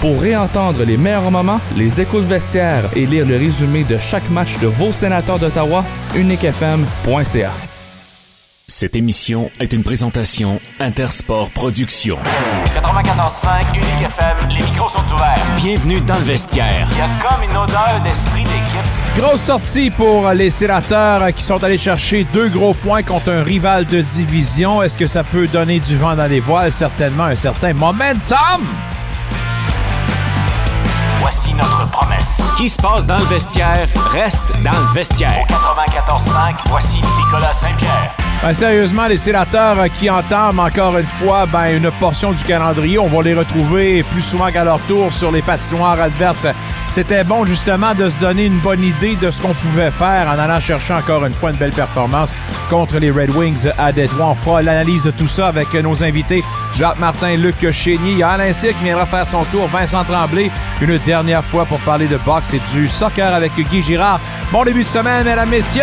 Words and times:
Pour 0.00 0.18
réentendre 0.18 0.82
les 0.84 0.96
meilleurs 0.96 1.30
moments, 1.30 1.60
les 1.76 2.00
échos 2.00 2.20
de 2.22 2.26
vestiaire 2.26 2.84
et 2.96 3.04
lire 3.04 3.26
le 3.26 3.36
résumé 3.36 3.84
de 3.84 3.98
chaque 3.98 4.28
match 4.30 4.58
de 4.58 4.66
vos 4.66 4.94
sénateurs 4.94 5.38
d'Ottawa, 5.38 5.84
uniquefm.ca. 6.16 7.50
Cette 8.66 8.96
émission 8.96 9.50
est 9.60 9.74
une 9.74 9.84
présentation 9.84 10.58
Intersport 10.78 11.50
Productions. 11.50 12.16
94.5 12.64 13.74
Unique 13.74 14.06
FM, 14.06 14.48
les 14.48 14.62
micros 14.62 14.88
sont 14.88 15.04
ouverts. 15.14 15.44
Bienvenue 15.56 16.00
dans 16.00 16.14
le 16.14 16.20
vestiaire. 16.24 16.88
Il 16.92 16.96
y 16.96 17.00
a 17.02 17.08
comme 17.20 17.42
une 17.42 17.56
odeur 17.58 18.00
d'esprit 18.02 18.44
d'équipe. 18.44 18.90
Grosse 19.18 19.42
sortie 19.42 19.90
pour 19.90 20.30
les 20.30 20.48
sénateurs 20.48 21.30
qui 21.34 21.42
sont 21.42 21.62
allés 21.62 21.76
chercher 21.76 22.24
deux 22.32 22.48
gros 22.48 22.72
points 22.72 23.02
contre 23.02 23.32
un 23.32 23.42
rival 23.42 23.84
de 23.84 24.00
division. 24.00 24.82
Est-ce 24.82 24.96
que 24.96 25.06
ça 25.06 25.24
peut 25.24 25.46
donner 25.48 25.78
du 25.78 25.98
vent 25.98 26.16
dans 26.16 26.30
les 26.30 26.40
voiles? 26.40 26.72
Certainement 26.72 27.24
un 27.24 27.36
certain 27.36 27.74
momentum! 27.74 28.64
Voici 31.32 31.54
notre 31.54 31.88
promesse. 31.90 32.42
Ce 32.48 32.52
qui 32.60 32.68
se 32.68 32.76
passe 32.76 33.06
dans 33.06 33.16
le 33.16 33.24
vestiaire 33.26 33.86
reste 34.10 34.50
dans 34.64 34.72
le 34.72 34.92
vestiaire. 34.92 35.44
Au 35.48 35.78
94.5, 35.80 36.56
voici 36.66 37.00
Nicolas 37.24 37.52
Saint-Pierre. 37.52 38.16
Ben, 38.42 38.52
sérieusement, 38.52 39.06
les 39.06 39.16
sénateurs 39.16 39.76
qui 39.92 40.10
entament 40.10 40.58
encore 40.58 40.98
une 40.98 41.06
fois 41.06 41.46
ben, 41.46 41.76
une 41.76 41.88
portion 41.92 42.32
du 42.32 42.42
calendrier, 42.42 42.98
on 42.98 43.06
va 43.06 43.22
les 43.22 43.34
retrouver 43.34 44.02
plus 44.02 44.22
souvent 44.22 44.50
qu'à 44.50 44.64
leur 44.64 44.80
tour 44.80 45.12
sur 45.12 45.30
les 45.30 45.40
patinoires 45.40 46.00
adverses. 46.00 46.48
C'était 46.90 47.22
bon 47.22 47.44
justement 47.44 47.94
de 47.94 48.08
se 48.08 48.18
donner 48.18 48.46
une 48.46 48.58
bonne 48.58 48.82
idée 48.82 49.14
de 49.14 49.30
ce 49.30 49.40
qu'on 49.40 49.54
pouvait 49.54 49.92
faire 49.92 50.28
en 50.28 50.38
allant 50.38 50.58
chercher 50.58 50.94
encore 50.94 51.24
une 51.24 51.32
fois 51.32 51.50
une 51.52 51.56
belle 51.56 51.70
performance 51.70 52.34
contre 52.68 52.98
les 52.98 53.12
Red 53.12 53.30
Wings 53.30 53.68
à 53.78 53.92
Détroit. 53.92 54.30
On 54.30 54.34
fera 54.34 54.60
l'analyse 54.60 55.04
de 55.04 55.12
tout 55.12 55.28
ça 55.28 55.46
avec 55.46 55.72
nos 55.74 56.02
invités 56.02 56.42
Jacques 56.74 56.98
Martin, 56.98 57.36
Luc 57.36 57.70
Chénier, 57.70 58.22
Alain 58.24 58.52
Cyr 58.52 58.76
qui 58.76 58.84
viendra 58.84 59.06
faire 59.06 59.28
son 59.28 59.44
tour, 59.44 59.68
Vincent 59.68 60.04
Tremblay, 60.04 60.50
une 60.82 60.98
dernière 60.98 61.44
fois 61.44 61.64
pour 61.64 61.78
parler 61.80 62.08
de 62.08 62.16
boxe 62.18 62.54
et 62.54 62.60
du 62.74 62.88
soccer 62.88 63.32
avec 63.32 63.52
Guy 63.54 63.82
Girard. 63.82 64.20
Bon 64.50 64.64
début 64.64 64.82
de 64.82 64.88
semaine, 64.88 65.24
mesdames, 65.24 65.48
messieurs! 65.48 65.82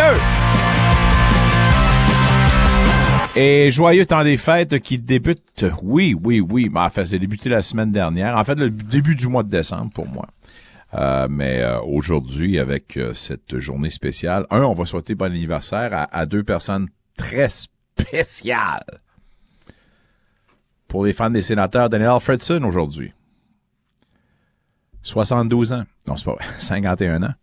Et 3.39 3.69
joyeux 3.69 4.05
temps 4.05 4.23
des 4.23 4.35
fêtes 4.35 4.79
qui 4.79 4.97
débute, 4.97 5.63
oui, 5.83 6.17
oui, 6.21 6.41
oui, 6.41 6.69
mais 6.73 6.79
en 6.79 6.89
fait, 6.89 7.05
c'est 7.05 7.19
débuté 7.19 7.49
la 7.49 7.61
semaine 7.61 7.91
dernière. 7.91 8.35
En 8.35 8.43
fait, 8.43 8.55
le 8.55 8.71
début 8.71 9.15
du 9.15 9.27
mois 9.27 9.43
de 9.43 9.49
décembre 9.49 9.91
pour 9.93 10.07
moi. 10.07 10.25
Euh, 10.97 11.27
mais 11.29 11.61
euh, 11.61 11.79
aujourd'hui, 11.81 12.57
avec 12.57 12.97
euh, 12.97 13.13
cette 13.13 13.59
journée 13.59 13.89
spéciale, 13.89 14.47
un, 14.49 14.63
on 14.63 14.73
va 14.73 14.85
souhaiter 14.85 15.13
bon 15.13 15.31
anniversaire 15.31 16.07
à, 16.11 16.25
deux 16.25 16.43
personnes 16.43 16.87
très 17.15 17.49
spéciales. 17.49 19.01
Pour 20.87 21.05
les 21.05 21.13
fans 21.13 21.29
des 21.29 21.41
sénateurs, 21.41 21.89
Daniel 21.89 22.09
Alfredson 22.09 22.63
aujourd'hui. 22.63 23.13
72 25.03 25.73
ans. 25.73 25.83
Non, 26.07 26.17
c'est 26.17 26.25
pas 26.25 26.33
vrai. 26.33 26.45
51 26.59 27.23
ans. 27.23 27.33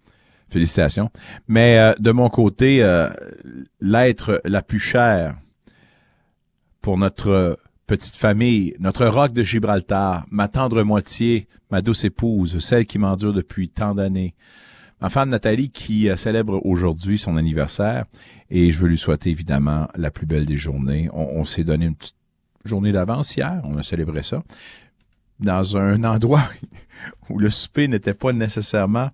Félicitations. 0.50 1.10
Mais 1.48 1.94
de 1.98 2.12
mon 2.12 2.28
côté, 2.28 2.86
l'être 3.80 4.41
la 4.44 4.62
plus 4.62 4.78
chère 4.78 5.36
pour 6.80 6.97
notre 6.97 7.58
petite 7.86 8.16
famille, 8.16 8.74
notre 8.78 9.06
roc 9.06 9.32
de 9.32 9.42
Gibraltar, 9.42 10.27
ma 10.30 10.48
tendre 10.48 10.82
moitié, 10.82 11.48
ma 11.70 11.82
douce 11.82 12.04
épouse, 12.04 12.58
celle 12.58 12.86
qui 12.86 12.98
m'endure 12.98 13.34
depuis 13.34 13.68
tant 13.68 13.94
d'années. 13.94 14.34
Ma 15.00 15.08
femme 15.08 15.28
Nathalie 15.28 15.70
qui 15.70 16.08
euh, 16.08 16.16
célèbre 16.16 16.64
aujourd'hui 16.64 17.18
son 17.18 17.36
anniversaire 17.36 18.06
et 18.50 18.70
je 18.70 18.80
veux 18.80 18.88
lui 18.88 18.98
souhaiter 18.98 19.30
évidemment 19.30 19.88
la 19.96 20.10
plus 20.10 20.26
belle 20.26 20.46
des 20.46 20.56
journées. 20.56 21.10
On, 21.12 21.44
s'est 21.44 21.64
donné 21.64 21.86
une 21.86 21.94
petite 21.94 22.16
journée 22.64 22.92
d'avance 22.92 23.36
hier, 23.36 23.60
on 23.64 23.76
a 23.76 23.82
célébré 23.82 24.22
ça 24.22 24.42
dans 25.41 25.76
un 25.76 26.04
endroit 26.04 26.48
où 27.28 27.38
le 27.38 27.50
souper 27.50 27.88
n'était 27.88 28.14
pas 28.14 28.32
nécessairement 28.32 29.10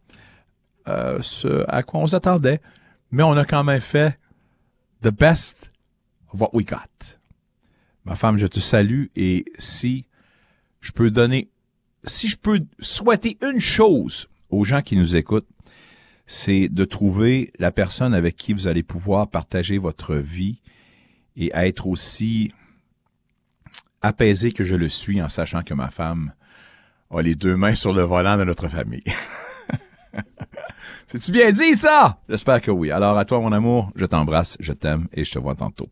euh, 0.86 1.18
ce 1.22 1.64
à 1.68 1.82
quoi 1.82 2.00
on 2.00 2.06
s'attendait, 2.06 2.60
mais 3.10 3.22
on 3.22 3.32
a 3.32 3.44
quand 3.44 3.64
même 3.64 3.80
fait 3.80 4.18
the 5.02 5.11
best 5.11 5.72
of 6.33 6.40
what 6.40 6.50
we 6.52 6.64
got. 6.64 7.20
Ma 8.10 8.16
femme, 8.16 8.38
je 8.38 8.48
te 8.48 8.58
salue 8.58 9.04
et 9.14 9.44
si 9.56 10.04
je 10.80 10.90
peux 10.90 11.12
donner, 11.12 11.48
si 12.02 12.26
je 12.26 12.36
peux 12.36 12.60
souhaiter 12.80 13.38
une 13.40 13.60
chose 13.60 14.28
aux 14.48 14.64
gens 14.64 14.82
qui 14.82 14.96
nous 14.96 15.14
écoutent, 15.14 15.46
c'est 16.26 16.68
de 16.68 16.84
trouver 16.84 17.52
la 17.60 17.70
personne 17.70 18.12
avec 18.12 18.34
qui 18.34 18.52
vous 18.52 18.66
allez 18.66 18.82
pouvoir 18.82 19.30
partager 19.30 19.78
votre 19.78 20.16
vie 20.16 20.60
et 21.36 21.52
être 21.54 21.86
aussi 21.86 22.52
apaisé 24.02 24.50
que 24.50 24.64
je 24.64 24.74
le 24.74 24.88
suis 24.88 25.22
en 25.22 25.28
sachant 25.28 25.62
que 25.62 25.74
ma 25.74 25.88
femme 25.88 26.32
a 27.12 27.22
les 27.22 27.36
deux 27.36 27.54
mains 27.54 27.77
sur 27.77 27.92
le 27.92 28.02
volant 28.02 28.36
de 28.36 28.42
notre 28.42 28.66
famille. 28.66 29.04
C'est-tu 31.06 31.30
bien 31.30 31.52
dit 31.52 31.77
ça? 31.77 32.18
J'espère 32.28 32.60
que 32.60 32.72
oui. 32.72 32.90
Alors 32.90 33.16
à 33.16 33.24
toi 33.24 33.38
mon 33.38 33.52
amour, 33.52 33.92
je 33.94 34.04
t'embrasse, 34.04 34.56
je 34.58 34.72
t'aime 34.72 35.06
et 35.12 35.22
je 35.22 35.30
te 35.30 35.38
vois 35.38 35.54
tantôt. 35.54 35.88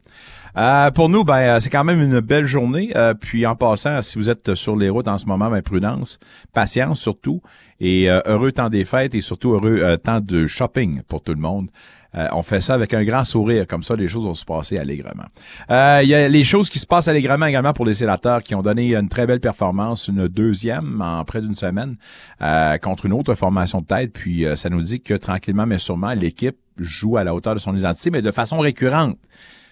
Euh, 0.59 0.91
pour 0.91 1.09
nous, 1.09 1.23
ben, 1.23 1.39
euh, 1.39 1.61
c'est 1.61 1.71
quand 1.71 1.85
même 1.85 2.03
une 2.03 2.19
belle 2.19 2.45
journée. 2.45 2.91
Euh, 2.97 3.15
puis 3.15 3.47
en 3.47 3.55
passant, 3.55 4.03
si 4.03 4.19
vous 4.19 4.29
êtes 4.29 4.55
sur 4.55 4.75
les 4.75 4.89
routes 4.89 5.07
en 5.07 5.17
ce 5.17 5.27
moment, 5.27 5.51
ben, 5.51 5.63
prudence, 5.63 6.19
patience 6.53 6.99
surtout, 6.99 7.41
et 7.81 8.09
heureux 8.27 8.51
temps 8.51 8.71
des 8.71 8.85
fêtes 8.85 9.15
et 9.15 9.21
surtout 9.21 9.53
heureux 9.53 9.97
temps 9.99 10.21
de 10.21 10.47
shopping 10.47 11.03
pour 11.03 11.23
tout 11.23 11.33
le 11.33 11.41
monde. 11.41 11.69
on 12.13 12.43
fait 12.43 12.61
ça 12.61 12.75
avec 12.75 12.93
un 12.93 13.05
grand 13.05 13.23
sourire, 13.23 13.69
comme 13.69 13.85
ça 13.85 13.95
les 13.95 14.09
choses 14.09 14.25
vont 14.25 14.35
se 14.35 14.45
passer 14.45 14.79
allègrement. 14.79 15.27
Il 15.71 16.09
y 16.09 16.15
a 16.15 16.27
les 16.27 16.43
choses 16.43 16.71
qui 16.71 16.81
se 16.81 16.87
passent 16.87 17.07
allègrement 17.07 17.47
également 17.47 17.73
pour 17.73 17.85
les 17.85 17.95
sénateurs 17.95 18.43
qui 18.43 18.57
ont 18.57 18.63
donné 18.63 18.97
une 18.97 19.09
très 19.09 19.29
belle 19.29 19.39
performance, 19.39 20.09
une 20.09 20.27
deuxième 20.27 21.01
en 21.01 21.25
près 21.25 21.41
d'une 21.41 21.55
semaine 21.55 21.95
contre 22.83 23.07
une 23.07 23.13
autre 23.13 23.37
formation 23.37 23.81
de 23.81 23.87
tête. 23.87 24.13
Puis 24.13 24.45
ça 24.57 24.69
nous 24.71 24.83
dit 24.83 25.01
que 25.01 25.15
tranquillement 25.15 25.67
mais 25.67 25.79
sûrement 25.79 26.15
l'équipe 26.15 26.57
joue 26.79 27.17
à 27.17 27.23
la 27.23 27.33
hauteur 27.33 27.55
de 27.55 27.61
son 27.61 27.77
identité, 27.77 28.11
mais 28.11 28.23
de 28.23 28.33
façon 28.33 28.59
récurrente. 28.59 29.19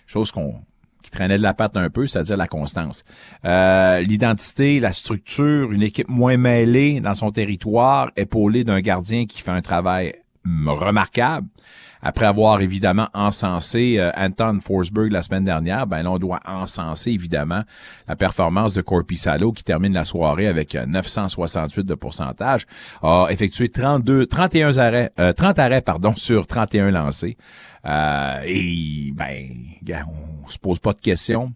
Chose 0.06 0.30
qu'on 0.30 0.60
qui 1.06 1.12
traînait 1.12 1.38
de 1.38 1.42
la 1.42 1.54
patte 1.54 1.76
un 1.76 1.88
peu, 1.88 2.08
c'est-à-dire 2.08 2.36
la 2.36 2.48
constance. 2.48 3.04
Euh, 3.44 4.00
l'identité, 4.00 4.80
la 4.80 4.92
structure, 4.92 5.70
une 5.70 5.84
équipe 5.84 6.08
moins 6.08 6.36
mêlée 6.36 6.98
dans 7.00 7.14
son 7.14 7.30
territoire, 7.30 8.10
épaulée 8.16 8.64
d'un 8.64 8.80
gardien 8.80 9.26
qui 9.26 9.40
fait 9.40 9.52
un 9.52 9.62
travail 9.62 10.16
remarquable. 10.66 11.46
Après 12.02 12.26
avoir 12.26 12.60
évidemment 12.60 13.08
encensé 13.14 13.96
euh, 13.98 14.10
Anton 14.16 14.58
Forsberg 14.60 15.10
la 15.12 15.22
semaine 15.22 15.44
dernière, 15.44 15.86
ben 15.86 16.02
là, 16.02 16.12
on 16.12 16.18
doit 16.18 16.40
encenser 16.46 17.10
évidemment 17.10 17.62
la 18.08 18.16
performance 18.16 18.74
de 18.74 18.82
Corpi 18.82 19.16
Salo 19.16 19.52
qui 19.52 19.64
termine 19.64 19.92
la 19.92 20.04
soirée 20.04 20.46
avec 20.46 20.74
968 20.74 21.80
euh, 21.80 21.84
de 21.84 21.94
pourcentage, 21.94 22.66
a 23.02 23.26
effectué 23.30 23.68
32, 23.68 24.26
31 24.26 24.78
arrêts, 24.78 25.12
30 25.36 25.58
arrêts 25.58 25.82
pardon 25.82 26.14
sur 26.16 26.46
31 26.46 26.90
lancés. 26.90 27.36
Euh, 27.86 28.40
et 28.44 29.12
ben, 29.14 30.04
on 30.44 30.48
se 30.50 30.58
pose 30.58 30.78
pas 30.78 30.92
de 30.92 31.00
questions. 31.00 31.52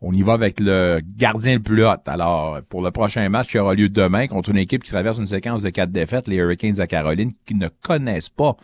On 0.00 0.12
y 0.12 0.22
va 0.22 0.34
avec 0.34 0.60
le 0.60 1.00
gardien 1.16 1.54
le 1.54 1.62
plus 1.62 1.84
haut. 1.84 1.94
Alors, 2.06 2.60
pour 2.68 2.82
le 2.82 2.90
prochain 2.90 3.26
match 3.28 3.48
qui 3.48 3.58
aura 3.58 3.74
lieu 3.74 3.88
demain 3.88 4.26
contre 4.26 4.50
une 4.50 4.58
équipe 4.58 4.84
qui 4.84 4.90
traverse 4.90 5.18
une 5.18 5.26
séquence 5.26 5.62
de 5.62 5.70
quatre 5.70 5.90
défaites, 5.90 6.28
les 6.28 6.36
Hurricanes 6.36 6.78
à 6.80 6.86
Caroline, 6.86 7.32
qui 7.46 7.54
ne 7.54 7.68
connaissent 7.68 8.28
pas, 8.28 8.56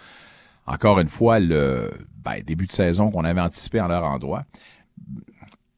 encore 0.70 1.00
une 1.00 1.08
fois, 1.08 1.41
le 1.41 1.91
ben, 2.25 2.42
début 2.47 2.66
de 2.66 2.72
saison 2.72 3.10
qu'on 3.10 3.25
avait 3.25 3.41
anticipé 3.41 3.81
en 3.81 3.88
leur 3.88 4.04
endroit. 4.04 4.44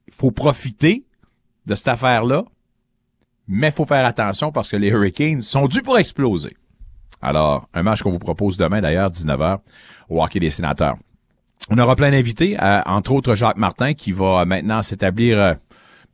Il 0.07 0.13
faut 0.13 0.31
profiter 0.31 1.05
de 1.65 1.75
cette 1.75 1.89
affaire-là, 1.89 2.45
mais 3.49 3.71
faut 3.71 3.87
faire 3.87 4.05
attention 4.05 4.53
parce 4.53 4.69
que 4.69 4.77
les 4.77 4.89
Hurricanes 4.89 5.41
sont 5.41 5.67
dus 5.67 5.83
pour 5.83 5.99
exploser. 5.99 6.57
Alors, 7.23 7.69
un 7.73 7.83
match 7.83 8.03
qu'on 8.03 8.11
vous 8.11 8.19
propose 8.19 8.57
demain, 8.57 8.81
d'ailleurs, 8.81 9.11
19h, 9.11 9.61
au 10.11 10.23
hockey 10.23 10.41
des 10.41 10.51
sénateurs. 10.51 10.97
On 11.71 11.79
aura 11.79 11.97
plein 11.97 12.11
d'invités, 12.11 12.61
euh, 12.61 12.83
entre 12.85 13.13
autres 13.13 13.35
Jacques 13.35 13.57
Martin, 13.57 13.95
qui 13.95 14.13
va 14.13 14.45
maintenant 14.45 14.83
s'établir 14.83 15.39
euh, 15.39 15.55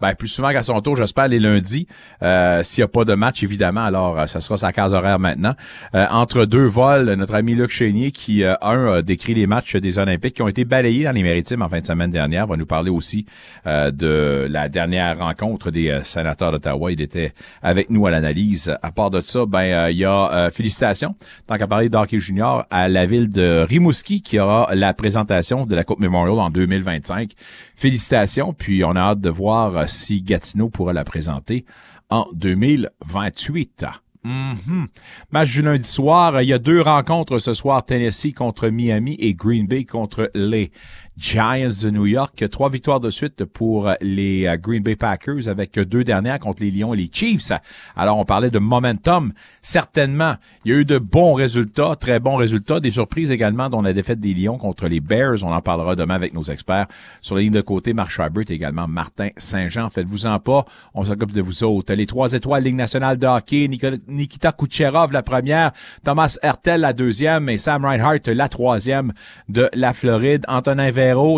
ben, 0.00 0.14
plus 0.14 0.28
souvent 0.28 0.53
qu'à 0.53 0.62
son 0.62 0.81
tour, 0.81 0.97
j'espère, 0.97 1.28
les 1.28 1.41
lundis. 1.41 1.88
Euh, 2.22 2.62
s'il 2.62 2.82
n'y 2.82 2.84
a 2.84 2.88
pas 2.88 3.04
de 3.04 3.14
match, 3.14 3.42
évidemment, 3.42 3.82
alors 3.82 4.19
euh, 4.19 4.26
ça 4.26 4.40
sera 4.40 4.56
sa 4.56 4.72
case 4.72 4.93
horaire 4.93 5.19
maintenant. 5.19 5.55
Euh, 5.94 6.06
entre 6.11 6.44
deux 6.44 6.67
vols, 6.67 7.12
notre 7.14 7.34
ami 7.34 7.55
Luc 7.55 7.70
Chénier, 7.70 8.12
qui, 8.12 8.44
un, 8.44 8.56
a 8.62 9.02
décrit 9.02 9.34
les 9.34 9.46
matchs 9.46 9.76
des 9.76 9.99
Olympiques 9.99 10.34
qui 10.34 10.43
ont 10.43 10.49
été 10.49 10.64
balayés 10.64 11.05
dans 11.05 11.12
les 11.12 11.22
Maritimes 11.22 11.62
en 11.62 11.69
fin 11.69 11.81
de 11.81 11.87
semaine 11.87 12.11
dernière, 12.11 12.46
va 12.46 12.56
nous 12.56 12.67
parler 12.67 12.90
aussi 12.90 13.26
de 13.67 14.46
la 14.49 14.69
dernière 14.69 15.19
rencontre 15.19 15.70
des 15.70 16.00
sénateurs 16.05 16.52
d'Ottawa. 16.52 16.93
Il 16.93 17.00
était 17.00 17.32
avec 17.62 17.90
nous 17.90 18.06
à 18.06 18.11
l'analyse. 18.11 18.75
À 18.82 18.93
part 18.93 19.11
de 19.11 19.20
ça, 19.20 19.46
ben 19.46 19.88
il 19.88 19.96
y 19.96 20.05
a 20.05 20.50
félicitations, 20.50 21.14
tant 21.46 21.56
qu'à 21.56 21.67
parler 21.67 21.88
d'hockey 21.88 22.20
junior, 22.20 22.64
à 22.70 22.88
la 22.88 23.06
ville 23.06 23.31
de 23.31 23.67
Rimouski 23.69 24.22
qui 24.22 24.38
aura 24.38 24.75
la 24.75 24.94
présentation 24.94 25.67
de 25.67 25.75
la 25.75 25.84
Coupe 25.84 26.00
Memorial 26.00 26.38
en 26.38 26.50
2025. 26.50 27.32
Félicitations, 27.76 28.52
puis 28.52 28.84
on 28.84 28.96
a 28.96 29.00
hâte 29.00 29.20
de 29.20 29.31
voir 29.31 29.88
si 29.88 30.23
Gatineau 30.23 30.69
pourra 30.69 30.93
la 30.93 31.05
présenter 31.05 31.64
en 32.11 32.26
2028. 32.35 33.87
Mm 34.25 34.85
Match 35.31 35.52
du 35.52 35.62
lundi 35.62 35.88
soir, 35.88 36.43
il 36.43 36.49
y 36.49 36.52
a 36.52 36.58
deux 36.58 36.81
rencontres 36.81 37.38
ce 37.38 37.55
soir, 37.55 37.85
Tennessee 37.85 38.32
contre 38.32 38.69
Miami 38.69 39.17
et 39.19 39.35
Green 39.35 39.67
Bay 39.67 39.85
contre 39.85 40.31
les 40.35 40.73
Giants 41.19 41.70
de 41.82 41.91
New 41.91 42.06
York. 42.06 42.44
Trois 42.50 42.70
victoires 42.70 43.00
de 43.00 43.11
suite 43.11 43.44
pour 43.44 43.91
les 44.00 44.47
euh, 44.47 44.56
Green 44.56 44.82
Bay 44.82 44.94
Packers 44.94 45.49
avec 45.49 45.79
deux 45.79 46.05
dernières 46.05 46.38
contre 46.38 46.62
les 46.62 46.70
Lions 46.70 46.94
et 46.94 46.97
les 46.97 47.11
Chiefs. 47.12 47.53
Alors, 47.97 48.19
on 48.19 48.25
parlait 48.25 48.50
de 48.50 48.61
momentum. 48.61 49.32
Certainement, 49.61 50.35
il 50.65 50.73
y 50.73 50.75
a 50.75 50.79
eu 50.79 50.85
de 50.85 50.99
bons 50.99 51.35
résultats, 51.35 51.97
très 51.97 52.20
bons 52.20 52.37
résultats, 52.37 52.79
des 52.79 52.91
surprises 52.91 53.32
également, 53.32 53.69
dont 53.69 53.82
la 53.82 53.93
défaite 53.93 54.20
des 54.20 54.32
Lions 54.32 54.59
contre 54.59 54.87
les 54.87 55.00
Bears. 55.00 55.43
On 55.43 55.53
en 55.53 55.61
parlera 55.61 55.97
demain 55.97 56.15
avec 56.15 56.35
nos 56.35 56.44
experts. 56.44 56.87
Sur 57.20 57.35
la 57.35 57.43
ligne 57.43 57.53
de 57.53 57.61
côté, 57.61 57.94
Marc 57.94 58.11
Schreiber 58.11 58.43
et 58.49 58.53
également 58.53 58.87
Martin 58.87 59.31
Saint-Jean. 59.37 59.91
Faites-vous-en 59.91 60.38
pas. 60.38 60.65
On 60.94 61.05
s'occupe 61.05 61.32
de 61.32 61.43
vous 61.43 61.65
autres. 61.65 61.93
Les 61.94 62.06
trois 62.06 62.32
étoiles 62.32 62.62
Ligue 62.62 62.76
nationale 62.76 63.19
de 63.19 63.26
hockey, 63.26 63.69
Nikita 64.09 64.53
Kucherov 64.53 65.12
la 65.12 65.23
première, 65.23 65.73
Thomas 66.05 66.38
Hertel 66.43 66.82
la 66.82 66.93
deuxième 66.93 67.49
et 67.49 67.59
Sam 67.59 67.85
Reinhart 67.85 68.19
la 68.26 68.49
troisième 68.49 69.12
de 69.49 69.69
la 69.75 69.93
Floride. 69.93 70.44
Antonin 70.49 70.91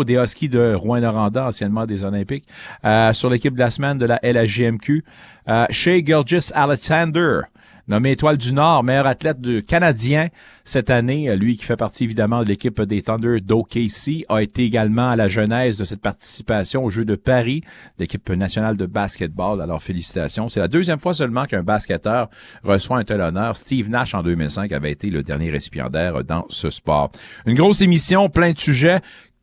Des 0.05 0.15
Huskies 0.15 0.49
de 0.49 0.73
Rouen-Noranda, 0.73 1.47
anciennement 1.47 1.85
des 1.85 2.03
Olympiques, 2.03 2.45
euh, 2.83 3.13
sur 3.13 3.29
l'équipe 3.29 3.53
de 3.53 3.59
la 3.59 3.69
semaine 3.69 3.97
de 3.97 4.05
la 4.05 4.19
LHJMQ. 4.23 5.03
Euh, 5.47 5.65
Shea 5.69 6.03
Gilgis 6.05 6.51
Alexander, 6.53 7.41
nommé 7.87 8.11
Étoile 8.11 8.37
du 8.37 8.53
Nord, 8.53 8.83
meilleur 8.83 9.07
athlète 9.07 9.65
Canadien 9.65 10.27
cette 10.63 10.89
année. 10.89 11.35
Lui 11.35 11.57
qui 11.57 11.65
fait 11.65 11.75
partie 11.75 12.03
évidemment 12.03 12.43
de 12.43 12.49
l'équipe 12.49 12.81
des 12.81 13.01
Thunder 13.01 13.39
d'OKC 13.41 14.25
a 14.29 14.41
été 14.41 14.63
également 14.63 15.09
à 15.09 15.15
la 15.15 15.27
genèse 15.27 15.77
de 15.77 15.83
cette 15.83 16.01
participation 16.01 16.83
aux 16.83 16.89
Jeux 16.89 17.05
de 17.05 17.15
Paris, 17.15 17.63
l'équipe 17.97 18.29
nationale 18.29 18.77
de 18.77 18.85
basketball. 18.85 19.61
Alors 19.61 19.81
félicitations. 19.81 20.49
C'est 20.49 20.59
la 20.59 20.67
deuxième 20.67 20.99
fois 20.99 21.13
seulement 21.13 21.45
qu'un 21.45 21.63
basketteur 21.63 22.29
reçoit 22.63 22.97
un 22.97 23.03
tel 23.03 23.21
honneur. 23.21 23.57
Steve 23.57 23.89
Nash 23.89 24.13
en 24.13 24.23
2005 24.23 24.71
avait 24.71 24.91
été 24.91 25.09
le 25.09 25.23
dernier 25.23 25.49
récipiendaire 25.49 26.23
dans 26.23 26.45
ce 26.49 26.69
sport. 26.69 27.11
Une 27.45 27.55
grosse 27.55 27.81
émission, 27.81 28.29
plein 28.29 28.51
de 28.51 28.59
sujets 28.59 29.01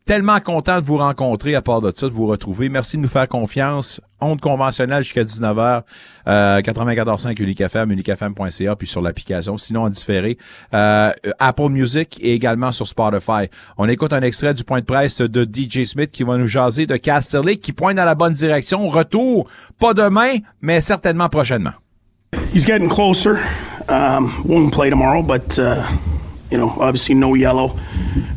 tellement 0.09 0.39
content 0.39 0.81
de 0.81 0.85
vous 0.87 0.97
rencontrer 0.97 1.53
à 1.53 1.61
part 1.61 1.81
de 1.81 1.93
ça, 1.95 2.07
de 2.07 2.13
vous 2.13 2.25
retrouver. 2.25 2.67
Merci 2.67 2.97
de 2.97 3.03
nous 3.03 3.07
faire 3.07 3.27
confiance. 3.27 4.01
Onde 4.19 4.41
conventionnelle 4.41 5.03
jusqu'à 5.03 5.23
19h, 5.23 5.83
euh, 6.27 6.61
94.5 6.61 7.39
UniCFM, 7.39 7.91
unicfm.ca, 7.91 8.75
puis 8.75 8.87
sur 8.87 9.03
l'application. 9.03 9.55
Sinon, 9.57 9.83
en 9.83 9.89
différé, 9.89 10.39
euh, 10.73 11.11
Apple 11.37 11.69
Music 11.69 12.17
et 12.23 12.33
également 12.33 12.71
sur 12.71 12.87
Spotify. 12.87 13.51
On 13.77 13.87
écoute 13.87 14.11
un 14.11 14.21
extrait 14.21 14.55
du 14.55 14.63
point 14.63 14.79
de 14.79 14.85
presse 14.85 15.21
de 15.21 15.43
DJ 15.43 15.85
Smith 15.85 16.09
qui 16.09 16.23
va 16.23 16.37
nous 16.37 16.47
jaser 16.47 16.87
de 16.87 16.97
Casterly, 16.97 17.59
qui 17.59 17.71
pointe 17.71 17.97
dans 17.97 18.03
la 18.03 18.15
bonne 18.15 18.33
direction. 18.33 18.87
Retour, 18.87 19.47
pas 19.77 19.93
demain, 19.93 20.37
mais 20.59 20.81
certainement 20.81 21.29
prochainement. 21.29 21.73
He's 22.51 22.65
getting 22.65 22.89
closer. 22.89 23.35
Um, 23.87 24.31
won't 24.43 24.71
play 24.71 24.89
tomorrow, 24.89 25.21
but... 25.21 25.59
Uh... 25.59 25.83
you 26.49 26.57
know, 26.57 26.69
obviously 26.69 27.15
no 27.15 27.33
yellow 27.33 27.79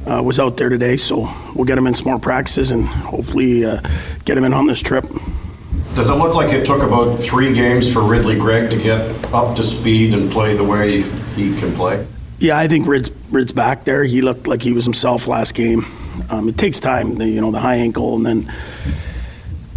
uh, 0.06 0.22
was 0.22 0.38
out 0.38 0.56
there 0.56 0.68
today, 0.68 0.96
so 0.96 1.32
we'll 1.54 1.64
get 1.64 1.78
him 1.78 1.86
in 1.86 1.94
some 1.94 2.06
more 2.06 2.18
practices 2.18 2.70
and 2.70 2.84
hopefully 2.84 3.64
uh, 3.64 3.80
get 4.24 4.36
him 4.36 4.44
in 4.44 4.52
on 4.52 4.66
this 4.66 4.80
trip. 4.80 5.04
Does 5.94 6.08
it 6.08 6.14
look 6.14 6.34
like 6.34 6.52
it 6.52 6.64
took 6.64 6.82
about 6.82 7.18
three 7.18 7.52
games 7.52 7.92
for 7.92 8.02
Ridley 8.02 8.38
Gregg 8.38 8.70
to 8.70 8.76
get 8.76 9.32
up 9.32 9.56
to 9.56 9.62
speed 9.62 10.14
and 10.14 10.30
play 10.32 10.56
the 10.56 10.64
way 10.64 11.02
he 11.34 11.58
can 11.58 11.74
play? 11.74 12.06
Yeah, 12.38 12.58
I 12.58 12.66
think 12.66 12.86
Rid's, 12.88 13.10
Rid's 13.30 13.52
back 13.52 13.84
there. 13.84 14.02
He 14.02 14.22
looked 14.22 14.46
like 14.46 14.62
he 14.62 14.72
was 14.72 14.84
himself 14.84 15.26
last 15.26 15.54
game. 15.54 15.86
Um, 16.30 16.48
it 16.48 16.58
takes 16.58 16.78
time, 16.78 17.16
the, 17.16 17.28
you 17.28 17.40
know, 17.40 17.50
the 17.50 17.60
high 17.60 17.76
ankle, 17.76 18.16
and 18.16 18.24
then 18.24 18.52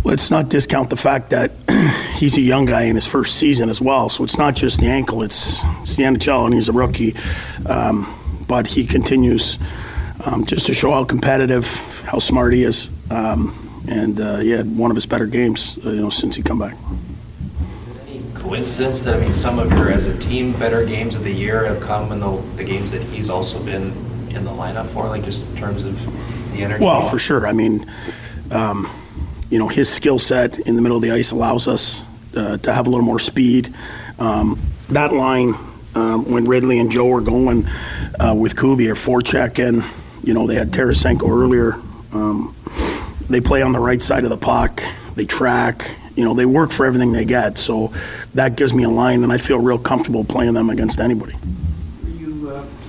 let's 0.05 0.31
not 0.31 0.49
discount 0.49 0.89
the 0.89 0.95
fact 0.95 1.31
that 1.31 1.51
he's 2.15 2.37
a 2.37 2.41
young 2.41 2.65
guy 2.65 2.83
in 2.83 2.95
his 2.95 3.05
first 3.05 3.35
season 3.35 3.69
as 3.69 3.81
well. 3.81 4.07
So 4.09 4.23
it's 4.23 4.37
not 4.37 4.55
just 4.55 4.79
the 4.79 4.87
ankle; 4.87 5.21
it's 5.21 5.61
it's 5.81 5.95
the 5.95 6.03
NHL, 6.03 6.45
and 6.45 6.53
he's 6.53 6.69
a 6.69 6.73
rookie. 6.73 7.15
Um, 7.65 8.07
but 8.47 8.67
he 8.67 8.85
continues 8.85 9.57
um, 10.25 10.45
just 10.45 10.67
to 10.67 10.73
show 10.73 10.91
how 10.91 11.03
competitive, 11.03 11.65
how 12.05 12.19
smart 12.19 12.53
he 12.53 12.63
is, 12.63 12.89
um, 13.11 13.83
and 13.87 14.19
uh, 14.19 14.37
he 14.37 14.49
had 14.49 14.75
one 14.77 14.91
of 14.91 14.95
his 14.95 15.05
better 15.05 15.25
games, 15.25 15.77
uh, 15.85 15.89
you 15.89 16.01
know, 16.01 16.09
since 16.09 16.35
he 16.35 16.41
come 16.41 16.59
back. 16.59 16.75
Any 18.07 18.23
coincidence 18.33 19.03
that 19.03 19.15
I 19.15 19.19
mean, 19.19 19.33
some 19.33 19.59
of 19.59 19.71
your 19.71 19.91
as 19.91 20.07
a 20.07 20.17
team 20.17 20.53
better 20.53 20.85
games 20.85 21.15
of 21.15 21.23
the 21.23 21.33
year 21.33 21.65
have 21.65 21.81
come 21.81 22.11
in 22.11 22.19
the, 22.19 22.41
the 22.55 22.63
games 22.63 22.91
that 22.91 23.01
he's 23.03 23.29
also 23.29 23.63
been 23.63 23.91
in 24.29 24.43
the 24.43 24.51
lineup 24.51 24.87
for, 24.87 25.07
like 25.07 25.23
just 25.23 25.49
in 25.49 25.55
terms 25.55 25.83
of 25.83 26.01
the 26.53 26.63
energy. 26.63 26.83
Well, 26.83 27.07
for 27.07 27.19
sure. 27.19 27.47
I 27.47 27.53
mean, 27.53 27.89
um, 28.51 28.89
you 29.49 29.59
know, 29.59 29.67
his 29.67 29.89
skill 29.89 30.19
set 30.19 30.59
in 30.59 30.75
the 30.75 30.81
middle 30.81 30.97
of 30.97 31.03
the 31.03 31.11
ice 31.11 31.31
allows 31.31 31.67
us 31.67 32.03
uh, 32.35 32.57
to 32.57 32.73
have 32.73 32.87
a 32.87 32.89
little 32.89 33.05
more 33.05 33.19
speed. 33.19 33.73
Um, 34.19 34.59
that 34.89 35.13
line 35.13 35.55
um, 35.95 36.29
when 36.31 36.45
Ridley 36.45 36.79
and 36.79 36.91
Joe 36.91 37.07
were 37.07 37.21
going 37.21 37.67
uh, 38.19 38.35
with 38.35 38.57
Kubi 38.57 38.89
or 38.89 38.95
forecheck, 38.95 39.65
and 39.65 39.83
you 40.23 40.33
know 40.33 40.45
they 40.47 40.55
had 40.55 40.71
Tarasenko 40.71 41.29
earlier. 41.29 41.73
Um, 42.13 42.55
they 43.29 43.41
play 43.41 43.61
on 43.61 43.71
the 43.71 43.79
right 43.79 44.01
side 44.01 44.23
of 44.23 44.29
the 44.29 44.37
puck. 44.37 44.83
They 45.15 45.25
track. 45.25 45.89
You 46.15 46.25
know 46.25 46.33
they 46.33 46.45
work 46.45 46.71
for 46.71 46.85
everything 46.85 47.11
they 47.11 47.25
get. 47.25 47.57
So 47.57 47.93
that 48.33 48.55
gives 48.55 48.73
me 48.73 48.83
a 48.83 48.89
line, 48.89 49.23
and 49.23 49.31
I 49.31 49.37
feel 49.37 49.59
real 49.59 49.79
comfortable 49.79 50.23
playing 50.23 50.53
them 50.53 50.69
against 50.69 50.99
anybody. 50.99 51.35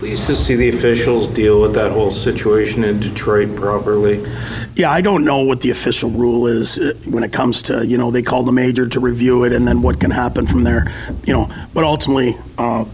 Pleased 0.07 0.29
to 0.29 0.37
see 0.37 0.55
the 0.55 0.69
officials 0.69 1.27
deal 1.27 1.61
with 1.61 1.75
that 1.75 1.91
whole 1.91 2.13
situation 2.13 2.85
in 2.85 3.01
Detroit 3.01 3.57
properly. 3.57 4.25
Yeah, 4.77 4.93
I 4.93 5.01
don't 5.01 5.25
know 5.25 5.41
what 5.41 5.63
the 5.63 5.71
official 5.71 6.11
rule 6.11 6.47
is 6.47 6.79
uh, 6.79 6.93
when 7.07 7.25
it 7.25 7.33
comes 7.33 7.61
to 7.63 7.85
you 7.85 7.99
know 7.99 8.13
they 8.13 8.23
call 8.23 8.45
the 8.45 8.53
major 8.53 8.89
to 8.89 9.01
review 9.01 9.43
it 9.43 9.53
and 9.53 9.67
then 9.67 9.83
what 9.83 9.99
can 9.99 10.13
happen 10.13 10.47
from 10.47 10.63
there. 10.63 10.93
You 11.25 11.33
know, 11.33 11.51
but 11.75 11.83
ultimately, 11.83 12.37
uh, 12.57 12.85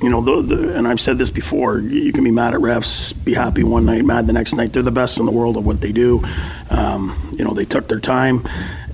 you 0.00 0.08
know, 0.08 0.20
the, 0.20 0.54
the, 0.54 0.78
and 0.78 0.86
I've 0.86 1.00
said 1.00 1.18
this 1.18 1.30
before. 1.30 1.80
You 1.80 2.12
can 2.12 2.22
be 2.22 2.30
mad 2.30 2.54
at 2.54 2.60
refs, 2.60 3.12
be 3.24 3.34
happy 3.34 3.64
one 3.64 3.84
night, 3.84 4.04
mad 4.04 4.28
the 4.28 4.32
next 4.32 4.54
night. 4.54 4.72
They're 4.72 4.84
the 4.84 4.92
best 4.92 5.18
in 5.18 5.26
the 5.26 5.32
world 5.32 5.56
at 5.56 5.64
what 5.64 5.80
they 5.80 5.90
do. 5.90 6.22
Um, 6.70 7.34
you 7.36 7.44
know, 7.44 7.50
they 7.50 7.64
took 7.64 7.88
their 7.88 7.98
time, 7.98 8.46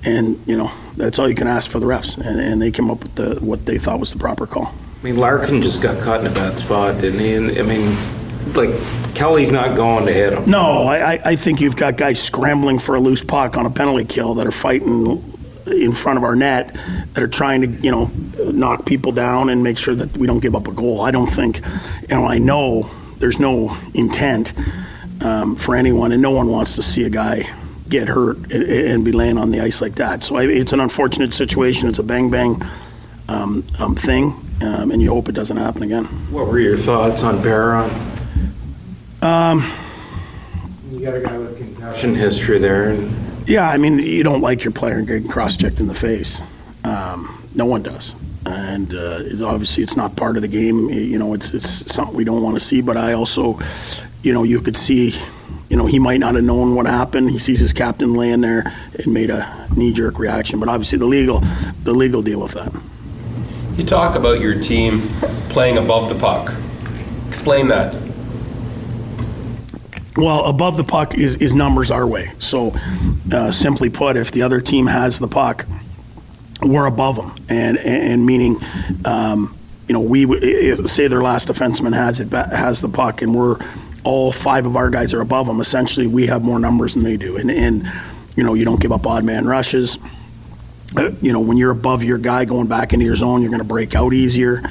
and 0.03 0.41
you 0.47 0.57
know 0.57 0.71
that's 0.97 1.19
all 1.19 1.29
you 1.29 1.35
can 1.35 1.45
ask 1.47 1.69
for 1.69 1.79
the 1.79 1.85
refs, 1.85 2.17
and, 2.17 2.39
and 2.39 2.59
they 2.59 2.71
came 2.71 2.89
up 2.89 3.03
with 3.03 3.13
the, 3.13 3.35
what 3.35 3.67
they 3.67 3.77
thought 3.77 3.99
was 3.99 4.11
the 4.11 4.17
proper 4.17 4.47
call. 4.47 4.73
I 4.99 5.03
mean, 5.03 5.17
Larkin 5.17 5.61
just 5.61 5.81
got 5.81 6.01
caught 6.01 6.19
in 6.19 6.27
a 6.27 6.31
bad 6.31 6.59
spot, 6.59 6.99
didn't 6.99 7.19
he? 7.19 7.33
And, 7.33 7.57
I 7.57 7.61
mean, 7.61 7.95
like 8.53 8.69
Kelly's 9.15 9.51
not 9.51 9.75
going 9.75 10.05
to 10.05 10.13
hit 10.13 10.33
him. 10.33 10.49
No, 10.49 10.87
I, 10.87 11.19
I 11.23 11.35
think 11.35 11.61
you've 11.61 11.77
got 11.77 11.95
guys 11.95 12.21
scrambling 12.21 12.79
for 12.79 12.95
a 12.95 12.99
loose 12.99 13.23
puck 13.23 13.57
on 13.57 13.65
a 13.65 13.69
penalty 13.69 14.05
kill 14.05 14.33
that 14.35 14.47
are 14.47 14.51
fighting 14.51 15.23
in 15.67 15.91
front 15.93 16.17
of 16.17 16.23
our 16.23 16.35
net 16.35 16.73
that 17.13 17.23
are 17.23 17.27
trying 17.27 17.61
to, 17.61 17.67
you 17.67 17.91
know, 17.91 18.09
knock 18.51 18.85
people 18.85 19.11
down 19.11 19.49
and 19.49 19.63
make 19.63 19.77
sure 19.77 19.95
that 19.95 20.17
we 20.17 20.27
don't 20.27 20.39
give 20.39 20.55
up 20.55 20.67
a 20.67 20.73
goal. 20.73 21.01
I 21.01 21.11
don't 21.11 21.27
think, 21.27 21.61
you 22.01 22.07
know, 22.09 22.25
I 22.25 22.37
know 22.37 22.89
there's 23.19 23.39
no 23.39 23.77
intent 23.93 24.53
um, 25.21 25.55
for 25.55 25.75
anyone, 25.75 26.11
and 26.11 26.21
no 26.21 26.31
one 26.31 26.49
wants 26.49 26.75
to 26.75 26.81
see 26.81 27.03
a 27.03 27.09
guy 27.09 27.49
get 27.87 28.07
hurt 28.07 28.37
and, 28.51 28.63
and 28.63 29.05
be 29.05 29.11
laying 29.11 29.37
on 29.37 29.51
the 29.51 29.61
ice 29.61 29.81
like 29.81 29.95
that. 29.95 30.23
So 30.23 30.35
I, 30.37 30.43
it's 30.43 30.73
an 30.73 30.79
unfortunate 30.79 31.33
situation. 31.33 31.87
It's 31.87 31.99
a 31.99 32.03
bang 32.03 32.29
bang 32.29 32.61
um, 33.27 33.63
um, 33.77 33.95
thing, 33.95 34.33
um, 34.61 34.91
and 34.91 35.01
you 35.01 35.09
hope 35.09 35.29
it 35.29 35.35
doesn't 35.35 35.57
happen 35.57 35.83
again. 35.83 36.05
What 36.31 36.47
were 36.47 36.59
your 36.59 36.77
thoughts 36.77 37.23
on 37.23 37.41
Barron? 37.41 37.89
Um, 39.21 39.69
you 40.91 41.01
got 41.01 41.15
a 41.15 41.21
guy 41.21 41.37
with 41.37 41.57
concussion 41.57 42.15
history 42.15 42.57
there, 42.57 42.89
and 42.89 43.47
yeah, 43.47 43.69
I 43.69 43.77
mean, 43.77 43.99
you 43.99 44.23
don't 44.23 44.41
like 44.41 44.63
your 44.63 44.71
player 44.71 45.01
getting 45.01 45.27
cross-checked 45.27 45.79
in 45.79 45.87
the 45.87 45.93
face. 45.93 46.41
Um, 46.83 47.47
no 47.55 47.65
one 47.65 47.83
does, 47.83 48.15
and 48.45 48.93
uh, 48.93 49.19
it's 49.21 49.41
obviously 49.41 49.83
it's 49.83 49.97
not 49.97 50.15
part 50.15 50.35
of 50.35 50.41
the 50.41 50.47
game. 50.47 50.89
You 50.89 51.17
know, 51.19 51.33
it's 51.33 51.53
it's 51.53 51.91
something 51.93 52.15
we 52.15 52.23
don't 52.23 52.41
want 52.41 52.55
to 52.55 52.59
see. 52.59 52.81
But 52.81 52.95
I 52.95 53.13
also, 53.13 53.59
you 54.23 54.33
know, 54.33 54.43
you 54.43 54.61
could 54.61 54.77
see, 54.77 55.13
you 55.69 55.75
know, 55.75 55.85
he 55.85 55.99
might 55.99 56.19
not 56.19 56.35
have 56.35 56.43
known 56.43 56.75
what 56.75 56.85
happened. 56.85 57.31
He 57.31 57.39
sees 57.39 57.59
his 57.59 57.73
captain 57.73 58.13
laying 58.13 58.41
there 58.41 58.71
and 58.97 59.13
made 59.13 59.29
a 59.29 59.67
knee-jerk 59.75 60.17
reaction. 60.19 60.59
But 60.59 60.69
obviously, 60.69 60.99
the 60.99 61.05
legal, 61.05 61.41
the 61.83 61.93
legal 61.93 62.21
deal 62.21 62.39
with 62.39 62.53
that. 62.53 62.71
You 63.79 63.85
talk 63.85 64.15
about 64.15 64.41
your 64.41 64.59
team 64.59 65.07
playing 65.47 65.77
above 65.77 66.09
the 66.09 66.15
puck. 66.15 66.53
Explain 67.29 67.69
that. 67.69 67.95
Well, 70.17 70.43
above 70.47 70.75
the 70.75 70.83
puck 70.83 71.17
is, 71.17 71.37
is 71.37 71.53
numbers 71.53 71.89
our 71.89 72.05
way. 72.05 72.29
So, 72.39 72.75
uh, 73.31 73.51
simply 73.51 73.89
put, 73.89 74.17
if 74.17 74.33
the 74.33 74.41
other 74.41 74.59
team 74.59 74.87
has 74.87 75.17
the 75.17 75.29
puck, 75.29 75.65
we're 76.61 76.87
above 76.87 77.15
them, 77.15 77.33
and 77.47 77.77
and, 77.77 78.25
meaning, 78.25 78.57
um, 79.05 79.55
you 79.87 79.93
know, 79.93 80.01
we 80.01 80.25
say 80.85 81.07
their 81.07 81.21
last 81.21 81.47
defenseman 81.47 81.93
has 81.93 82.19
it 82.19 82.29
has 82.33 82.81
the 82.81 82.89
puck, 82.89 83.21
and 83.21 83.33
we're 83.33 83.59
all 84.03 84.33
five 84.33 84.65
of 84.65 84.75
our 84.75 84.89
guys 84.89 85.13
are 85.13 85.21
above 85.21 85.47
them. 85.47 85.61
Essentially, 85.61 86.05
we 86.05 86.27
have 86.27 86.43
more 86.43 86.59
numbers 86.59 86.95
than 86.95 87.03
they 87.03 87.15
do, 87.15 87.37
and 87.37 87.49
and 87.49 87.89
you 88.35 88.43
know, 88.43 88.55
you 88.55 88.65
don't 88.65 88.81
give 88.81 88.91
up 88.91 89.07
odd 89.07 89.23
man 89.23 89.47
rushes. 89.47 89.99
You 91.21 91.33
know, 91.33 91.39
when 91.39 91.57
you're 91.57 91.71
above 91.71 92.03
your 92.03 92.17
guy 92.17 92.45
going 92.45 92.67
back 92.67 92.93
into 92.93 93.05
your 93.05 93.15
zone, 93.15 93.41
you're 93.41 93.51
going 93.51 93.61
to 93.61 93.67
break 93.67 93.95
out 93.95 94.13
easier. 94.13 94.63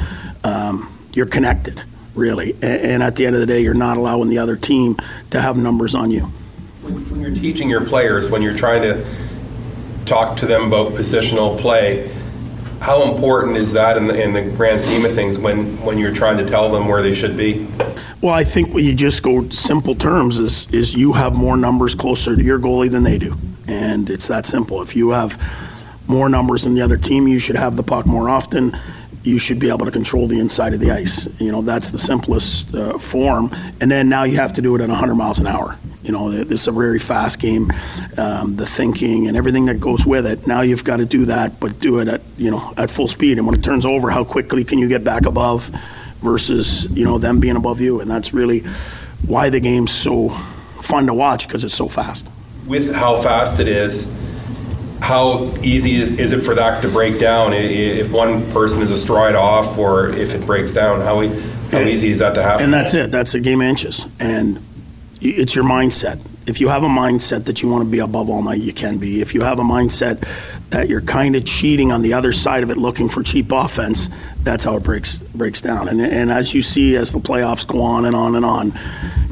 Um, 0.44 0.92
you're 1.12 1.26
connected 1.26 1.80
really. 2.18 2.56
And 2.60 3.02
at 3.02 3.16
the 3.16 3.26
end 3.26 3.36
of 3.36 3.40
the 3.40 3.46
day, 3.46 3.60
you're 3.60 3.74
not 3.74 3.96
allowing 3.96 4.28
the 4.28 4.38
other 4.38 4.56
team 4.56 4.96
to 5.30 5.40
have 5.40 5.56
numbers 5.56 5.94
on 5.94 6.10
you. 6.10 6.22
When 6.82 7.20
you're 7.20 7.34
teaching 7.34 7.70
your 7.70 7.84
players, 7.84 8.28
when 8.28 8.42
you're 8.42 8.56
trying 8.56 8.82
to 8.82 9.06
talk 10.04 10.36
to 10.38 10.46
them 10.46 10.64
about 10.64 10.92
positional 10.92 11.58
play, 11.58 12.12
how 12.80 13.10
important 13.12 13.56
is 13.56 13.72
that 13.72 13.96
in 13.96 14.06
the, 14.06 14.22
in 14.22 14.32
the 14.32 14.42
grand 14.56 14.80
scheme 14.80 15.04
of 15.04 15.14
things 15.14 15.38
when, 15.38 15.80
when 15.82 15.98
you're 15.98 16.14
trying 16.14 16.38
to 16.38 16.46
tell 16.46 16.70
them 16.70 16.86
where 16.86 17.02
they 17.02 17.14
should 17.14 17.36
be? 17.36 17.66
Well, 18.20 18.34
I 18.34 18.44
think 18.44 18.72
when 18.72 18.84
you 18.84 18.94
just 18.94 19.22
go 19.22 19.48
simple 19.48 19.94
terms 19.94 20.38
is 20.38 20.68
is 20.72 20.94
you 20.94 21.12
have 21.12 21.34
more 21.34 21.56
numbers 21.56 21.94
closer 21.94 22.34
to 22.34 22.42
your 22.42 22.58
goalie 22.58 22.90
than 22.90 23.04
they 23.04 23.18
do, 23.18 23.36
and 23.68 24.10
it's 24.10 24.26
that 24.28 24.46
simple. 24.46 24.82
If 24.82 24.96
you 24.96 25.10
have 25.10 25.40
more 26.08 26.28
numbers 26.28 26.64
than 26.64 26.74
the 26.74 26.82
other 26.82 26.96
team, 26.96 27.28
you 27.28 27.38
should 27.38 27.56
have 27.56 27.76
the 27.76 27.82
puck 27.82 28.06
more 28.06 28.28
often. 28.28 28.76
You 29.22 29.38
should 29.38 29.58
be 29.58 29.68
able 29.68 29.84
to 29.84 29.90
control 29.90 30.26
the 30.26 30.40
inside 30.40 30.72
of 30.72 30.80
the 30.80 30.90
ice. 30.90 31.28
You 31.38 31.52
know 31.52 31.60
that's 31.60 31.90
the 31.90 31.98
simplest 31.98 32.74
uh, 32.74 32.98
form, 32.98 33.54
and 33.80 33.90
then 33.90 34.08
now 34.08 34.22
you 34.24 34.36
have 34.36 34.54
to 34.54 34.62
do 34.62 34.74
it 34.74 34.80
at 34.80 34.88
100 34.88 35.14
miles 35.14 35.38
an 35.38 35.46
hour. 35.46 35.76
You 36.02 36.12
know 36.12 36.30
is 36.30 36.66
a 36.66 36.72
very 36.72 36.98
fast 36.98 37.40
game, 37.40 37.70
um, 38.16 38.56
the 38.56 38.64
thinking 38.64 39.26
and 39.26 39.36
everything 39.36 39.66
that 39.66 39.80
goes 39.80 40.06
with 40.06 40.24
it. 40.24 40.46
Now 40.46 40.62
you've 40.62 40.84
got 40.84 40.98
to 40.98 41.04
do 41.04 41.26
that, 41.26 41.60
but 41.60 41.78
do 41.80 41.98
it 41.98 42.08
at 42.08 42.22
you 42.38 42.50
know 42.50 42.72
at 42.76 42.90
full 42.90 43.08
speed. 43.08 43.36
And 43.36 43.46
when 43.46 43.58
it 43.58 43.62
turns 43.62 43.84
over, 43.84 44.08
how 44.08 44.24
quickly 44.24 44.64
can 44.64 44.78
you 44.78 44.88
get 44.88 45.04
back 45.04 45.26
above? 45.26 45.70
versus 46.20 46.86
you 46.90 47.04
know 47.04 47.18
them 47.18 47.40
being 47.40 47.56
above 47.56 47.80
you, 47.80 48.00
and 48.00 48.10
that's 48.10 48.32
really 48.32 48.60
why 49.26 49.50
the 49.50 49.60
game's 49.60 49.92
so 49.92 50.30
fun 50.80 51.06
to 51.06 51.14
watch 51.14 51.46
because 51.46 51.64
it's 51.64 51.74
so 51.74 51.88
fast. 51.88 52.26
With 52.66 52.94
how 52.94 53.16
fast 53.16 53.60
it 53.60 53.68
is, 53.68 54.12
how 55.00 55.54
easy 55.62 55.94
is, 55.94 56.10
is 56.12 56.32
it 56.32 56.42
for 56.42 56.54
that 56.54 56.82
to 56.82 56.88
break 56.88 57.18
down? 57.18 57.52
If 57.52 58.12
one 58.12 58.50
person 58.52 58.82
is 58.82 58.90
a 58.90 58.98
stride 58.98 59.34
off, 59.34 59.78
or 59.78 60.08
if 60.08 60.34
it 60.34 60.44
breaks 60.44 60.74
down, 60.74 61.00
how 61.00 61.26
how 61.70 61.80
easy 61.80 62.08
is 62.08 62.18
that 62.18 62.34
to 62.34 62.42
happen? 62.42 62.64
And 62.64 62.74
that's 62.74 62.94
it. 62.94 63.10
That's 63.10 63.32
the 63.32 63.40
game 63.40 63.60
of 63.60 63.66
inches, 63.68 64.06
and 64.18 64.60
it's 65.20 65.54
your 65.54 65.64
mindset. 65.64 66.20
If 66.46 66.60
you 66.60 66.68
have 66.68 66.82
a 66.82 66.88
mindset 66.88 67.44
that 67.44 67.62
you 67.62 67.68
want 67.68 67.84
to 67.84 67.90
be 67.90 67.98
above 67.98 68.30
all 68.30 68.42
night, 68.42 68.60
you 68.60 68.72
can 68.72 68.98
be. 68.98 69.20
If 69.20 69.34
you 69.34 69.42
have 69.42 69.58
a 69.58 69.62
mindset 69.62 70.26
that 70.70 70.88
you're 70.88 71.00
kind 71.00 71.34
of 71.36 71.44
cheating 71.44 71.92
on 71.92 72.02
the 72.02 72.12
other 72.12 72.32
side 72.32 72.62
of 72.62 72.70
it, 72.70 72.76
looking 72.76 73.08
for 73.08 73.22
cheap 73.22 73.52
offense, 73.52 74.10
that's 74.42 74.64
how 74.64 74.76
it 74.76 74.82
breaks 74.82 75.18
breaks 75.18 75.60
down. 75.60 75.88
And 75.88 76.00
and 76.00 76.30
as 76.30 76.54
you 76.54 76.62
see, 76.62 76.96
as 76.96 77.12
the 77.12 77.18
playoffs 77.18 77.66
go 77.66 77.82
on 77.82 78.04
and 78.04 78.14
on 78.14 78.34
and 78.34 78.44
on, 78.44 78.72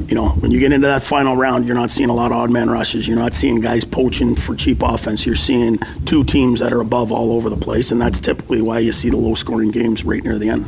you 0.07 0.15
know, 0.15 0.29
when 0.29 0.51
you 0.51 0.59
get 0.59 0.71
into 0.71 0.87
that 0.87 1.03
final 1.03 1.35
round, 1.35 1.65
you're 1.65 1.75
not 1.75 1.91
seeing 1.91 2.09
a 2.09 2.13
lot 2.13 2.31
of 2.31 2.37
odd 2.37 2.51
man 2.51 2.69
rushes. 2.69 3.07
You're 3.07 3.19
not 3.19 3.33
seeing 3.33 3.61
guys 3.61 3.85
poaching 3.85 4.35
for 4.35 4.55
cheap 4.55 4.81
offense. 4.81 5.25
You're 5.25 5.35
seeing 5.35 5.77
two 6.05 6.23
teams 6.23 6.59
that 6.59 6.73
are 6.73 6.81
above 6.81 7.11
all 7.11 7.31
over 7.31 7.49
the 7.49 7.57
place, 7.57 7.91
and 7.91 8.01
that's 8.01 8.19
typically 8.19 8.61
why 8.61 8.79
you 8.79 8.91
see 8.91 9.09
the 9.09 9.17
low 9.17 9.35
scoring 9.35 9.71
games 9.71 10.03
right 10.05 10.23
near 10.23 10.37
the 10.39 10.49
end. 10.49 10.65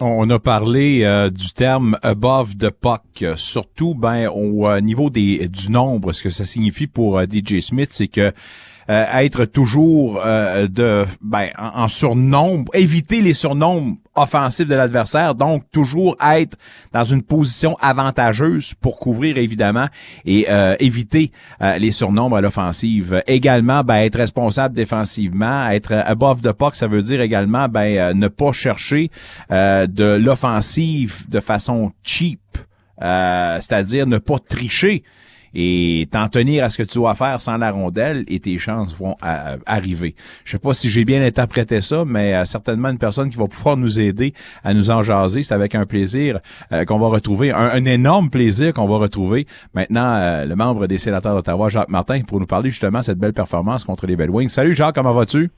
On 0.00 0.28
a 0.30 0.40
parlé 0.40 1.04
euh, 1.04 1.30
du 1.30 1.52
terme 1.52 1.96
above 2.02 2.58
the 2.58 2.70
puck, 2.70 3.02
Euh, 3.22 3.36
surtout 3.36 3.94
ben 3.94 4.28
au 4.28 4.66
euh, 4.66 4.80
niveau 4.80 5.10
des 5.10 5.40
euh, 5.42 5.48
du 5.48 5.70
nombre. 5.70 6.12
Ce 6.12 6.22
que 6.22 6.30
ça 6.30 6.44
signifie 6.44 6.86
pour 6.86 7.18
euh, 7.18 7.26
DJ 7.26 7.60
Smith, 7.60 7.90
c'est 7.92 8.08
que 8.08 8.32
euh, 8.90 9.04
être 9.18 9.44
toujours 9.44 10.20
euh, 10.24 10.66
de 10.68 11.04
ben 11.20 11.48
en, 11.58 11.88
surnombre, 11.88 12.70
éviter 12.74 13.20
les 13.22 13.34
surnombres 13.34 13.96
offensifs 14.16 14.66
de 14.66 14.74
l'adversaire, 14.74 15.34
donc 15.34 15.64
toujours 15.72 16.16
être 16.22 16.56
dans 16.92 17.04
une 17.04 17.22
position 17.22 17.76
avantageuse 17.80 18.74
pour 18.80 18.98
couvrir 18.98 19.38
évidemment 19.38 19.88
et 20.24 20.46
euh, 20.48 20.76
éviter 20.78 21.32
euh, 21.60 21.78
les 21.78 21.90
surnombres 21.90 22.36
à 22.36 22.40
l'offensive. 22.40 23.22
Également, 23.26 23.82
ben, 23.82 23.96
être 23.96 24.16
responsable 24.16 24.74
défensivement, 24.74 25.68
être 25.68 25.92
above 25.92 26.42
the 26.42 26.52
puck, 26.52 26.76
ça 26.76 26.86
veut 26.86 27.02
dire 27.02 27.20
également 27.20 27.68
ben, 27.68 27.96
euh, 27.96 28.14
ne 28.14 28.28
pas 28.28 28.52
chercher 28.52 29.10
euh, 29.50 29.86
de 29.86 30.04
l'offensive 30.04 31.28
de 31.28 31.40
façon 31.40 31.92
cheap, 32.02 32.40
euh, 33.02 33.56
c'est-à-dire 33.60 34.06
ne 34.06 34.18
pas 34.18 34.38
tricher 34.38 35.02
et 35.54 36.08
t'en 36.10 36.28
tenir 36.28 36.64
à 36.64 36.68
ce 36.68 36.78
que 36.78 36.82
tu 36.82 36.98
dois 36.98 37.14
faire 37.14 37.40
sans 37.40 37.56
la 37.56 37.70
rondelle 37.70 38.24
et 38.28 38.40
tes 38.40 38.58
chances 38.58 38.94
vont 38.94 39.16
arriver. 39.66 40.14
Je 40.44 40.52
sais 40.52 40.58
pas 40.58 40.72
si 40.72 40.90
j'ai 40.90 41.04
bien 41.04 41.24
interprété 41.24 41.80
ça, 41.80 42.04
mais 42.06 42.34
euh, 42.34 42.44
certainement 42.44 42.88
une 42.88 42.98
personne 42.98 43.30
qui 43.30 43.36
va 43.36 43.46
pouvoir 43.46 43.76
nous 43.76 44.00
aider 44.00 44.34
à 44.62 44.74
nous 44.74 44.90
en 44.90 45.02
jaser. 45.02 45.42
C'est 45.42 45.54
avec 45.54 45.74
un 45.74 45.86
plaisir 45.86 46.40
euh, 46.72 46.84
qu'on 46.84 46.98
va 46.98 47.08
retrouver, 47.08 47.52
un, 47.52 47.70
un 47.70 47.84
énorme 47.84 48.30
plaisir 48.30 48.72
qu'on 48.72 48.86
va 48.86 48.98
retrouver 48.98 49.46
maintenant 49.74 50.14
euh, 50.16 50.44
le 50.44 50.56
membre 50.56 50.86
des 50.86 50.98
sénateurs 50.98 51.34
d'Ottawa, 51.34 51.68
Jacques 51.68 51.88
Martin, 51.88 52.22
pour 52.22 52.40
nous 52.40 52.46
parler 52.46 52.70
justement 52.70 52.98
de 52.98 53.04
cette 53.04 53.18
belle 53.18 53.32
performance 53.32 53.84
contre 53.84 54.06
les 54.06 54.16
Bell 54.16 54.30
Wings. 54.30 54.48
Salut 54.48 54.74
Jacques, 54.74 54.94
comment 54.94 55.12
vas-tu? 55.12 55.50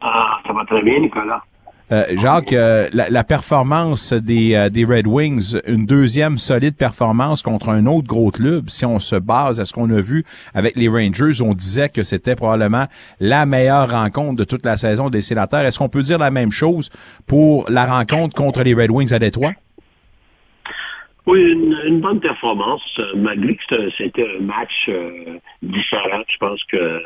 Ah, 0.00 0.38
ça 0.46 0.52
va 0.52 0.64
très 0.66 0.82
bien, 0.82 1.00
Nicolas. 1.00 1.42
Euh, 1.92 2.04
Jacques, 2.16 2.54
euh, 2.54 2.88
la, 2.92 3.24
performance 3.24 4.14
des, 4.14 4.54
euh, 4.54 4.70
des 4.70 4.84
Red 4.86 5.06
Wings, 5.06 5.60
une 5.66 5.84
deuxième 5.84 6.38
solide 6.38 6.76
performance 6.76 7.42
contre 7.42 7.68
un 7.68 7.84
autre 7.84 8.06
gros 8.06 8.30
club. 8.30 8.70
Si 8.70 8.86
on 8.86 8.98
se 8.98 9.16
base 9.16 9.60
à 9.60 9.66
ce 9.66 9.74
qu'on 9.74 9.90
a 9.90 10.00
vu 10.00 10.24
avec 10.54 10.76
les 10.76 10.88
Rangers, 10.88 11.42
on 11.42 11.52
disait 11.52 11.90
que 11.90 12.02
c'était 12.02 12.36
probablement 12.36 12.86
la 13.20 13.44
meilleure 13.44 13.90
rencontre 13.90 14.36
de 14.36 14.44
toute 14.44 14.64
la 14.64 14.78
saison 14.78 15.10
des 15.10 15.20
sénateurs. 15.20 15.66
Est-ce 15.66 15.78
qu'on 15.78 15.90
peut 15.90 16.02
dire 16.02 16.18
la 16.18 16.30
même 16.30 16.50
chose 16.50 16.88
pour 17.26 17.68
la 17.68 17.84
rencontre 17.84 18.34
contre 18.34 18.62
les 18.62 18.72
Red 18.72 18.90
Wings 18.90 19.12
à 19.12 19.18
Détroit? 19.18 19.52
Oui, 21.26 21.40
une, 21.86 22.00
bonne 22.00 22.20
performance, 22.20 22.84
euh, 22.98 23.12
malgré 23.16 23.56
que 23.56 23.90
c'était- 23.96 24.28
un 24.38 24.42
match 24.42 24.88
euh, 24.90 25.38
différent. 25.62 26.22
Je 26.28 26.36
pense 26.36 26.62
que 26.64 27.02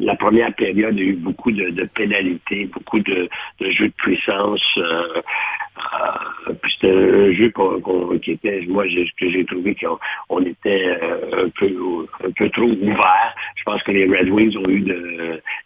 la, 0.00 0.16
première 0.16 0.54
période 0.54 0.98
a 0.98 1.02
eu 1.02 1.12
beaucoup 1.16 1.52
de, 1.52 1.84
pénalités, 1.94 2.64
beaucoup 2.66 2.98
de, 3.00 3.28
jeux 3.60 3.88
de 3.88 3.92
puissance. 3.92 4.64
euh, 4.78 5.20
euh, 6.48 6.54
c'était 6.70 6.90
un 6.90 7.32
jeu 7.34 7.52
qui 8.22 8.30
était, 8.32 8.62
moi, 8.68 8.84
que 9.18 9.28
j'ai 9.28 9.44
trouvé 9.44 9.74
qu'on 9.74 9.98
on 10.30 10.40
était 10.42 10.96
un, 11.34 11.50
peu, 11.50 12.06
un 12.24 12.30
peu 12.30 12.48
trop 12.48 12.62
ouvert. 12.70 13.34
Je 13.56 13.62
pense 13.64 13.82
que 13.82 13.92
les 13.92 14.06
Red 14.06 14.30
Wings 14.30 14.56
ont 14.56 14.70
eu 14.70 14.82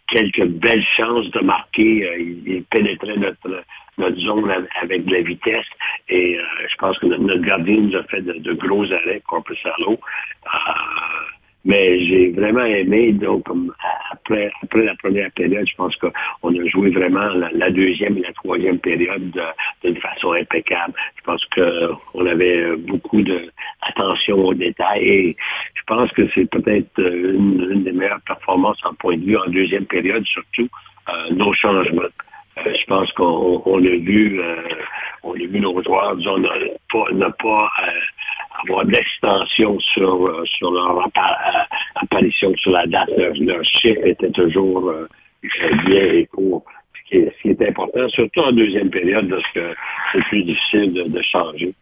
quelques 0.09 0.45
belles 0.45 0.85
chances 0.97 1.29
de 1.31 1.39
marquer. 1.39 2.05
Ils 2.45 2.63
pénétraient 2.69 3.15
notre 3.15 3.63
notre 3.97 4.17
zone 4.17 4.67
avec 4.81 5.05
de 5.05 5.13
la 5.13 5.21
vitesse. 5.21 5.65
Et 6.09 6.37
euh, 6.37 6.43
je 6.69 6.75
pense 6.77 6.97
que 6.99 7.07
notre, 7.07 7.41
gardien 7.41 7.77
nous 7.77 7.95
a 7.95 8.03
fait 8.03 8.21
de, 8.21 8.53
gros 8.53 8.91
arrêts, 8.91 9.21
Corpusalo. 9.27 9.91
Euh, 9.91 10.71
mais 11.63 11.99
j'ai 12.05 12.31
vraiment 12.31 12.65
aimé, 12.65 13.11
donc, 13.11 13.45
après, 14.11 14.51
après 14.63 14.83
la 14.83 14.95
première 14.95 15.31
période, 15.31 15.67
je 15.67 15.75
pense 15.75 15.95
qu'on 15.97 16.09
a 16.59 16.65
joué 16.69 16.89
vraiment 16.89 17.27
la, 17.53 17.69
deuxième 17.69 18.17
et 18.17 18.21
la 18.21 18.33
troisième 18.33 18.79
période 18.79 19.29
de- 19.29 19.41
d'une 19.83 20.01
façon 20.01 20.31
impeccable. 20.31 20.93
Je 21.17 21.21
pense 21.23 21.45
qu'on 21.53 22.25
avait 22.25 22.75
beaucoup 22.77 23.21
d'attention 23.21 24.37
aux 24.37 24.55
détails 24.55 25.07
et 25.07 25.37
je 25.75 25.81
pense 25.85 26.11
que 26.13 26.27
c'est 26.33 26.49
peut-être 26.49 26.97
une, 26.97 27.67
une 27.71 27.83
des 27.83 27.91
meilleures 27.91 28.21
performances 28.25 28.83
en 28.83 28.95
point 28.95 29.17
de 29.17 29.23
vue 29.23 29.37
en 29.37 29.47
deuxième 29.47 29.85
période, 29.85 30.25
surtout 30.25 30.67
euh, 31.09 31.29
nos 31.31 31.53
changements. 31.53 32.01
Je 32.65 32.85
pense 32.85 33.11
qu'on 33.13 33.61
on 33.65 33.77
a 33.77 33.97
vu, 33.97 34.39
euh, 34.39 34.55
on 35.23 35.33
a 35.33 35.37
vu 35.37 35.59
nos 35.59 35.81
joueurs, 35.83 36.15
disons, 36.15 36.37
ne 36.37 37.29
pas, 37.29 37.71
euh, 37.83 38.63
avoir 38.63 38.85
d'extension 38.85 39.79
sur, 39.79 40.27
euh, 40.27 40.45
sur 40.45 40.71
leur 40.71 41.07
appa- 41.07 41.67
apparition 41.95 42.53
sur 42.57 42.71
la 42.71 42.85
date. 42.87 43.09
Leur, 43.17 43.63
chiffre 43.63 44.05
était 44.05 44.31
toujours 44.31 44.93
bien 45.85 46.03
et 46.03 46.25
court. 46.27 46.63
Ce 47.09 47.41
qui, 47.41 47.49
est, 47.49 47.61
important, 47.67 48.07
surtout 48.09 48.39
en 48.41 48.51
deuxième 48.51 48.89
période, 48.89 49.29
parce 49.29 49.47
que 49.53 49.73
c'est 50.11 50.23
plus 50.25 50.43
difficile 50.43 50.93
de 50.93 51.21
changer. 51.23 51.73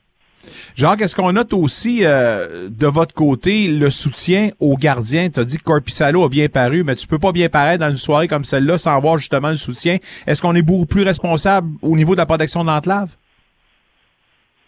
Jacques, 0.76 1.02
est-ce 1.02 1.16
qu'on 1.16 1.32
note 1.32 1.54
aussi 1.54 2.02
euh, 2.04 2.70
de 2.70 2.88
votre 2.88 3.14
côté 3.14 3.68
le 3.68 3.90
soutien 3.90 4.50
aux 4.60 4.76
gardiens? 4.76 5.30
Tu 5.30 5.40
as 5.40 5.46
dit 5.46 5.58
que 5.58 5.64
Corpissalo 5.64 6.24
a 6.24 6.30
bien 6.30 6.48
paru, 6.48 6.84
mais 6.84 6.96
tu 6.96 7.08
peux 7.08 7.20
pas 7.20 7.32
bien 7.32 7.50
paraître 7.50 7.82
dans 7.82 7.90
une 7.90 7.98
soirée 7.98 8.28
comme 8.28 8.44
celle-là 8.44 8.78
sans 8.78 8.96
avoir 8.96 9.18
justement 9.18 9.50
le 9.50 9.58
soutien. 9.58 9.98
Est-ce 10.26 10.42
qu'on 10.42 10.56
est 10.56 10.62
beaucoup 10.62 10.86
plus 10.86 11.04
responsable 11.04 11.70
au 11.82 11.96
niveau 11.96 12.14
de 12.14 12.20
la 12.20 12.26
protection 12.26 12.64
de 12.64 12.70
l'enclave? 12.70 13.10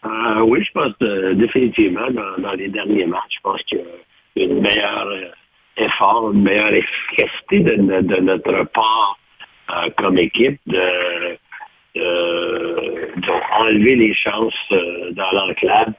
Euh, 0.05 0.41
oui, 0.41 0.63
je 0.63 0.71
pense 0.71 0.93
euh, 1.03 1.33
définitivement 1.35 2.07
dans, 2.39 2.53
les 2.53 2.69
derniers 2.69 3.05
matchs, 3.05 3.35
je 3.35 3.41
pense 3.43 3.61
qu'il 3.63 3.81
y 4.35 4.41
a 4.41 4.45
une 4.45 4.61
meilleure 4.61 5.07
effort, 5.77 6.31
une 6.33 6.41
meilleure 6.41 6.73
efficacité 6.73 7.59
de, 7.59 8.19
notre 8.21 8.63
part 8.73 9.17
comme 9.95 10.17
équipe 10.17 10.59
de, 10.67 11.37
de 13.17 13.59
enlever 13.59 13.95
les 13.95 14.13
chances 14.13 14.53
euh, 14.71 15.11
dans 15.11 15.31
l'enclave. 15.31 15.93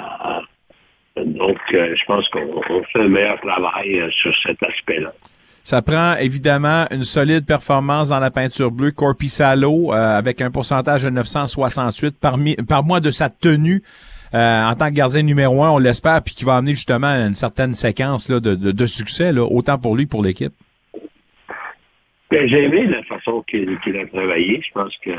Euh, 0.00 1.24
donc, 1.24 1.58
euh, 1.72 1.94
je 1.96 2.04
pense 2.04 2.28
qu'on 2.28 2.62
on 2.68 2.82
fait 2.84 3.00
un 3.00 3.08
meilleur 3.08 3.40
travail 3.40 4.00
euh, 4.00 4.10
sur 4.10 4.34
cet 4.42 4.62
aspect-là. 4.62 5.12
Ça 5.64 5.82
prend 5.82 6.14
évidemment 6.16 6.86
une 6.92 7.04
solide 7.04 7.44
performance 7.44 8.10
dans 8.10 8.20
la 8.20 8.30
peinture 8.30 8.70
bleue. 8.70 8.92
Corpi 8.92 9.28
Salo, 9.28 9.92
avec 9.92 10.40
un 10.40 10.52
pourcentage 10.52 11.02
de 11.02 11.10
968 11.10 12.20
par, 12.20 12.36
par 12.68 12.84
mois 12.84 13.00
de 13.00 13.10
sa 13.10 13.30
tenue 13.30 13.82
euh, 14.34 14.64
en 14.64 14.74
tant 14.74 14.88
que 14.88 14.94
gardien 14.94 15.22
numéro 15.22 15.62
un, 15.62 15.70
on 15.70 15.78
l'espère, 15.78 16.20
puis 16.22 16.34
qui 16.34 16.44
va 16.44 16.56
amener 16.56 16.74
justement 16.74 17.08
une 17.08 17.34
certaine 17.34 17.74
séquence 17.74 18.28
là, 18.28 18.40
de, 18.40 18.54
de, 18.54 18.72
de 18.72 18.86
succès, 18.86 19.32
là, 19.32 19.44
autant 19.44 19.78
pour 19.78 19.96
lui 19.96 20.04
que 20.04 20.10
pour 20.10 20.22
l'équipe. 20.22 20.52
Ben, 22.28 22.48
J'ai 22.48 22.64
aimé 22.64 22.86
la 22.86 23.04
façon 23.04 23.42
qu'il 23.42 23.78
a 23.96 24.06
travaillé. 24.06 24.60
Je 24.60 24.72
pense 24.72 24.96
qu'il 24.96 25.14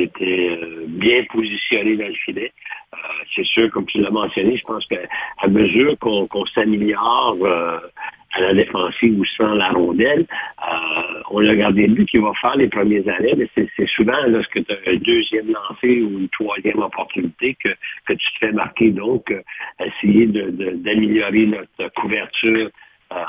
était 0.00 0.48
euh, 0.50 0.84
bien 0.88 1.24
positionné 1.24 1.96
dans 1.96 2.08
le 2.08 2.14
filet. 2.14 2.52
Euh, 2.94 2.96
c'est 3.34 3.44
sûr, 3.44 3.70
comme 3.70 3.84
tu 3.84 4.00
l'as 4.00 4.10
mentionné, 4.10 4.56
je 4.56 4.64
pense 4.64 4.86
qu'à 4.86 5.48
mesure 5.48 5.98
qu'on 5.98 6.46
s'améliore, 6.46 7.36
euh, 7.42 7.78
à 8.34 8.40
la 8.40 8.54
défensive 8.54 9.20
ou 9.20 9.26
sans 9.26 9.52
la 9.54 9.68
rondelle. 9.72 10.26
On 11.30 11.46
a 11.46 11.54
gardé 11.54 11.86
le 11.86 11.92
but 11.96 12.08
qu'il 12.08 12.22
va 12.22 12.32
faire 12.40 12.56
les 12.56 12.68
premières 12.68 13.06
années, 13.08 13.34
mais 13.36 13.46
c'est 13.54 13.88
souvent 13.88 14.16
lorsque 14.26 14.64
tu 14.64 14.72
as 14.72 14.90
un 14.90 14.96
deuxième 14.96 15.52
lancé 15.52 16.00
ou 16.00 16.18
une 16.18 16.30
troisième 16.30 16.78
opportunité 16.78 17.58
que, 17.62 17.68
tu 18.08 18.16
te 18.16 18.38
fais 18.40 18.52
marquer. 18.52 18.90
Donc, 18.90 19.30
essayer 19.78 20.26
d'améliorer 20.28 21.44
notre 21.44 21.92
couverture 21.92 22.70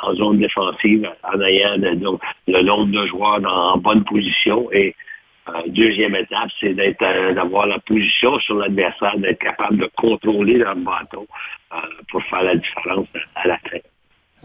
en 0.04 0.16
zone 0.16 0.40
défensive 0.40 1.10
en 1.24 1.42
ayant 1.42 1.76
le 1.78 2.62
nombre 2.62 2.92
de 2.92 3.08
joueurs 3.08 3.40
en 3.46 3.78
bonne 3.78 4.04
position 4.04 4.70
et 4.72 4.96
euh, 5.50 5.52
deuxième 5.68 6.16
étape, 6.16 6.50
c'est 6.60 6.74
d'être 6.74 7.02
euh, 7.02 7.34
d'avoir 7.34 7.68
la 7.68 7.78
position 7.80 8.40
sur 8.40 8.56
l'adversaire, 8.56 9.18
d'être 9.18 9.40
capable 9.40 9.78
de 9.78 9.90
contrôler 9.98 10.58
leur 10.58 10.76
bâton 10.76 11.28
euh, 11.74 11.78
pour 12.10 12.24
faire 12.24 12.44
la 12.44 12.56
différence 12.56 13.08
à 13.36 13.48
la 13.50 13.58
fin. 13.58 13.78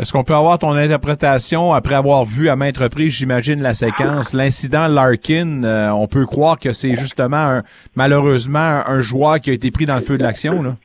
Est-ce 0.01 0.13
qu'on 0.13 0.25
peut 0.25 0.35
avoir 0.35 0.59
ton 0.59 0.73
interprétation 0.73 1.73
après 1.73 1.95
avoir 1.95 2.25
vu 2.25 2.49
à 2.49 2.57
maintes 2.57 2.79
reprises, 2.79 3.15
j'imagine, 3.15 3.63
la 3.63 3.75
séquence, 3.75 4.33
l'incident 4.33 4.87
Larkin, 4.87 5.65
on 5.93 6.07
peut 6.07 6.25
croire 6.25 6.59
que 6.59 6.73
c'est 6.73 6.95
justement 6.95 7.63
malheureusement 7.97 8.83
un, 8.87 9.01
joueur 9.01 9.41
qui 9.41 9.51
a 9.51 9.53
été 9.55 9.73
pris 9.73 9.87
dans 9.87 9.97
le 9.97 10.03
feu 10.03 10.17
de 10.17 10.23
l'action, 10.23 10.63
là? 10.63 10.77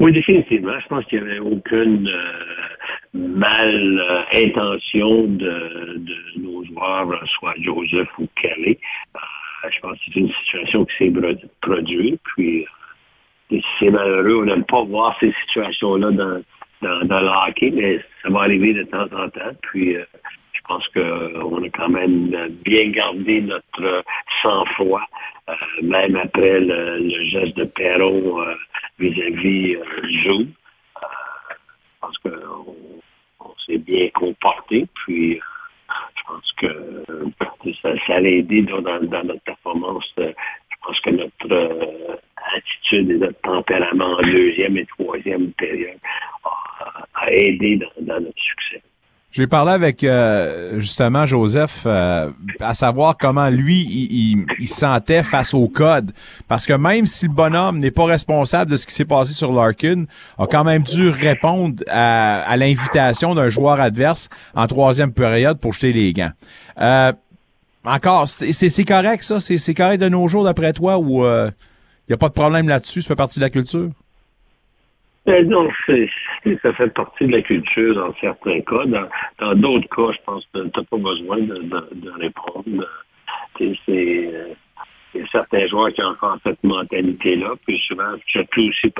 Oui, 0.00 0.12
définitivement. 0.12 0.72
Je 0.80 0.88
pense 0.88 1.04
qu'il 1.04 1.22
n'y 1.22 1.30
avait 1.30 1.38
aucune 1.38 2.10
mal 3.12 4.26
intention 4.32 5.24
de, 5.24 6.00
nos 6.36 6.64
joueurs, 6.64 7.28
soit 7.38 7.54
Joseph 7.60 8.08
ou 8.18 8.28
Kelly. 8.40 8.78
Euh, 9.16 9.68
je 9.70 9.80
pense 9.80 9.98
que 9.98 10.04
c'est 10.06 10.20
une 10.20 10.32
situation 10.44 10.84
qui 10.84 10.96
s'est 10.96 11.12
produite. 11.60 12.20
Puis, 12.36 12.66
euh, 13.52 13.60
c'est 13.78 13.90
malheureux, 13.90 14.42
on 14.42 14.44
n'aime 14.44 14.64
pas 14.64 14.82
voir 14.84 15.16
ces 15.20 15.32
situations-là 15.44 16.12
dans, 16.12 16.42
dans, 16.82 17.20
le 17.20 17.48
hockey, 17.48 17.70
mais 17.72 18.00
ça 18.22 18.30
va 18.30 18.40
arriver 18.40 18.74
de 18.74 18.84
temps 18.84 19.08
en 19.12 19.28
temps. 19.28 19.56
Puis, 19.62 19.96
euh, 19.96 20.04
je 20.52 20.60
pense 20.68 20.86
qu'on 20.88 21.64
a 21.64 21.68
quand 21.70 21.88
même 21.88 22.30
bien 22.64 22.90
gardé 22.90 23.40
notre 23.40 24.04
sang-froid, 24.40 25.02
même 25.82 26.14
après 26.14 26.60
le, 26.60 27.10
geste 27.24 27.56
de 27.56 27.64
Perron 27.64 28.44
vis-à-vis 29.00 29.78
Jou. 30.22 30.46
je 30.94 32.00
pense 32.00 32.18
qu'on 32.18 32.89
s'est 33.66 33.78
bien 33.78 34.08
comporté. 34.10 34.86
Puis, 34.94 35.38
euh, 35.38 35.92
je 36.14 36.22
pense 36.26 36.52
que 36.52 36.66
euh, 36.66 37.72
ça, 37.82 38.14
a 38.14 38.20
aidé 38.20 38.62
dans, 38.62 38.80
notre 38.80 39.42
performance. 39.42 40.12
Euh, 40.18 40.32
je 40.70 40.76
pense 40.82 41.00
que 41.00 41.10
notre 41.10 42.20
attitude 42.56 43.10
et 43.10 43.18
notre 43.18 43.40
tempérament 43.42 44.16
en 44.18 44.22
deuxième 44.22 44.76
et 44.78 44.86
troisième 44.86 45.52
période 45.52 45.98
a, 47.14 47.30
aidé 47.30 47.80
dans 48.00 48.20
notre 48.20 48.40
succès. 48.40 48.82
J'ai 49.32 49.46
parlé 49.46 49.70
avec 49.70 50.02
euh, 50.02 50.80
justement 50.80 51.24
Joseph 51.24 51.84
euh, 51.86 52.30
à 52.58 52.74
savoir 52.74 53.16
comment 53.16 53.48
lui 53.48 53.80
il, 53.82 54.44
il, 54.58 54.68
sentait 54.68 55.22
face 55.22 55.54
au 55.54 55.68
code 55.68 56.10
parce 56.48 56.66
que 56.66 56.72
même 56.72 57.06
si 57.06 57.28
le 57.28 57.32
bonhomme 57.32 57.78
n'est 57.78 57.92
pas 57.92 58.06
responsable 58.06 58.72
de 58.72 58.76
ce 58.76 58.86
qui 58.86 58.94
s'est 58.94 59.04
passé 59.04 59.32
sur 59.32 59.52
Larkin, 59.52 60.06
a 60.36 60.48
quand 60.48 60.64
même 60.64 60.82
dû 60.82 61.10
répondre 61.10 61.84
à, 61.88 62.40
à 62.40 62.56
l'invitation 62.56 63.36
d'un 63.36 63.48
joueur 63.48 63.80
adverse 63.80 64.28
en 64.54 64.66
troisième 64.66 65.12
période 65.12 65.60
pour 65.60 65.74
jeter 65.74 65.92
les 65.92 66.12
gants. 66.12 66.32
Euh, 66.80 67.12
encore, 67.84 68.26
c'est 68.26 68.84
correct 68.84 69.22
ça, 69.22 69.38
c'est 69.40 69.74
correct 69.74 70.00
de 70.00 70.08
nos 70.08 70.26
jours 70.26 70.42
d'après 70.42 70.72
toi 70.72 70.98
ou 70.98 71.24
il 71.24 71.52
n'y 72.08 72.14
a 72.14 72.18
pas 72.18 72.28
de 72.28 72.34
problème 72.34 72.68
là-dessus, 72.68 73.02
ça 73.02 73.08
fait 73.08 73.14
partie 73.14 73.38
de 73.38 73.44
la 73.44 73.50
culture? 73.50 73.90
Ben 75.26 75.46
non, 75.48 75.68
ça 75.86 76.72
fait 76.72 76.94
partie 76.94 77.26
de 77.26 77.32
la 77.32 77.42
culture 77.42 77.94
dans 77.94 78.14
certains 78.20 78.60
cas. 78.62 78.84
Dans 79.38 79.54
d'autres 79.54 79.88
cas, 79.88 80.12
je 80.12 80.24
pense 80.24 80.46
que 80.52 80.60
tu 80.60 80.80
n'as 80.80 80.84
pas 80.84 80.96
besoin 80.96 81.38
de, 81.38 81.56
de, 81.56 82.10
répondre. 82.10 82.86
C'est 83.58 83.76
euh, 83.88 84.54
il 85.14 85.20
y 85.20 85.24
a 85.24 85.26
certains 85.28 85.66
joueurs 85.66 85.92
qui 85.92 86.02
ont 86.02 86.08
encore 86.08 86.38
cette 86.44 86.62
mentalité-là, 86.62 87.54
puis 87.66 87.78
souvent, 87.86 88.14
surtout 88.26 88.68
aussi 88.68 88.90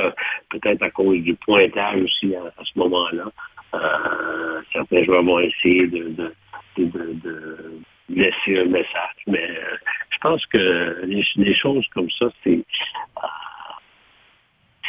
peut-être 0.51 0.83
à 0.83 0.91
cause 0.91 1.21
du 1.21 1.35
pointage 1.37 2.03
aussi 2.03 2.35
à, 2.35 2.65
ce 2.65 2.79
moment-là. 2.79 3.31
Euh, 3.75 4.61
certains 4.73 5.05
joueurs 5.05 5.23
vont 5.23 5.39
essayer 5.39 5.87
de, 5.87 6.09
de, 6.09 6.35
de, 6.77 7.81
laisser 8.09 8.59
un 8.59 8.65
message, 8.65 9.23
mais 9.29 9.49
euh, 9.51 9.77
je 10.11 10.19
pense 10.19 10.45
que 10.47 11.03
les, 11.05 11.55
choses 11.55 11.87
comme 11.95 12.11
ça, 12.11 12.27
c'est 12.43 12.59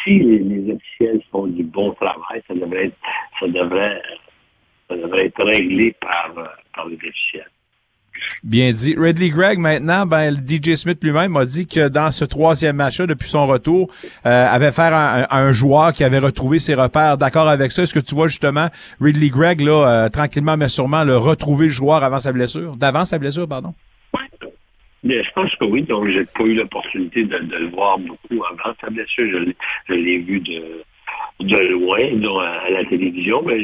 si 0.03 0.19
les, 0.19 0.73
officiels 0.73 1.21
font 1.31 1.47
du 1.47 1.63
bon 1.63 1.93
travail, 1.93 2.41
ça 2.47 2.53
devrait 2.53 2.91
être, 4.89 5.43
réglé 5.43 5.95
par, 5.99 6.33
par 6.73 6.87
les 6.87 6.95
officiels. 6.95 7.49
Bien 8.43 8.71
dit. 8.71 8.95
Ridley 8.97 9.29
Gregg, 9.29 9.59
maintenant, 9.59 10.05
ben, 10.05 10.35
DJ 10.35 10.75
Smith 10.75 10.99
lui-même 11.01 11.31
m'a 11.31 11.45
dit 11.45 11.67
que 11.67 11.87
dans 11.87 12.11
ce 12.11 12.25
troisième 12.25 12.75
match-là, 12.75 13.07
depuis 13.07 13.29
son 13.29 13.47
retour, 13.47 13.89
euh, 14.25 14.47
avait 14.47 14.71
fait 14.71 14.81
un, 14.81 15.27
un, 15.29 15.51
joueur 15.51 15.93
qui 15.93 16.03
avait 16.03 16.19
retrouvé 16.19 16.59
ses 16.59 16.75
repères. 16.75 17.17
D'accord 17.17 17.47
avec 17.47 17.71
ça? 17.71 17.83
Est-ce 17.83 17.93
que 17.93 17.99
tu 17.99 18.15
vois 18.15 18.27
justement 18.27 18.67
Ridley 18.99 19.29
Gregg, 19.29 19.61
là, 19.61 19.87
euh, 19.87 20.09
tranquillement 20.09 20.57
mais 20.57 20.69
sûrement, 20.69 21.03
le 21.03 21.17
retrouver 21.17 21.67
le 21.67 21.71
joueur 21.71 22.03
avant 22.03 22.19
sa 22.19 22.31
blessure? 22.31 22.75
D'avant 22.75 23.05
sa 23.05 23.17
blessure, 23.17 23.47
pardon? 23.47 23.73
Je 25.03 25.31
pense 25.31 25.55
que 25.55 25.65
oui, 25.65 25.81
donc 25.83 26.07
j'ai 26.09 26.25
pas 26.25 26.43
eu 26.43 26.53
l'opportunité 26.55 27.23
de, 27.23 27.37
le 27.37 27.67
voir 27.69 27.97
beaucoup 27.97 28.43
avant 28.45 28.75
sa 28.79 28.89
blessure. 28.89 29.45
Je, 29.87 29.93
l'ai 29.93 30.17
vu 30.19 30.39
de, 30.39 30.83
loin 31.39 32.13
donc, 32.15 32.41
à 32.43 32.69
la 32.69 32.85
télévision, 32.85 33.41
mais 33.43 33.59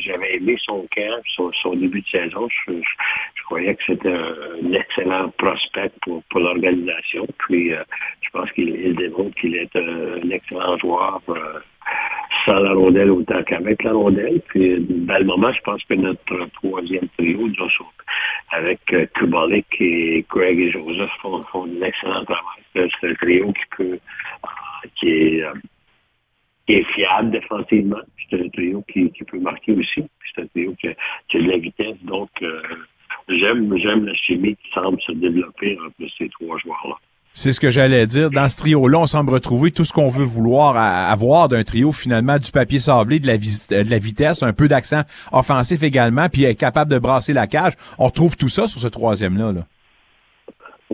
j'avais 0.00 0.36
aimé 0.36 0.56
son 0.64 0.86
camp, 0.94 1.50
son, 1.62 1.74
début 1.74 2.00
de 2.00 2.08
saison. 2.08 2.48
Je, 2.66 2.72
croyais 3.44 3.74
que 3.74 3.82
c'était 3.86 4.12
un, 4.12 4.72
excellent 4.72 5.28
prospect 5.36 5.92
pour, 6.00 6.22
pour 6.30 6.40
l'organisation. 6.40 7.26
Puis 7.38 7.74
euh, 7.74 7.82
je 8.22 8.30
pense 8.30 8.50
qu'il 8.52 8.94
démontre 8.94 9.34
qu'il 9.36 9.54
est 9.56 9.76
un, 9.76 10.30
excellent 10.30 10.78
joueur. 10.78 11.20
Euh, 11.28 11.58
sans 12.44 12.58
la 12.60 12.72
rondelle 12.72 13.10
autant 13.10 13.42
qu'avec 13.42 13.82
la 13.82 13.92
rondelle. 13.92 14.40
Puis, 14.48 14.76
dans 14.80 15.18
le 15.18 15.24
moment, 15.24 15.52
je 15.52 15.60
pense 15.60 15.82
que 15.84 15.94
notre 15.94 16.46
troisième 16.54 17.08
trio, 17.18 17.48
avec 18.50 18.80
euh, 18.92 19.06
Kubalik 19.14 19.66
et 19.80 20.24
Greg 20.28 20.58
et 20.58 20.70
Joseph, 20.70 21.10
font, 21.20 21.42
font 21.44 21.64
un 21.64 21.82
excellent 21.82 22.24
travail. 22.24 22.62
C'est 22.74 23.08
un 23.08 23.14
trio 23.14 23.52
qui 23.52 23.62
peut, 23.76 23.84
euh, 23.92 24.88
qui 24.96 25.08
est, 25.08 25.42
euh, 25.42 25.52
qui 26.66 26.74
est 26.74 26.84
fiable 26.92 27.30
défensivement. 27.30 28.00
C'est 28.30 28.40
un 28.40 28.48
trio 28.48 28.82
qui, 28.92 29.10
qui, 29.12 29.24
peut 29.24 29.38
marquer 29.38 29.72
aussi. 29.72 30.04
C'est 30.34 30.42
un 30.42 30.46
trio 30.48 30.74
qui 30.74 30.88
a, 30.88 30.94
de 31.34 31.38
la 31.48 31.58
vitesse. 31.58 32.02
Donc, 32.02 32.30
euh, 32.42 32.62
j'aime, 33.28 33.76
j'aime 33.76 34.06
la 34.06 34.14
chimie 34.14 34.56
qui 34.56 34.70
semble 34.72 35.00
se 35.02 35.12
développer 35.12 35.78
entre 35.84 36.10
ces 36.18 36.28
trois 36.28 36.58
joueurs-là. 36.58 36.96
C'est 37.34 37.52
ce 37.52 37.60
que 37.60 37.70
j'allais 37.70 38.06
dire. 38.06 38.30
Dans 38.30 38.48
ce 38.48 38.56
trio-là, 38.56 38.98
on 38.98 39.06
semble 39.06 39.32
retrouver 39.32 39.70
tout 39.70 39.84
ce 39.84 39.92
qu'on 39.92 40.10
veut 40.10 40.24
vouloir 40.24 40.76
avoir 40.76 41.48
d'un 41.48 41.64
trio, 41.64 41.90
finalement, 41.90 42.38
du 42.38 42.50
papier 42.50 42.78
sablé, 42.78 43.20
de 43.20 43.26
la, 43.26 43.38
de 43.38 43.90
la 43.90 43.98
vitesse, 43.98 44.42
un 44.42 44.52
peu 44.52 44.68
d'accent 44.68 45.02
offensif 45.32 45.82
également, 45.82 46.28
puis 46.28 46.44
être 46.44 46.58
capable 46.58 46.90
de 46.90 46.98
brasser 46.98 47.32
la 47.32 47.46
cage. 47.46 47.72
On 47.98 48.06
retrouve 48.06 48.36
tout 48.36 48.50
ça 48.50 48.68
sur 48.68 48.80
ce 48.80 48.88
troisième-là. 48.88 49.52
Là. 49.52 49.66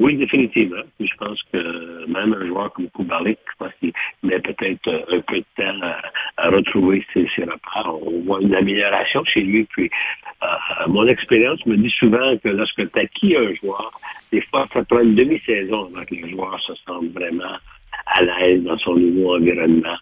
Oui, 0.01 0.17
définitivement. 0.17 0.85
je 1.01 1.15
pense 1.19 1.43
que 1.53 2.07
même 2.07 2.33
un 2.33 2.47
joueur 2.47 2.73
comme 2.73 2.89
Kubalik, 2.91 3.39
je 3.51 3.65
pense 3.65 3.75
qu'il 3.81 3.93
met 4.23 4.39
peut-être 4.39 4.89
un 5.11 5.21
peu 5.23 5.39
de 5.39 5.45
temps 5.57 5.87
à, 6.37 6.51
retrouver 6.51 7.05
ses, 7.13 7.27
repères. 7.41 7.93
On 8.03 8.21
voit 8.21 8.41
une 8.41 8.55
amélioration 8.55 9.25
chez 9.25 9.41
lui. 9.41 9.65
Puis, 9.65 9.91
euh, 10.45 10.47
mon 10.87 11.05
expérience 11.09 11.67
me 11.67 11.77
dit 11.77 11.91
souvent 11.91 12.37
que 12.39 12.49
lorsque 12.49 12.93
tu 12.93 12.99
acquis 12.99 13.37
un 13.37 13.53
joueur, 13.55 13.91
des 14.31 14.41
fois, 14.43 14.69
ça 14.73 14.85
prend 14.85 15.01
une 15.01 15.17
demi-saison 15.17 15.91
avant 15.93 16.05
que 16.05 16.15
le 16.15 16.29
joueur 16.29 16.61
se 16.61 16.75
sente 16.87 17.07
vraiment 17.07 17.57
à 18.07 18.23
l'aise 18.23 18.63
dans 18.63 18.79
son 18.79 18.95
nouveau 18.95 19.35
environnement 19.35 19.97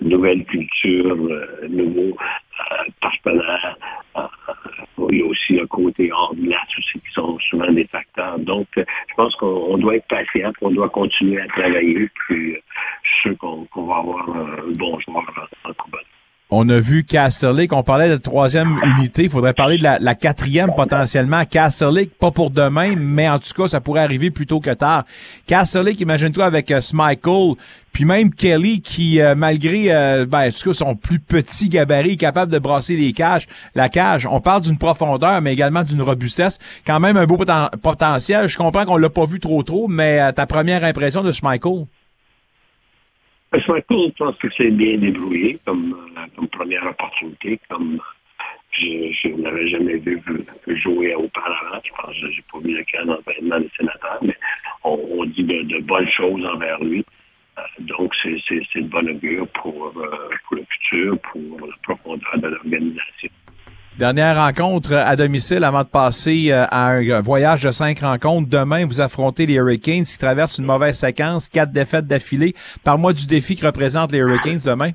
nouvelle 0.00 0.44
culture, 0.44 1.16
euh, 1.16 1.68
nouveau 1.68 2.16
euh, 2.16 2.84
partenaire. 3.00 3.76
Euh, 4.16 4.22
il 5.10 5.18
y 5.18 5.22
a 5.22 5.26
aussi 5.26 5.60
un 5.60 5.66
côté 5.66 6.12
hors 6.12 6.34
de 6.34 6.48
aussi 6.78 7.00
qui 7.00 7.12
sont 7.12 7.38
souvent 7.50 7.70
des 7.72 7.86
facteurs. 7.86 8.38
Donc, 8.38 8.68
je 8.76 9.14
pense 9.16 9.34
qu'on 9.36 9.78
doit 9.78 9.96
être 9.96 10.06
patient, 10.06 10.52
qu'on 10.60 10.70
doit 10.70 10.88
continuer 10.88 11.40
à 11.40 11.46
travailler, 11.48 12.08
puis 12.14 12.56
je 13.02 13.10
suis 13.10 13.20
sûr 13.22 13.38
qu'on 13.38 13.86
va 13.86 13.96
avoir 13.96 14.28
un 14.28 14.70
bon 14.72 14.98
joueur 15.00 15.24
en, 15.64 15.70
en 15.70 15.74
on 16.54 16.68
a 16.68 16.78
vu 16.78 17.06
Lake, 17.54 17.72
on 17.72 17.82
parlait 17.82 18.10
de 18.10 18.16
troisième 18.16 18.78
unité, 18.84 19.24
il 19.24 19.30
faudrait 19.30 19.54
parler 19.54 19.78
de 19.78 19.84
la, 19.84 20.14
quatrième 20.14 20.70
potentiellement. 20.76 21.42
Lake, 21.90 22.10
pas 22.20 22.30
pour 22.30 22.50
demain, 22.50 22.94
mais 22.94 23.26
en 23.26 23.38
tout 23.38 23.54
cas, 23.56 23.68
ça 23.68 23.80
pourrait 23.80 24.02
arriver 24.02 24.30
plus 24.30 24.46
tôt 24.46 24.60
que 24.60 24.70
tard. 24.70 25.04
Lake, 25.48 26.00
imagine-toi 26.00 26.44
avec 26.44 26.68
uh, 26.68 26.82
Smichael, 26.82 27.54
puis 27.92 28.04
même 28.04 28.34
Kelly 28.34 28.82
qui, 28.82 29.22
euh, 29.22 29.34
malgré, 29.34 29.94
euh, 29.94 30.26
ben, 30.26 30.48
en 30.48 30.50
tout 30.50 30.68
cas, 30.68 30.74
son 30.74 30.94
plus 30.94 31.18
petit 31.18 31.70
gabarit, 31.70 32.18
capable 32.18 32.52
de 32.52 32.58
brasser 32.58 32.96
les 32.96 33.14
cages, 33.14 33.48
la 33.74 33.88
cage. 33.88 34.28
On 34.30 34.42
parle 34.42 34.60
d'une 34.60 34.76
profondeur, 34.76 35.40
mais 35.40 35.54
également 35.54 35.84
d'une 35.84 36.02
robustesse. 36.02 36.58
Quand 36.86 37.00
même 37.00 37.16
un 37.16 37.24
beau 37.24 37.38
potentiel. 37.82 38.48
Je 38.48 38.58
comprends 38.58 38.84
qu'on 38.84 38.98
l'a 38.98 39.10
pas 39.10 39.24
vu 39.24 39.40
trop 39.40 39.62
trop, 39.62 39.88
mais 39.88 40.32
ta 40.34 40.44
première 40.44 40.84
impression 40.84 41.22
de 41.22 41.32
Schmeichel? 41.32 41.86
Je 43.58 44.10
pense 44.16 44.36
que 44.38 44.48
c'est 44.56 44.70
bien 44.70 44.98
débrouillé 44.98 45.58
comme, 45.64 45.96
euh, 46.16 46.46
première 46.46 46.86
opportunité, 46.86 47.60
comme 47.68 48.00
je, 48.72 49.12
je 49.12 49.28
n'avais 49.28 49.68
jamais 49.68 49.96
vu 49.96 50.22
jouer 50.66 51.14
auparavant. 51.14 51.80
Je 51.84 51.90
pense 51.90 52.20
que 52.20 52.30
j'ai 52.30 52.42
pas 52.50 52.58
vu 52.60 52.76
le 52.76 52.84
cas 52.84 53.04
d'entraînement 53.04 53.60
des 53.60 53.70
sénateurs, 53.76 54.18
mais 54.22 54.36
on, 54.84 55.24
dit 55.26 55.44
de, 55.44 55.80
bonnes 55.80 56.08
choses 56.08 56.44
envers 56.46 56.82
lui. 56.82 57.04
Euh, 57.58 57.62
donc, 57.80 58.14
c'est 58.22 58.32
de 58.32 58.88
bonne 58.88 59.10
augure 59.10 59.46
pour, 59.48 59.92
euh, 59.96 60.28
pour 60.46 60.56
le 60.56 60.64
futur, 60.70 61.18
pour 61.20 61.66
la 61.66 61.76
profondeur 61.82 62.38
de 62.38 62.48
l'organisation. 62.48 63.28
Dernière 63.98 64.36
rencontre 64.36 64.94
à 64.94 65.16
domicile 65.16 65.64
avant 65.64 65.82
de 65.82 65.88
passer 65.88 66.50
euh, 66.50 66.64
à 66.70 66.92
un 66.92 67.20
voyage 67.20 67.62
de 67.62 67.70
cinq 67.70 68.00
rencontres. 68.00 68.48
Demain, 68.48 68.86
vous 68.86 69.02
affrontez 69.02 69.44
les 69.44 69.54
Hurricanes 69.54 70.04
qui 70.04 70.18
traversent 70.18 70.56
une 70.56 70.64
mauvaise 70.64 70.98
séquence, 70.98 71.50
quatre 71.50 71.72
défaites 71.72 72.06
d'affilée. 72.06 72.54
Par-moi 72.84 73.12
du 73.12 73.26
défi 73.26 73.54
que 73.54 73.66
représentent 73.66 74.12
les 74.12 74.18
Hurricanes 74.18 74.60
demain. 74.64 74.92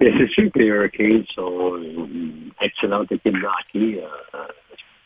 C'est 0.00 0.30
sûr 0.30 0.50
que 0.50 0.58
les 0.60 0.66
Hurricanes 0.66 1.24
sont 1.34 1.76
une 1.76 2.52
excellente 2.62 3.12
équipe 3.12 3.34
de. 3.34 3.46
Euh, 3.76 4.00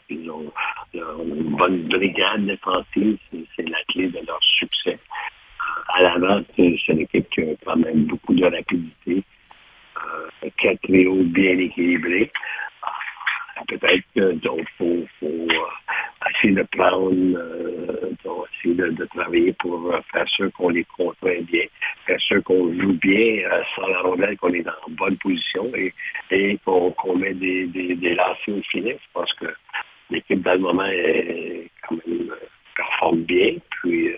ils 0.09 0.31
ont, 0.31 0.53
une 0.95 1.57
bonne 1.57 1.89
brigade 1.89 2.47
défensive. 2.47 3.19
C'est 3.57 3.69
la 3.69 3.79
clé 3.89 4.09
de 4.09 4.21
leur 4.25 4.41
succès. 4.41 5.01
À 5.89 6.03
l'avant, 6.03 6.41
c'est 6.55 6.77
une 6.89 7.01
équipe 7.01 7.29
qui 7.31 7.41
a 7.41 7.55
quand 7.65 7.77
même 7.77 8.05
beaucoup 8.05 8.35
de 8.35 8.45
rapidité. 8.45 9.25
Euh, 9.97 10.49
quatre 10.59 10.81
trio 10.83 11.15
bien 11.25 11.59
équilibrés. 11.59 12.31
Euh, 12.85 13.63
peut-être 13.69 14.03
qu'il 14.13 14.69
faut, 14.79 15.05
euh, 15.23 15.49
essayer 16.31 16.55
de 16.55 16.63
prendre, 16.77 17.13
euh, 17.13 18.11
essayer 18.61 18.75
de, 18.75 19.05
travailler 19.07 19.53
pour 19.55 19.95
faire 20.13 20.29
sûr 20.29 20.53
qu'on 20.53 20.71
les 20.71 20.85
contraint 20.85 21.43
bien, 21.43 21.65
faire 22.07 22.21
sûr 22.21 22.43
qu'on 22.43 22.73
joue 22.75 22.95
bien 22.95 23.43
sans 23.75 23.87
la 23.87 24.01
rondelle, 24.01 24.37
qu'on 24.37 24.53
est 24.53 24.67
en 24.67 24.91
bonne 24.91 25.17
position 25.19 25.71
et, 25.75 26.59
qu'on 26.65 26.91
qu 26.93 27.17
met 27.17 27.35
des, 27.35 28.15
lancers 28.15 28.57
au 28.57 28.63
filet. 28.63 28.99
Je 29.01 29.09
pense 29.13 29.33
que 29.35 29.47
l'équipe 30.11 30.43
dans 30.43 30.55
le 30.55 30.59
moment 30.59 30.87
est 30.87 31.71
quand 31.87 31.97
même 32.07 32.35
performe 32.75 33.23
bien. 33.23 33.55
Puis 33.71 34.11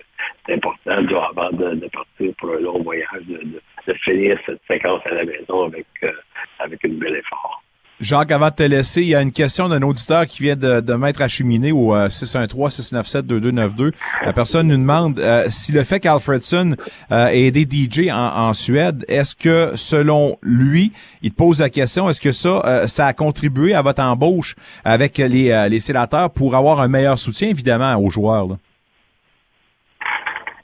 c'est 0.45 0.53
important 0.53 0.91
avant 0.91 1.51
de, 1.51 1.87
partir 1.89 2.33
pour 2.37 2.53
un 2.53 2.59
long 2.59 2.81
voyage 2.81 3.23
de, 3.27 3.61
de 3.87 3.93
finir 3.93 4.37
cette 4.45 4.61
séquence 4.67 5.01
à 5.05 5.15
la 5.15 5.25
maison 5.25 5.65
avec, 5.65 5.85
euh, 6.03 6.11
avec 6.59 6.83
une 6.83 6.97
belle 6.97 7.15
effort. 7.15 7.63
Jacques, 7.99 8.31
avant 8.31 8.49
de 8.49 8.53
te 8.53 8.61
laisser, 8.61 9.01
il 9.01 9.07
y 9.07 9.15
a 9.15 9.21
une 9.23 9.31
question 9.31 9.69
d'un 9.69 9.81
auditeur 9.81 10.27
qui 10.27 10.43
vient 10.43 10.55
de, 10.55 10.81
de 10.81 10.93
mettre 10.93 11.19
à 11.23 11.27
cheminer 11.27 11.71
au 11.71 11.95
613-697-2292. 11.95 13.91
La 14.23 14.33
personne 14.33 14.67
nous 14.67 14.77
demande 14.77 15.19
euh, 15.19 15.45
si 15.47 15.71
le 15.71 15.83
fait 15.83 15.99
qu'Alfredson 15.99 16.75
euh, 17.11 17.27
ait 17.27 17.47
aidé 17.47 17.67
DJ 17.67 18.09
en, 18.11 18.49
en 18.49 18.53
Suède, 18.53 19.03
est-ce 19.07 19.35
que, 19.35 19.71
selon 19.75 20.37
lui, 20.43 20.91
il 21.23 21.31
te 21.31 21.37
pose 21.37 21.61
la 21.61 21.71
question, 21.71 22.07
est-ce 22.07 22.21
que 22.21 22.31
ça, 22.31 22.61
euh, 22.65 22.85
ça 22.85 23.07
a 23.07 23.13
contribué 23.13 23.73
à 23.73 23.81
votre 23.81 24.03
embauche 24.03 24.55
avec 24.85 25.17
les, 25.17 25.49
euh, 25.49 25.67
les 25.67 25.79
sénateurs 25.79 26.29
pour 26.29 26.55
avoir 26.55 26.79
un 26.81 26.87
meilleur 26.87 27.17
soutien, 27.17 27.49
évidemment, 27.49 27.95
aux 27.95 28.11
joueurs? 28.11 28.47
Là? 28.47 28.57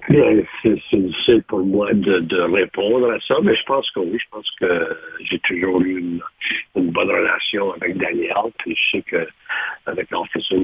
C'est 0.10 0.76
difficile 0.94 1.44
pour 1.48 1.60
moi 1.60 1.94
de, 1.94 2.20
de, 2.20 2.42
répondre 2.42 3.12
à 3.12 3.20
ça, 3.22 3.36
mais 3.42 3.56
je 3.56 3.64
pense 3.64 3.90
que 3.92 4.02
oui, 4.02 4.18
je 4.20 4.30
pense 4.32 4.52
que 4.60 4.98
j'ai 5.22 5.40
toujours 5.40 5.82
eu 5.82 6.00
une, 6.00 6.92
bonne 6.92 7.10
relation 7.10 7.72
avec 7.74 7.98
Daniel, 7.98 8.52
puis 8.60 8.76
je 8.76 8.98
sais 8.98 9.02
que 9.02 9.28
avec 9.86 10.08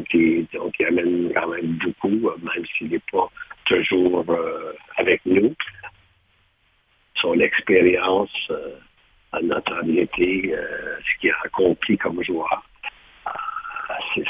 qui, 0.09 0.47
amène 0.85 1.31
quand 1.33 1.47
même 1.47 1.77
beaucoup, 1.83 2.09
même 2.09 2.65
s'il 2.77 2.89
n'est 2.89 3.01
pas 3.11 3.29
toujours 3.65 4.25
euh, 4.29 4.73
avec 4.97 5.21
nous. 5.25 5.55
Son 7.15 7.39
expérience, 7.39 8.31
euh, 8.51 8.75
à 9.31 9.37
euh, 9.37 9.61
ce 10.11 11.19
qu'il 11.19 11.31
a 11.31 11.35
accompli 11.45 11.97
comme 11.97 12.21
joueur, 12.23 12.63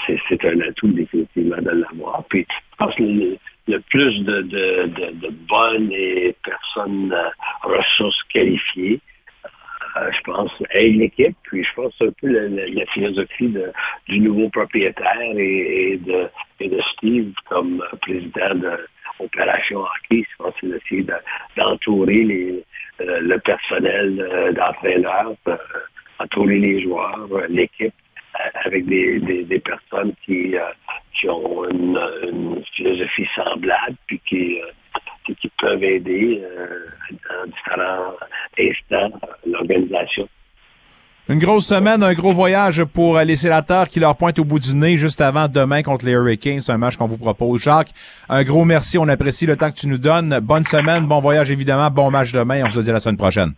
c'est 0.06 0.46
un 0.46 0.60
atout 0.62 0.88
définitivement 0.90 1.62
de 1.62 1.72
l'avoir. 1.72 2.24
Puis 2.30 2.46
je 2.50 2.76
pense 2.78 2.96
que 2.96 3.04
le 3.70 3.80
plus 3.82 4.24
de, 4.24 4.42
de, 4.42 5.30
bonnes 5.48 5.92
personnes 6.44 7.14
euh, 7.14 7.30
ressources 7.64 8.22
qualifiées, 8.34 9.00
euh, 9.98 10.12
je 10.12 10.22
pense, 10.22 10.52
aide 10.72 10.96
l'équipe. 10.96 11.36
Puis 11.44 11.64
je 11.64 11.74
pense 11.76 11.94
un 12.02 12.12
peu 12.20 12.28
la, 12.28 12.86
philosophie 12.88 13.54
du 14.08 14.20
nouveau 14.20 14.50
propriétaire 14.50 15.38
et, 15.38 16.00
de, 16.04 16.30
Steve 16.94 17.34
comme 17.48 17.84
président 18.02 18.56
de 18.56 18.72
Opération 19.20 19.80
Hockey. 19.80 20.24
Je 20.30 20.44
pense 20.44 20.54
c'est 20.60 20.68
d'essayer 20.68 21.06
d'entourer 21.58 22.64
euh, 23.02 23.20
le 23.22 23.40
personnel 23.40 24.20
euh, 24.20 24.52
d'entraîneurs, 24.54 25.36
euh, 25.48 25.58
entourer 26.20 26.60
les 26.60 26.82
joueurs, 26.82 27.28
l'équipe 27.50 27.94
avec 28.66 28.86
des, 28.86 29.62
personnes 29.64 30.14
qui, 30.26 30.56
euh, 30.56 30.62
qui 31.20 31.30
ont 31.30 31.70
une, 31.70 32.64
philosophie 32.76 33.28
semblable, 33.36 33.98
puis 34.08 34.22
qui, 34.28 34.60
euh, 34.62 35.34
qui 35.40 35.52
peuvent 35.60 35.84
aider 35.84 36.42
euh, 36.44 36.80
dans 37.12 37.52
différents 37.52 38.14
instants 38.58 39.20
l'organisation. 39.46 40.28
Une 41.28 41.40
grosse 41.40 41.68
semaine, 41.68 42.02
un 42.02 42.14
gros 42.14 42.34
voyage 42.34 42.84
pour 42.86 43.20
les 43.20 43.36
sénateurs 43.36 43.88
qui 43.88 44.00
leur 44.00 44.16
pointent 44.16 44.40
au 44.40 44.44
bout 44.44 44.58
du 44.58 44.76
nez 44.76 44.98
juste 44.98 45.22
avant 45.22 45.48
demain 45.48 45.84
contre 45.84 46.06
les 46.06 46.14
Hurricanes. 46.14 46.62
C'est 46.62 46.72
un 46.72 46.80
match 46.80 46.98
qu'on 46.98 47.06
vous 47.06 47.20
propose. 47.20 47.62
Jacques, 47.62 47.92
un 48.30 48.44
gros 48.44 48.66
merci. 48.66 48.98
On 48.98 49.08
apprécie 49.08 49.46
le 49.46 49.56
temps 49.56 49.70
que 49.70 49.78
tu 49.78 49.88
nous 49.88 50.00
donnes. 50.00 50.40
Bonne 50.42 50.64
semaine, 50.64 51.06
bon 51.06 51.20
voyage 51.20 51.52
évidemment, 51.52 51.92
bon 51.92 52.10
match 52.10 52.32
demain. 52.32 52.64
On 52.66 52.72
se 52.72 52.80
dit 52.80 52.90
à 52.90 52.94
la 52.94 53.00
semaine 53.00 53.18
prochaine. 53.18 53.54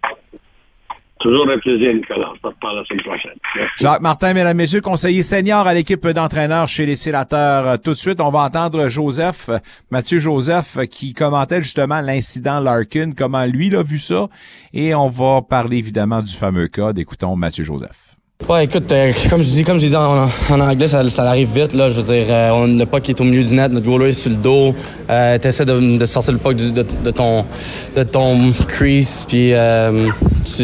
Toujours 1.22 1.48
un 1.50 1.60
plaisir, 1.60 1.94
Nicolas. 1.94 2.34
On 2.44 2.76
la 2.76 2.84
semaine 2.84 3.02
prochaine. 3.04 3.38
Jacques 3.78 4.02
Martin, 4.02 4.34
mesdames, 4.34 4.58
messieurs, 4.58 4.82
conseiller 4.82 5.22
senior 5.22 5.68
à 5.68 5.74
l'équipe 5.74 6.08
d'entraîneurs 6.08 6.68
chez 6.68 6.86
les 6.86 6.96
sénateurs. 6.96 7.80
Tout 7.80 7.92
de 7.92 7.98
suite, 7.98 8.20
on 8.22 8.30
va 8.30 8.40
entendre 8.40 8.88
Joseph, 8.90 9.50
Mathieu 9.92 10.18
Joseph, 10.18 10.80
qui 10.90 11.14
commentait 11.14 11.62
justement 11.62 12.02
l'incident 12.02 12.60
Larkin, 12.60 13.12
comment 13.16 13.46
lui 13.46 13.70
l'a 13.70 13.84
vu 13.84 14.00
ça. 14.00 14.30
Et 14.74 14.96
on 14.96 15.10
va 15.10 15.42
parler 15.44 15.78
évidemment 15.78 16.24
du 16.24 16.34
fameux 16.34 16.68
code. 16.68 16.98
Écoutons 16.98 17.36
Mathieu 17.36 17.64
Joseph. 17.64 18.11
Ouais, 18.50 18.66
écoute, 18.66 18.92
euh, 18.92 19.14
comme 19.30 19.42
je 19.42 19.50
dis, 19.50 19.64
comme 19.64 19.78
je 19.78 19.88
dis 19.88 19.96
en, 19.96 20.28
en 20.50 20.60
anglais, 20.60 20.88
ça, 20.88 21.08
ça, 21.10 21.24
arrive 21.24 21.50
vite. 21.54 21.74
Là, 21.74 21.90
je 21.90 22.02
veux 22.02 22.14
dire, 22.14 22.26
euh, 22.30 22.68
le 22.68 22.86
puck 22.86 23.08
est 23.08 23.22
au 23.22 23.24
milieu 23.24 23.44
du 23.44 23.56
net, 23.56 23.72
notre 23.72 23.86
goaler 23.86 24.10
est 24.10 24.14
sur 24.14 24.30
le 24.32 24.36
dos. 24.36 24.76
Euh, 25.10 25.38
T'essaies 25.38 25.64
de, 25.64 25.98
de, 25.98 26.06
sortir 26.06 26.34
le 26.34 26.40
puck 26.40 26.56
de, 26.56 26.70
de, 26.70 27.12
ton 27.12 27.46
de 27.96 28.04
ton 28.04 28.52
crease, 28.68 29.26
puis 29.28 29.54
euh, 29.54 30.10
tu, 30.44 30.64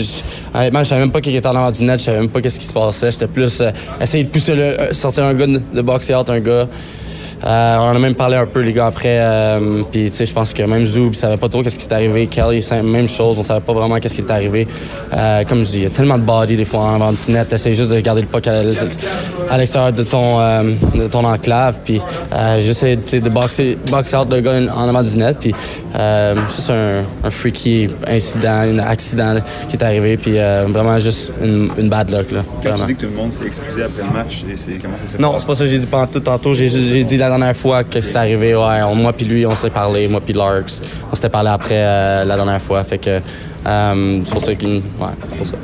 honnêtement, 0.53 0.79
je 0.79 0.89
savais 0.89 1.01
même 1.01 1.11
pas 1.11 1.21
qui 1.21 1.33
était 1.35 1.47
en 1.47 1.55
avant 1.55 1.71
du 1.71 1.83
net, 1.83 1.99
je 1.99 2.05
savais 2.05 2.19
même 2.19 2.29
pas 2.29 2.41
qu'est-ce 2.41 2.59
qui 2.59 2.65
se 2.65 2.73
passait. 2.73 3.11
J'étais 3.11 3.27
plus 3.27 3.61
euh, 3.61 3.71
essayer 4.01 4.23
de 4.23 4.29
pousser 4.29 4.55
le, 4.55 4.93
sortir 4.93 5.23
un 5.23 5.33
gars 5.33 5.47
de, 5.47 5.61
de 5.73 5.81
boxer 5.81 6.15
out 6.15 6.29
un 6.29 6.39
gars. 6.39 6.67
Euh, 7.45 7.77
on 7.77 7.89
en 7.89 7.95
a 7.95 7.99
même 7.99 8.15
parlé 8.15 8.35
un 8.37 8.45
peu, 8.45 8.61
les 8.61 8.73
gars, 8.73 8.87
après. 8.87 9.19
Euh, 9.19 9.83
puis, 9.91 10.09
tu 10.09 10.17
sais, 10.17 10.25
je 10.25 10.33
pense 10.33 10.53
que 10.53 10.63
même 10.63 10.85
Zoub, 10.85 11.09
il 11.11 11.15
savait 11.15 11.37
pas 11.37 11.49
trop 11.49 11.61
qu'est-ce 11.63 11.77
qui 11.77 11.85
s'est 11.85 11.93
arrivé. 11.93 12.27
Kelly, 12.27 12.65
même 12.83 13.07
chose. 13.07 13.37
On 13.39 13.43
savait 13.43 13.61
pas 13.61 13.73
vraiment 13.73 13.99
qu'est-ce 13.99 14.15
qui 14.15 14.21
est 14.21 14.31
arrivé. 14.31 14.67
Euh, 15.13 15.43
comme 15.43 15.59
je 15.59 15.71
dis, 15.71 15.77
il 15.77 15.83
y 15.83 15.87
a 15.87 15.89
tellement 15.89 16.17
de 16.17 16.23
body, 16.23 16.57
des 16.57 16.65
fois, 16.65 16.81
en 16.81 17.11
net. 17.29 17.47
T'essaies 17.47 17.75
juste 17.75 17.89
de 17.89 17.99
garder 17.99 18.21
le 18.21 18.27
puck 18.27 18.47
à, 18.47 18.63
l'extérieur 19.57 19.93
de 19.93 20.03
ton, 20.03 20.39
euh, 20.39 20.63
de 20.95 21.07
ton 21.07 21.23
enclave. 21.23 21.79
Puis, 21.83 22.01
euh, 22.33 22.61
j'essaie, 22.61 22.95
de 22.95 23.29
boxer, 23.29 23.77
box 23.89 24.13
out 24.13 24.27
le 24.31 24.41
gars 24.41 24.59
en 24.75 24.87
avant 24.87 25.03
du 25.03 25.15
net. 25.17 25.37
Puis, 25.39 25.53
euh, 25.95 26.35
c'est 26.49 26.73
un, 26.73 27.03
un 27.23 27.31
freaky 27.31 27.89
incident, 28.07 28.61
un 28.61 28.79
accident 28.79 29.35
qui 29.69 29.75
est 29.75 29.83
arrivé. 29.83 30.17
Puis, 30.17 30.35
euh, 30.37 30.65
vraiment 30.69 30.97
juste 30.99 31.33
une, 31.41 31.69
une 31.77 31.89
bad 31.89 32.09
luck, 32.09 32.31
là. 32.31 32.43
Quand 32.63 32.73
tu 32.75 32.85
dis 32.87 32.95
que 32.95 33.01
tout 33.01 33.11
le 33.11 33.17
monde 33.17 33.31
s'est 33.31 33.45
excusé 33.45 33.83
après 33.83 34.03
le 34.03 34.11
match, 34.11 34.43
c'est, 34.55 34.81
comment 34.81 34.95
ça 35.05 35.11
s'est 35.11 35.17
Non, 35.17 35.35
c'est 35.39 35.45
pas 35.45 35.55
ça 35.55 35.63
que 35.63 35.69
j'ai 35.69 35.79
dit 35.79 35.87
pendant 35.87 36.07
tout 36.07 36.19
tantôt. 36.19 36.53
J'ai, 36.53 36.69
j'ai 36.69 37.03
dit 37.03 37.17
la 37.29 37.37
dernière 37.37 37.55
fois 37.55 37.83
que 37.83 38.01
c'est 38.01 38.15
arrivé, 38.15 38.55
ouais, 38.55 38.81
on, 38.83 38.95
moi 38.95 39.13
puis 39.13 39.25
lui, 39.25 39.45
on 39.45 39.55
s'est 39.55 39.69
parlé, 39.69 40.07
moi 40.07 40.21
puis 40.23 40.33
Larks, 40.33 40.81
on 41.11 41.15
s'était 41.15 41.29
parlé 41.29 41.49
après 41.49 41.75
euh, 41.75 42.23
la 42.23 42.35
dernière 42.35 42.61
fois, 42.61 42.83
fait 42.83 42.97
que 42.97 43.19
euh, 43.65 44.21
c'est 44.23 44.33
pour 44.33 44.41
ça 44.41 44.55
qu'il, 44.55 44.75
ouais, 44.75 45.37
pour 45.37 45.47
ça. 45.47 45.55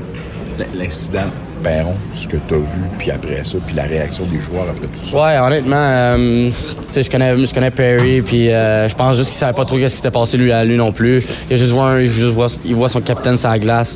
Perron, 1.63 1.95
ce 2.13 2.27
que 2.27 2.35
tu 2.47 2.53
as 2.53 2.57
vu, 2.57 2.81
puis 2.99 3.09
après 3.09 3.43
ça, 3.45 3.57
puis 3.65 3.73
la 3.73 3.83
réaction 3.83 4.25
des 4.25 4.37
joueurs 4.37 4.65
après 4.69 4.87
tout 4.87 5.09
ça. 5.09 5.15
Ouais, 5.17 5.39
honnêtement, 5.39 5.75
euh, 5.77 6.49
tu 6.49 6.55
sais, 6.91 7.03
je 7.03 7.09
connais, 7.09 7.37
je 7.37 7.53
connais 7.53 7.71
Perry, 7.71 8.21
puis 8.21 8.49
euh, 8.49 8.89
je 8.89 8.95
pense 8.95 9.15
juste 9.15 9.29
qu'il 9.29 9.37
savait 9.37 9.53
pas 9.53 9.63
trop 9.63 9.77
ce 9.77 9.83
qui 9.83 9.89
s'était 9.89 10.11
passé 10.11 10.37
lui 10.37 10.51
à 10.51 10.65
lui 10.65 10.75
non 10.75 10.91
plus. 10.91 11.23
Il 11.49 11.53
a 11.53 11.57
juste 11.57 11.71
voit, 11.71 11.85
un, 11.85 12.05
juste 12.05 12.33
voit, 12.33 12.47
il 12.65 12.75
voit 12.75 12.89
son 12.89 12.99
capitaine 12.99 13.37
sur 13.37 13.49
la 13.49 13.59
glace, 13.59 13.95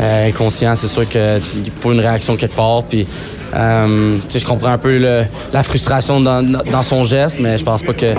euh, 0.00 0.28
inconscient, 0.28 0.76
c'est 0.76 0.86
sûr 0.86 1.08
qu'il 1.08 1.72
faut 1.80 1.92
une 1.92 2.00
réaction 2.00 2.36
quelque 2.36 2.54
part, 2.54 2.84
puis 2.84 3.04
euh, 3.54 4.16
je 4.28 4.44
comprends 4.44 4.72
un 4.72 4.78
peu 4.78 4.98
la 5.52 5.62
frustration 5.62 6.20
dans, 6.20 6.82
son 6.82 7.04
geste, 7.04 7.40
mais 7.40 7.58
je 7.58 7.64
pense 7.64 7.82
pas 7.82 7.92
que 7.92 8.14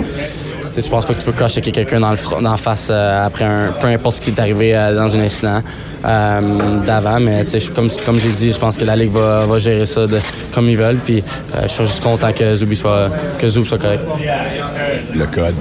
je 0.76 0.88
pense 0.88 1.04
pas 1.04 1.14
que 1.14 1.18
tu 1.18 1.24
peux 1.24 1.32
cocher 1.32 1.60
quelqu'un 1.60 2.00
dans 2.00 2.12
le 2.12 2.42
dans 2.42 2.56
face 2.56 2.88
euh, 2.90 3.26
après 3.26 3.44
un 3.44 3.72
peu 3.80 3.88
importe 3.88 4.16
ce 4.16 4.20
qui 4.20 4.30
est 4.30 4.40
arrivé 4.40 4.76
euh, 4.76 4.94
dans 4.94 5.16
un 5.16 5.20
incident 5.20 5.62
euh, 6.04 6.80
d'avant, 6.86 7.20
mais 7.20 7.44
comme 7.74 7.90
comme 8.06 8.18
j'ai 8.18 8.30
dit, 8.30 8.52
je 8.52 8.58
pense 8.58 8.76
que 8.76 8.84
la 8.84 8.96
ligue 8.96 9.10
va, 9.10 9.58
gérer 9.58 9.86
ça 9.86 10.06
comme 10.52 10.68
ils 10.68 10.76
veulent, 10.76 11.00
puis 11.04 11.22
je 11.62 11.68
suis 11.68 11.86
juste 11.86 12.02
content 12.02 12.32
que 12.32 12.54
Zubi 12.54 12.76
soit 12.76 13.10
que 13.38 13.48
Zoub 13.48 13.64
soit 13.64 13.78
correct. 13.78 14.02
Le 15.14 15.26
code. 15.26 15.56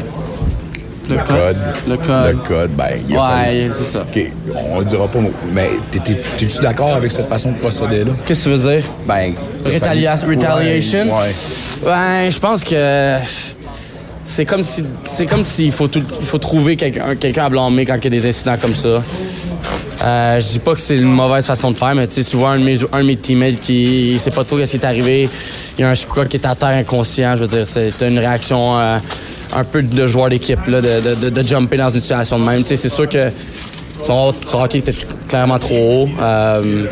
Le 1.09 1.15
le 1.15 1.21
code. 1.23 1.27
code. 1.27 1.57
Le 1.87 1.97
code. 1.97 2.31
Le 2.35 2.47
code, 2.47 2.71
ben, 2.71 2.85
il 3.09 3.15
a 3.15 3.19
Ouais, 3.19 3.69
c'est 3.75 3.83
ça. 3.83 4.01
OK, 4.01 4.31
on 4.73 4.79
le 4.79 4.85
dira 4.85 5.07
pas, 5.07 5.19
mais 5.53 5.69
t'es- 5.91 5.99
t'es- 5.99 6.21
t'es-tu 6.37 6.61
d'accord 6.61 6.95
avec 6.95 7.11
cette 7.11 7.25
façon 7.25 7.51
de 7.51 7.57
procéder-là? 7.57 8.11
Qu'est-ce 8.25 8.45
que 8.45 8.49
tu 8.51 8.55
veux 8.55 8.71
dire? 8.75 8.83
Ben, 9.07 9.33
Rétalia- 9.65 10.15
retaliation? 10.15 11.03
Ouais. 11.05 11.33
Ben, 11.83 12.29
je 12.31 12.39
pense 12.39 12.63
que 12.63 13.15
c'est 14.25 14.45
comme 14.45 14.61
si 14.63 14.83
c'est 15.05 15.25
comme 15.25 15.43
s'il 15.43 15.71
faut 15.71 15.87
tout- 15.87 16.03
faut 16.21 16.37
trouver 16.37 16.75
quelqu'un 16.75 17.15
quelqu'un 17.15 17.45
à 17.45 17.49
blâmer 17.49 17.85
quand 17.85 17.95
il 17.95 18.03
y 18.03 18.07
a 18.07 18.09
des 18.11 18.27
incidents 18.27 18.57
comme 18.61 18.75
ça. 18.75 19.01
Euh, 20.01 20.39
je 20.39 20.47
dis 20.47 20.59
pas 20.59 20.75
que 20.75 20.81
c'est 20.81 20.95
une 20.95 21.11
mauvaise 21.11 21.45
façon 21.45 21.71
de 21.71 21.77
faire, 21.77 21.93
mais 21.93 22.07
tu 22.07 22.21
vois 22.37 22.51
un 22.51 22.59
de 22.59 22.63
mes, 22.63 22.79
un 22.93 22.99
de 22.99 23.05
mes 23.05 23.17
teammates 23.17 23.59
qui 23.59 24.17
sait 24.17 24.31
pas 24.31 24.45
trop 24.45 24.57
ce 24.57 24.71
qui 24.71 24.77
est 24.77 24.85
arrivé, 24.85 25.29
il 25.77 25.81
y 25.81 25.83
a 25.83 25.89
un 25.89 25.93
Shkuka 25.93 26.25
qui 26.25 26.37
est 26.37 26.45
à 26.45 26.55
terre 26.55 26.69
inconscient, 26.69 27.35
je 27.35 27.41
veux 27.41 27.47
dire, 27.47 27.67
c'est 27.67 27.91
une 28.01 28.17
réaction 28.17 28.77
euh, 28.77 28.97
un 29.53 29.63
peu 29.65 29.83
de 29.83 30.07
joueur 30.07 30.29
d'équipe 30.29 30.65
là, 30.67 30.79
de, 30.79 31.15
de, 31.15 31.29
de, 31.29 31.43
jumper 31.43 31.77
dans 31.77 31.89
une 31.89 31.99
situation 31.99 32.39
de 32.39 32.45
même. 32.45 32.63
C'est 32.65 32.77
sûr 32.77 33.09
que 33.09 33.29
son, 34.05 34.33
son 34.45 34.61
hockey 34.61 34.79
était 34.79 34.95
clairement 35.27 35.59
trop 35.59 36.03
haut, 36.03 36.09
euh, 36.21 36.85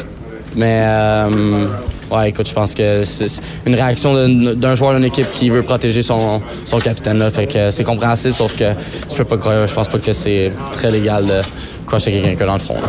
mais 0.56 0.84
euh, 0.86 1.66
ouais, 2.12 2.30
écoute, 2.30 2.48
je 2.48 2.54
pense 2.54 2.74
que 2.74 3.04
c'est 3.04 3.42
une 3.66 3.76
réaction 3.76 4.14
d'un 4.54 4.76
joueur 4.76 4.94
d'une 4.94 5.06
équipe 5.06 5.30
qui 5.32 5.50
veut 5.50 5.64
protéger 5.64 6.02
son, 6.02 6.42
son 6.66 6.80
capitaine. 6.80 7.18
Là, 7.18 7.32
fait 7.32 7.48
que 7.48 7.72
c'est 7.72 7.84
compréhensible, 7.84 8.34
sauf 8.34 8.58
que 8.58 8.74
tu 9.08 9.24
peux 9.24 9.38
pas. 9.38 9.68
Je 9.68 9.74
pense 9.74 9.88
pas 9.88 10.00
que 10.00 10.14
c'est 10.14 10.52
très 10.74 10.92
légal 10.92 11.26
de 11.26 11.42
crocher 11.86 12.12
quelqu'un 12.12 12.36
que 12.36 12.44
dans 12.44 12.54
le 12.54 12.60
front. 12.60 12.76
là. 12.76 12.88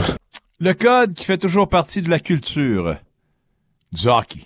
Le 0.61 0.75
code 0.75 1.15
qui 1.15 1.25
fait 1.25 1.39
toujours 1.39 1.69
partie 1.69 2.03
de 2.03 2.11
la 2.11 2.19
culture 2.19 2.97
du 3.93 4.09
hockey. 4.09 4.41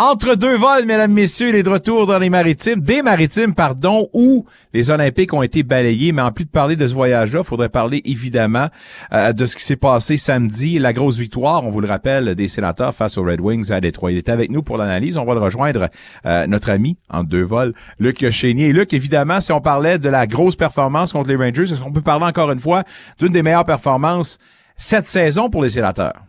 Entre 0.00 0.36
deux 0.36 0.56
vols, 0.56 0.84
mesdames, 0.86 1.12
messieurs, 1.12 1.50
les 1.50 1.64
de 1.64 1.70
retour 1.70 2.06
dans 2.06 2.20
les 2.20 2.30
maritimes, 2.30 2.80
des 2.80 3.02
maritimes, 3.02 3.52
pardon, 3.52 4.08
où 4.12 4.46
les 4.72 4.92
Olympiques 4.92 5.34
ont 5.34 5.42
été 5.42 5.64
balayés. 5.64 6.12
Mais 6.12 6.22
en 6.22 6.30
plus 6.30 6.44
de 6.44 6.50
parler 6.50 6.76
de 6.76 6.86
ce 6.86 6.94
voyage-là, 6.94 7.42
faudrait 7.42 7.68
parler 7.68 8.00
évidemment 8.04 8.68
euh, 9.12 9.32
de 9.32 9.44
ce 9.44 9.56
qui 9.56 9.64
s'est 9.64 9.74
passé 9.74 10.16
samedi, 10.16 10.78
la 10.78 10.92
grosse 10.92 11.18
victoire, 11.18 11.64
on 11.64 11.70
vous 11.70 11.80
le 11.80 11.88
rappelle, 11.88 12.36
des 12.36 12.46
sénateurs 12.46 12.94
face 12.94 13.18
aux 13.18 13.24
Red 13.24 13.40
Wings 13.40 13.72
à 13.72 13.80
Détroit. 13.80 14.12
Il 14.12 14.18
est 14.18 14.28
avec 14.28 14.52
nous 14.52 14.62
pour 14.62 14.78
l'analyse. 14.78 15.18
On 15.18 15.24
va 15.24 15.34
le 15.34 15.40
rejoindre, 15.40 15.88
euh, 16.26 16.46
notre 16.46 16.70
ami, 16.70 16.96
en 17.10 17.24
deux 17.24 17.42
vols, 17.42 17.74
Luc 17.98 18.30
Chénier. 18.30 18.68
Et 18.68 18.72
Luc, 18.72 18.94
évidemment, 18.94 19.40
si 19.40 19.50
on 19.50 19.60
parlait 19.60 19.98
de 19.98 20.08
la 20.08 20.28
grosse 20.28 20.54
performance 20.54 21.12
contre 21.12 21.30
les 21.30 21.34
Rangers, 21.34 21.72
est-ce 21.72 21.82
qu'on 21.82 21.90
peut 21.90 22.02
parler 22.02 22.26
encore 22.26 22.52
une 22.52 22.60
fois 22.60 22.84
d'une 23.18 23.32
des 23.32 23.42
meilleures 23.42 23.64
performances 23.64 24.38
cette 24.76 25.08
saison 25.08 25.50
pour 25.50 25.64
les 25.64 25.70
sénateurs? 25.70 26.27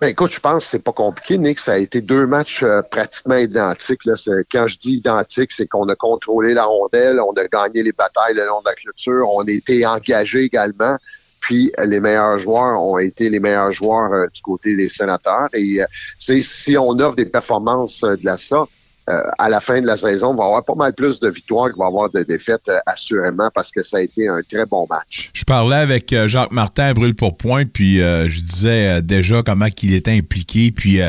Ben, 0.00 0.08
écoute, 0.08 0.30
je 0.30 0.38
pense 0.38 0.64
que 0.64 0.70
c'est 0.70 0.84
pas 0.84 0.92
compliqué, 0.92 1.38
Nick. 1.38 1.58
Ça 1.58 1.72
a 1.72 1.78
été 1.78 2.00
deux 2.00 2.24
matchs 2.24 2.62
euh, 2.62 2.82
pratiquement 2.82 3.34
identiques. 3.34 4.04
Là. 4.04 4.14
Quand 4.50 4.68
je 4.68 4.78
dis 4.78 4.92
identique, 4.92 5.50
c'est 5.50 5.66
qu'on 5.66 5.88
a 5.88 5.96
contrôlé 5.96 6.54
la 6.54 6.66
rondelle, 6.66 7.18
on 7.20 7.32
a 7.32 7.44
gagné 7.48 7.82
les 7.82 7.90
batailles 7.90 8.34
le 8.34 8.46
long 8.46 8.60
de 8.60 8.66
la 8.66 8.74
clôture, 8.74 9.28
on 9.28 9.42
a 9.42 9.50
été 9.50 9.84
engagé 9.84 10.44
également. 10.44 10.98
Puis 11.40 11.72
euh, 11.80 11.84
les 11.84 11.98
meilleurs 11.98 12.38
joueurs 12.38 12.80
ont 12.80 12.98
été 12.98 13.28
les 13.28 13.40
meilleurs 13.40 13.72
joueurs 13.72 14.12
euh, 14.12 14.26
du 14.32 14.40
côté 14.40 14.76
des 14.76 14.88
sénateurs. 14.88 15.48
Et 15.52 15.80
si 16.18 16.78
on 16.78 16.90
offre 17.00 17.16
des 17.16 17.26
performances 17.26 18.02
de 18.02 18.24
la 18.24 18.36
sorte, 18.36 18.70
euh, 19.08 19.22
à 19.38 19.48
la 19.48 19.60
fin 19.60 19.80
de 19.80 19.86
la 19.86 19.96
saison, 19.96 20.28
on 20.28 20.34
va 20.34 20.44
avoir 20.44 20.64
pas 20.64 20.74
mal 20.74 20.92
plus 20.92 21.18
de 21.18 21.28
victoires 21.28 21.68
qu'il 21.68 21.78
va 21.78 21.86
y 21.86 21.88
avoir 21.88 22.10
de 22.10 22.22
défaites, 22.22 22.68
euh, 22.68 22.78
assurément, 22.84 23.48
parce 23.54 23.70
que 23.70 23.82
ça 23.82 23.98
a 23.98 24.00
été 24.00 24.28
un 24.28 24.40
très 24.42 24.66
bon 24.66 24.86
match. 24.90 25.30
Je 25.32 25.44
parlais 25.44 25.76
avec 25.76 26.12
euh, 26.12 26.28
Jacques 26.28 26.52
Martin 26.52 26.84
à 26.84 26.94
Brûle 26.94 27.14
pour 27.14 27.36
Point, 27.36 27.64
puis 27.64 27.98
je 27.98 28.40
disais 28.40 29.00
déjà 29.02 29.42
comment 29.42 29.70
qu'il 29.70 29.94
était 29.94 30.12
impliqué, 30.12 30.72
puis 30.72 31.00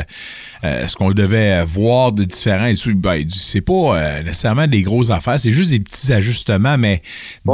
ce 0.62 0.96
qu'on 0.96 1.10
devait 1.10 1.64
voir 1.64 2.12
de 2.12 2.24
différent. 2.24 2.66
Et 2.66 2.76
tout. 2.76 2.94
Ben, 2.94 3.26
c'est 3.30 3.60
pas 3.60 4.22
nécessairement 4.22 4.66
des 4.66 4.82
grosses 4.82 5.10
affaires, 5.10 5.38
c'est 5.38 5.52
juste 5.52 5.70
des 5.70 5.80
petits 5.80 6.12
ajustements, 6.12 6.78
mais 6.78 7.02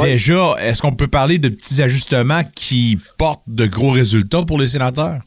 déjà, 0.01 0.55
est-ce 0.59 0.81
qu'on 0.81 0.93
peut 0.93 1.07
parler 1.07 1.39
de 1.39 1.49
petits 1.49 1.81
ajustements 1.81 2.41
qui 2.55 2.99
portent 3.17 3.43
de 3.47 3.65
gros 3.65 3.91
résultats 3.91 4.43
pour 4.43 4.59
les 4.59 4.67
sénateurs? 4.67 5.19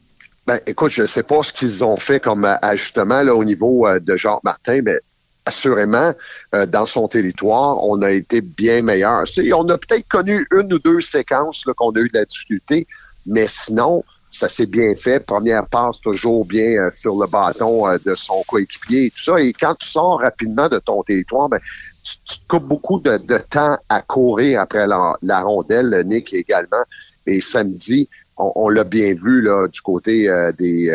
Ben, 0.47 0.59
écoute, 0.65 0.91
je 0.91 1.03
ne 1.03 1.07
sais 1.07 1.23
pas 1.23 1.43
ce 1.43 1.53
qu'ils 1.53 1.83
ont 1.83 1.97
fait 1.97 2.19
comme 2.19 2.45
ajustement 2.61 3.21
là, 3.21 3.35
au 3.35 3.43
niveau 3.43 3.87
euh, 3.87 3.99
de 3.99 4.17
Jacques 4.17 4.43
Martin, 4.43 4.81
mais 4.83 4.97
assurément, 5.45 6.13
euh, 6.53 6.65
dans 6.65 6.85
son 6.85 7.07
territoire, 7.07 7.83
on 7.83 8.01
a 8.01 8.11
été 8.11 8.41
bien 8.41 8.81
meilleur. 8.81 9.23
On 9.55 9.69
a 9.69 9.77
peut-être 9.77 10.07
connu 10.07 10.47
une 10.51 10.73
ou 10.73 10.79
deux 10.79 11.01
séquences 11.01 11.65
qu'on 11.75 11.91
a 11.91 11.99
eu 11.99 12.09
de 12.09 12.17
la 12.19 12.25
difficulté, 12.25 12.87
mais 13.25 13.47
sinon, 13.47 14.03
ça 14.29 14.47
s'est 14.47 14.65
bien 14.65 14.95
fait. 14.95 15.19
Première 15.25 15.65
passe 15.65 15.99
toujours 15.99 16.45
bien 16.45 16.71
euh, 16.77 16.89
sur 16.95 17.19
le 17.19 17.27
bâton 17.27 17.87
euh, 17.87 17.97
de 18.05 18.15
son 18.15 18.43
coéquipier 18.47 19.05
et 19.05 19.09
tout 19.09 19.23
ça. 19.23 19.39
Et 19.39 19.51
quand 19.51 19.75
tu 19.75 19.87
sors 19.87 20.19
rapidement 20.21 20.69
de 20.69 20.79
ton 20.79 21.03
territoire, 21.03 21.49
ben, 21.49 21.59
tu, 22.03 22.37
coupes 22.47 22.67
beaucoup 22.67 22.99
de, 22.99 23.17
temps 23.49 23.77
à 23.89 24.01
courir 24.01 24.61
après 24.61 24.87
la, 24.87 25.41
rondelle, 25.41 26.03
Nick 26.05 26.33
également. 26.33 26.83
Et 27.27 27.41
samedi, 27.41 28.07
on, 28.37 28.69
l'a 28.69 28.83
bien 28.83 29.13
vu 29.13 29.41
là, 29.41 29.67
du 29.67 29.81
côté 29.81 30.27
des, 30.57 30.89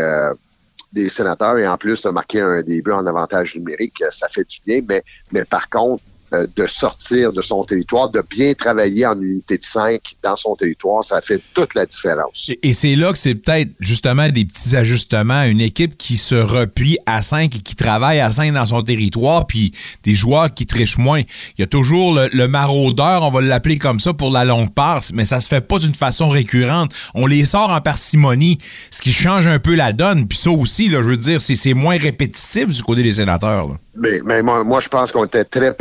des 0.97 1.11
sénateurs 1.11 1.59
et 1.59 1.69
en 1.69 1.77
plus 1.77 2.03
de 2.03 2.11
marquer 2.11 2.41
un 2.41 2.63
début 2.63 2.93
en 2.93 3.07
avantage 3.07 3.55
numérique, 3.55 4.03
ça 4.11 4.29
fait 4.29 4.49
du 4.49 4.59
bien. 4.67 4.81
Mais, 4.89 5.05
mais 5.31 5.45
par 5.45 5.69
contre, 5.69 6.03
euh, 6.33 6.47
de 6.57 6.67
sortir 6.67 7.33
de 7.33 7.41
son 7.41 7.63
territoire, 7.63 8.11
de 8.11 8.21
bien 8.29 8.53
travailler 8.55 9.07
en 9.07 9.21
unité 9.21 9.59
de 9.59 9.65
5 9.65 10.01
dans 10.25 10.35
son 10.35 10.57
territoire, 10.57 11.05
ça 11.05 11.21
fait 11.21 11.41
toute 11.55 11.75
la 11.75 11.87
différence. 11.87 12.51
Et, 12.63 12.73
c'est 12.73 12.97
là 12.97 13.13
que 13.13 13.19
c'est 13.19 13.37
peut-être 13.37 13.71
justement 13.79 14.29
des 14.29 14.45
petits 14.45 14.75
ajustements. 14.75 15.45
Une 15.45 15.61
équipe 15.61 15.97
qui 15.97 16.17
se 16.17 16.35
replie 16.35 16.99
à 17.07 17.23
5 17.23 17.55
et 17.55 17.59
qui 17.61 17.77
travaille 17.77 18.19
à 18.19 18.33
5 18.33 18.53
dans 18.53 18.67
son 18.67 18.83
territoire, 18.83 19.47
puis 19.47 19.73
des 20.03 20.17
joueurs 20.17 20.53
qui 20.53 20.67
trichent 20.67 20.99
moins. 20.99 21.21
Il 21.21 21.61
y 21.61 21.63
a 21.63 21.69
toujours 21.69 22.19
le, 22.33 22.49
maraudeur, 22.49 23.23
on 23.23 23.31
va 23.31 23.41
l'appeler 23.41 23.79
comme 23.79 24.01
ça, 24.01 24.13
pour 24.13 24.31
la 24.31 24.45
longue 24.45 24.73
passe, 24.75 25.13
mais 25.13 25.25
ça 25.25 25.41
se 25.41 25.47
fait 25.47 25.61
pas 25.61 25.79
d'une 25.79 25.95
façon 25.95 26.29
récurrente. 26.29 26.93
On 27.15 27.27
les 27.27 27.45
sort 27.45 27.71
en 27.71 27.81
parcimonie, 27.81 28.59
ce 28.91 29.01
qui 29.01 29.13
change 29.13 29.47
un 29.47 29.61
peu 29.61 29.77
la 29.77 29.93
donne. 29.93 30.27
Puis 30.27 30.39
ça 30.39 30.51
aussi, 30.51 30.89
là, 30.89 31.03
je 31.03 31.09
veux 31.09 31.17
dire, 31.17 31.41
c'est 31.41 31.75
moins 31.75 31.99
répétitif 31.99 32.67
du 32.67 32.83
côté 32.83 33.05
des 33.05 33.13
sénateurs. 33.13 33.77
Mais, 33.99 34.43
moi, 34.43 34.63
moi, 34.63 34.81
je 34.81 34.89
pense 34.89 35.13
qu'on 35.13 35.25
était 35.25 35.45
très, 35.45 35.75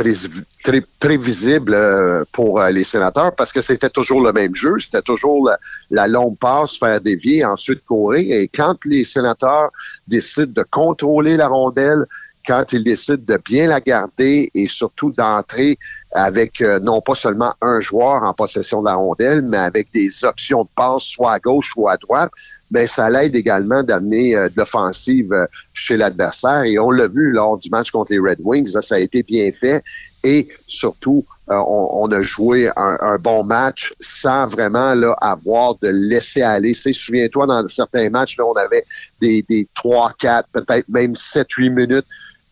prévisible 1.00 1.74
euh, 1.74 2.24
pour 2.32 2.60
euh, 2.60 2.70
les 2.70 2.84
sénateurs 2.84 3.34
parce 3.34 3.52
que 3.52 3.60
c'était 3.60 3.90
toujours 3.90 4.22
le 4.22 4.32
même 4.32 4.54
jeu. 4.54 4.76
C'était 4.80 5.02
toujours 5.02 5.48
la, 5.48 5.58
la 5.90 6.08
longue 6.08 6.38
passe, 6.38 6.78
faire 6.78 7.00
dévier, 7.00 7.44
ensuite 7.44 7.84
courir. 7.84 8.36
Et 8.36 8.48
quand 8.48 8.76
les 8.84 9.04
sénateurs 9.04 9.70
décident 10.08 10.52
de 10.52 10.64
contrôler 10.70 11.36
la 11.36 11.48
rondelle, 11.48 12.06
quand 12.46 12.72
ils 12.72 12.84
décident 12.84 13.22
de 13.26 13.38
bien 13.44 13.66
la 13.66 13.80
garder 13.80 14.50
et 14.54 14.68
surtout 14.68 15.10
d'entrer 15.10 15.78
avec 16.12 16.60
euh, 16.62 16.78
non 16.80 17.00
pas 17.00 17.14
seulement 17.14 17.52
un 17.60 17.80
joueur 17.80 18.22
en 18.22 18.32
possession 18.32 18.80
de 18.80 18.86
la 18.86 18.94
rondelle, 18.94 19.42
mais 19.42 19.58
avec 19.58 19.92
des 19.92 20.24
options 20.24 20.62
de 20.62 20.68
passe 20.74 21.02
soit 21.02 21.32
à 21.32 21.38
gauche, 21.38 21.72
soit 21.72 21.92
à 21.92 21.96
droite, 21.96 22.30
mais 22.70 22.86
ça 22.86 23.08
l'aide 23.10 23.34
également 23.34 23.82
d'amener 23.82 24.36
euh, 24.36 24.48
de 24.48 24.54
l'offensive 24.56 25.32
euh, 25.32 25.46
chez 25.72 25.96
l'adversaire. 25.96 26.64
Et 26.64 26.78
on 26.78 26.90
l'a 26.90 27.06
vu 27.06 27.30
lors 27.30 27.58
du 27.58 27.70
match 27.70 27.90
contre 27.90 28.12
les 28.12 28.18
Red 28.18 28.38
Wings, 28.42 28.72
là, 28.74 28.80
ça 28.80 28.96
a 28.96 28.98
été 28.98 29.22
bien 29.22 29.50
fait. 29.52 29.82
Et 30.24 30.48
surtout, 30.66 31.24
euh, 31.50 31.54
on, 31.54 32.04
on 32.04 32.12
a 32.12 32.20
joué 32.20 32.68
un, 32.76 32.98
un 33.00 33.16
bon 33.18 33.44
match 33.44 33.94
sans 34.00 34.48
vraiment 34.48 34.94
là, 34.94 35.16
avoir 35.20 35.76
de 35.76 35.88
laisser 35.88 36.42
aller. 36.42 36.74
Souviens-toi, 36.74 37.46
dans 37.46 37.66
certains 37.68 38.10
matchs, 38.10 38.36
là, 38.36 38.44
on 38.44 38.54
avait 38.54 38.84
des, 39.20 39.44
des 39.48 39.68
3, 39.74 40.14
4, 40.18 40.48
peut-être 40.52 40.88
même 40.88 41.14
7, 41.14 41.48
8 41.52 41.70
minutes 41.70 42.06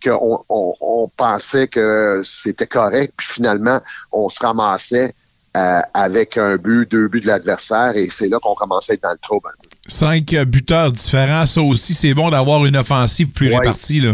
qu'on 0.05 0.45
on, 0.49 0.75
on 0.81 1.09
pensait 1.17 1.67
que 1.67 2.21
c'était 2.23 2.67
correct, 2.67 3.15
puis 3.17 3.27
finalement, 3.27 3.81
on 4.13 4.29
se 4.29 4.45
ramassait 4.45 5.15
euh, 5.57 5.81
avec 5.95 6.37
un 6.37 6.57
but, 6.57 6.91
deux 6.91 7.09
buts 7.09 7.21
de 7.21 7.29
l'adversaire, 7.29 7.93
et 7.97 8.09
c'est 8.09 8.29
là 8.29 8.39
qu'on 8.41 8.55
commençait 8.55 8.93
à 8.93 8.95
être 8.95 9.03
dans 9.03 9.13
le 9.13 9.19
trouble. 9.19 9.49
Cinq 9.87 10.33
euh, 10.33 10.45
buteurs 10.45 10.93
différents, 10.93 11.45
ça 11.47 11.61
aussi, 11.61 11.93
c'est 11.95 12.15
bon 12.15 12.31
d'avoir 12.31 12.65
une 12.65 12.77
offensive 12.77 13.31
plus 13.33 13.49
Ouais. 13.49 13.59
répartie. 13.59 14.01
Là. 14.01 14.13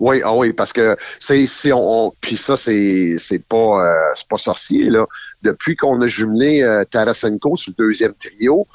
Oui, 0.00 0.20
ah 0.24 0.34
oui, 0.34 0.52
parce 0.52 0.72
que 0.72 0.96
c'est 1.20 1.46
si 1.46 1.72
on, 1.72 2.06
on- 2.08 2.12
puis 2.20 2.36
ça 2.36 2.56
c'est 2.56 3.16
c'est 3.18 3.42
pas 3.44 3.56
euh, 3.86 4.12
c'est 4.16 4.26
pas 4.28 4.36
sorcier 4.36 4.90
là. 4.90 5.06
Depuis 5.42 5.76
qu'on 5.76 6.00
a 6.02 6.06
jumelé 6.08 6.60
euh, 6.62 6.82
Tarasenko 6.90 7.56
sur 7.56 7.72
le 7.78 7.84
deuxième 7.86 8.12
trio, 8.14 8.66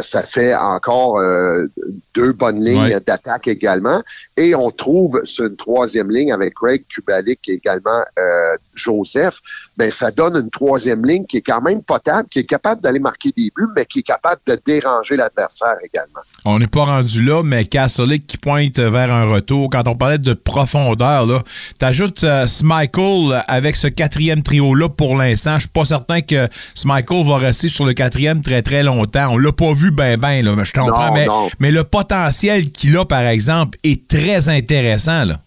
ça 0.00 0.22
fait 0.22 0.54
encore 0.54 1.18
euh, 1.18 1.66
deux 2.14 2.32
bonnes 2.32 2.62
lignes 2.64 2.80
Ouais. 2.80 3.00
d'attaque 3.00 3.48
également, 3.48 4.02
et 4.36 4.54
on 4.54 4.70
trouve 4.70 5.20
sur 5.24 5.46
une 5.46 5.56
troisième 5.56 6.10
ligne 6.10 6.32
avec 6.32 6.54
Craig 6.54 6.84
Kubalik 6.88 7.48
et 7.48 7.54
également 7.54 8.02
euh, 8.18 8.56
Joseph. 8.74 9.38
Ben 9.76 9.90
ça 9.90 10.10
donne 10.10 10.36
une 10.36 10.50
troisième 10.50 11.04
ligne 11.04 11.24
qui 11.24 11.38
est 11.38 11.42
quand 11.42 11.60
même 11.60 11.82
potable, 11.82 12.28
qui 12.28 12.38
est 12.40 12.44
capable 12.44 12.80
d'aller 12.82 13.00
marquer 13.00 13.32
des 13.36 13.50
buts, 13.56 13.68
mais 13.74 13.84
qui 13.84 14.00
est 14.00 14.02
capable 14.02 14.40
de 14.46 14.58
déranger 14.64 15.16
l'adversaire 15.16 15.76
également. 15.82 16.20
On 16.44 16.58
n'est 16.58 16.66
pas 16.66 16.84
rendu 16.84 17.22
là, 17.22 17.42
mais 17.42 17.64
Kasselic 17.64 18.26
qui 18.26 18.38
pointe 18.38 18.78
vers 18.78 19.12
un 19.12 19.24
retour. 19.24 19.68
Quand 19.70 19.86
on 19.88 19.94
parlait 19.94 20.18
de 20.18 20.32
profondeur, 20.32 21.26
là, 21.26 21.42
t'ajoutes 21.78 22.24
euh, 22.24 22.46
Smichael 22.46 23.42
avec 23.46 23.76
ce 23.76 23.88
quatrième 23.88 24.42
trio-là 24.42 24.88
pour 24.88 25.16
l'instant. 25.16 25.56
Je 25.56 25.60
suis 25.60 25.68
pas 25.68 25.84
certain 25.84 26.20
que 26.22 26.48
Smichael 26.74 27.26
va 27.26 27.36
rester 27.36 27.68
sur 27.68 27.84
le 27.84 27.92
quatrième 27.92 28.42
très 28.42 28.62
très 28.62 28.82
longtemps. 28.82 29.28
On 29.32 29.38
l'a 29.38 29.52
pas 29.52 29.74
vu 29.74 29.90
ben 29.90 30.18
ben, 30.18 30.44
là, 30.44 30.54
mais 30.56 30.64
je 30.64 30.72
comprends. 30.72 31.12
Mais, 31.12 31.26
mais 31.58 31.70
le 31.70 31.84
potentiel 31.84 32.70
qu'il 32.72 32.96
a, 32.96 33.04
par 33.04 33.22
exemple, 33.22 33.78
est 33.84 34.08
très 34.08 34.48
intéressant. 34.48 35.24
Là. 35.24 35.40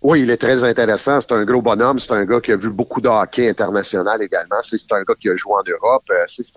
Oui, 0.00 0.22
il 0.22 0.30
est 0.30 0.36
très 0.36 0.62
intéressant. 0.62 1.20
C'est 1.20 1.32
un 1.32 1.44
gros 1.44 1.60
bonhomme. 1.60 1.98
C'est 1.98 2.12
un 2.12 2.24
gars 2.24 2.40
qui 2.40 2.52
a 2.52 2.56
vu 2.56 2.70
beaucoup 2.70 3.00
de 3.00 3.08
hockey 3.08 3.48
international 3.48 4.22
également. 4.22 4.58
C'est 4.62 4.92
un 4.92 5.02
gars 5.02 5.14
qui 5.20 5.28
a 5.28 5.34
joué 5.36 5.54
en 5.54 5.64
Europe. 5.68 6.04
Euh, 6.10 6.24
C'est 6.28 6.56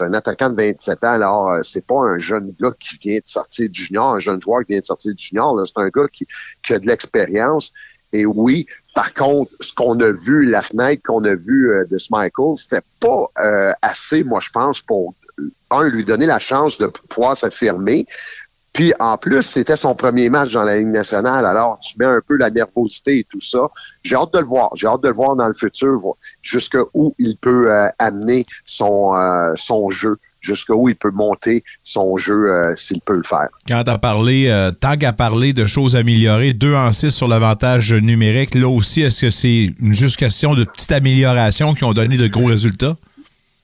un, 0.00 0.06
un 0.06 0.12
attaquant 0.14 0.50
de 0.50 0.56
27 0.56 1.04
ans. 1.04 1.08
Alors, 1.08 1.50
euh, 1.52 1.62
c'est 1.62 1.86
pas 1.86 2.00
un 2.00 2.18
jeune 2.18 2.52
gars 2.60 2.72
qui 2.80 2.96
vient 2.98 3.18
de 3.18 3.22
sortir 3.26 3.70
du 3.70 3.84
junior, 3.84 4.14
un 4.14 4.18
jeune 4.18 4.40
joueur 4.40 4.64
qui 4.64 4.72
vient 4.72 4.80
de 4.80 4.84
sortir 4.84 5.14
du 5.14 5.22
junior. 5.22 5.56
C'est 5.64 5.80
un 5.80 5.88
gars 5.88 6.08
qui, 6.12 6.26
qui 6.64 6.74
a 6.74 6.80
de 6.80 6.86
l'expérience. 6.86 7.72
Et 8.12 8.26
oui, 8.26 8.66
par 8.94 9.14
contre, 9.14 9.52
ce 9.60 9.72
qu'on 9.72 9.98
a 10.00 10.10
vu, 10.10 10.46
la 10.46 10.62
fenêtre 10.62 11.02
qu'on 11.04 11.24
a 11.24 11.34
vue 11.34 11.70
euh, 11.70 11.84
de 11.84 11.98
Michael, 12.10 12.56
c'était 12.56 12.84
pas 13.00 13.26
euh, 13.38 13.72
assez, 13.82 14.24
moi, 14.24 14.40
je 14.40 14.50
pense, 14.50 14.80
pour 14.80 15.14
un, 15.70 15.88
lui 15.88 16.04
donner 16.04 16.26
la 16.26 16.38
chance 16.38 16.78
de 16.78 16.86
pouvoir 16.86 17.36
s'affirmer. 17.36 18.06
Puis 18.74 18.92
en 18.98 19.16
plus, 19.16 19.42
c'était 19.42 19.76
son 19.76 19.94
premier 19.94 20.28
match 20.28 20.52
dans 20.52 20.64
la 20.64 20.76
Ligue 20.76 20.88
nationale. 20.88 21.46
Alors, 21.46 21.78
tu 21.80 21.94
mets 21.96 22.06
un 22.06 22.20
peu 22.26 22.36
la 22.36 22.50
nervosité 22.50 23.20
et 23.20 23.24
tout 23.24 23.40
ça. 23.40 23.68
J'ai 24.02 24.16
hâte 24.16 24.34
de 24.34 24.40
le 24.40 24.46
voir. 24.46 24.70
J'ai 24.74 24.88
hâte 24.88 25.02
de 25.02 25.08
le 25.08 25.14
voir 25.14 25.36
dans 25.36 25.46
le 25.46 25.54
futur, 25.54 26.00
jusqu'où 26.42 27.14
il 27.20 27.36
peut 27.36 27.70
euh, 27.70 27.86
amener 28.00 28.44
son, 28.66 29.14
euh, 29.14 29.52
son 29.54 29.90
jeu, 29.90 30.16
jusqu'où 30.40 30.88
il 30.88 30.96
peut 30.96 31.12
monter 31.12 31.62
son 31.84 32.16
jeu 32.16 32.52
euh, 32.52 32.74
s'il 32.74 33.00
peut 33.00 33.14
le 33.14 33.22
faire. 33.22 33.46
Quand 33.68 33.84
t'as 33.84 33.98
parlé, 33.98 34.48
euh, 34.48 34.72
tant 34.72 34.96
qu'à 34.96 35.12
parler 35.12 35.52
de 35.52 35.66
choses 35.66 35.94
améliorées, 35.94 36.52
2 36.52 36.74
en 36.74 36.92
6 36.92 37.10
sur 37.10 37.28
l'avantage 37.28 37.92
numérique, 37.92 38.56
là 38.56 38.68
aussi, 38.68 39.02
est-ce 39.02 39.26
que 39.26 39.30
c'est 39.30 39.72
une 39.80 39.94
juste 39.94 40.16
question 40.16 40.54
de 40.54 40.64
petites 40.64 40.92
améliorations 40.92 41.74
qui 41.74 41.84
ont 41.84 41.92
donné 41.92 42.16
de 42.16 42.26
gros 42.26 42.46
résultats? 42.46 42.96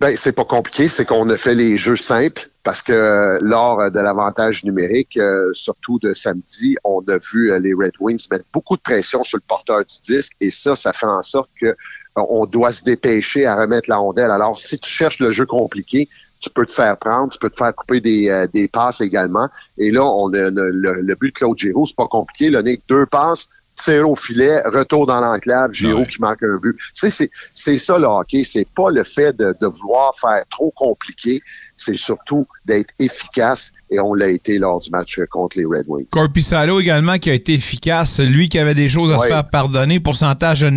Ben, 0.00 0.14
c'est 0.16 0.32
pas 0.32 0.44
compliqué, 0.44 0.86
c'est 0.86 1.04
qu'on 1.04 1.28
a 1.30 1.36
fait 1.36 1.56
les 1.56 1.76
jeux 1.76 1.96
simples 1.96 2.49
parce 2.62 2.82
que 2.82 3.38
lors 3.40 3.80
euh, 3.80 3.90
de 3.90 4.00
l'avantage 4.00 4.64
numérique, 4.64 5.16
euh, 5.16 5.50
surtout 5.54 5.98
de 5.98 6.12
samedi, 6.12 6.76
on 6.84 7.00
a 7.08 7.18
vu 7.18 7.50
euh, 7.50 7.58
les 7.58 7.72
Red 7.74 7.94
Wings 8.00 8.26
mettre 8.30 8.44
beaucoup 8.52 8.76
de 8.76 8.82
pression 8.82 9.22
sur 9.24 9.38
le 9.38 9.44
porteur 9.46 9.80
du 9.80 9.96
disque 10.04 10.32
et 10.40 10.50
ça, 10.50 10.76
ça 10.76 10.92
fait 10.92 11.06
en 11.06 11.22
sorte 11.22 11.50
que 11.60 11.74
on 12.16 12.44
doit 12.44 12.72
se 12.72 12.82
dépêcher 12.82 13.46
à 13.46 13.54
remettre 13.54 13.88
la 13.88 13.96
rondelle. 13.96 14.32
Alors, 14.32 14.58
si 14.58 14.78
tu 14.78 14.90
cherches 14.90 15.20
le 15.20 15.30
jeu 15.30 15.46
compliqué, 15.46 16.08
tu 16.40 16.50
peux 16.50 16.66
te 16.66 16.72
faire 16.72 16.96
prendre, 16.96 17.30
tu 17.30 17.38
peux 17.38 17.50
te 17.50 17.56
faire 17.56 17.74
couper 17.74 18.00
des, 18.00 18.28
euh, 18.30 18.46
des 18.52 18.66
passes 18.66 19.00
également. 19.00 19.48
Et 19.78 19.90
là, 19.90 20.04
on 20.04 20.32
a, 20.32 20.50
le, 20.50 20.70
le 20.70 21.14
but 21.14 21.28
de 21.28 21.38
Claude 21.38 21.58
Giroux, 21.58 21.86
c'est 21.86 21.96
pas 21.96 22.08
compliqué. 22.08 22.50
Là, 22.50 22.62
Nick, 22.62 22.82
deux 22.88 23.06
passes, 23.06 23.48
tir 23.76 24.08
au 24.08 24.16
filet, 24.16 24.60
retour 24.62 25.06
dans 25.06 25.20
l'enclave, 25.20 25.72
Giroux 25.72 26.04
qui 26.04 26.20
manque 26.20 26.42
un 26.42 26.56
but. 26.56 26.76
Tu 26.76 26.90
sais, 26.94 27.10
c'est, 27.10 27.30
c'est 27.52 27.76
ça 27.76 27.98
le 27.98 28.06
hockey. 28.06 28.42
C'est 28.42 28.66
pas 28.74 28.90
le 28.90 29.04
fait 29.04 29.36
de, 29.36 29.54
de 29.60 29.66
vouloir 29.66 30.14
faire 30.18 30.42
trop 30.50 30.72
compliqué. 30.74 31.42
C'est 31.82 31.96
surtout 31.96 32.46
d'être 32.66 32.90
efficace 32.98 33.72
et 33.90 33.98
on 33.98 34.12
l'a 34.14 34.28
été 34.28 34.58
lors 34.58 34.80
du 34.80 34.90
match 34.90 35.18
contre 35.30 35.56
les 35.58 35.64
Red 35.64 35.84
Wings. 35.88 36.06
Corpissalo 36.10 36.78
également 36.78 37.18
qui 37.18 37.30
a 37.30 37.34
été 37.34 37.54
efficace, 37.54 38.20
lui 38.20 38.48
qui 38.50 38.58
avait 38.58 38.74
des 38.74 38.88
choses 38.88 39.10
à 39.10 39.18
se 39.18 39.26
faire 39.26 39.48
pardonner, 39.48 39.98
pourcentage 39.98 40.60
de 40.60 40.68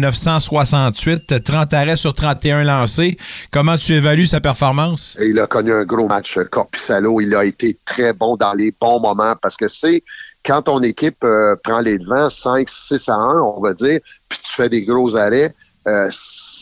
968, 0.57 1.43
30 1.43 1.73
arrêts 1.73 1.95
sur 1.97 2.13
31 2.13 2.63
lancés. 2.63 3.17
Comment 3.51 3.77
tu 3.77 3.93
évalues 3.93 4.27
sa 4.27 4.39
performance? 4.41 5.17
Il 5.19 5.37
a 5.39 5.47
connu 5.47 5.73
un 5.73 5.83
gros 5.83 6.07
match, 6.07 6.39
Corpissalo. 6.51 7.19
Il 7.21 7.35
a 7.35 7.43
été 7.45 7.77
très 7.85 8.13
bon 8.13 8.35
dans 8.37 8.53
les 8.53 8.73
bons 8.79 8.99
moments 8.99 9.35
parce 9.41 9.57
que 9.57 9.67
c'est 9.67 10.01
quand 10.45 10.61
ton 10.63 10.81
équipe 10.81 11.23
euh, 11.23 11.55
prend 11.63 11.79
les 11.79 11.97
devants 11.99 12.29
5, 12.29 12.67
6 12.67 13.09
à 13.09 13.15
1, 13.15 13.39
on 13.39 13.61
va 13.61 13.73
dire, 13.73 13.99
puis 14.29 14.39
tu 14.43 14.53
fais 14.53 14.69
des 14.69 14.81
gros 14.83 15.15
arrêts, 15.15 15.53
euh, 15.87 16.09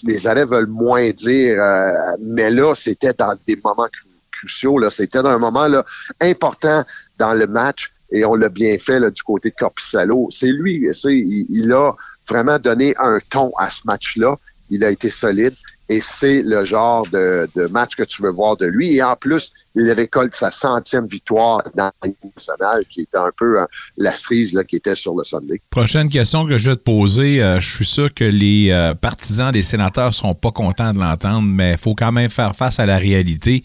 les 0.04 0.28
arrêts 0.28 0.46
veulent 0.46 0.68
moins 0.68 1.10
dire, 1.12 1.58
euh, 1.62 1.92
mais 2.22 2.50
là, 2.50 2.74
c'était 2.76 3.14
dans 3.14 3.36
des 3.48 3.56
moments 3.64 3.86
cru- 3.86 4.08
C'était 4.90 5.20
un 5.20 5.38
moment 5.38 5.68
important 6.20 6.84
dans 7.18 7.34
le 7.34 7.48
match 7.48 7.92
et 8.12 8.26
on 8.26 8.36
l'a 8.36 8.50
bien 8.50 8.78
fait 8.78 9.00
du 9.12 9.24
côté 9.24 9.50
de 9.50 9.56
Corpissalo. 9.56 10.28
C'est 10.32 10.52
lui, 10.52 10.86
il, 11.06 11.46
il 11.50 11.72
a 11.72 11.94
vraiment 12.28 12.60
donné 12.60 12.94
un 13.00 13.20
ton 13.30 13.52
à 13.58 13.70
ce 13.70 13.82
match-là. 13.86 14.36
Il 14.70 14.84
a 14.84 14.90
été 14.90 15.10
solide 15.10 15.56
et 15.92 16.00
c'est 16.00 16.42
le 16.42 16.64
genre 16.64 17.06
de, 17.12 17.50
match 17.70 17.96
que 17.96 18.04
tu 18.04 18.22
veux 18.22 18.32
voir 18.32 18.56
de 18.56 18.66
lui. 18.66 18.96
Et 18.96 19.04
en 19.04 19.18
plus, 19.18 19.52
il 19.76 19.92
récolte 19.92 20.34
sa 20.34 20.50
centième 20.50 21.06
victoire 21.06 21.62
dans 21.76 21.92
nationale, 22.02 22.86
qui 22.90 23.02
était 23.02 23.18
un 23.18 23.30
peu 23.38 23.60
hein, 23.60 23.68
la 23.98 24.14
cerise 24.14 24.54
là, 24.54 24.64
qui 24.64 24.78
était 24.78 24.96
sur 24.96 25.14
le 25.16 25.26
Sunday. 25.26 25.60
Prochaine 25.70 26.08
question 26.08 26.46
que 26.46 26.58
je 26.58 26.70
vais 26.70 26.76
te 26.78 26.82
poser, 26.82 27.44
euh, 27.44 27.60
je 27.60 27.76
suis 27.76 27.86
sûr 27.86 28.14
que 28.14 28.24
les 28.24 28.70
euh, 28.72 28.94
partisans 28.94 29.52
des 29.52 29.64
sénateurs 29.64 30.14
seront 30.14 30.34
pas 30.34 30.52
contents 30.52 30.94
de 30.94 31.00
l'entendre, 31.00 31.42
mais 31.42 31.74
il 31.74 31.78
faut 31.78 31.94
quand 31.94 32.14
même 32.14 32.30
faire 32.30 32.56
face 32.56 32.80
à 32.80 32.86
la 32.86 32.98
réalité. 32.98 33.62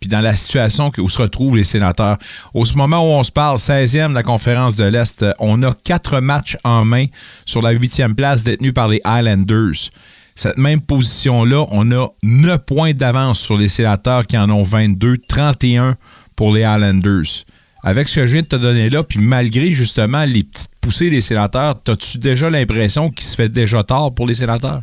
Puis 0.00 0.10
dans 0.10 0.20
la 0.20 0.34
situation 0.34 0.90
où 0.98 1.08
se 1.08 1.18
retrouvent 1.18 1.56
les 1.56 1.64
sénateurs, 1.64 2.18
au 2.54 2.64
moment 2.74 3.02
où 3.02 3.16
on 3.16 3.22
se 3.22 3.30
parle, 3.30 3.58
16e 3.58 4.10
de 4.10 4.14
la 4.14 4.24
conférence 4.24 4.74
de 4.74 4.84
l'Est, 4.84 5.22
euh, 5.22 5.32
on 5.38 5.62
a 5.62 5.72
quatre 5.84 6.18
matchs 6.18 6.56
en 6.64 6.84
main 6.84 7.06
sur 7.46 7.62
la 7.62 7.70
huitième 7.70 8.16
place 8.16 8.42
détenue 8.42 8.72
par 8.72 8.88
les 8.88 9.00
Highlanders. 9.04 9.90
Cette 10.38 10.56
même 10.56 10.80
position-là, 10.80 11.66
on 11.72 11.90
a 11.90 12.06
9 12.22 12.58
points 12.58 12.92
d'avance 12.92 13.40
sur 13.40 13.56
les 13.56 13.68
sénateurs 13.68 14.24
qui 14.24 14.38
en 14.38 14.48
ont 14.50 14.62
22, 14.62 15.16
31 15.26 15.96
pour 16.36 16.54
les 16.54 16.62
Highlanders. 16.62 17.44
Avec 17.82 18.06
ce 18.06 18.20
que 18.20 18.26
je 18.28 18.34
viens 18.34 18.42
de 18.42 18.46
te 18.46 18.54
donner 18.54 18.88
là, 18.88 19.02
puis 19.02 19.18
malgré 19.18 19.72
justement 19.72 20.22
les 20.22 20.44
petites 20.44 20.70
poussées 20.80 21.10
des 21.10 21.22
sénateurs, 21.22 21.74
as-tu 21.88 22.18
déjà 22.18 22.48
l'impression 22.50 23.10
qu'il 23.10 23.26
se 23.26 23.34
fait 23.34 23.48
déjà 23.48 23.82
tard 23.82 24.12
pour 24.14 24.28
les 24.28 24.34
sénateurs? 24.34 24.82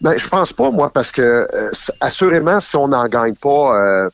Ben, 0.00 0.18
je 0.18 0.26
pense 0.26 0.52
pas, 0.52 0.72
moi, 0.72 0.90
parce 0.92 1.12
que 1.12 1.22
euh, 1.22 1.70
assurément, 2.00 2.58
si 2.58 2.74
on 2.74 2.88
n'en 2.88 3.06
gagne 3.06 3.36
pas, 3.36 3.78
euh, 3.78 4.10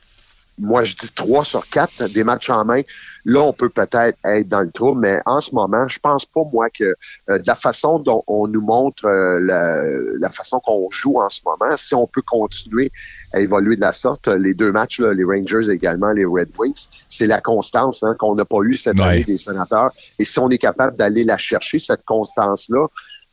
moi 0.62 0.84
je 0.84 0.94
dis 0.96 1.10
3 1.12 1.44
sur 1.44 1.68
4 1.68 2.04
des 2.12 2.24
matchs 2.24 2.48
en 2.50 2.64
main, 2.64 2.80
là, 3.24 3.40
on 3.42 3.52
peut 3.52 3.68
peut-être 3.68 4.16
être 4.24 4.48
dans 4.48 4.60
le 4.62 4.70
trou, 4.70 4.94
mais 4.94 5.20
en 5.26 5.40
ce 5.40 5.54
moment, 5.54 5.86
je 5.88 5.98
pense 5.98 6.24
pas, 6.24 6.40
moi, 6.52 6.68
que 6.70 6.84
euh, 6.84 7.38
de 7.38 7.46
la 7.46 7.54
façon 7.54 7.98
dont 7.98 8.22
on 8.26 8.46
nous 8.48 8.60
montre 8.60 9.04
euh, 9.04 9.38
la, 9.40 9.82
la 10.18 10.30
façon 10.30 10.60
qu'on 10.60 10.88
joue 10.90 11.20
en 11.20 11.28
ce 11.28 11.40
moment, 11.44 11.76
si 11.76 11.94
on 11.94 12.06
peut 12.06 12.22
continuer 12.26 12.90
à 13.32 13.40
évoluer 13.40 13.76
de 13.76 13.80
la 13.80 13.92
sorte, 13.92 14.28
euh, 14.28 14.38
les 14.38 14.54
deux 14.54 14.72
matchs, 14.72 15.00
là, 15.00 15.12
les 15.12 15.24
Rangers 15.24 15.70
également, 15.70 16.12
les 16.12 16.24
Red 16.24 16.50
Wings, 16.58 16.86
c'est 17.08 17.26
la 17.26 17.40
constance 17.40 18.02
hein, 18.02 18.14
qu'on 18.18 18.34
n'a 18.34 18.44
pas 18.44 18.58
eu 18.62 18.74
cette 18.74 18.98
Ouais. 18.98 19.04
année 19.06 19.24
des 19.24 19.36
sénateurs. 19.36 19.90
Et 20.18 20.24
si 20.24 20.38
on 20.38 20.48
est 20.50 20.58
capable 20.58 20.96
d'aller 20.96 21.24
la 21.24 21.38
chercher, 21.38 21.78
cette 21.78 22.04
constance-là, 22.04 22.86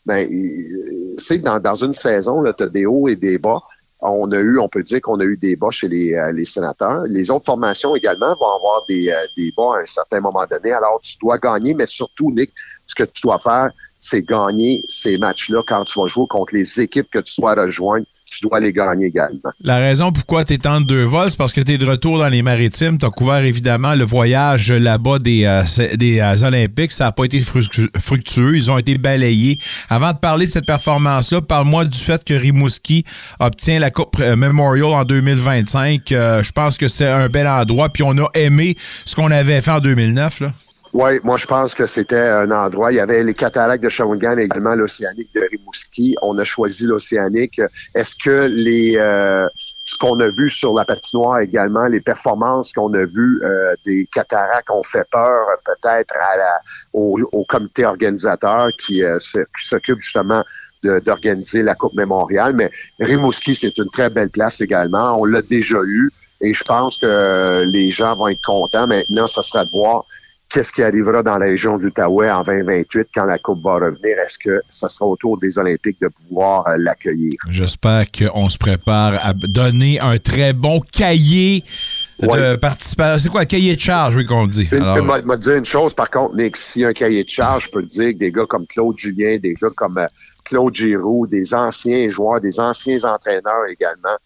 ben, 0.06 0.28
euh, 0.32 1.16
c'est 1.18 1.40
dans, 1.40 1.60
dans 1.60 1.76
une 1.76 1.94
saison, 1.94 2.44
tu 2.58 2.64
as 2.64 2.68
des 2.68 2.86
hauts 2.86 3.08
et 3.08 3.16
des 3.16 3.38
bas. 3.38 3.60
On 4.02 4.32
a 4.32 4.38
eu, 4.38 4.60
on 4.60 4.70
peut 4.70 4.84
dire 4.84 5.02
qu'on 5.02 5.20
a 5.20 5.26
eu 5.26 5.36
des 5.36 5.56
bas 5.58 5.72
chez 5.72 5.90
les, 5.90 6.14
euh, 6.14 6.32
les 6.32 6.46
sénateurs. 6.46 7.04
Les 7.08 7.30
autres 7.30 7.46
formations 7.46 7.96
également 7.96 8.34
vont 8.36 8.50
avoir 8.50 8.86
des, 8.88 9.10
euh, 9.10 9.18
des 9.36 9.52
bas 9.56 9.76
à 9.76 9.82
un 9.82 9.86
certain 9.86 10.22
moment 10.22 10.46
donné. 10.50 10.72
Alors, 10.72 11.02
tu 11.02 11.18
dois 11.18 11.38
gagner, 11.38 11.74
mais 11.74 11.86
surtout, 11.86 12.32
Nick, 12.32 12.52
ce 12.88 12.96
que 12.96 13.04
tu 13.04 13.22
dois 13.24 13.40
faire, 13.40 13.72
c'est 13.98 14.22
gagner 14.22 14.84
ces 14.88 15.18
matchs-là 15.18 15.64
quand 15.68 15.84
tu 15.84 16.00
vas 16.00 16.08
jouer 16.08 16.26
contre 16.30 16.56
les 16.56 16.80
équipes 16.80 17.10
que 17.12 17.20
tu 17.20 17.42
dois 17.42 17.54
rejoindre. 17.56 18.06
Tu 18.32 18.42
dois 18.48 18.60
les 18.60 18.72
gagner 18.72 19.08
également. 19.08 19.50
La 19.62 19.78
raison 19.78 20.12
pourquoi 20.12 20.46
tu 20.46 20.54
es 20.54 20.68
en 20.68 20.82
deux 20.82 21.04
vols, 21.04 21.30
c'est 21.32 21.38
parce 21.38 21.52
que 21.54 21.62
tu 21.62 21.74
es 21.74 21.78
de 21.78 21.86
retour 21.86 22.20
dans 22.20 22.28
les 22.28 22.42
maritimes. 22.44 22.98
Tu 22.98 23.06
as 23.06 23.10
couvert 23.10 23.44
évidemment 23.44 23.96
le 23.96 24.06
voyage 24.06 24.72
là-bas 24.72 25.20
des, 25.20 25.46
euh, 25.46 25.64
euh, 25.80 26.44
Olympiques. 26.44 26.92
Ça 26.92 27.06
n'a 27.06 27.12
pas 27.12 27.26
été 27.26 27.40
fructu- 27.42 27.90
fructueux. 28.00 28.56
Ils 28.56 28.70
ont 28.72 28.78
été 28.78 28.98
balayés. 28.98 29.60
Avant 29.90 30.14
de 30.14 30.18
parler 30.18 30.46
de 30.46 30.52
cette 30.52 30.66
performance-là, 30.66 31.42
parle-moi 31.42 31.86
du 31.86 31.98
fait 31.98 32.24
que 32.24 32.34
Rimouski 32.34 33.04
obtient 33.40 33.80
la 33.80 33.92
Coupe 33.92 34.18
euh, 34.20 34.36
Memorial 34.36 34.86
en 34.92 35.04
2025. 35.04 36.12
Euh, 36.12 36.44
je 36.44 36.52
pense 36.52 36.78
que 36.78 36.88
c'est 36.88 37.08
un 37.08 37.28
bel 37.30 37.48
endroit. 37.48 37.90
Puis 37.90 38.04
on 38.04 38.18
a 38.18 38.28
aimé 38.36 38.76
ce 39.06 39.16
qu'on 39.16 39.32
avait 39.32 39.62
fait 39.62 39.72
en 39.72 39.80
2009. 39.80 40.42
Là. 40.42 40.54
Oui, 40.92 41.20
moi 41.24 41.38
je 41.38 41.46
pense 41.46 41.76
que 41.76 41.86
c'était 41.86 42.18
un 42.18 42.50
endroit. 42.50 42.92
Il 42.92 42.96
y 42.96 43.00
avait 43.00 43.24
les 43.24 43.36
cataractes 43.36 43.84
de 43.84 43.90
Shawinigan, 43.90 44.38
également 44.38 44.74
l'Océanique 44.74 45.30
de 45.36 45.48
Rimouski. 45.52 46.16
On 46.24 46.38
a 46.40 46.44
choisi 46.44 46.86
l'Océanique. 46.86 47.62
Est-ce 47.94 48.16
que 48.16 48.48
les 48.48 48.98
euh, 48.98 49.48
ce 49.86 49.98
qu'on 49.98 50.20
a 50.20 50.28
vu 50.28 50.50
sur 50.50 50.74
la 50.74 50.86
patinoire 50.86 51.40
également, 51.40 51.86
les 51.88 52.00
performances 52.00 52.74
qu'on 52.74 52.92
a 52.94 53.06
vues 53.06 53.40
euh, 53.44 53.76
des 53.86 54.08
cataractes 54.12 54.70
ont 54.72 54.84
fait 54.84 55.08
peur 55.12 55.48
peut-être 55.64 56.16
à 56.16 56.38
la, 56.38 56.60
au, 56.94 57.20
au 57.32 57.44
comité 57.46 57.86
organisateur 57.86 58.70
qui, 58.80 59.04
euh, 59.04 59.20
s'occupe 59.20 60.00
justement 60.00 60.44
d'organiser 60.84 61.62
la 61.62 61.76
Coupe 61.76 61.94
Mémoriale. 61.94 62.54
Mais 62.54 62.72
Rimouski, 63.00 63.54
c'est 63.54 63.78
une 63.78 63.90
très 63.90 64.10
belle 64.10 64.30
place 64.30 64.62
également. 64.62 65.20
On 65.20 65.26
l'a 65.26 65.42
déjà 65.42 65.78
eu 65.84 66.10
et 66.42 66.54
je 66.54 66.64
pense 66.64 66.98
que 66.98 67.64
les 67.66 67.92
gens 67.92 68.16
vont 68.16 68.30
être 68.30 68.42
contents. 68.46 68.88
Maintenant, 68.88 69.28
ça 69.28 69.44
sera 69.44 69.66
de 69.66 69.72
voir 69.72 70.06
qu'est-ce 70.50 70.72
qui 70.74 70.82
arrivera 70.84 71.22
dans 71.24 71.38
la 71.38 71.46
région 71.46 71.78
de 71.78 71.84
l'Outaouais 71.84 72.30
en 72.32 72.44
2028 72.44 73.08
quand 73.14 73.26
la 73.26 73.38
Coupe 73.38 73.64
va 73.64 73.76
revenir? 73.76 74.18
Est-ce 74.20 74.38
que 74.40 74.62
ça 74.68 74.88
sera 74.90 75.06
autour 75.06 75.38
des 75.38 75.58
Olympiques 75.60 76.02
de 76.02 76.08
pouvoir 76.08 76.68
euh, 76.68 76.76
l'accueillir? 76.78 77.34
J'espère 77.50 78.06
qu'on 78.12 78.50
se 78.50 78.58
prépare 78.58 79.14
à 79.24 79.34
donner 79.34 80.00
un 80.00 80.18
très 80.18 80.54
bon 80.54 80.82
cahier 80.92 81.64
de 82.20 82.56
participation. 82.58 83.18
C'est 83.20 83.30
quoi, 83.30 83.46
cahier 83.46 83.76
de 83.76 83.80
charge, 83.82 84.16
oui, 84.16 84.26
qu'on 84.26 84.46
dit? 84.48 84.68
Une- 84.72 84.82
Alors, 84.82 85.04
m'a- 85.06 85.22
m'a 85.22 85.38
dit 85.38 85.52
une 85.52 85.66
chose, 85.66 85.94
par 85.94 86.10
contre, 86.10 86.36
Nick, 86.36 86.58
si 86.58 86.84
un 86.84 86.94
cahier 86.94 87.24
de 87.24 87.30
charge, 87.30 87.66
je 87.66 87.70
peux 87.70 87.82
te 87.84 87.88
dire 87.88 88.12
que 88.14 88.18
des 88.18 88.32
gars 88.32 88.46
comme 88.48 88.66
Claude 88.68 88.98
Julien, 88.98 89.38
des 89.38 89.54
gars 89.54 89.70
comme 89.76 89.98
euh, 89.98 90.08
Claude 90.44 90.74
Giroux, 90.76 91.28
des 91.28 91.54
anciens 91.54 92.10
joueurs, 92.10 92.42
des 92.42 92.60
anciens 92.60 92.98
entraîneurs 93.04 93.66
également, 93.70 94.18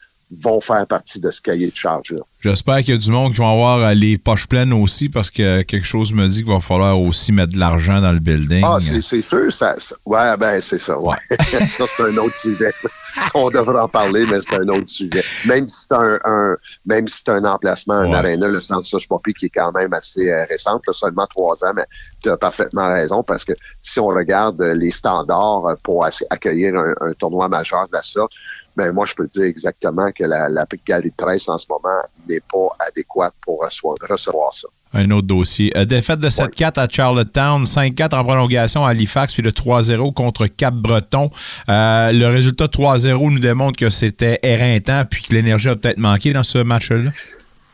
vont 0.42 0.62
faire 0.62 0.86
partie 0.88 1.20
de 1.20 1.30
ce 1.32 1.42
cahier 1.42 1.70
de 1.70 1.76
charge-là. 1.76 2.22
J'espère 2.42 2.78
qu'il 2.80 2.90
y 2.90 2.94
a 2.94 2.98
du 2.98 3.12
monde 3.12 3.34
qui 3.34 3.40
va 3.40 3.50
avoir 3.50 3.78
euh, 3.80 3.94
les 3.94 4.18
poches 4.18 4.48
pleines 4.48 4.74
aussi 4.74 5.08
parce 5.10 5.30
que 5.32 5.62
quelque 5.62 5.86
chose 5.86 6.12
me 6.14 6.28
dit 6.28 6.44
qu'il 6.44 6.52
va 6.52 6.60
falloir 6.60 7.00
aussi 7.00 7.32
mettre 7.32 7.54
de 7.54 7.60
l'argent 7.60 8.02
dans 8.02 8.12
le 8.12 8.20
building. 8.20 8.64
Ah, 8.66 8.78
c'est 8.82 9.22
sûr. 9.22 9.52
Ça, 9.52 9.76
ça- 9.78 9.96
ouais, 10.06 10.36
ben, 10.38 10.60
c'est 10.62 10.80
ça, 10.80 11.00
ouais. 11.00 11.16
ça, 11.40 11.86
c'est 11.88 12.04
un 12.04 12.18
autre 12.18 12.38
sujet. 12.38 12.72
ça. 12.76 12.90
On 13.36 13.50
devrait 13.50 13.80
en 13.82 13.88
parler, 13.88 14.26
mais 14.30 14.40
c'est 14.42 14.56
un 14.60 14.68
autre 14.68 14.90
sujet. 14.90 15.24
Même 15.48 15.68
si 15.70 15.86
c'est 15.88 15.96
un, 15.96 16.20
un- 16.26 16.56
même 16.86 17.08
si 17.08 17.22
c'est 17.26 17.32
un 17.32 17.46
emplacement, 17.46 17.94
un 17.94 18.10
Ouais. 18.10 18.16
aréna, 18.16 18.48
le 18.48 18.60
centre 18.60 18.86
Soche 18.88 19.08
qui 19.40 19.46
est 19.46 19.50
quand 19.50 19.72
même 19.72 19.94
assez 19.94 20.30
euh, 20.30 20.46
récente, 20.50 20.82
là, 20.88 20.94
seulement 20.94 21.28
trois 21.28 21.64
ans, 21.64 21.72
mais 21.76 21.86
tu 22.22 22.30
as 22.30 22.38
parfaitement 22.38 22.88
raison 22.92 23.24
parce 23.24 23.46
que 23.46 23.54
si 23.82 24.00
on 24.00 24.08
regarde 24.08 24.60
euh, 24.62 24.74
les 24.74 24.92
standards 24.92 25.66
euh, 25.68 25.76
pour 25.84 26.06
ac- 26.06 26.24
accueillir 26.30 26.76
un, 26.76 26.94
un 27.02 27.14
tournoi 27.14 27.48
majeur 27.48 27.88
de 27.88 27.94
la 27.94 28.02
sorte, 28.02 28.32
ben 28.76 28.92
moi, 28.92 29.06
je 29.06 29.14
peux 29.14 29.28
dire 29.28 29.44
exactement 29.44 30.12
que 30.12 30.24
la, 30.24 30.50
la 30.50 30.66
galerie 30.86 31.10
de 31.10 31.16
presse 31.16 31.48
en 31.50 31.58
ce 31.58 31.66
moment 31.70 32.02
n'est 32.28 32.42
pas 32.42 32.70
adéquate 32.88 33.34
pour 33.42 33.62
recevoir, 33.62 34.54
ça. 34.54 34.68
Un 34.96 35.10
autre 35.10 35.28
dossier. 35.28 35.76
Euh, 35.76 35.86
défaite 35.86 36.20
de 36.20 36.30
7-4 36.30 36.80
à 36.80 36.88
Charlottetown, 36.88 37.64
5-4 37.64 38.16
en 38.16 38.24
prolongation 38.24 38.86
à 38.86 38.92
Halifax, 38.92 39.34
puis 39.34 39.42
le 39.42 39.52
3-0 39.52 40.14
contre 40.14 40.46
Cap-Breton. 40.46 41.32
Euh, 41.70 42.12
le 42.12 42.28
résultat 42.28 42.66
3-0 42.66 43.32
nous 43.32 43.40
démontre 43.40 43.78
que 43.78 43.90
c'était 43.90 44.40
éreintant, 44.44 45.04
puis 45.10 45.24
que 45.24 45.34
l'énergie 45.34 45.70
a 45.70 45.76
peut-être 45.76 45.98
manqué 45.98 46.32
dans 46.32 46.44
ce 46.44 46.60
match-là. 46.60 47.10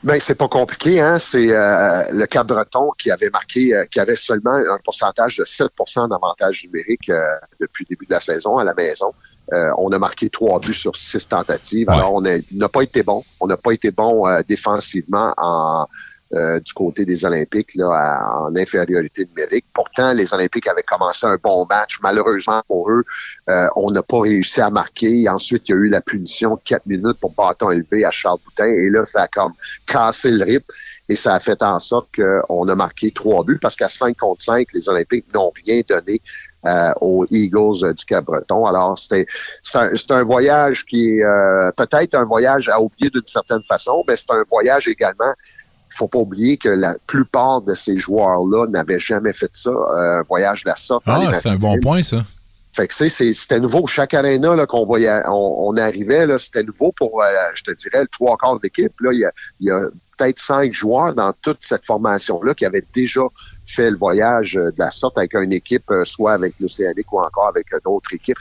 Ben, 0.01 0.17
c'est 0.21 0.35
pas 0.35 0.47
compliqué, 0.47 1.01
hein. 1.01 1.19
C'est 1.19 1.51
euh, 1.51 2.03
le 2.13 2.25
Cap 2.25 2.47
Breton 2.47 2.91
qui 2.97 3.11
avait 3.11 3.29
marqué, 3.29 3.75
euh, 3.75 3.83
qui 3.91 3.99
avait 3.99 4.15
seulement 4.15 4.53
un 4.53 4.77
pourcentage 4.85 5.35
de 5.35 5.43
7% 5.43 6.09
d'avantage 6.09 6.63
numérique 6.63 7.09
euh, 7.09 7.21
depuis 7.59 7.85
le 7.89 7.95
début 7.95 8.05
de 8.05 8.13
la 8.13 8.21
saison 8.21 8.57
à 8.57 8.63
la 8.63 8.73
maison. 8.73 9.13
Euh, 9.53 9.71
on 9.77 9.91
a 9.91 9.99
marqué 9.99 10.29
trois 10.29 10.59
buts 10.59 10.73
sur 10.73 10.95
six 10.95 11.27
tentatives. 11.27 11.89
Alors, 11.89 12.13
on 12.13 12.21
n'a 12.21 12.69
pas 12.69 12.81
été 12.81 13.03
bon. 13.03 13.23
On 13.39 13.47
n'a 13.47 13.57
pas 13.57 13.71
été 13.71 13.91
bon 13.91 14.27
euh, 14.27 14.41
défensivement 14.47 15.33
en, 15.37 15.87
euh, 16.33 16.59
du 16.59 16.71
côté 16.73 17.05
des 17.05 17.25
Olympiques 17.25 17.73
là, 17.73 17.89
à- 17.91 18.41
en 18.41 18.55
infériorité 18.55 19.25
numérique. 19.25 19.65
Pourtant, 19.73 20.13
les 20.13 20.31
Olympiques 20.31 20.67
avaient 20.67 20.83
commencé 20.83 21.25
un 21.25 21.37
bon 21.43 21.65
match. 21.67 21.97
Malheureusement 22.03 22.61
pour 22.67 22.91
eux, 22.91 23.03
euh, 23.49 23.67
on 23.75 23.89
n'a 23.89 24.03
pas 24.03 24.19
réussi 24.19 24.61
à 24.61 24.69
marquer. 24.69 25.27
Ensuite, 25.27 25.67
il 25.67 25.71
y 25.71 25.73
a 25.73 25.77
eu 25.77 25.89
la 25.89 26.01
punition 26.01 26.53
de 26.53 26.59
quatre 26.63 26.85
minutes 26.85 27.17
pour 27.19 27.31
bâton 27.31 27.71
élevé 27.71 28.05
à 28.05 28.11
Charles 28.11 28.37
Boutin. 28.45 28.67
Et 28.67 28.89
là, 28.91 29.03
ça 29.07 29.23
a 29.23 29.27
comme 29.27 29.53
cassé 29.87 30.29
le 30.29 30.43
rythme 30.43 30.71
et 31.11 31.15
ça 31.15 31.33
a 31.33 31.39
fait 31.39 31.63
en 31.63 31.79
sorte 31.79 32.09
qu'on 32.15 32.67
a 32.67 32.75
marqué 32.75 33.09
trois 33.09 33.43
buts 33.43 33.57
parce 33.59 33.75
qu'à 33.75 33.89
5 33.89 34.15
contre 34.15 34.43
5, 34.43 34.67
les 34.75 34.87
Olympiques 34.87 35.25
n'ont 35.33 35.51
rien 35.65 35.81
donné 35.89 36.21
euh, 36.65 36.91
aux 37.01 37.25
Eagles 37.29 37.83
euh, 37.83 37.93
du 37.93 38.05
Cap-Breton. 38.05 38.65
Alors, 38.65 38.97
c'était 38.97 39.25
c'est 39.61 40.11
un, 40.11 40.23
voyage 40.23 40.85
qui 40.85 41.17
est 41.17 41.23
euh, 41.23 41.71
peut-être 41.75 42.15
un 42.15 42.25
voyage 42.25 42.69
à 42.69 42.81
oublier 42.81 43.09
d'une 43.09 43.25
certaine 43.25 43.63
façon, 43.63 44.03
mais 44.07 44.15
c'est 44.17 44.31
un 44.31 44.43
voyage 44.49 44.87
également 44.87 45.33
il 45.91 45.95
faut 45.95 46.07
pas 46.07 46.19
oublier 46.19 46.57
que 46.57 46.69
la 46.69 46.95
plupart 47.07 47.61
de 47.61 47.73
ces 47.73 47.97
joueurs-là 47.97 48.67
n'avaient 48.67 48.99
jamais 48.99 49.33
fait 49.33 49.49
ça, 49.53 49.71
euh, 49.71 50.19
un 50.19 50.21
voyage 50.23 50.63
de 50.63 50.69
la 50.69 50.75
sorte. 50.75 51.03
Ah, 51.07 51.31
c'est 51.33 51.49
un 51.49 51.55
bon 51.55 51.79
point, 51.79 52.03
ça. 52.03 52.23
Fait 52.79 52.87
que, 52.87 53.09
c'était 53.09 53.59
nouveau. 53.59 53.87
Chaque 53.87 54.13
aréna 54.13 54.55
là, 54.55 54.65
qu'on 54.65 54.85
voyait, 54.85 55.21
on, 55.27 55.67
on 55.67 55.75
arrivait, 55.75 56.25
là, 56.25 56.37
c'était 56.37 56.63
nouveau 56.63 56.93
pour, 56.93 57.21
euh, 57.21 57.27
je 57.53 57.63
te 57.63 57.71
dirais, 57.71 58.03
le 58.03 58.07
trois 58.07 58.37
quarts 58.37 58.55
de 58.55 58.61
l'équipe. 58.63 58.93
Là, 59.01 59.11
il 59.11 59.19
y 59.19 59.25
a, 59.25 59.31
y 59.59 59.69
a 59.69 59.81
peut-être 60.17 60.39
cinq 60.39 60.71
joueurs 60.71 61.13
dans 61.13 61.33
toute 61.41 61.57
cette 61.59 61.85
formation-là 61.85 62.53
qui 62.53 62.65
avaient 62.65 62.85
déjà 62.93 63.23
fait 63.65 63.91
le 63.91 63.97
voyage 63.97 64.55
euh, 64.55 64.71
de 64.71 64.79
la 64.79 64.91
sorte 64.91 65.17
avec 65.17 65.33
une 65.33 65.51
équipe, 65.51 65.91
euh, 65.91 66.05
soit 66.05 66.31
avec 66.31 66.53
l'Océanique 66.61 67.11
ou 67.11 67.19
encore 67.19 67.47
avec 67.47 67.65
d'autres 67.83 68.13
équipes. 68.13 68.37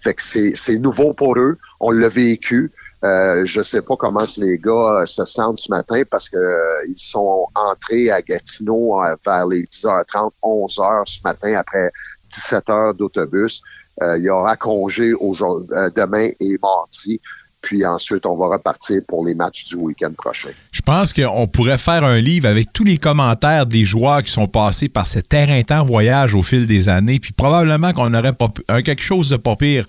Fait 0.00 0.14
que 0.14 0.22
c'est 0.22 0.78
nouveau 0.78 1.12
pour 1.12 1.36
eux. 1.36 1.58
On 1.80 1.90
l'a 1.90 2.08
vécu. 2.08 2.70
Euh, 3.02 3.44
je 3.44 3.60
sais 3.60 3.82
pas 3.82 3.96
comment 3.96 4.24
les 4.36 4.58
gars 4.58 5.04
se 5.06 5.24
sentent 5.24 5.58
ce 5.58 5.70
matin 5.70 6.02
parce 6.08 6.28
que 6.28 6.36
euh, 6.36 6.86
ils 6.86 6.98
sont 6.98 7.46
entrés 7.54 8.10
à 8.10 8.22
Gatineau 8.22 9.00
vers 9.26 9.46
les 9.46 9.62
10h30, 9.64 10.30
11h 10.42 11.02
ce 11.06 11.20
matin 11.24 11.54
après 11.56 11.90
17 12.32 12.70
heures 12.70 12.94
d'autobus. 12.94 13.62
Euh, 14.02 14.18
il 14.18 14.24
y 14.24 14.30
aura 14.30 14.56
congé 14.56 15.12
aujourd'hui, 15.12 15.68
euh, 15.76 15.90
demain 15.94 16.28
et 16.40 16.56
mardi. 16.62 17.20
Puis 17.62 17.84
ensuite, 17.84 18.24
on 18.24 18.36
va 18.36 18.46
repartir 18.46 19.02
pour 19.06 19.26
les 19.26 19.34
matchs 19.34 19.66
du 19.66 19.74
week-end 19.74 20.12
prochain. 20.16 20.48
Je 20.72 20.80
pense 20.80 21.12
qu'on 21.12 21.46
pourrait 21.46 21.76
faire 21.76 22.04
un 22.04 22.18
livre 22.18 22.48
avec 22.48 22.72
tous 22.72 22.84
les 22.84 22.96
commentaires 22.96 23.66
des 23.66 23.84
joueurs 23.84 24.22
qui 24.22 24.32
sont 24.32 24.48
passés 24.48 24.88
par 24.88 25.06
ce 25.06 25.18
terrain-temps 25.18 25.84
voyage 25.84 26.34
au 26.34 26.42
fil 26.42 26.66
des 26.66 26.88
années. 26.88 27.18
Puis 27.18 27.32
probablement 27.34 27.92
qu'on 27.92 28.14
aurait 28.14 28.32
pas 28.32 28.48
un 28.68 28.80
quelque 28.80 29.02
chose 29.02 29.28
de 29.28 29.36
pas 29.36 29.56
pire 29.56 29.84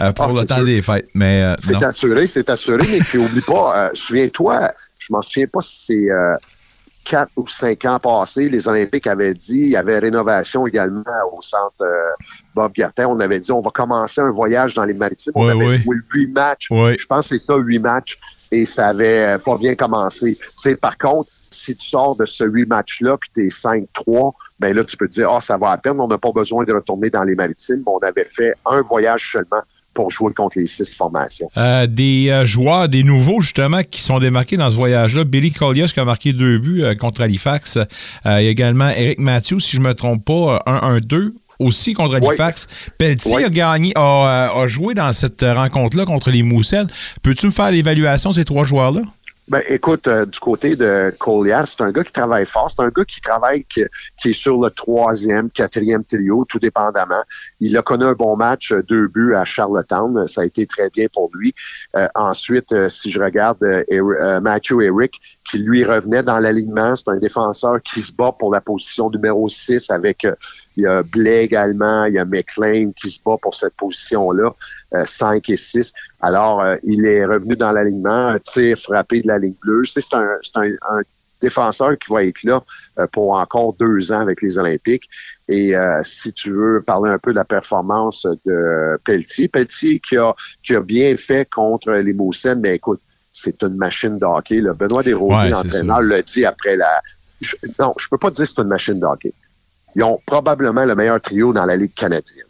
euh, 0.00 0.12
pour 0.12 0.26
Ah, 0.26 0.40
le 0.42 0.46
temps 0.46 0.56
sûr. 0.56 0.64
des 0.66 0.82
fêtes. 0.82 1.08
Mais 1.14 1.42
euh, 1.42 1.54
C'est 1.60 1.82
assuré, 1.82 2.26
c'est 2.26 2.50
assuré, 2.50 2.86
mais 2.90 2.98
puis 2.98 3.16
oublie 3.16 3.40
pas, 3.40 3.88
souviens-toi, 3.94 4.70
je 4.98 5.06
m'en 5.10 5.22
souviens 5.22 5.46
pas 5.50 5.62
si 5.62 5.86
c'est 5.86 6.10
quatre 7.04 7.30
ou 7.36 7.46
cinq 7.46 7.84
ans 7.84 7.98
passés, 7.98 8.48
les 8.48 8.66
Olympiques 8.66 9.06
avaient 9.06 9.34
dit, 9.34 9.60
il 9.60 9.68
y 9.68 9.76
avait 9.76 9.98
rénovation 9.98 10.66
également 10.66 11.02
au 11.32 11.42
centre 11.42 11.82
euh, 11.82 12.10
Bob 12.54 12.72
Gartin, 12.72 13.06
on 13.06 13.20
avait 13.20 13.40
dit 13.40 13.52
on 13.52 13.60
va 13.60 13.70
commencer 13.70 14.20
un 14.20 14.30
voyage 14.30 14.74
dans 14.74 14.84
les 14.84 14.94
maritimes, 14.94 15.32
on 15.34 15.48
avait 15.48 15.76
joué 15.76 15.96
huit 16.12 16.32
matchs, 16.32 16.68
je 16.70 17.06
pense 17.06 17.28
que 17.28 17.38
c'est 17.38 17.44
ça, 17.44 17.56
huit 17.56 17.78
matchs, 17.78 18.18
et 18.50 18.64
ça 18.64 18.88
avait 18.88 19.34
euh, 19.34 19.38
pas 19.38 19.56
bien 19.58 19.74
commencé. 19.74 20.38
C'est 20.56 20.76
par 20.76 20.96
contre, 20.96 21.30
si 21.50 21.76
tu 21.76 21.88
sors 21.88 22.16
de 22.16 22.24
ce 22.24 22.44
huit 22.44 22.66
matchs-là, 22.66 23.16
puis 23.16 23.30
t'es 23.32 23.48
5-3, 23.48 24.32
ben 24.58 24.74
là, 24.74 24.84
tu 24.84 24.96
peux 24.96 25.06
te 25.06 25.12
dire, 25.12 25.30
ah, 25.30 25.40
ça 25.40 25.56
va 25.56 25.70
à 25.70 25.78
peine, 25.78 26.00
on 26.00 26.08
n'a 26.08 26.18
pas 26.18 26.32
besoin 26.32 26.64
de 26.64 26.72
retourner 26.72 27.10
dans 27.10 27.24
les 27.24 27.34
maritimes, 27.34 27.82
on 27.86 27.98
avait 27.98 28.24
fait 28.24 28.54
un 28.66 28.82
voyage 28.82 29.32
seulement 29.32 29.62
pour 29.94 30.10
jouer 30.10 30.32
contre 30.34 30.58
les 30.58 30.66
six 30.66 30.94
formations. 30.94 31.48
Euh, 31.56 31.86
des 31.86 32.28
euh, 32.30 32.44
joueurs, 32.44 32.88
des 32.88 33.02
nouveaux 33.04 33.40
justement, 33.40 33.82
qui 33.88 34.00
sont 34.02 34.18
démarqués 34.18 34.56
dans 34.56 34.68
ce 34.70 34.74
voyage-là. 34.76 35.24
Billy 35.24 35.52
Collier 35.52 35.86
qui 35.86 36.00
a 36.00 36.04
marqué 36.04 36.32
deux 36.32 36.58
buts 36.58 36.82
euh, 36.82 36.94
contre 36.94 37.22
Halifax. 37.22 37.78
Il 38.24 38.30
y 38.30 38.34
a 38.34 38.40
également 38.40 38.88
Eric 38.90 39.20
Matthews, 39.20 39.60
si 39.60 39.76
je 39.76 39.80
ne 39.80 39.86
me 39.86 39.94
trompe 39.94 40.24
pas, 40.24 40.62
euh, 40.66 40.98
1-1-2 41.00 41.32
aussi 41.60 41.94
contre 41.94 42.16
Halifax. 42.16 42.66
Pelletier 42.98 43.36
Oui. 43.36 43.44
a 43.44 43.48
gagné, 43.48 43.92
a, 43.94 44.50
a 44.54 44.66
joué 44.66 44.94
dans 44.94 45.12
cette 45.12 45.42
rencontre-là 45.42 46.04
contre 46.04 46.30
les 46.30 46.42
Mousselles. 46.42 46.88
Peux-tu 47.22 47.46
me 47.46 47.52
faire 47.52 47.70
l'évaluation 47.70 48.30
de 48.30 48.34
ces 48.34 48.44
trois 48.44 48.64
joueurs-là? 48.64 49.02
Ben, 49.46 49.62
écoute, 49.68 50.08
euh, 50.08 50.24
du 50.24 50.38
côté 50.38 50.74
de 50.74 51.12
Collier, 51.18 51.60
c'est 51.66 51.82
un 51.82 51.92
gars 51.92 52.02
qui 52.02 52.12
travaille 52.12 52.46
fort. 52.46 52.70
C'est 52.70 52.82
un 52.82 52.88
gars 52.88 53.04
qui 53.04 53.20
travaille, 53.20 53.64
qui, 53.64 53.82
qui 54.18 54.30
est 54.30 54.32
sur 54.32 54.58
le 54.58 54.70
troisième, 54.70 55.50
quatrième 55.50 56.02
trio, 56.02 56.46
tout 56.48 56.58
dépendamment. 56.58 57.22
Il 57.60 57.76
a 57.76 57.82
connu 57.82 58.04
un 58.04 58.14
bon 58.14 58.36
match, 58.36 58.72
euh, 58.72 58.82
deux 58.82 59.06
buts 59.08 59.34
à 59.34 59.44
Charlottetown. 59.44 60.26
Ça 60.26 60.40
a 60.40 60.44
été 60.46 60.66
très 60.66 60.88
bien 60.88 61.08
pour 61.12 61.30
lui. 61.34 61.54
Euh, 61.94 62.08
ensuite, 62.14 62.72
euh, 62.72 62.88
si 62.88 63.10
je 63.10 63.20
regarde 63.20 63.62
euh, 63.62 64.40
Matthew 64.40 64.80
Eric, 64.80 65.20
qui 65.44 65.58
lui 65.58 65.84
revenait 65.84 66.22
dans 66.22 66.38
l'alignement, 66.38 66.96
c'est 66.96 67.08
un 67.08 67.18
défenseur 67.18 67.82
qui 67.82 68.00
se 68.00 68.12
bat 68.12 68.32
pour 68.38 68.52
la 68.52 68.60
position 68.60 69.10
numéro 69.10 69.48
6 69.48 69.90
avec 69.90 70.24
euh, 70.24 70.34
il 70.76 70.84
y 70.84 70.86
a 70.86 71.02
Blais 71.02 71.44
également, 71.44 72.04
il 72.06 72.14
y 72.14 72.18
a 72.18 72.24
McLean 72.24 72.92
qui 72.92 73.10
se 73.10 73.20
bat 73.24 73.36
pour 73.40 73.54
cette 73.54 73.74
position-là, 73.74 74.50
euh, 74.94 75.04
5 75.04 75.48
et 75.50 75.56
6. 75.56 75.92
Alors, 76.20 76.60
euh, 76.60 76.76
il 76.82 77.06
est 77.06 77.24
revenu 77.24 77.56
dans 77.56 77.72
l'alignement, 77.72 78.28
un 78.28 78.38
tir 78.38 78.76
frappé 78.76 79.22
de 79.22 79.28
la 79.28 79.38
ligne 79.38 79.54
bleue. 79.60 79.84
C'est 79.84 80.12
un, 80.14 80.38
un, 80.54 80.70
un 80.90 81.02
défenseur 81.44 81.98
qui 81.98 82.12
va 82.12 82.24
être 82.24 82.42
là 82.42 82.62
euh, 82.98 83.06
pour 83.12 83.34
encore 83.34 83.74
deux 83.74 84.12
ans 84.12 84.20
avec 84.20 84.42
les 84.42 84.58
Olympiques. 84.58 85.08
Et 85.48 85.76
euh, 85.76 86.00
si 86.02 86.32
tu 86.32 86.50
veux 86.50 86.82
parler 86.82 87.10
un 87.10 87.18
peu 87.18 87.30
de 87.30 87.36
la 87.36 87.44
performance 87.44 88.26
de 88.46 88.98
Pelletier, 89.04 89.48
Pelletier 89.48 90.00
qui 90.00 90.16
a, 90.16 90.34
qui 90.62 90.74
a 90.74 90.80
bien 90.80 91.16
fait 91.16 91.48
contre 91.50 91.90
les 91.92 92.12
Moussènes, 92.12 92.60
mais 92.60 92.76
écoute, 92.76 93.00
c'est 93.36 93.62
une 93.64 93.76
machine 93.76 94.18
de 94.18 94.24
hockey. 94.24 94.60
là. 94.60 94.72
Benoît 94.72 95.02
Desrosiers, 95.02 95.36
Ouais, 95.36 95.50
l'entraîneur, 95.50 96.00
l'a 96.02 96.22
dit 96.22 96.44
après 96.46 96.76
la... 96.76 97.02
je- 97.40 97.56
non, 97.80 97.92
je 97.98 98.06
peux 98.08 98.16
pas 98.16 98.30
dire 98.30 98.44
que 98.44 98.50
c'est 98.50 98.62
une 98.62 98.68
machine 98.68 98.98
de 98.98 99.04
hockey. 99.04 99.32
Ils 99.96 100.04
ont 100.04 100.20
probablement 100.24 100.84
le 100.84 100.94
meilleur 100.94 101.20
trio 101.20 101.52
dans 101.52 101.64
la 101.66 101.76
Ligue 101.76 101.92
canadienne. 101.94 102.46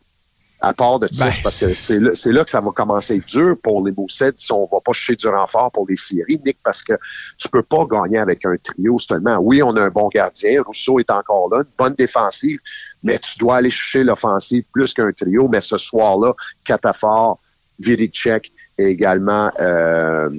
À 0.61 0.73
part 0.73 0.99
de 0.99 1.09
ça, 1.13 1.27
Ben, 1.27 1.33
parce 1.43 1.61
que 1.61 1.73
c'est 1.75 2.33
là, 2.33 2.45
que 2.45 2.49
ça 2.51 2.61
va 2.61 2.71
commencer 2.71 3.21
dur 3.27 3.55
pour 3.63 3.85
les 3.85 3.93
Moussets 3.93 4.33
si 4.37 4.51
on 4.53 4.65
va 4.71 4.79
pas 4.85 4.93
chercher 4.93 5.17
du 5.17 5.29
renfort 5.29 5.71
pour 5.73 5.87
les 5.89 5.97
séries, 5.97 6.41
Nick, 6.45 6.57
parce 6.65 6.83
que 6.83 6.95
tu 7.37 7.49
peux 7.51 7.63
pas 7.63 7.85
gagner 7.91 8.17
avec 8.19 8.45
un 8.47 8.55
trio 8.63 8.99
seulement. 8.99 9.37
Oui, 9.39 9.63
on 9.63 9.77
a 9.77 9.83
un 9.83 9.91
bon 9.91 10.09
gardien, 10.09 10.63
Rousseau 10.63 11.01
est 11.01 11.11
encore 11.11 11.51
là, 11.51 11.59
une 11.59 11.65
bonne 11.79 11.93
défensive, 11.95 12.61
mais 13.03 13.19
tu 13.19 13.37
dois 13.39 13.57
aller 13.57 13.69
chercher 13.71 14.05
l'offensive 14.05 14.65
plus 14.73 14.95
qu'un 14.95 15.13
trio. 15.13 15.49
Mais 15.49 15.61
ce 15.61 15.77
soir-là, 15.77 16.33
Catafort, 16.65 17.39
Viricek 17.79 18.51
et 18.79 18.87
également 18.87 19.51
euh, 19.61 20.31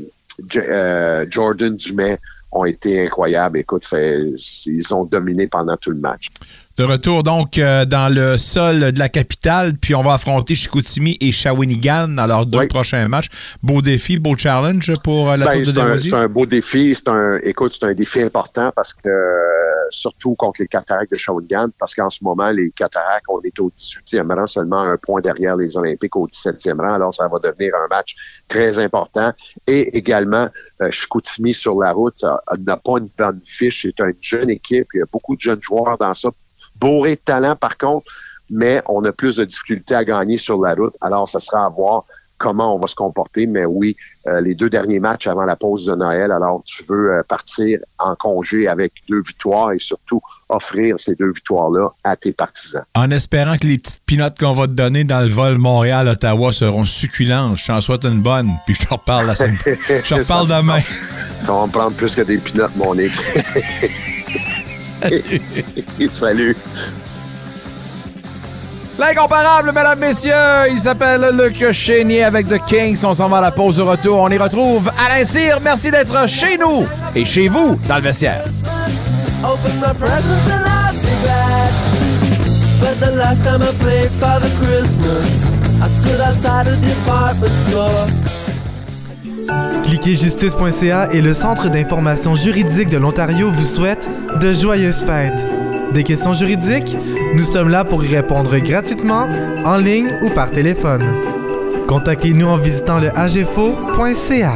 euh, 0.55 1.25
Jordan 1.29 1.75
Dumais 1.75 2.19
ont 2.51 2.65
été 2.65 3.05
incroyables. 3.05 3.59
Écoute, 3.59 3.85
ils 3.91 4.93
ont 4.93 5.05
dominé 5.05 5.47
pendant 5.47 5.77
tout 5.77 5.91
le 5.91 5.97
match. 5.97 6.29
De 6.77 6.83
retour 6.83 7.23
donc 7.23 7.57
euh, 7.57 7.85
dans 7.85 8.13
le 8.13 8.35
sol 8.35 8.91
de 8.91 8.99
la 8.99 9.07
capitale, 9.07 9.75
puis 9.79 9.95
on 9.95 10.03
va 10.03 10.15
affronter 10.15 10.55
Chicoutimi 10.55 11.17
et 11.21 11.31
Shawinigan 11.31 12.09
dans 12.09 12.27
leurs 12.27 12.45
deux 12.45 12.67
prochains 12.67 13.07
matchs. 13.07 13.29
Beau 13.63 13.81
défi, 13.81 14.19
beau 14.19 14.35
challenge 14.35 14.91
pour 15.01 15.31
euh, 15.31 15.37
la 15.37 15.45
Ben, 15.45 15.63
tour 15.63 15.71
de 15.71 15.79
c'est 15.79 15.79
un, 15.79 15.85
Desrosiers. 15.85 16.09
c'est 16.09 16.15
un 16.17 16.27
beau 16.27 16.45
défi. 16.45 16.93
C'est 16.93 17.07
un, 17.07 17.37
écoute, 17.43 17.77
c'est 17.79 17.85
un 17.85 17.93
défi 17.93 18.21
important 18.21 18.73
parce 18.75 18.93
que 18.93 19.07
euh, 19.07 19.37
surtout 19.89 20.35
contre 20.35 20.59
les 20.59 20.67
cataractes 20.67 21.13
de 21.13 21.17
Shawinigan, 21.17 21.69
parce 21.79 21.95
qu'en 21.95 22.09
ce 22.09 22.21
moment, 22.21 22.51
les 22.51 22.71
cataractes, 22.71 23.23
on 23.29 23.39
est 23.39 23.57
au 23.57 23.69
18e 23.69 24.37
rang, 24.37 24.45
seulement 24.45 24.81
un 24.81 24.97
point 24.97 25.21
derrière 25.21 25.55
les 25.55 25.77
Olympiques 25.77 26.17
au 26.17 26.27
17e 26.27 26.81
rang. 26.81 26.95
Alors, 26.95 27.13
ça 27.13 27.29
va 27.29 27.39
devenir 27.39 27.71
un 27.75 27.87
match 27.87 28.43
très 28.49 28.79
important. 28.79 29.31
Et 29.65 29.97
également, 29.97 30.49
Chicoutimi 30.89 31.53
sur 31.53 31.79
la 31.79 31.93
route 31.93 32.17
ça 32.17 32.41
n'a 32.59 32.75
pas 32.75 32.97
une 32.97 33.07
bonne 33.17 33.39
fiche. 33.45 33.83
C'est 33.83 33.97
une 34.01 34.13
jeune 34.19 34.49
équipe. 34.49 34.87
Il 34.93 34.97
y 34.97 35.01
a 35.03 35.05
beaucoup 35.09 35.37
de 35.37 35.41
jeunes 35.41 35.61
joueurs 35.61 35.97
dans 35.97 36.13
ça. 36.13 36.31
Bourré 36.79 37.15
de 37.15 37.21
talent, 37.21 37.55
par 37.55 37.77
contre, 37.77 38.05
mais 38.49 38.81
on 38.87 39.03
a 39.05 39.11
plus 39.11 39.37
de 39.37 39.45
difficultés 39.45 39.95
à 39.95 40.03
gagner 40.03 40.37
sur 40.37 40.61
la 40.61 40.73
route. 40.73 40.95
Alors, 41.01 41.27
ça 41.27 41.39
sera 41.39 41.65
à 41.65 41.69
voir 41.69 42.05
comment 42.37 42.75
on 42.75 42.77
va 42.77 42.87
se 42.87 42.95
comporter. 42.95 43.47
Mais 43.47 43.65
oui, 43.65 43.95
euh, 44.27 44.41
les 44.41 44.55
deux 44.55 44.69
derniers 44.69 44.99
matchs 44.99 45.27
avant 45.27 45.45
la 45.45 45.55
pause 45.55 45.85
de 45.85 45.95
Noël, 45.95 46.31
alors 46.31 46.61
tu 46.65 46.83
veux 46.83 47.13
euh, 47.13 47.23
partir 47.23 47.79
en 47.99 48.15
congé 48.15 48.67
avec 48.67 48.93
deux 49.09 49.21
victoires 49.21 49.71
et 49.71 49.79
surtout 49.79 50.21
offrir 50.49 50.99
ces 50.99 51.15
deux 51.15 51.31
victoires-là 51.31 51.89
à 52.03 52.15
tes 52.15 52.33
partisans. 52.33 52.83
En 52.95 53.09
espérant 53.11 53.57
que 53.57 53.67
les 53.67 53.77
petites 53.77 54.03
pinottes 54.05 54.37
qu'on 54.37 54.53
va 54.53 54.67
te 54.67 54.73
donner 54.73 55.03
dans 55.03 55.21
le 55.21 55.29
vol 55.29 55.57
Montréal-Ottawa 55.57 56.51
seront 56.51 56.85
succulentes. 56.85 57.57
Je 57.57 57.67
t'en 57.67 57.81
souhaite 57.81 58.05
une 58.05 58.21
bonne, 58.21 58.51
puis 58.65 58.75
je 58.75 58.85
te 58.85 58.93
reparle 58.93 59.27
la 59.27 59.35
semaine. 59.35 59.57
Je 59.65 60.09
te 60.09 60.13
reparle 60.13 60.47
demain. 60.47 60.79
Ça 61.37 61.53
va 61.53 61.65
me 61.65 61.71
prendre 61.71 61.95
plus 61.95 62.15
que 62.15 62.21
des 62.21 62.37
pinottes, 62.37 62.75
mon 62.75 62.95
Nick. 62.95 63.11
Salut. 65.09 66.09
Salut. 66.11 66.57
L'incomparable, 68.97 69.73
mesdames, 69.73 69.99
messieurs, 69.99 70.31
il 70.71 70.79
s'appelle 70.79 71.27
Luc 71.33 71.71
Chénier 71.73 72.23
avec 72.23 72.47
The 72.47 72.63
Kings. 72.65 73.03
On 73.03 73.13
s'en 73.13 73.27
va 73.27 73.37
à 73.37 73.41
la 73.41 73.51
pause 73.51 73.77
de 73.77 73.81
retour. 73.81 74.19
On 74.21 74.29
y 74.29 74.37
retrouve 74.37 74.89
Alain 75.05 75.25
Cyr. 75.25 75.59
Merci 75.61 75.91
d'être 75.91 76.29
chez 76.29 76.57
nous 76.57 76.85
et 77.13 77.25
chez 77.25 77.49
vous 77.49 77.77
dans 77.89 77.97
le 77.97 78.01
vestiaire. 78.01 78.43
Open 79.43 79.79
my 79.79 79.93
presents 79.93 80.49
and 80.49 80.65
I'll 80.65 80.93
be 80.93 81.11
glad. 81.23 81.71
But 82.79 82.99
the 83.05 83.15
last 83.17 83.43
time 83.43 83.61
I 83.61 83.71
played 83.79 84.09
Father 84.11 84.49
Christmas, 84.59 85.43
I 85.83 85.87
stood 85.87 86.21
outside 86.21 86.67
a 86.67 86.75
department 86.77 87.57
store. 87.57 88.07
Cliquez 89.85 90.15
justice.ca 90.15 91.09
et 91.13 91.21
le 91.21 91.33
Centre 91.33 91.69
d'information 91.69 92.35
juridique 92.35 92.89
de 92.89 92.97
l'Ontario 92.97 93.51
vous 93.51 93.65
souhaite 93.65 94.07
de 94.41 94.53
joyeuses 94.53 95.03
fêtes. 95.03 95.45
Des 95.93 96.03
questions 96.03 96.33
juridiques? 96.33 96.95
Nous 97.35 97.43
sommes 97.43 97.69
là 97.69 97.83
pour 97.85 98.03
y 98.03 98.15
répondre 98.15 98.57
gratuitement, 98.57 99.27
en 99.65 99.77
ligne 99.77 100.09
ou 100.21 100.29
par 100.29 100.51
téléphone. 100.51 101.03
Contactez-nous 101.87 102.47
en 102.47 102.57
visitant 102.57 102.99
le 102.99 103.15
agfo.ca. 103.17 104.55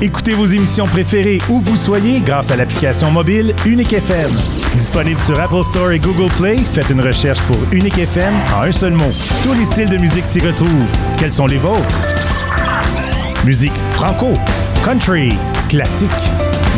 Écoutez 0.00 0.34
vos 0.34 0.46
émissions 0.46 0.86
préférées 0.86 1.40
où 1.48 1.60
vous 1.60 1.76
soyez 1.76 2.20
grâce 2.20 2.50
à 2.50 2.56
l'application 2.56 3.10
mobile 3.10 3.54
Unique 3.66 3.92
FM. 3.92 4.30
Disponible 4.72 5.20
sur 5.20 5.38
Apple 5.38 5.62
Store 5.64 5.92
et 5.92 5.98
Google 5.98 6.32
Play, 6.38 6.56
faites 6.56 6.90
une 6.90 7.02
recherche 7.02 7.40
pour 7.42 7.58
Unique 7.72 7.98
FM 7.98 8.34
en 8.56 8.62
un 8.62 8.72
seul 8.72 8.94
mot. 8.94 9.12
Tous 9.42 9.52
les 9.52 9.64
styles 9.64 9.90
de 9.90 9.98
musique 9.98 10.26
s'y 10.26 10.40
retrouvent. 10.40 10.90
Quels 11.18 11.32
sont 11.32 11.46
les 11.46 11.58
vôtres? 11.58 11.98
Musique 13.44 13.72
franco, 13.90 14.34
country, 14.84 15.30
classique, 15.68 16.10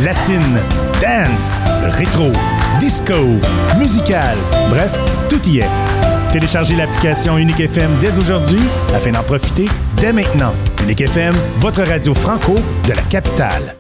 latine, 0.02 0.58
dance, 0.98 1.60
rétro, 1.90 2.32
disco, 2.80 3.38
musical, 3.78 4.34
bref, 4.70 4.90
tout 5.28 5.46
y 5.46 5.58
est. 5.58 5.68
Téléchargez 6.32 6.74
l'application 6.74 7.36
Unique 7.36 7.60
FM 7.60 7.90
dès 8.00 8.16
aujourd'hui 8.16 8.62
afin 8.94 9.12
d'en 9.12 9.22
profiter 9.22 9.68
dès 9.96 10.12
maintenant. 10.12 10.54
Unique 10.82 11.02
FM, 11.02 11.34
votre 11.58 11.82
radio 11.82 12.14
franco 12.14 12.54
de 12.88 12.94
la 12.94 13.02
capitale. 13.02 13.76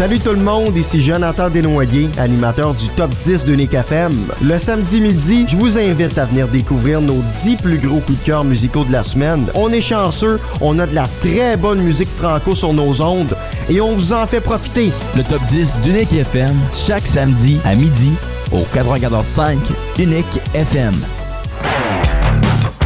Salut 0.00 0.18
tout 0.18 0.30
le 0.30 0.36
monde, 0.36 0.74
ici 0.78 1.02
Jonathan 1.02 1.50
Desnoyers, 1.50 2.08
animateur 2.16 2.72
du 2.72 2.88
Top 2.88 3.10
10 3.10 3.44
de 3.44 3.54
Nick 3.54 3.74
FM. 3.74 4.10
Le 4.40 4.58
samedi 4.58 4.98
midi, 4.98 5.44
je 5.46 5.58
vous 5.58 5.76
invite 5.76 6.16
à 6.16 6.24
venir 6.24 6.48
découvrir 6.48 7.02
nos 7.02 7.22
10 7.42 7.56
plus 7.56 7.76
gros 7.76 8.00
coups 8.00 8.18
de 8.18 8.24
cœur 8.24 8.42
musicaux 8.42 8.84
de 8.84 8.92
la 8.92 9.02
semaine. 9.02 9.44
On 9.54 9.70
est 9.70 9.82
chanceux, 9.82 10.40
on 10.62 10.78
a 10.78 10.86
de 10.86 10.94
la 10.94 11.06
très 11.20 11.58
bonne 11.58 11.82
musique 11.82 12.08
franco 12.08 12.54
sur 12.54 12.72
nos 12.72 13.02
ondes 13.02 13.36
et 13.68 13.82
on 13.82 13.92
vous 13.92 14.14
en 14.14 14.26
fait 14.26 14.40
profiter. 14.40 14.90
Le 15.18 15.22
Top 15.22 15.42
10 15.48 15.80
d'Unique 15.82 16.14
FM, 16.14 16.56
chaque 16.72 17.06
samedi 17.06 17.60
à 17.66 17.74
midi 17.74 18.14
au 18.52 18.60
94.5 18.74 19.58
Unique 19.98 20.40
FM. 20.54 20.94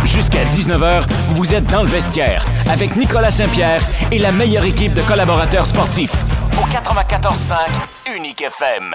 Jusqu'à 0.05 0.43
19h, 0.47 1.05
vous 1.31 1.55
êtes 1.55 1.67
dans 1.71 1.85
le 1.85 1.89
vestiaire 1.89 2.45
avec 2.69 2.97
Nicolas 2.97 3.31
Saint-Pierre 3.31 3.87
et 4.11 4.19
la 4.19 4.33
meilleure 4.33 4.65
équipe 4.65 4.95
de 4.95 5.03
collaborateurs 5.03 5.67
sportifs. 5.67 6.34
Au 6.59 6.67
94.5 6.67 8.15
Unique 8.17 8.43
FM. 8.43 8.95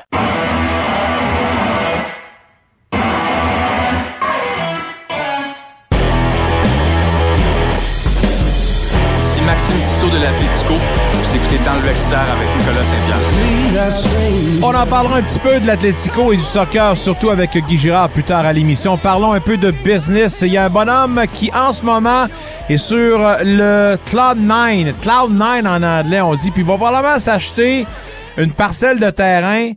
On 14.63 14.75
en 14.75 14.85
parlera 14.85 15.17
un 15.17 15.21
petit 15.21 15.39
peu 15.39 15.59
de 15.59 15.67
l'Atlético 15.67 16.33
et 16.33 16.37
du 16.37 16.43
soccer, 16.43 16.97
surtout 16.97 17.29
avec 17.29 17.57
Guy 17.57 17.77
Girard 17.77 18.09
plus 18.09 18.23
tard 18.23 18.45
à 18.45 18.53
l'émission. 18.53 18.97
Parlons 18.97 19.33
un 19.33 19.39
peu 19.39 19.57
de 19.57 19.71
business. 19.71 20.41
Il 20.41 20.53
y 20.53 20.57
a 20.57 20.65
un 20.65 20.69
bonhomme 20.69 21.21
qui, 21.31 21.51
en 21.53 21.71
ce 21.73 21.83
moment, 21.83 22.25
est 22.69 22.77
sur 22.77 23.19
le 23.43 23.97
Cloud9. 24.07 24.93
Cloud9 25.03 25.67
en 25.67 25.83
anglais, 25.83 26.21
on 26.21 26.35
dit. 26.35 26.51
Puis 26.51 26.61
il 26.61 26.67
va 26.67 26.75
probablement 26.75 27.19
s'acheter 27.19 27.85
une 28.37 28.51
parcelle 28.51 28.99
de 28.99 29.09
terrain 29.09 29.71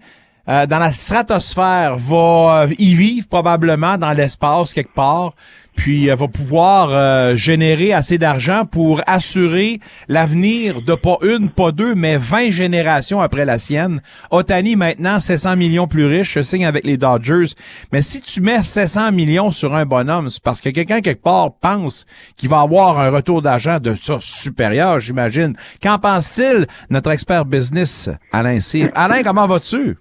euh, 0.49 0.67
dans 0.67 0.79
la 0.79 0.91
stratosphère, 0.91 1.97
va 1.97 2.65
euh, 2.65 2.75
y 2.77 2.95
vivre 2.95 3.29
probablement 3.29 3.97
dans 3.97 4.11
l'espace 4.11 4.75
quelque 4.75 4.93
part, 4.93 5.35
puis 5.77 6.11
euh, 6.11 6.15
va 6.15 6.29
pouvoir 6.29 6.91
euh, 6.91 7.37
générer 7.37 7.93
assez 7.93 8.19
d'argent 8.19 8.65
pour 8.65 9.03
assurer 9.07 9.81
l'avenir 10.09 10.83
de 10.83 10.95
pas 10.95 11.17
une, 11.23 11.49
pas 11.51 11.73
deux, 11.73 11.95
mais 11.95 12.17
20 12.17 12.51
générations 12.51 13.21
après 13.21 13.45
la 13.45 13.59
sienne. 13.59 14.01
Otani 14.31 14.77
maintenant 14.77 15.21
700 15.21 15.57
millions 15.57 15.87
plus 15.87 16.07
riche, 16.07 16.35
je 16.35 16.43
signe 16.43 16.67
avec 16.67 16.85
les 16.85 16.97
Dodgers. 16.97 17.55
Mais 17.93 18.01
si 18.01 18.21
tu 18.23 18.41
mets 18.41 18.63
700 18.63 19.13
millions 19.13 19.51
sur 19.51 19.75
un 19.75 19.85
bonhomme, 19.85 20.31
c'est 20.31 20.43
parce 20.43 20.61
que 20.61 20.69
quelqu'un 20.69 21.01
quelque 21.01 21.23
part 21.23 21.51
pense 21.61 22.07
qu'il 22.37 22.49
va 22.49 22.61
avoir 22.61 22.99
un 23.01 23.11
retour 23.11 23.43
d'argent 23.43 23.79
de 23.81 23.95
ça 23.95 24.19
supérieur, 24.21 25.01
j'imagine. 25.01 25.57
Qu'en 25.83 25.99
pense-t-il 25.99 26.67
notre 26.91 27.11
expert 27.11 27.45
business 27.45 28.09
Alain 28.33 28.61
Cyr? 28.61 28.91
Alain, 28.95 29.23
comment 29.23 29.47
vas-tu? 29.47 29.97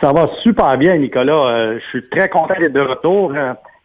Ça 0.00 0.12
va 0.12 0.26
super 0.42 0.78
bien, 0.78 0.96
Nicolas. 0.96 1.46
Euh, 1.48 1.78
je 1.78 1.84
suis 1.88 2.08
très 2.08 2.28
content 2.30 2.54
d'être 2.58 2.72
de 2.72 2.80
retour. 2.80 3.34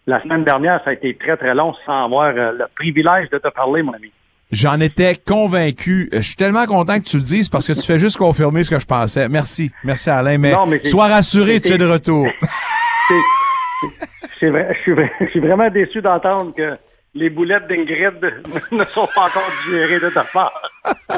Euh, 0.08 0.12
la 0.12 0.22
semaine 0.22 0.44
dernière, 0.44 0.82
ça 0.84 0.92
a 0.92 0.94
été 0.94 1.16
très, 1.16 1.38
très 1.38 1.54
long 1.56 1.74
sans 1.86 2.06
avoir 2.06 2.28
euh, 2.28 2.52
le 2.52 2.66
privilège 2.76 3.30
de 3.30 3.38
te 3.38 3.48
parler, 3.50 3.82
mon 3.84 3.94
ami. 3.94 4.12
J'en 4.52 4.80
étais 4.80 5.16
convaincu. 5.16 6.08
Je 6.14 6.22
suis 6.22 6.36
tellement 6.36 6.66
content 6.66 7.00
que 7.00 7.06
tu 7.06 7.18
le 7.18 7.24
dises 7.24 7.50
parce 7.50 7.66
que 7.68 7.74
tu 7.74 7.82
fais 7.82 7.98
juste 8.00 8.18
confirmer 8.18 8.64
ce 8.64 8.70
que 8.70 8.80
je 8.80 8.86
pensais. 8.86 9.28
Merci. 9.28 9.72
Merci, 9.84 10.10
Alain. 10.10 10.38
Mais, 10.38 10.52
Non, 10.52 10.66
mais 10.68 10.80
c'est- 10.84 10.90
sois 10.90 11.08
rassuré, 11.08 11.60
tu 11.60 11.74
es 11.74 11.78
de 11.78 11.86
retour. 11.88 12.28
C'est- 14.40 14.50
vrai- 14.50 14.76
je, 14.86 15.28
suis, 15.32 15.40
vraiment 15.40 15.70
déçu 15.70 16.02
d'entendre 16.02 16.54
que 16.56 16.74
les 17.14 17.30
boulettes 17.30 17.68
d'Ingrid 17.68 18.16
ne 18.72 18.84
sont 18.86 19.08
pas 19.16 19.26
encore 19.28 19.50
digérées 19.66 20.00
de 20.00 20.10
ta 20.10 20.24
part. 20.24 20.62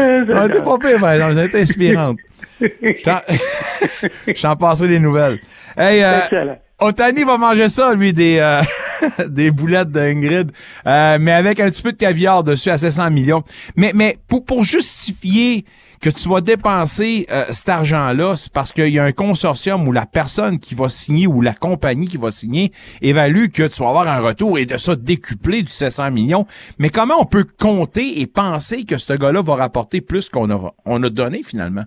Ah, 0.00 0.48
t'es 0.48 0.62
pas 0.62 0.78
pire, 0.78 1.00
par 1.00 1.12
exemple. 1.12 1.32
Vous 1.32 1.38
êtes 1.40 1.54
inspirante. 1.56 2.18
Je 2.60 4.42
t'en- 4.42 4.56
passerai 4.56 4.88
des 4.88 4.98
nouvelles. 4.98 5.40
Hey, 5.76 6.02
euh, 6.02 6.18
Excellent. 6.22 6.58
Otani 6.80 7.24
va 7.24 7.38
manger 7.38 7.68
ça, 7.68 7.92
lui, 7.94 8.12
des, 8.12 8.38
euh, 8.38 8.62
des 9.28 9.50
boulettes 9.50 9.90
d'Ingrid, 9.90 10.52
euh, 10.86 11.18
mais 11.20 11.32
avec 11.32 11.58
un 11.58 11.68
petit 11.70 11.82
peu 11.82 11.90
de 11.92 11.96
caviar 11.96 12.44
dessus 12.44 12.70
à 12.70 12.78
700 12.78 13.10
millions. 13.10 13.42
Mais, 13.74 13.90
mais 13.94 14.18
pour, 14.28 14.44
pour 14.44 14.62
justifier 14.64 15.64
que 16.00 16.10
tu 16.10 16.28
vas 16.28 16.40
dépenser 16.40 17.26
euh, 17.32 17.44
cet 17.50 17.68
argent-là, 17.68 18.36
c'est 18.36 18.52
parce 18.52 18.70
qu'il 18.72 18.90
y 18.90 19.00
a 19.00 19.04
un 19.04 19.10
consortium 19.10 19.88
où 19.88 19.92
la 19.92 20.06
personne 20.06 20.60
qui 20.60 20.76
va 20.76 20.88
signer 20.88 21.26
ou 21.26 21.40
la 21.42 21.52
compagnie 21.52 22.06
qui 22.06 22.16
va 22.16 22.30
signer 22.30 22.70
évalue 23.02 23.46
que 23.52 23.66
tu 23.66 23.82
vas 23.82 23.88
avoir 23.88 24.06
un 24.06 24.20
retour 24.20 24.58
et 24.60 24.66
de 24.66 24.76
ça 24.76 24.94
décuplé 24.94 25.62
du 25.62 25.72
700 25.72 26.12
millions. 26.12 26.46
Mais 26.78 26.90
comment 26.90 27.20
on 27.20 27.24
peut 27.24 27.44
compter 27.58 28.20
et 28.20 28.28
penser 28.28 28.84
que 28.84 28.96
ce 28.98 29.12
gars-là 29.14 29.42
va 29.42 29.56
rapporter 29.56 30.00
plus 30.00 30.28
qu'on 30.28 30.48
a, 30.50 30.72
on 30.84 31.02
a 31.02 31.10
donné 31.10 31.42
finalement? 31.42 31.84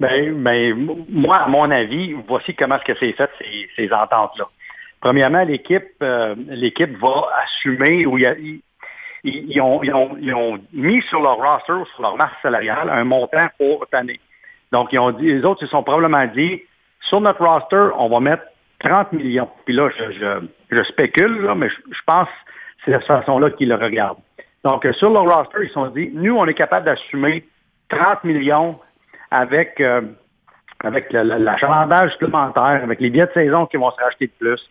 Ben, 0.00 0.42
ben, 0.42 0.72
m- 0.72 1.04
moi, 1.08 1.36
à 1.38 1.48
mon 1.48 1.70
avis, 1.70 2.14
voici 2.28 2.54
comment 2.54 2.76
est-ce 2.76 2.84
que 2.84 2.98
c'est 2.98 3.12
fait, 3.12 3.30
ces, 3.40 3.68
ces 3.76 3.92
ententes-là. 3.92 4.46
Premièrement, 5.00 5.42
l'équipe 5.44 5.86
euh, 6.02 6.34
l'équipe 6.48 6.96
va 6.98 7.28
assumer 7.42 8.04
ou 8.06 8.18
ils, 8.18 8.60
ils- 9.24 9.60
ont, 9.60 9.82
ils 9.82 9.94
ont- 9.94 10.16
ils 10.20 10.34
ont 10.34 10.58
mis 10.72 11.00
sur 11.02 11.20
leur 11.20 11.36
roster, 11.36 11.72
sur 11.92 12.02
leur 12.02 12.16
masse 12.16 12.32
salariale, 12.42 12.90
un 12.90 13.04
montant 13.04 13.48
pour 13.58 13.86
année. 13.92 14.20
Donc, 14.72 14.92
ils 14.92 14.98
ont 14.98 15.12
dit, 15.12 15.26
les 15.26 15.44
autres, 15.44 15.62
ils 15.62 15.66
se 15.66 15.70
sont 15.70 15.82
probablement 15.82 16.26
dit, 16.26 16.62
sur 17.00 17.20
notre 17.20 17.44
roster, 17.44 17.88
on 17.96 18.08
va 18.08 18.20
mettre 18.20 18.42
30 18.80 19.12
millions. 19.12 19.48
Puis 19.64 19.74
là, 19.74 19.88
je, 19.96 20.10
je, 20.12 20.46
je 20.76 20.82
spécule, 20.84 21.50
mais 21.56 21.68
je, 21.70 21.76
je 21.90 22.00
pense 22.06 22.26
que 22.28 22.32
c'est 22.84 22.90
de 22.92 22.98
cette 22.98 23.06
façon-là 23.06 23.50
qu'ils 23.50 23.68
le 23.68 23.76
regardent. 23.76 24.18
Donc, 24.64 24.86
sur 24.92 25.10
leur 25.10 25.24
roster, 25.24 25.58
ils 25.62 25.68
se 25.68 25.74
sont 25.74 25.86
dit, 25.88 26.10
nous, 26.12 26.36
on 26.36 26.46
est 26.46 26.54
capable 26.54 26.84
d'assumer 26.86 27.46
30 27.88 28.24
millions 28.24 28.78
avec, 29.30 29.80
euh, 29.80 30.02
l'achalandage 30.82 32.12
supplémentaire, 32.12 32.80
avec 32.82 33.00
les 33.00 33.10
billets 33.10 33.26
de 33.26 33.32
saison 33.32 33.66
qui 33.66 33.76
vont 33.76 33.90
se 33.90 34.02
racheter 34.02 34.26
de 34.26 34.32
plus, 34.38 34.70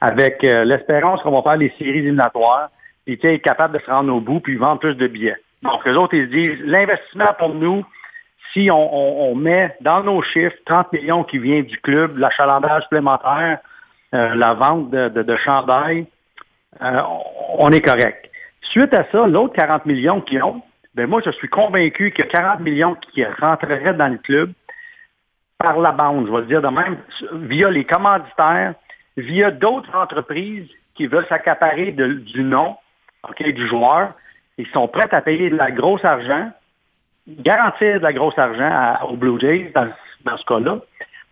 avec 0.00 0.42
euh, 0.44 0.64
l'espérance 0.64 1.22
qu'on 1.22 1.32
va 1.32 1.42
faire 1.42 1.56
les 1.56 1.72
séries 1.78 1.98
éliminatoires, 1.98 2.70
puis 3.04 3.18
tu 3.18 3.38
capable 3.38 3.78
de 3.78 3.84
se 3.84 3.90
rendre 3.90 4.14
au 4.14 4.20
bout, 4.20 4.40
puis 4.40 4.56
vendre 4.56 4.80
plus 4.80 4.94
de 4.94 5.06
billets. 5.06 5.36
Donc, 5.62 5.84
les 5.86 5.92
autres, 5.92 6.14
ils 6.14 6.26
se 6.26 6.30
disent, 6.30 6.60
l'investissement 6.64 7.34
pour 7.38 7.54
nous, 7.54 7.84
si 8.52 8.70
on, 8.70 9.34
met 9.34 9.76
dans 9.80 10.02
nos 10.02 10.22
chiffres 10.22 10.56
30 10.64 10.92
millions 10.92 11.24
qui 11.24 11.38
vient 11.38 11.62
du 11.62 11.78
club, 11.78 12.16
l'achalandage 12.16 12.84
supplémentaire, 12.84 13.58
euh, 14.14 14.34
la 14.34 14.54
vente 14.54 14.90
de, 14.90 15.08
de, 15.08 15.36
chandail, 15.36 16.06
on 16.80 17.72
est 17.72 17.80
correct. 17.80 18.30
Suite 18.62 18.94
à 18.94 19.04
ça, 19.10 19.26
l'autre 19.26 19.54
40 19.54 19.86
millions 19.86 20.20
qu'ils 20.20 20.42
ont, 20.42 20.62
ben 20.96 21.06
moi, 21.06 21.20
je 21.24 21.30
suis 21.30 21.48
convaincu 21.48 22.10
qu'il 22.10 22.24
y 22.24 22.28
a 22.28 22.30
40 22.30 22.60
millions 22.60 22.94
qui 22.94 23.22
rentreraient 23.24 23.94
dans 23.94 24.08
le 24.08 24.18
club 24.18 24.52
par 25.58 25.78
la 25.78 25.92
bande, 25.92 26.26
je 26.26 26.32
vais 26.32 26.40
le 26.40 26.46
dire 26.46 26.62
de 26.62 26.68
même, 26.68 26.96
via 27.48 27.70
les 27.70 27.84
commanditaires, 27.84 28.74
via 29.16 29.50
d'autres 29.50 29.94
entreprises 29.94 30.68
qui 30.94 31.06
veulent 31.06 31.26
s'accaparer 31.28 31.92
du 31.92 32.42
nom 32.42 32.76
du 33.40 33.66
joueur. 33.66 34.12
Ils 34.58 34.66
sont 34.68 34.88
prêts 34.88 35.08
à 35.12 35.20
payer 35.20 35.50
de 35.50 35.56
la 35.56 35.70
grosse 35.70 36.04
argent, 36.04 36.50
garantir 37.28 37.98
de 37.98 38.02
la 38.04 38.12
grosse 38.12 38.38
argent 38.38 38.70
à- 38.70 39.04
aux 39.06 39.16
Blue 39.16 39.38
Jays 39.40 39.72
dans, 39.74 39.88
dans 40.24 40.36
ce 40.36 40.44
cas-là, 40.44 40.78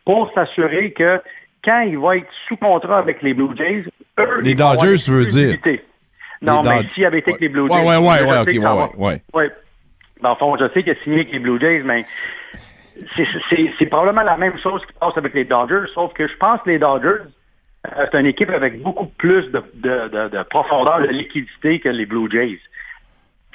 pour 0.05 0.31
s'assurer 0.35 0.93
que 0.93 1.21
quand 1.65 1.81
il 1.81 1.99
va 1.99 2.17
être 2.19 2.29
sous 2.49 2.57
contrat 2.57 2.99
avec 2.99 3.23
les 3.23 3.33
Blue 3.33 3.57
Jays, 3.57 3.85
eux, 4.19 4.41
Les 4.43 4.51
ils 4.51 4.59
vont 4.59 4.65
avoir 4.67 4.85
Dodgers, 4.87 5.03
tu 5.05 5.11
veux 5.13 5.27
dire? 5.27 5.59
Non, 6.45 6.63
mais 6.83 6.89
s'il 6.91 7.05
avait 7.07 7.19
été 7.19 7.31
avec 7.33 7.41
les 7.41 7.49
Blue 7.49 7.69
Jays. 7.69 7.75
ouais, 7.89 7.97
ouais, 7.97 7.97
ouais, 7.97 8.21
ouais, 8.31 8.45
va- 8.59 8.75
ouais, 8.77 8.91
ouais. 8.97 9.23
Ouais. 9.35 9.51
Dans 10.23 10.31
le 10.31 10.37
fond, 10.37 10.57
je 10.57 10.69
sais 10.73 10.83
qu'il 10.83 10.93
a 10.93 10.97
signé 11.03 11.17
avec 11.17 11.33
les 11.33 11.39
Blue 11.39 11.59
Jays, 11.61 11.83
mais 11.85 12.05
c'est- 13.17 13.87
probablement 13.87 14.23
la 14.23 14.37
même 14.37 14.57
chose 14.59 14.85
qui 14.87 14.93
passe 14.95 15.17
avec 15.17 15.35
les 15.35 15.45
Dodgers, 15.45 15.91
sauf 15.95 16.13
que 16.15 16.27
je 16.27 16.37
pense 16.37 16.61
que 16.63 16.71
les 16.71 16.79
Dodgers, 16.79 17.23
euh, 17.87 18.07
c'est 18.11 18.21
une 18.21 18.27
équipe 18.27 18.51
avec 18.51 18.81
beaucoup 18.83 19.07
plus 19.07 19.51
de, 19.51 19.63
de- 19.75 20.09
de- 20.09 20.29
de 20.37 20.43
profondeur, 20.45 21.01
de 21.01 21.09
liquidité 21.09 21.81
que 21.81 21.89
les 21.89 22.07
Blue 22.07 22.31
Jays. 22.31 22.59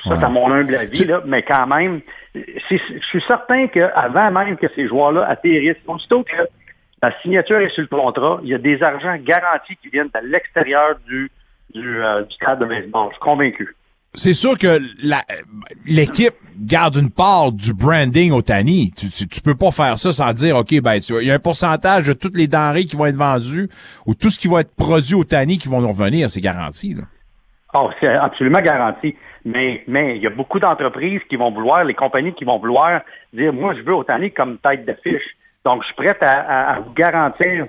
Ça, 0.04 0.18
c'est 0.18 0.26
à 0.26 0.30
mon 0.30 0.50
humble 0.52 0.76
avis, 0.76 1.04
là, 1.06 1.22
mais 1.26 1.42
quand 1.42 1.68
même, 1.68 2.00
je 2.34 2.78
suis 3.10 3.22
certain 3.28 3.68
qu'avant 3.68 4.32
même 4.32 4.56
que 4.56 4.68
ces 4.74 4.88
joueurs-là 4.88 5.26
atterrissent, 5.28 5.76
aussitôt 5.88 6.24
que 6.24 6.38
la 7.04 7.12
signature 7.22 7.60
est 7.60 7.70
sur 7.70 7.82
le 7.82 7.88
contrat, 7.88 8.40
il 8.44 8.50
y 8.50 8.54
a 8.54 8.58
des 8.60 8.82
argents 8.82 9.18
garantis 9.18 9.76
qui 9.82 9.90
viennent 9.90 10.10
à 10.14 10.22
l'extérieur 10.22 10.98
du, 11.06 11.30
du, 11.74 12.04
euh, 12.04 12.24
du 12.24 12.36
stade 12.36 12.60
de 12.60 12.66
baseball. 12.66 13.08
Je 13.10 13.14
suis 13.16 13.20
convaincu. 13.22 13.76
c'est 14.16 14.34
sûr 14.34 14.58
que 14.58 14.80
l'équipe 15.86 16.34
garde 16.58 16.96
une 16.96 17.10
part 17.12 17.52
du 17.52 17.74
branding 17.74 18.32
au 18.32 18.42
Tani. 18.42 18.92
Tu, 18.98 19.10
tu, 19.10 19.28
tu 19.28 19.42
peux 19.42 19.56
pas 19.56 19.72
faire 19.72 19.98
ça 19.98 20.12
sans 20.12 20.34
dire, 20.34 20.58
OK, 20.58 20.80
ben, 20.82 21.00
tu 21.00 21.14
il 21.22 21.28
y 21.28 21.32
a 21.32 21.36
un 21.36 21.40
pourcentage 21.40 22.08
de 22.08 22.14
toutes 22.14 22.36
les 22.36 22.48
denrées 22.48 22.86
qui 22.86 22.96
vont 22.96 23.06
être 23.06 23.16
vendues 23.16 23.70
ou 24.06 24.14
tout 24.16 24.30
ce 24.30 24.40
qui 24.40 24.48
va 24.48 24.62
être 24.62 24.76
produit 24.76 25.16
au 25.16 25.24
Tani 25.24 25.58
qui 25.58 25.68
vont 25.70 25.82
nous 25.82 25.92
revenir, 25.92 26.30
c'est 26.30 26.42
garanti, 26.42 26.94
là. 26.96 27.04
Oh, 27.76 27.92
c'est 28.00 28.08
absolument 28.08 28.62
garanti. 28.62 29.16
Mais, 29.46 29.84
mais 29.88 30.18
il 30.18 30.24
y 30.24 30.28
a 30.28 30.32
beaucoup 30.32 30.60
d'entreprises 30.60 31.22
qui 31.30 31.36
vont 31.36 31.52
vouloir, 31.52 31.84
les 31.84 31.94
compagnies 31.94 32.34
qui 32.34 32.44
vont 32.44 32.58
vouloir 32.58 33.02
dire, 33.32 33.54
moi, 33.54 33.76
je 33.76 33.82
veux 33.84 33.94
Otani 33.94 34.32
comme 34.32 34.58
tête 34.58 34.86
d'affiche. 34.86 35.38
Donc, 35.64 35.82
je 35.84 35.88
suis 35.88 35.96
prêt 35.96 36.18
à, 36.20 36.32
à- 36.32 36.74
à 36.76 36.80
vous 36.80 36.92
garantir 36.94 37.68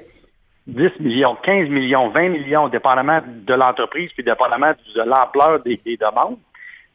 10 0.70 1.00
millions, 1.00 1.36
15 1.42 1.68
millions, 1.68 2.08
20 2.10 2.28
millions, 2.30 2.68
dépendamment 2.68 3.20
de 3.26 3.54
l'entreprise, 3.54 4.10
puis 4.12 4.22
dépendamment 4.24 4.72
de 4.94 5.02
l'ampleur 5.02 5.60
des, 5.62 5.80
des 5.84 5.96
demandes. 5.96 6.38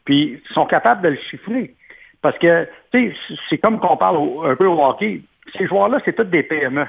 Puis, 0.04 0.40
ils 0.48 0.54
sont 0.54 0.66
capables 0.66 1.02
de 1.02 1.08
le 1.08 1.16
chiffrer. 1.16 1.74
Parce 2.22 2.38
que, 2.38 2.68
tu 2.92 3.12
sais, 3.12 3.36
c'est 3.48 3.58
comme 3.58 3.78
qu'on 3.80 3.96
parle 3.96 4.16
au- 4.16 4.44
un 4.44 4.56
peu 4.56 4.66
au 4.66 4.82
hockey. 4.84 5.20
Ces 5.56 5.66
joueurs-là, 5.66 5.98
c'est 6.04 6.14
tous 6.14 6.24
des 6.24 6.42
PME. 6.42 6.86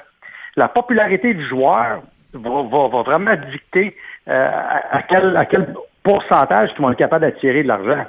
La 0.56 0.68
popularité 0.68 1.34
du 1.34 1.44
joueur 1.46 2.02
va, 2.34 2.50
va- 2.64 2.88
va 2.88 3.02
vraiment 3.04 3.36
dicter 3.52 3.96
euh, 4.28 4.50
à, 4.92 5.02
quel, 5.04 5.36
à 5.38 5.46
quel 5.46 5.74
pourcentage 6.04 6.72
ils 6.78 6.82
vont 6.82 6.92
être 6.92 6.98
capables 6.98 7.22
d'attirer 7.26 7.64
de 7.64 7.68
l'argent. 7.68 8.06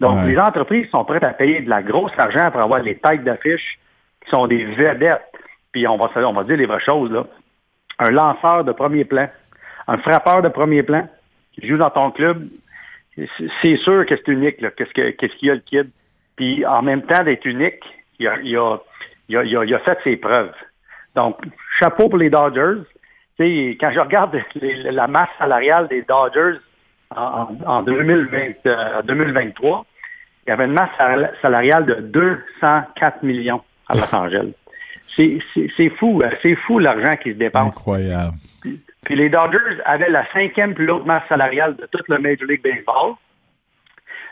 Donc, 0.00 0.14
Ouais. 0.16 0.26
les 0.28 0.38
entreprises 0.38 0.88
sont 0.90 1.04
prêtes 1.04 1.24
à 1.24 1.30
payer 1.32 1.60
de 1.60 1.68
la 1.70 1.82
grosse 1.82 2.12
argent 2.18 2.50
pour 2.52 2.60
avoir 2.60 2.80
les 2.80 2.96
têtes 2.98 3.24
d'affiche 3.24 3.78
qui 4.24 4.30
sont 4.30 4.46
des 4.46 4.64
vedettes. 4.64 5.22
Puis 5.72 5.86
on 5.88 5.96
va, 5.96 6.08
se- 6.14 6.20
on 6.20 6.32
va 6.32 6.44
dire 6.44 6.56
les 6.56 6.66
vraies 6.66 6.80
choses, 6.80 7.10
là. 7.10 7.24
Un 7.98 8.10
lanceur 8.10 8.64
de 8.64 8.72
premier 8.72 9.04
plan, 9.04 9.28
un 9.88 9.98
frappeur 9.98 10.42
de 10.42 10.48
premier 10.48 10.82
plan 10.82 11.08
qui 11.52 11.66
joue 11.66 11.76
dans 11.76 11.90
ton 11.90 12.10
club, 12.10 12.46
c'est- 13.62 13.76
sûr 13.78 14.06
que 14.06 14.14
c'est 14.16 14.28
unique, 14.28 14.60
là, 14.60 14.70
qu'est-ce 14.70 14.92
que- 14.94 15.10
qu'est-ce 15.10 15.34
qu'il 15.36 15.48
y 15.48 15.50
a 15.50 15.54
le 15.54 15.60
kid. 15.60 15.90
Puis 16.36 16.64
en 16.64 16.82
même 16.82 17.02
temps 17.02 17.24
d'être 17.24 17.44
unique, 17.46 17.82
il 18.18 18.28
a, 18.28 18.36
il 18.40 18.56
a- 18.56 18.80
il 19.28 19.36
a- 19.36 19.44
il 19.44 19.56
a- 19.56 19.64
il 19.64 19.74
a 19.74 19.78
fait 19.80 19.98
ses 20.04 20.16
preuves. 20.16 20.52
Donc, 21.16 21.38
chapeau 21.78 22.08
pour 22.08 22.18
les 22.18 22.30
Dodgers. 22.30 22.82
Quand 23.38 23.90
je 23.90 24.00
regarde 24.00 24.38
les- 24.54 24.90
la 24.92 25.08
masse 25.08 25.30
salariale 25.38 25.88
des 25.88 26.02
Dodgers 26.02 26.58
en, 27.14 27.48
en 27.66 27.82
2020, 27.82 28.52
euh, 28.66 29.02
2023, 29.02 29.84
il 30.46 30.50
y 30.50 30.52
avait 30.52 30.66
une 30.66 30.72
masse 30.72 30.90
sal- 30.96 31.32
salariale 31.42 31.86
de 31.86 31.94
204 31.94 33.22
millions 33.24 33.62
à 33.88 33.96
Los 33.96 34.14
Angeles. 34.14 34.52
C'est- 35.16 35.38
C'est 35.54 35.68
c'est 35.76 35.88
fou, 35.90 36.22
hein. 36.24 36.30
c'est 36.42 36.54
fou 36.54 36.78
l'argent 36.78 37.16
qui 37.16 37.30
se 37.32 37.36
dépense. 37.38 37.68
Incroyable. 37.68 38.34
Puis 39.04 39.14
les 39.16 39.28
Dodgers 39.28 39.80
avaient 39.84 40.10
la 40.10 40.26
cinquième 40.32 40.74
plus 40.74 40.90
haute 40.90 41.06
masse 41.06 41.22
salariale 41.28 41.76
de 41.76 41.86
toute 41.90 42.08
le 42.08 42.18
Major 42.18 42.46
League 42.48 42.62
Baseball. 42.62 43.14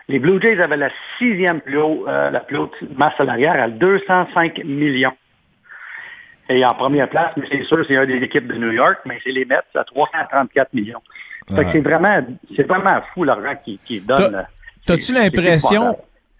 Les 0.08 0.18
Blue 0.18 0.40
Jays 0.40 0.60
avaient 0.60 0.76
la 0.76 0.90
sixième 1.18 1.60
plus 1.60 1.78
haut, 1.78 2.04
euh, 2.06 2.30
la 2.30 2.40
plus 2.40 2.58
haute 2.58 2.76
masse 2.96 3.16
salariale 3.16 3.58
à 3.60 3.68
205 3.68 4.62
millions. 4.64 5.16
Et 6.48 6.64
en 6.64 6.74
première 6.74 7.08
place, 7.08 7.32
mais 7.36 7.46
c'est 7.50 7.64
sûr, 7.64 7.84
c'est 7.88 7.94
une 7.94 8.04
des 8.06 8.24
équipes 8.24 8.46
de 8.46 8.54
New 8.54 8.70
York, 8.70 8.98
mais 9.04 9.18
c'est 9.24 9.32
les 9.32 9.44
Mets 9.44 9.56
à 9.74 9.82
334 9.84 10.72
millions. 10.74 11.02
C'est 11.72 11.80
vraiment, 11.80 12.24
c'est 12.54 12.66
vraiment 12.68 13.00
fou 13.14 13.24
l'argent 13.24 13.54
qui, 13.64 13.80
qui 13.84 14.00
donne. 14.00 14.34
euh, 14.36 14.42
T'as-tu 14.84 15.12
l'impression. 15.12 15.96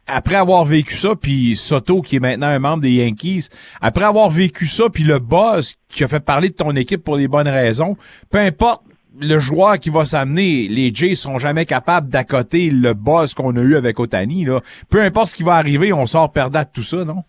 Après 0.07 0.37
avoir 0.37 0.65
vécu 0.65 0.95
ça, 0.95 1.17
puis 1.17 1.57
Soto, 1.57 2.01
qui 2.01 2.17
est 2.17 2.21
maintenant 2.21 2.47
un 2.47 2.59
membre 2.59 2.83
des 2.83 2.93
Yankees, 2.93 3.49
après 3.81 4.05
avoir 4.05 4.31
vécu 4.31 4.67
ça, 4.67 4.89
puis 4.89 5.05
le 5.05 5.19
boss 5.19 5.77
qui 5.89 6.05
a 6.05 6.09
fait 6.09 6.25
parler 6.25 6.49
de 6.51 6.55
ton 6.55 6.75
équipe 6.77 7.03
pour 7.03 7.17
les 7.17 7.29
bonnes 7.29 7.49
raisons, 7.49 7.97
peu 8.31 8.39
importe 8.39 8.83
le 9.21 9.39
joueur 9.39 9.79
qui 9.79 9.91
va 9.91 10.05
s'amener, 10.05 10.69
les 10.69 10.93
Jays 10.95 11.17
seront 11.17 11.39
jamais 11.39 11.65
capables 11.65 12.09
d'accoter 12.09 12.71
le 12.71 12.93
boss 12.95 13.35
qu'on 13.35 13.57
a 13.57 13.61
eu 13.61 13.77
avec 13.77 13.99
Otani. 13.99 14.45
Là. 14.45 14.61
Peu 14.91 15.01
importe 15.01 15.29
ce 15.29 15.35
qui 15.35 15.43
va 15.43 15.55
arriver, 15.55 15.93
on 15.93 16.07
sort 16.07 16.33
perdant 16.33 16.61
de 16.61 16.69
tout 16.73 16.83
ça, 16.83 17.05
non? 17.05 17.25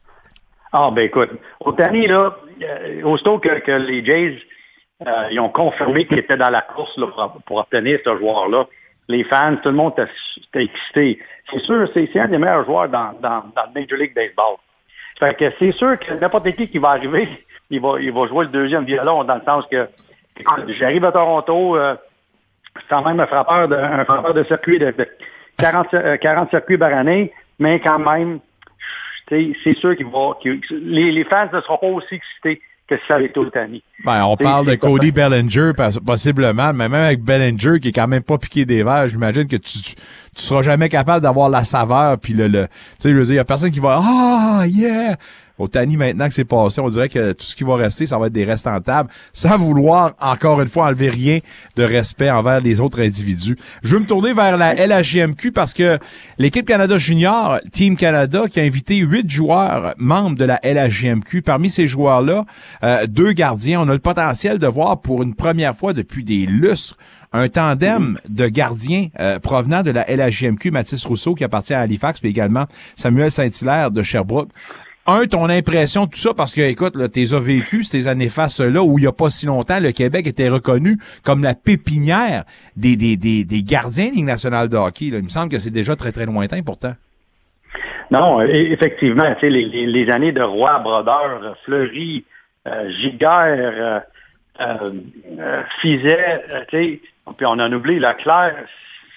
Ah, 0.73 0.91
ben 0.93 1.05
écoute, 1.05 1.29
Otani, 1.61 2.07
là, 2.07 2.35
euh, 2.61 3.03
aussitôt 3.03 3.39
que, 3.39 3.59
que 3.59 3.71
les 3.71 4.03
Jays, 4.03 4.37
euh, 5.05 5.27
ils 5.31 5.39
ont 5.39 5.49
confirmé 5.49 6.05
qu'ils 6.05 6.19
étaient 6.19 6.37
dans 6.37 6.49
la 6.49 6.61
course 6.61 6.97
là, 6.97 7.07
pour, 7.07 7.41
pour 7.45 7.57
obtenir 7.57 7.99
ce 8.03 8.17
joueur-là, 8.17 8.67
les 9.07 9.23
fans, 9.23 9.55
tout 9.57 9.69
le 9.69 9.75
monde 9.75 9.93
était, 9.97 10.63
excité. 10.63 11.19
C'est 11.49 11.59
sûr, 11.59 11.87
c'est 11.93 12.19
un 12.19 12.27
des 12.27 12.37
meilleurs 12.37 12.65
joueurs 12.65 12.89
dans, 12.89 13.13
le 13.21 13.73
Major 13.73 13.97
League 13.97 14.13
Baseball. 14.13 14.57
Fait 15.19 15.55
c'est 15.57 15.71
sûr 15.71 15.97
que 15.99 16.13
n'importe 16.13 16.51
qui 16.51 16.67
qui 16.67 16.77
va 16.77 16.89
arriver, 16.89 17.27
il 17.69 17.81
va, 17.81 18.27
jouer 18.27 18.45
le 18.45 18.51
deuxième 18.51 18.85
violon 18.85 19.23
dans 19.23 19.35
le 19.35 19.41
sens 19.41 19.65
que 19.71 19.87
j'arrive 20.67 21.05
à 21.05 21.11
Toronto, 21.11 21.75
euh, 21.75 21.95
je 22.75 22.81
suis 22.81 22.89
quand 22.89 23.03
même 23.03 23.19
un 23.19 23.25
frappeur 23.25 23.67
de, 23.67 23.75
un 23.75 24.33
de 24.33 24.43
circuit 24.43 24.77
de, 24.77 24.91
de 24.91 25.07
40, 25.57 25.93
euh, 25.95 26.17
40 26.17 26.49
circuits 26.51 26.77
par 26.77 26.93
année, 26.93 27.33
mais 27.57 27.79
quand 27.79 27.97
même, 27.97 28.39
c'est 29.29 29.73
sûr 29.79 29.95
qu'il 29.95 30.05
va, 30.05 30.37
qu'il- 30.41 30.61
les, 30.69 31.11
les 31.11 31.23
fans 31.23 31.49
ne 31.51 31.61
seront 31.61 31.77
pas 31.77 31.87
aussi 31.87 32.15
excités 32.15 32.61
que 32.87 32.95
ça 33.07 33.15
avait 33.15 33.25
été 33.25 33.39
Otani. 33.39 33.83
Ben, 34.05 34.23
on 34.25 34.37
parle 34.37 34.65
de 34.65 34.75
Cody 34.75 35.11
Bellinger, 35.11 35.71
possiblement, 36.05 36.73
mais 36.73 36.87
même 36.89 37.01
avec 37.01 37.21
Bellinger, 37.21 37.79
qui 37.81 37.89
est 37.89 37.91
quand 37.91 38.07
même 38.07 38.23
pas 38.23 38.37
piqué 38.37 38.65
des 38.65 38.83
verres, 38.83 39.07
j'imagine 39.07 39.47
que 39.47 39.57
tu, 39.57 39.79
tu, 39.79 39.95
tu 39.95 40.01
seras 40.35 40.61
jamais 40.61 40.87
capable 40.87 41.21
d'avoir 41.21 41.49
la 41.49 41.63
saveur, 41.63 42.17
puis 42.17 42.33
le, 42.33 42.47
le 42.47 42.63
tu 42.63 42.69
sais, 42.99 43.11
je 43.11 43.15
veux 43.15 43.23
dire, 43.25 43.33
il 43.33 43.37
y 43.37 43.39
a 43.39 43.45
personne 43.45 43.71
qui 43.71 43.79
va, 43.79 43.99
ah, 43.99 44.63
yeah! 44.67 45.17
Au 45.57 45.67
Tani, 45.67 45.97
maintenant 45.97 46.27
que 46.27 46.33
c'est 46.33 46.45
passé, 46.45 46.81
on 46.81 46.89
dirait 46.89 47.09
que 47.09 47.31
tout 47.33 47.43
ce 47.43 47.55
qui 47.55 47.63
va 47.63 47.75
rester, 47.75 48.05
ça 48.05 48.19
va 48.19 48.27
être 48.27 48.33
des 48.33 48.45
restes 48.45 48.67
en 48.67 48.79
table, 48.79 49.09
sans 49.33 49.57
vouloir, 49.57 50.13
encore 50.21 50.61
une 50.61 50.67
fois, 50.67 50.85
enlever 50.85 51.09
rien 51.09 51.39
de 51.75 51.83
respect 51.83 52.29
envers 52.29 52.59
les 52.59 52.79
autres 52.79 53.01
individus. 53.01 53.55
Je 53.83 53.95
veux 53.95 54.01
me 54.01 54.05
tourner 54.05 54.33
vers 54.33 54.57
la 54.57 54.73
LHJMQ 54.75 55.51
parce 55.51 55.73
que 55.73 55.97
l'équipe 56.37 56.67
Canada 56.67 56.97
Junior, 56.97 57.59
Team 57.71 57.95
Canada, 57.95 58.43
qui 58.49 58.59
a 58.59 58.63
invité 58.63 58.97
huit 58.97 59.29
joueurs 59.29 59.95
membres 59.97 60.37
de 60.37 60.45
la 60.45 60.59
LHJMQ. 60.63 61.41
Parmi 61.41 61.69
ces 61.69 61.87
joueurs-là, 61.87 62.45
euh, 62.83 63.07
deux 63.07 63.31
gardiens. 63.31 63.81
On 63.81 63.89
a 63.89 63.93
le 63.93 63.99
potentiel 63.99 64.59
de 64.59 64.67
voir 64.67 65.01
pour 65.01 65.23
une 65.23 65.33
première 65.33 65.75
fois 65.75 65.93
depuis 65.93 66.23
des 66.23 66.45
lustres 66.45 66.97
un 67.33 67.49
tandem 67.49 68.17
de 68.29 68.47
gardiens 68.47 69.07
euh, 69.19 69.39
provenant 69.39 69.83
de 69.83 69.91
la 69.91 70.05
LHJMQ, 70.07 70.71
Mathis 70.71 71.05
Rousseau 71.05 71.35
qui 71.35 71.43
appartient 71.43 71.73
à 71.73 71.81
Halifax, 71.81 72.19
puis 72.19 72.29
également 72.29 72.65
Samuel 72.95 73.31
Saint-Hilaire 73.31 73.91
de 73.91 74.01
Sherbrooke. 74.01 74.49
Un, 75.09 75.25
ton 75.25 75.47
impression 75.49 76.03
de 76.05 76.09
tout 76.09 76.17
ça, 76.19 76.33
parce 76.33 76.53
que, 76.53 76.59
écoute, 76.59 76.97
là, 76.97 77.07
t'es 77.07 77.33
as 77.33 77.39
vécu 77.39 77.83
ces 77.85 78.09
années 78.09 78.27
fastes-là 78.27 78.83
où 78.83 78.99
il 78.99 79.03
n'y 79.03 79.07
a 79.07 79.13
pas 79.13 79.29
si 79.29 79.45
longtemps, 79.45 79.79
le 79.79 79.93
Québec 79.93 80.27
était 80.27 80.49
reconnu 80.49 80.97
comme 81.23 81.43
la 81.43 81.55
pépinière 81.55 82.43
des, 82.75 82.97
des, 82.97 83.15
des, 83.15 83.45
des 83.45 83.63
gardiens 83.63 84.09
de 84.09 84.15
Ligue 84.15 84.25
nationale 84.25 84.67
de 84.67 84.75
hockey. 84.75 85.05
Il 85.05 85.23
me 85.23 85.29
semble 85.29 85.49
que 85.49 85.59
c'est 85.59 85.71
déjà 85.71 85.95
très, 85.95 86.11
très 86.11 86.25
lointain 86.25 86.61
pourtant. 86.61 86.93
Non, 88.11 88.41
e- 88.41 88.49
effectivement, 88.49 89.33
tu 89.35 89.39
sais, 89.41 89.49
les, 89.49 89.65
les- 89.65 89.87
les 89.87 90.11
années 90.11 90.33
de 90.33 90.41
Roi, 90.41 90.79
Brodeur, 90.79 91.55
Fleury, 91.63 92.25
euh, 92.67 92.89
Giguère, 92.89 94.03
euh, 94.59 94.89
euh, 95.39 95.61
Fizet, 95.81 96.43
euh, 96.51 96.61
tu 96.69 96.77
sais, 96.77 97.01
puis 97.37 97.45
on 97.45 97.59
en 97.59 97.71
oublie 97.71 97.99
Leclerc, 97.99 98.55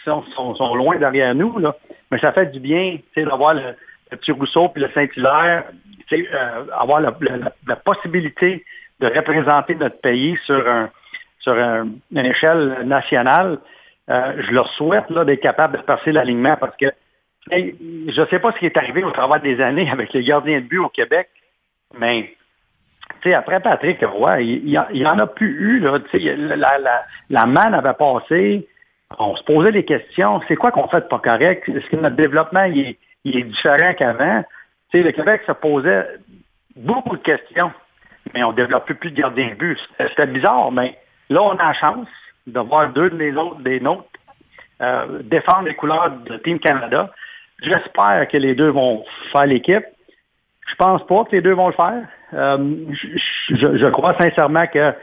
sont, 0.05 0.22
sont, 0.36 0.55
sont 0.55 0.74
loin 0.76 0.99
derrière 0.99 1.34
nous, 1.34 1.59
là. 1.59 1.74
Mais 2.12 2.18
ça 2.20 2.32
fait 2.32 2.47
du 2.53 2.61
bien, 2.61 2.97
tu 3.12 3.22
sais, 3.22 3.28
d'avoir 3.28 3.55
le, 3.55 3.62
le 4.11 4.17
petit 4.17 4.33
Rousseau 4.33 4.69
puis 4.69 4.83
le 4.83 4.91
Saint-Hilaire, 4.91 5.65
euh, 6.13 6.67
avoir 6.77 7.01
la, 7.01 7.77
possibilité 7.77 8.65
de 9.01 9.07
représenter 9.07 9.75
notre 9.75 10.01
pays 10.01 10.37
sur 10.45 10.69
un 10.69 10.91
sur 11.39 11.55
un- 11.55 11.89
une 12.13 12.27
échelle 12.27 12.81
nationale. 12.85 13.59
Euh, 14.11 14.35
je 14.41 14.53
leur 14.53 14.69
souhaite 14.73 15.11
d'être 15.11 15.41
capable 15.41 15.79
de 15.79 15.83
passer 15.83 16.13
l'alignement 16.13 16.57
parce 16.57 16.77
que 16.77 16.87
je 17.51 18.21
ne 18.21 18.27
sais 18.27 18.39
pas 18.39 18.53
ce 18.53 18.59
qui 18.59 18.67
est 18.67 18.77
arrivé 18.77 19.03
au 19.05 19.11
travers 19.11 19.41
des 19.41 19.61
années 19.61 19.91
avec 19.93 20.13
les 20.13 20.23
gardiens 20.23 20.61
de 20.61 20.67
but 20.67 20.79
au 20.79 20.89
Québec, 20.89 21.29
mais 21.99 22.35
après 23.35 23.61
Patrick 23.61 24.03
Roy, 24.03 24.41
il 24.43 24.65
n'y 24.65 25.07
en 25.07 25.19
a 25.19 25.27
plus 25.27 25.49
eu. 25.49 25.81
La, 25.81 26.79
la, 27.29 27.47
manne 27.47 27.75
avait 27.75 27.95
passé. 27.95 28.67
On 29.19 29.37
se 29.37 29.43
posait 29.45 29.73
des 29.73 29.85
questions. 29.85 30.41
C'est 30.49 30.57
quoi 30.57 30.71
qu'on 30.71 30.89
fait 30.89 31.01
de 31.01 31.07
pas 31.07 31.19
correct? 31.19 31.69
Est-ce 31.69 31.89
que 31.91 31.97
notre 31.97 32.17
développement 32.17 32.65
est, 32.65 32.99
il 33.25 33.37
est 33.37 33.43
différent 33.43 33.95
qu'avant? 33.95 34.43
Tu 34.91 34.99
sais, 34.99 35.05
le 35.05 35.12
Québec 35.12 35.43
se 35.47 35.53
posait 35.53 36.07
beaucoup 36.77 37.16
de 37.16 37.23
questions, 37.23 37.73
mais 38.35 38.43
on 38.43 38.51
ne 38.51 38.57
développait 38.57 38.95
plus 38.95 39.11
de 39.11 39.21
gardiens 39.21 39.51
de 39.51 39.55
but. 39.55 39.79
C'était 39.99 40.27
bizarre, 40.27 40.73
mais 40.73 40.99
là, 41.29 41.43
on 41.43 41.57
a 41.57 41.66
la 41.68 41.73
chance 41.73 42.09
de 42.47 42.61
voir 42.61 42.93
deux 42.93 43.11
des 43.11 43.35
autres, 43.37 43.61
des 43.61 43.81
nôtres 43.81 44.07
euh, 44.83 45.21
défendre 45.25 45.68
les 45.68 45.75
couleurs 45.75 46.11
de 46.11 46.39
Team 46.39 46.59
Canada. 46.59 47.11
J'espère 47.61 48.27
que 48.29 48.39
les 48.39 48.55
deux 48.55 48.71
vont 48.71 49.05
faire 49.31 49.45
l'équipe. 49.45 49.85
Je 50.66 50.75
pense 50.77 51.07
pas 51.07 51.25
que 51.25 51.33
les 51.33 51.43
deux 51.43 51.53
vont 51.53 51.66
le 51.66 51.75
faire. 51.75 52.09
Euh, 52.33 52.87
je, 53.51 53.87
crois 53.89 54.16
sincèrement 54.16 54.66
que, 54.66 54.95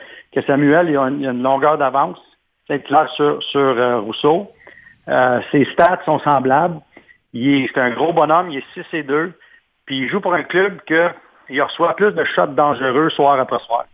Samuel 0.48 0.90
il 0.90 0.98
a, 0.98 1.04
une, 1.04 1.26
a 1.28 1.32
une 1.32 1.44
longueur 1.44 1.78
d'avance. 1.78 2.20
C'est 2.68 2.80
clair 2.80 3.08
sur, 3.10 3.42
sur 3.44 3.60
euh, 3.60 4.00
Rousseau. 4.00 4.52
Ses 5.52 5.66
stats 5.74 6.02
sont 6.06 6.20
semblables. 6.20 6.80
C'est 7.34 7.78
un 7.78 7.92
gros 7.92 8.14
bonhomme, 8.14 8.50
il 8.50 8.60
est 8.60 8.74
6 8.74 8.86
et 8.94 9.04
2. 9.04 9.34
Puis 9.86 10.00
il 10.00 10.10
joue 10.10 10.20
pour 10.20 10.34
un 10.34 10.44
club 10.44 10.82
que 10.86 11.10
il 11.50 11.62
reçoit 11.62 11.96
plus 11.96 12.12
de 12.12 12.24
shots 12.24 12.48
dangereux 12.48 13.10
soir 13.10 13.40
après 13.40 13.60
soir. 13.60 13.86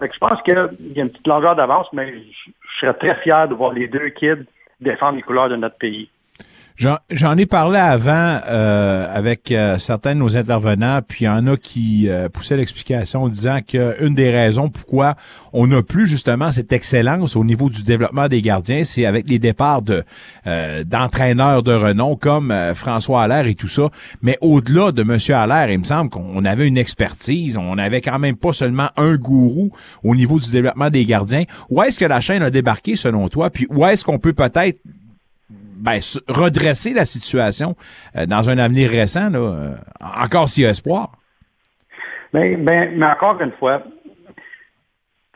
Je 0.00 0.18
pense 0.18 0.42
qu'il 0.42 0.54
y 0.54 1.00
a 1.00 1.02
une 1.02 1.10
petite 1.10 1.26
longueur 1.26 1.56
d'avance, 1.56 1.88
mais 1.92 2.12
je, 2.12 2.50
je 2.68 2.78
serais 2.80 2.94
très 2.94 3.14
fier 3.22 3.48
de 3.48 3.54
voir 3.54 3.72
les 3.72 3.88
deux 3.88 4.08
kids 4.10 4.44
défendre 4.80 5.16
les 5.16 5.22
couleurs 5.22 5.48
de 5.48 5.56
notre 5.56 5.78
pays. 5.78 6.10
J'en 6.78 7.36
ai 7.38 7.46
parlé 7.46 7.78
avant 7.78 8.40
euh, 8.46 9.06
avec 9.10 9.50
euh, 9.50 9.78
certains 9.78 10.14
de 10.14 10.20
nos 10.20 10.36
intervenants, 10.36 11.00
puis 11.06 11.24
il 11.24 11.26
y 11.26 11.28
en 11.28 11.46
a 11.46 11.56
qui 11.56 12.08
euh, 12.08 12.28
poussaient 12.28 12.58
l'explication 12.58 13.22
en 13.22 13.28
disant 13.28 13.60
qu'une 13.66 14.14
des 14.14 14.30
raisons 14.30 14.68
pourquoi 14.68 15.14
on 15.54 15.66
n'a 15.66 15.82
plus 15.82 16.06
justement 16.06 16.52
cette 16.52 16.72
excellence 16.74 17.34
au 17.34 17.44
niveau 17.44 17.70
du 17.70 17.82
développement 17.82 18.28
des 18.28 18.42
gardiens, 18.42 18.84
c'est 18.84 19.06
avec 19.06 19.26
les 19.26 19.38
départs 19.38 19.80
de 19.80 20.04
euh, 20.46 20.84
d'entraîneurs 20.84 21.62
de 21.62 21.72
renom 21.72 22.14
comme 22.14 22.50
euh, 22.50 22.74
François 22.74 23.22
Allaire 23.22 23.46
et 23.46 23.54
tout 23.54 23.68
ça. 23.68 23.88
Mais 24.20 24.36
au-delà 24.42 24.92
de 24.92 25.02
Monsieur 25.02 25.34
Allaire, 25.34 25.70
il 25.70 25.78
me 25.78 25.84
semble 25.84 26.10
qu'on 26.10 26.44
avait 26.44 26.68
une 26.68 26.76
expertise, 26.76 27.56
on 27.56 27.78
avait 27.78 28.02
quand 28.02 28.18
même 28.18 28.36
pas 28.36 28.52
seulement 28.52 28.90
un 28.98 29.16
gourou 29.16 29.72
au 30.04 30.14
niveau 30.14 30.38
du 30.38 30.50
développement 30.50 30.90
des 30.90 31.06
gardiens. 31.06 31.44
Où 31.70 31.82
est-ce 31.82 31.98
que 31.98 32.04
la 32.04 32.20
chaîne 32.20 32.42
a 32.42 32.50
débarqué 32.50 32.96
selon 32.96 33.28
toi, 33.28 33.48
puis 33.48 33.66
où 33.70 33.86
est-ce 33.86 34.04
qu'on 34.04 34.18
peut 34.18 34.34
peut-être 34.34 34.78
ben, 35.76 36.00
redresser 36.28 36.92
la 36.94 37.04
situation 37.04 37.76
euh, 38.16 38.26
dans 38.26 38.48
un 38.50 38.58
avenir 38.58 38.90
récent, 38.90 39.30
là, 39.30 39.38
euh, 39.38 39.74
encore 40.00 40.48
s'il 40.48 40.64
y 40.64 40.66
a 40.66 40.70
espoir. 40.70 41.12
Mais, 42.32 42.56
ben, 42.56 42.92
mais 42.96 43.06
encore 43.06 43.40
une 43.40 43.52
fois, 43.52 43.82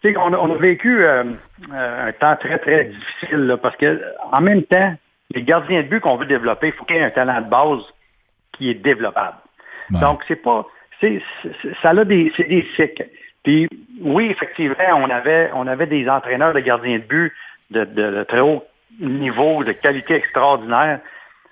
on, 0.05 0.32
a- 0.32 0.38
on 0.38 0.51
a 0.55 0.59
vécu 0.59 1.05
euh, 1.05 1.24
un 1.72 2.12
temps 2.12 2.36
très, 2.36 2.59
très 2.59 2.84
difficile 2.86 3.38
là, 3.47 3.57
parce 3.57 3.76
que 3.76 4.03
en 4.32 4.41
même 4.41 4.62
temps, 4.64 4.95
les 5.34 5.43
gardiens 5.43 5.82
de 5.82 5.88
but 5.88 6.01
qu'on 6.01 6.16
veut 6.16 6.26
développer, 6.26 6.68
il 6.68 6.72
faut 6.72 6.84
qu'il 6.84 6.97
y 6.97 6.99
ait 6.99 7.05
un 7.05 7.11
talent 7.11 7.41
de 7.41 7.49
base 7.49 7.82
qui 8.53 8.70
est 8.70 8.74
développppable. 8.74 9.36
Donc, 10.01 10.22
c'est 10.26 10.36
pas. 10.43 10.66
c'est 11.01 11.22
c'est- 11.43 11.74
ça 11.82 11.91
a 11.91 12.05
des, 12.05 12.32
c'est 12.36 12.49
des 12.49 12.66
cycles. 12.76 13.09
Puis 13.43 13.68
oui, 14.01 14.26
effectivement, 14.30 14.74
on 14.97 15.09
avait, 15.11 15.51
on 15.55 15.66
avait 15.66 15.86
des 15.86 16.09
entraîneurs 16.09 16.53
de 16.55 16.61
gardiens 16.61 16.99
de 16.99 17.05
but 17.05 17.32
de, 17.70 17.84
de- 17.84 18.11
de 18.16 18.22
très 18.24 18.41
haut 18.41 18.64
niveau, 19.01 19.64
de 19.64 19.72
qualité 19.72 20.14
extraordinaire. 20.14 21.01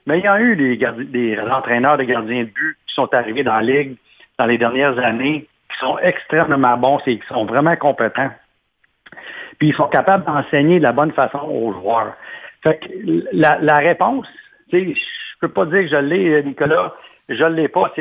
Mais 0.07 0.19
il 0.19 0.25
y 0.25 0.29
a 0.29 0.41
eu 0.41 0.57
des, 0.57 1.39
entraîneurs 1.41 1.99
de 1.99 2.05
gardiens 2.05 2.45
de 2.45 2.49
but 2.49 2.77
qui 2.87 2.95
sont 2.95 3.13
arrivés 3.13 3.43
dans 3.43 3.55
la 3.55 3.63
Ligue 3.63 3.97
dans 4.39 4.47
les 4.47 4.59
dernières 4.59 4.99
années, 4.99 5.47
qui 5.71 5.79
sont 5.79 5.99
extrêmement 5.99 6.77
bons, 6.77 6.99
qui 6.99 7.21
sont 7.29 7.45
vraiment 7.45 7.77
compétents. 7.77 8.31
Puis 9.59 9.69
ils 9.69 9.75
sont 9.75 9.89
capables 9.89 10.25
d'enseigner 10.25 10.79
de 10.79 10.85
la 10.85 10.93
bonne 10.93 11.13
façon 11.13 11.41
aux 11.41 11.73
joueurs. 11.73 12.15
Fait 12.63 12.79
que 12.79 12.89
la, 13.33 13.59
la 13.61 13.79
réponse, 13.79 14.29
je 14.73 14.95
peux 15.41 15.49
pas 15.49 15.67
dire 15.67 15.83
que 15.83 15.89
je 15.89 15.97
l'ai, 15.97 16.43
Nicolas, 16.43 16.95
je 17.29 17.45
l'ai 17.45 17.69
pas. 17.69 17.93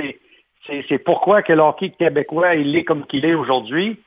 C'est, 0.65 0.97
pourquoi 0.99 1.41
que 1.41 1.53
le 1.53 1.61
hockey 1.61 1.89
québécois, 1.91 2.55
il 2.55 2.75
est 2.75 2.83
comme 2.83 3.05
qu'il 3.05 3.25
est 3.25 3.33
aujourd'hui. 3.33 3.99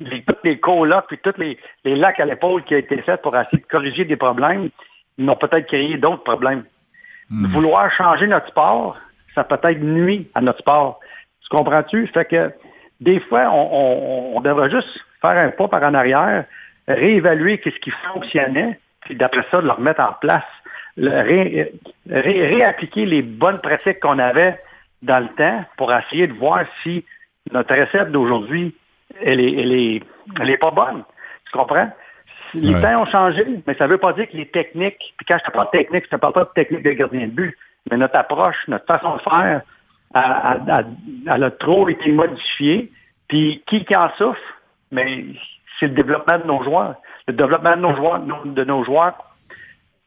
Les, 0.00 0.22
tous 0.22 0.36
les 0.44 0.58
colocs 0.58 1.06
puis 1.08 1.18
tous 1.18 1.38
les, 1.38 1.58
les 1.84 1.94
lacs 1.96 2.18
à 2.20 2.24
l'épaule 2.24 2.64
qui 2.64 2.74
ont 2.74 2.78
été 2.78 3.00
faits 3.02 3.22
pour 3.22 3.36
essayer 3.36 3.58
de 3.62 3.66
corriger 3.66 4.04
des 4.04 4.16
problèmes, 4.16 4.70
ils 5.18 5.24
n'ont 5.24 5.36
peut-être 5.36 5.66
créé 5.66 5.96
d'autres 5.96 6.24
problèmes. 6.24 6.64
Vouloir 7.48 7.90
changer 7.92 8.26
notre 8.26 8.48
sport, 8.48 8.98
ça 9.34 9.44
peut-être 9.44 9.80
nuit 9.80 10.28
à 10.34 10.40
notre 10.40 10.58
sport. 10.58 10.98
Tu 11.42 11.48
comprends-tu? 11.48 12.06
Fait 12.08 12.24
que 12.24 12.50
des 13.00 13.20
fois, 13.20 13.50
on, 13.52 13.68
on- 13.72 14.36
on 14.36 14.40
devrait 14.40 14.70
juste 14.70 14.88
faire 15.20 15.38
un 15.38 15.50
pas 15.50 15.68
par 15.68 15.82
en 15.84 15.94
arrière, 15.94 16.44
réévaluer 16.88 17.58
qu'est-ce 17.58 17.78
qui 17.78 17.90
fonctionnait, 18.12 18.78
puis 19.02 19.14
d'après 19.14 19.44
ça, 19.50 19.60
de 19.60 19.66
le 19.66 19.72
remettre 19.72 20.00
en 20.00 20.12
place. 20.20 20.42
Le 20.96 21.10
ré- 21.10 21.72
ré- 22.10 22.46
réappliquer 22.48 23.06
les 23.06 23.22
bonnes 23.22 23.60
pratiques 23.60 24.00
qu'on 24.00 24.18
avait 24.18 24.58
dans 25.02 25.20
le 25.20 25.28
temps 25.28 25.64
pour 25.76 25.92
essayer 25.94 26.26
de 26.26 26.32
voir 26.32 26.64
si 26.82 27.04
notre 27.52 27.74
recette 27.74 28.10
d'aujourd'hui, 28.10 28.74
elle 29.22 29.40
est, 29.40 29.52
elle 29.60 29.72
est, 29.72 30.02
elle 30.40 30.50
est 30.50 30.58
pas 30.58 30.70
bonne. 30.70 31.04
Tu 31.46 31.52
comprends? 31.58 31.90
Les 32.54 32.74
Ouais. 32.74 32.82
temps 32.82 33.02
ont 33.02 33.06
changé, 33.06 33.44
mais 33.66 33.74
ça 33.74 33.84
ne 33.86 33.90
veut 33.92 33.98
pas 33.98 34.12
dire 34.12 34.28
que 34.28 34.36
les 34.36 34.46
techniques, 34.46 35.14
puis 35.16 35.26
quand 35.26 35.38
je 35.38 35.44
te 35.44 35.50
parle 35.52 35.66
de 35.66 35.78
technique, 35.78 36.04
je 36.10 36.14
ne 36.14 36.16
te 36.16 36.20
parle 36.20 36.32
pas 36.32 36.44
de 36.44 36.50
technique 36.54 36.82
de 36.82 36.90
gardien 36.92 37.26
de 37.26 37.32
but, 37.32 37.56
mais 37.90 37.96
notre 37.96 38.16
approche, 38.16 38.56
notre 38.68 38.86
façon 38.86 39.16
de 39.16 39.20
faire, 39.20 39.60
elle, 40.14 40.22
elle- 40.44 40.62
elle- 40.74 41.32
elle 41.32 41.44
a 41.44 41.50
trop 41.52 41.88
été 41.88 42.10
modifiée. 42.12 42.90
Puis 43.28 43.62
qui 43.66 43.84
qui 43.84 43.94
en 43.94 44.10
souffre? 44.16 44.40
Mais 44.90 45.24
c'est 45.78 45.86
le 45.86 45.92
développement 45.94 46.38
de 46.38 46.46
nos 46.46 46.62
joueurs. 46.64 46.96
Le 47.28 47.34
développement 47.34 47.76
de 47.76 47.80
nos 47.82 47.94
joueurs, 47.94 48.18
de 48.20 48.64
nos 48.64 48.82
joueurs 48.82 49.14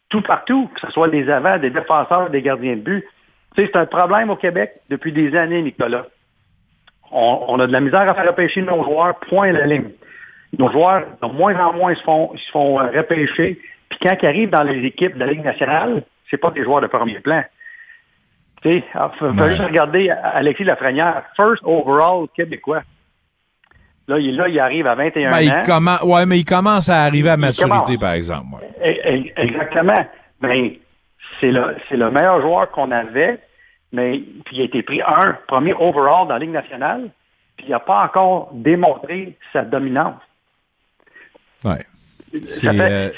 tout 0.10 0.22
partout, 0.22 0.70
que 0.76 0.82
ce 0.82 0.92
soit 0.92 1.08
des 1.08 1.30
avants, 1.30 1.58
des 1.58 1.70
défenseurs, 1.70 2.30
des 2.30 2.42
gardiens 2.42 2.76
de 2.76 2.82
but. 2.82 3.06
Tu 3.56 3.62
sais, 3.64 3.70
c'est 3.72 3.80
un 3.80 3.86
problème 3.86 4.30
au 4.30 4.36
Québec 4.36 4.74
depuis 4.90 5.12
des 5.14 5.36
années, 5.36 5.62
Nicolas. 5.62 6.06
On, 7.14 7.46
on 7.48 7.60
a 7.60 7.68
de 7.68 7.72
la 7.72 7.80
misère 7.82 8.02
à 8.10 8.14
faire 8.16 8.26
repêcher 8.28 8.62
nos 8.62 8.84
joueurs, 8.84 9.16
point 9.30 9.50
à 9.50 9.52
la 9.54 9.66
ligne. 9.66 9.90
Nos 10.58 10.72
joueurs, 10.72 11.04
de 11.22 11.28
moins 11.28 11.56
en 11.60 11.74
moins, 11.74 11.92
ils 11.94 11.98
se 11.98 12.04
font, 12.04 12.32
se 12.36 12.52
font 12.52 12.80
euh, 12.80 12.86
repêcher. 12.96 13.60
Puis 13.90 14.00
quand 14.02 14.16
ils 14.22 14.26
arrivent 14.28 14.50
dans 14.50 14.64
les 14.64 14.86
équipes 14.86 15.16
de 15.16 15.20
la 15.20 15.28
Ligue 15.28 15.44
nationale, 15.44 16.04
c'est 16.30 16.38
pas 16.38 16.52
des 16.52 16.64
joueurs 16.64 16.82
de 16.82 16.88
premier 16.88 17.20
plan. 17.20 17.44
Tu 18.62 18.70
sais, 18.70 18.76
il 18.78 19.10
faut, 19.20 19.34
faut 19.34 19.48
juste 19.50 19.62
regarder 19.64 20.10
Alexis 20.10 20.64
Lafrenière, 20.64 21.24
first 21.36 21.62
overall 21.66 22.28
québécois. 22.36 22.82
Là, 24.08 24.20
il, 24.20 24.36
là, 24.36 24.48
il 24.50 24.60
arrive 24.60 24.88
à 24.88 24.96
21 24.96 25.32
Ben, 25.32 25.38
ans. 25.52 26.00
il, 26.04 26.08
ouais, 26.10 26.26
mais 26.26 26.40
il 26.40 26.46
commence 26.46 26.90
à 26.90 27.04
arriver 27.04 27.30
à 27.30 27.38
maturité, 27.38 27.98
par 27.98 28.14
exemple. 28.14 28.48
ouais. 28.82 29.00
E- 29.06 29.18
e- 29.18 29.32
Exactement. 29.38 30.06
Mais 30.42 30.80
c'est 31.40 31.52
le, 31.52 31.76
c'est 31.88 31.96
le 31.98 32.12
meilleur 32.12 32.42
joueur 32.42 32.70
qu'on 32.72 32.92
avait, 32.92 33.40
mais 33.94 34.20
puis 34.46 34.58
il 34.58 34.62
a 34.62 34.66
été 34.66 34.84
pris 34.84 35.02
un, 35.02 35.38
premier 35.48 35.74
overall 35.74 36.28
dans 36.28 36.34
la 36.34 36.40
Ligue 36.40 36.50
nationale, 36.52 37.10
puis 37.56 37.68
il 37.68 37.72
n'a 37.72 37.80
pas 37.80 38.04
encore 38.04 38.50
démontré 38.52 39.38
sa 39.54 39.62
dominance. 39.64 40.20
Ouais. 41.64 41.86
C'est, 42.44 42.68
euh, 42.68 43.12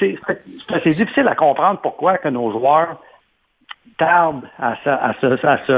C'est 0.84 0.90
difficile 0.90 1.28
à 1.30 1.36
comprendre 1.36 1.80
pourquoi 1.80 2.18
que 2.18 2.28
nos 2.28 2.52
joueurs 2.52 3.02
tardent 3.98 4.48
à 4.60 4.76
se, 4.84 4.90
à 4.90 5.14
se- 5.22 5.48
à 5.48 5.66
se- 5.66 5.72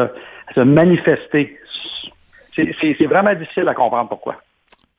à 0.47 0.53
se 0.55 0.59
manifester. 0.61 1.59
C'est 2.55 3.05
vraiment 3.05 3.35
difficile 3.35 3.67
à 3.67 3.75
comprendre 3.75 4.09
pourquoi. 4.09 4.41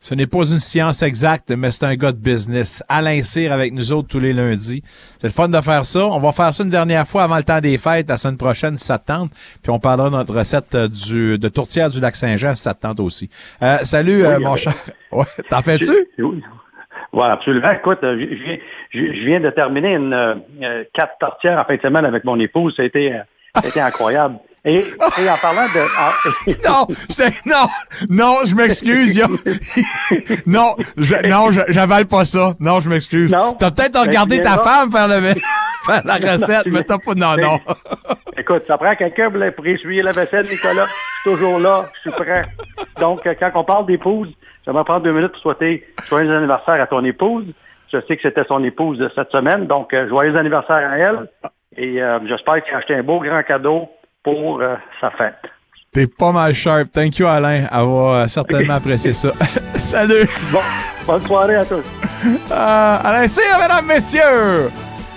Ce 0.01 0.14
n'est 0.14 0.28
pas 0.28 0.49
une 0.49 0.61
science 0.61 1.03
exacte, 1.03 1.51
mais 1.51 1.72
c'est 1.72 1.84
un 1.84 1.96
gars 1.96 2.12
de 2.12 2.18
business. 2.18 2.84
Alain 2.88 3.20
Cyr 3.24 3.53
avec 3.53 3.72
nous 3.72 3.92
autres 3.92 4.07
tous 4.07 4.20
les 4.20 4.32
lundis. 4.32 4.84
C'est 5.20 5.26
le 5.26 5.32
fun 5.32 5.49
de 5.49 5.61
faire 5.61 5.84
ça. 5.84 6.07
On 6.07 6.20
va 6.20 6.30
faire 6.30 6.55
ça 6.55 6.62
une 6.62 6.70
dernière 6.70 7.05
fois 7.07 7.24
avant 7.24 7.36
le 7.36 7.42
temps 7.42 7.61
des 7.61 7.78
fêtes, 7.78 8.09
la 8.09 8.16
semaine 8.16 8.36
prochaine, 8.36 8.78
si 8.78 8.84
ça 8.86 9.01
te 9.01 9.07
tente. 9.07 9.32
Puis 9.61 9.72
on 9.72 9.80
parlera 9.80 10.09
de 10.09 10.14
notre 10.14 10.32
recette 10.32 10.72
euh, 10.76 10.86
du, 10.86 11.36
de 11.36 11.49
tourtière 11.49 11.90
du 11.90 12.01
lac 12.01 12.14
Saint-Jean, 12.14 12.55
si 12.55 12.62
ça 12.62 12.74
te 12.74 12.82
tente 12.82 13.01
aussi. 13.01 13.28
Euh, 13.61 13.78
salut, 13.82 14.24
euh, 14.24 14.38
mon 14.38 14.57
cher. 14.57 14.72
Ouais, 15.11 15.24
t'en 15.49 15.62
fais-tu? 15.62 15.90
Oui, 16.18 16.42
Oui, 17.12 17.24
absolument. 17.24 17.70
Écoute, 17.72 17.99
euh, 18.05 18.16
je, 18.20 18.36
je 18.36 18.42
viens, 18.44 18.59
je, 18.90 18.99
je 19.20 19.26
viens 19.26 19.40
de 19.40 19.51
terminer 19.51 19.94
une 19.94 20.12
euh, 20.12 20.34
euh, 20.62 20.84
quatre 20.94 21.14
tortières 21.18 21.59
en 21.59 21.64
fin 21.64 21.74
de 21.74 21.80
semaine 21.80 22.05
avec 22.05 22.22
mon 22.24 22.38
épouse. 22.38 22.76
Ça 22.76 22.82
a 22.82 22.84
été, 22.84 23.14
euh, 23.14 23.18
ça 23.57 23.62
a 23.64 23.68
été 23.68 23.80
incroyable. 23.80 24.36
Et, 24.71 24.85
et 25.23 25.31
en 25.31 25.37
parlant 25.41 25.64
de... 25.64 25.81
ah, 25.99 26.12
non, 26.69 26.87
non, 27.47 27.66
non, 28.11 28.35
je 28.45 28.55
m'excuse. 28.55 29.16
yo. 29.16 29.25
non, 30.47 30.75
je, 30.99 31.14
non, 31.27 31.51
j'avale 31.69 32.05
pas 32.07 32.25
ça. 32.27 32.55
Non, 32.61 32.81
je 32.81 32.91
m'excuse. 32.91 33.31
T'as 33.59 33.71
peut-être 33.71 33.93
Ben, 33.95 34.01
regardé 34.03 34.37
tu 34.37 34.43
ta 34.43 34.59
femme 34.59 34.91
faire, 34.93 35.09
le, 35.09 35.21
faire 35.87 36.03
la 36.05 36.14
recette, 36.16 36.66
mais 36.66 36.83
t'as 36.83 36.99
pas. 36.99 37.14
Non, 37.14 37.35
Mais- 37.37 37.43
non. 37.43 37.59
Écoute, 38.37 38.64
ça 38.69 38.77
prend 38.77 38.95
quelqu'un 38.95 39.31
pour 39.57 39.66
essuyer 39.66 40.03
la 40.03 40.12
vaisselle, 40.12 40.47
Nicolas. 40.51 40.87
Je 40.87 41.31
suis 41.31 41.37
toujours 41.39 41.59
là, 41.59 41.89
je 42.05 42.11
suis 42.11 42.11
prêt. 42.25 42.43
Donc, 43.01 43.27
euh, 43.27 43.35
quand 43.41 43.51
on 43.55 43.64
parle 43.64 43.87
d'épouse, 43.87 44.29
j'aimerais 44.66 44.85
prendre 44.85 45.03
deux 45.03 45.12
minutes 45.12 45.33
pour 45.33 45.41
souhaiter 45.41 45.85
joyeux 46.09 46.37
anniversaire 46.37 46.81
à 46.81 46.87
ton 46.87 47.03
épouse. 47.05 47.47
Je 47.93 47.99
sais 48.07 48.16
que 48.16 48.23
c'était 48.23 48.45
son 48.47 48.62
épouse 48.64 48.99
de 48.99 49.11
cette 49.14 49.31
semaine, 49.33 49.66
donc 49.66 49.95
euh, 49.95 50.07
joyeux 50.09 50.37
anniversaire 50.37 50.77
à 50.91 50.99
elle. 50.99 51.29
Et 51.77 52.03
euh, 52.03 52.19
j'espère 52.27 52.62
qu'il 52.62 52.75
a 52.75 52.79
acheté 52.79 52.95
un 52.95 53.03
beau 53.03 53.19
grand 53.21 53.43
cadeau 53.43 53.89
pour 54.35 54.61
euh, 54.61 54.76
sa 55.01 55.11
fête. 55.11 55.39
T'es 55.93 56.07
pas 56.07 56.33
mal 56.33 56.55
sharp. 56.55 56.93
Thank 56.93 57.18
you, 57.18 57.26
Alain. 57.26 57.66
Elle 57.70 57.87
va 57.87 58.22
euh, 58.22 58.29
certainement 58.29 58.74
apprécier 58.81 59.12
ça. 59.12 59.31
Salut. 59.79 60.29
Bon, 60.53 60.61
bonne 61.07 61.22
soirée 61.22 61.57
à 61.57 61.64
tous. 61.64 61.85
Euh, 62.51 62.97
Alain 63.05 63.29
Cyr, 63.29 63.45
mesdames, 63.61 63.87
messieurs. 63.87 64.72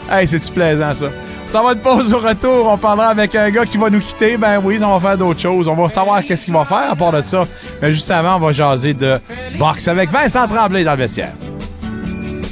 Hey, 0.08 0.28
c'est-tu 0.28 0.52
plaisant, 0.52 0.94
ça? 0.94 1.08
Ça 1.48 1.64
va 1.64 1.72
être 1.72 1.82
pause 1.82 2.14
au 2.14 2.20
retour. 2.20 2.68
On 2.72 2.78
parlera 2.78 3.08
avec 3.08 3.34
un 3.34 3.50
gars 3.50 3.66
qui 3.66 3.80
va 3.80 3.90
nous 3.90 4.00
quitter. 4.00 4.38
Ben 4.38 4.62
oui, 4.64 4.80
on 4.84 5.00
va 5.00 5.10
faire 5.10 5.18
d'autres 5.18 5.40
choses. 5.40 5.68
On 5.68 5.74
va 5.74 5.90
savoir 5.90 6.24
qu'est-ce 6.24 6.46
qu'il 6.46 6.54
va 6.54 6.64
faire 6.64 6.92
à 6.92 6.96
part 6.96 7.12
de 7.12 7.22
ça. 7.22 7.42
Mais 7.82 7.92
juste 7.92 8.12
avant, 8.12 8.36
on 8.36 8.40
va 8.40 8.52
jaser 8.52 8.94
de 8.94 9.18
boxe 9.58 9.88
avec 9.88 10.12
Vincent 10.12 10.48
Tremblay 10.48 10.84
dans 10.84 10.92
le 10.92 10.98
vestiaire. 10.98 11.34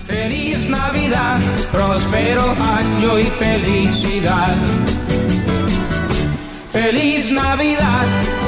Feliz 0.08 0.68
Navidad, 0.68 1.40
próspero 1.72 2.56
año 2.58 3.20
y 3.20 3.26
felicidad. 3.26 4.89
Feliz 6.72 7.32
Navidad, 7.32 8.39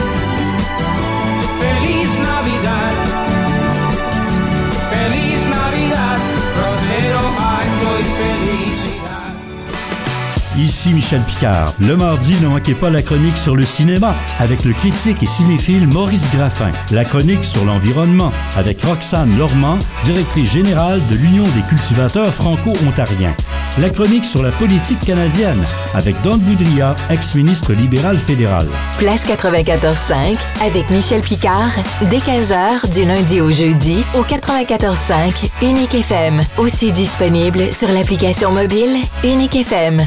Ici 10.57 10.93
Michel 10.93 11.21
Picard. 11.21 11.73
Le 11.79 11.95
mardi, 11.95 12.35
ne 12.41 12.47
manquez 12.47 12.73
pas 12.73 12.89
la 12.89 13.01
chronique 13.01 13.37
sur 13.37 13.55
le 13.55 13.63
cinéma 13.63 14.13
avec 14.39 14.65
le 14.65 14.73
critique 14.73 15.23
et 15.23 15.25
cinéphile 15.25 15.87
Maurice 15.87 16.29
Graffin. 16.33 16.71
La 16.91 17.05
chronique 17.05 17.45
sur 17.45 17.63
l'environnement 17.63 18.33
avec 18.57 18.83
Roxane 18.83 19.37
Lormand, 19.37 19.79
directrice 20.03 20.51
générale 20.51 21.01
de 21.09 21.15
l'Union 21.15 21.43
des 21.55 21.61
cultivateurs 21.69 22.33
franco-ontariens. 22.33 23.33
La 23.79 23.89
chronique 23.89 24.25
sur 24.25 24.43
la 24.43 24.51
politique 24.51 24.99
canadienne 24.99 25.63
avec 25.93 26.21
Don 26.21 26.37
Boudria, 26.37 26.97
ex-ministre 27.09 27.71
libéral 27.71 28.17
fédéral. 28.17 28.67
Place 28.97 29.25
94.5 29.25 30.37
avec 30.65 30.89
Michel 30.89 31.21
Picard, 31.21 31.71
dès 32.09 32.17
15h 32.17 32.91
du 32.93 33.05
lundi 33.05 33.39
au 33.39 33.49
jeudi 33.49 34.03
au 34.15 34.23
94.5 34.23 35.49
Unique 35.61 35.95
FM. 35.95 36.41
Aussi 36.57 36.91
disponible 36.91 37.71
sur 37.71 37.87
l'application 37.87 38.51
mobile 38.51 38.97
Unique 39.23 39.55
FM. 39.55 40.05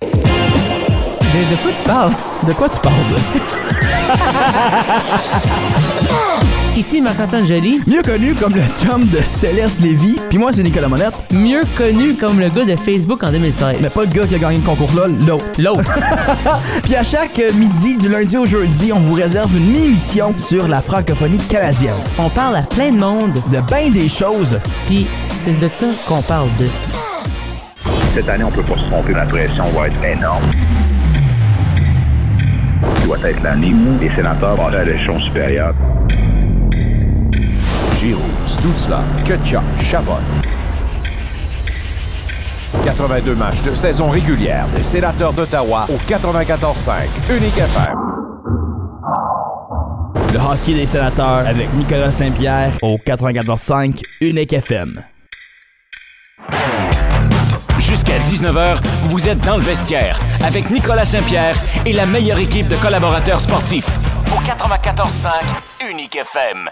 De, 0.00 1.50
de 1.50 1.56
quoi 1.62 1.70
tu 1.76 1.84
parles? 1.84 2.12
De 2.46 2.52
quoi 2.52 2.68
tu 2.68 2.78
parles? 2.80 2.94
Ici 6.76 7.00
Marc-Antoine 7.02 7.46
Joly. 7.46 7.80
Mieux 7.86 8.02
connu 8.02 8.34
comme 8.34 8.54
le 8.54 8.62
chum 8.80 9.04
de 9.06 9.18
Céleste 9.22 9.80
Lévy. 9.80 10.18
Puis 10.30 10.38
moi, 10.38 10.50
c'est 10.52 10.62
Nicolas 10.62 10.88
Monette. 10.88 11.12
Mieux 11.32 11.62
connu 11.76 12.14
comme 12.14 12.40
le 12.40 12.48
gars 12.48 12.64
de 12.64 12.74
Facebook 12.76 13.22
en 13.22 13.30
2016. 13.30 13.76
Mais 13.80 13.90
pas 13.90 14.02
le 14.02 14.06
gars 14.08 14.26
qui 14.26 14.34
a 14.36 14.38
gagné 14.38 14.56
le 14.56 14.62
concours-là, 14.64 15.06
l'autre. 15.26 15.44
L'autre. 15.58 15.82
Puis 16.82 16.96
à 16.96 17.04
chaque 17.04 17.38
euh, 17.38 17.52
midi, 17.54 17.96
du 17.98 18.08
lundi 18.08 18.36
au 18.38 18.46
jeudi, 18.46 18.92
on 18.92 19.00
vous 19.00 19.14
réserve 19.14 19.54
une 19.56 19.76
émission 19.76 20.32
sur 20.38 20.66
la 20.68 20.80
francophonie 20.80 21.38
canadienne. 21.38 21.94
On 22.18 22.30
parle 22.30 22.56
à 22.56 22.62
plein 22.62 22.90
de 22.92 22.98
monde. 22.98 23.34
De 23.52 23.60
bien 23.60 23.90
des 23.90 24.08
choses. 24.08 24.58
Puis 24.86 25.06
c'est 25.38 25.58
de 25.58 25.68
ça 25.72 25.86
qu'on 26.06 26.22
parle 26.22 26.48
de. 26.58 26.66
Cette 28.14 28.28
année, 28.28 28.44
on 28.44 28.50
peut 28.50 28.62
pas 28.62 28.76
se 28.76 28.84
tromper, 28.90 29.12
la 29.12 29.24
pression 29.24 29.64
va 29.66 29.86
être 29.86 30.04
énorme. 30.04 30.42
Ce 32.82 33.06
doit 33.06 33.18
être 33.24 33.42
l'année 33.42 33.72
où 33.72 33.98
les 34.00 34.10
sénateurs 34.14 34.56
vont 34.56 34.66
aller 34.66 34.78
à 34.78 34.84
l'échelon 34.84 35.20
supérieur. 35.20 35.74
Giroud, 37.98 38.22
Stutzla, 38.46 39.02
Kutchuk, 39.24 39.62
Chabot. 39.78 40.18
82 42.84 43.34
matchs 43.36 43.62
de 43.62 43.74
saison 43.74 44.08
régulière 44.08 44.66
des 44.74 44.82
sénateurs 44.82 45.32
d'Ottawa 45.32 45.86
au 45.88 45.96
94.5 46.10 47.36
Unique 47.36 47.58
FM. 47.58 47.98
Le 50.32 50.38
hockey 50.38 50.74
des 50.74 50.86
sénateurs 50.86 51.46
avec 51.46 51.72
Nicolas 51.74 52.10
Saint-Pierre 52.10 52.72
au 52.82 52.96
94.5 52.96 54.02
Unique 54.20 54.52
FM. 54.52 55.00
Jusqu'à 57.80 58.18
19h, 58.18 58.76
vous 59.04 59.26
êtes 59.26 59.40
dans 59.40 59.56
le 59.56 59.62
vestiaire 59.62 60.20
avec 60.44 60.70
Nicolas 60.70 61.06
Saint-Pierre 61.06 61.56
et 61.86 61.92
la 61.92 62.04
meilleure 62.04 62.38
équipe 62.38 62.68
de 62.68 62.76
collaborateurs 62.76 63.40
sportifs. 63.40 63.88
Au 64.32 64.40
94.5 64.40 65.30
Unique 65.90 66.16
FM. 66.16 66.68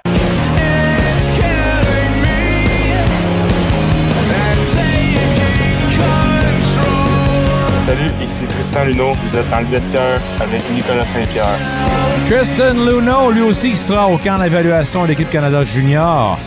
Salut, 7.86 8.10
ici 8.22 8.44
Tristan 8.44 8.84
Luneau. 8.84 9.14
Vous 9.24 9.36
êtes 9.36 9.48
dans 9.48 9.60
le 9.60 9.66
vestiaire 9.66 10.20
avec 10.40 10.60
Nicolas 10.70 11.06
Saint-Pierre. 11.06 11.58
Kristen 12.28 12.86
Luno, 12.86 13.30
lui 13.30 13.40
aussi, 13.40 13.70
qui 13.70 13.78
sera 13.78 14.06
au 14.08 14.18
camp 14.18 14.38
d'évaluation 14.38 15.04
de 15.04 15.08
l'équipe 15.08 15.30
Canada 15.30 15.64
Junior. 15.64 16.38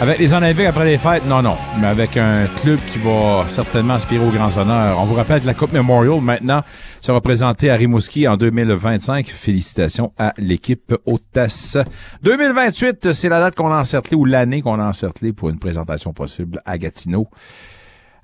Avec 0.00 0.18
les 0.18 0.34
Olympiques 0.34 0.66
après 0.66 0.84
les 0.84 0.98
fêtes, 0.98 1.24
non, 1.26 1.40
non. 1.40 1.56
Mais 1.80 1.86
avec 1.86 2.16
un 2.16 2.46
club 2.60 2.78
qui 2.92 2.98
va 2.98 3.44
certainement 3.48 3.94
aspirer 3.94 4.22
aux 4.26 4.30
grands 4.30 4.54
honneurs. 4.58 5.00
On 5.00 5.04
vous 5.04 5.14
rappelle 5.14 5.40
que 5.40 5.46
la 5.46 5.54
Coupe 5.54 5.72
Memorial, 5.72 6.20
maintenant, 6.20 6.62
sera 7.00 7.20
présentée 7.20 7.70
à 7.70 7.76
Rimouski 7.76 8.26
en 8.26 8.36
2025. 8.36 9.28
Félicitations 9.28 10.12
à 10.18 10.34
l'équipe 10.36 10.94
hôtesse. 11.06 11.78
2028, 12.22 13.12
c'est 13.12 13.28
la 13.28 13.40
date 13.40 13.54
qu'on 13.54 13.72
a 13.72 13.78
encerclée 13.78 14.16
ou 14.16 14.24
l'année 14.24 14.62
qu'on 14.62 14.80
a 14.80 14.84
encerclée 14.84 15.32
pour 15.32 15.48
une 15.48 15.58
présentation 15.58 16.12
possible 16.12 16.60
à 16.66 16.76
Gatineau. 16.76 17.28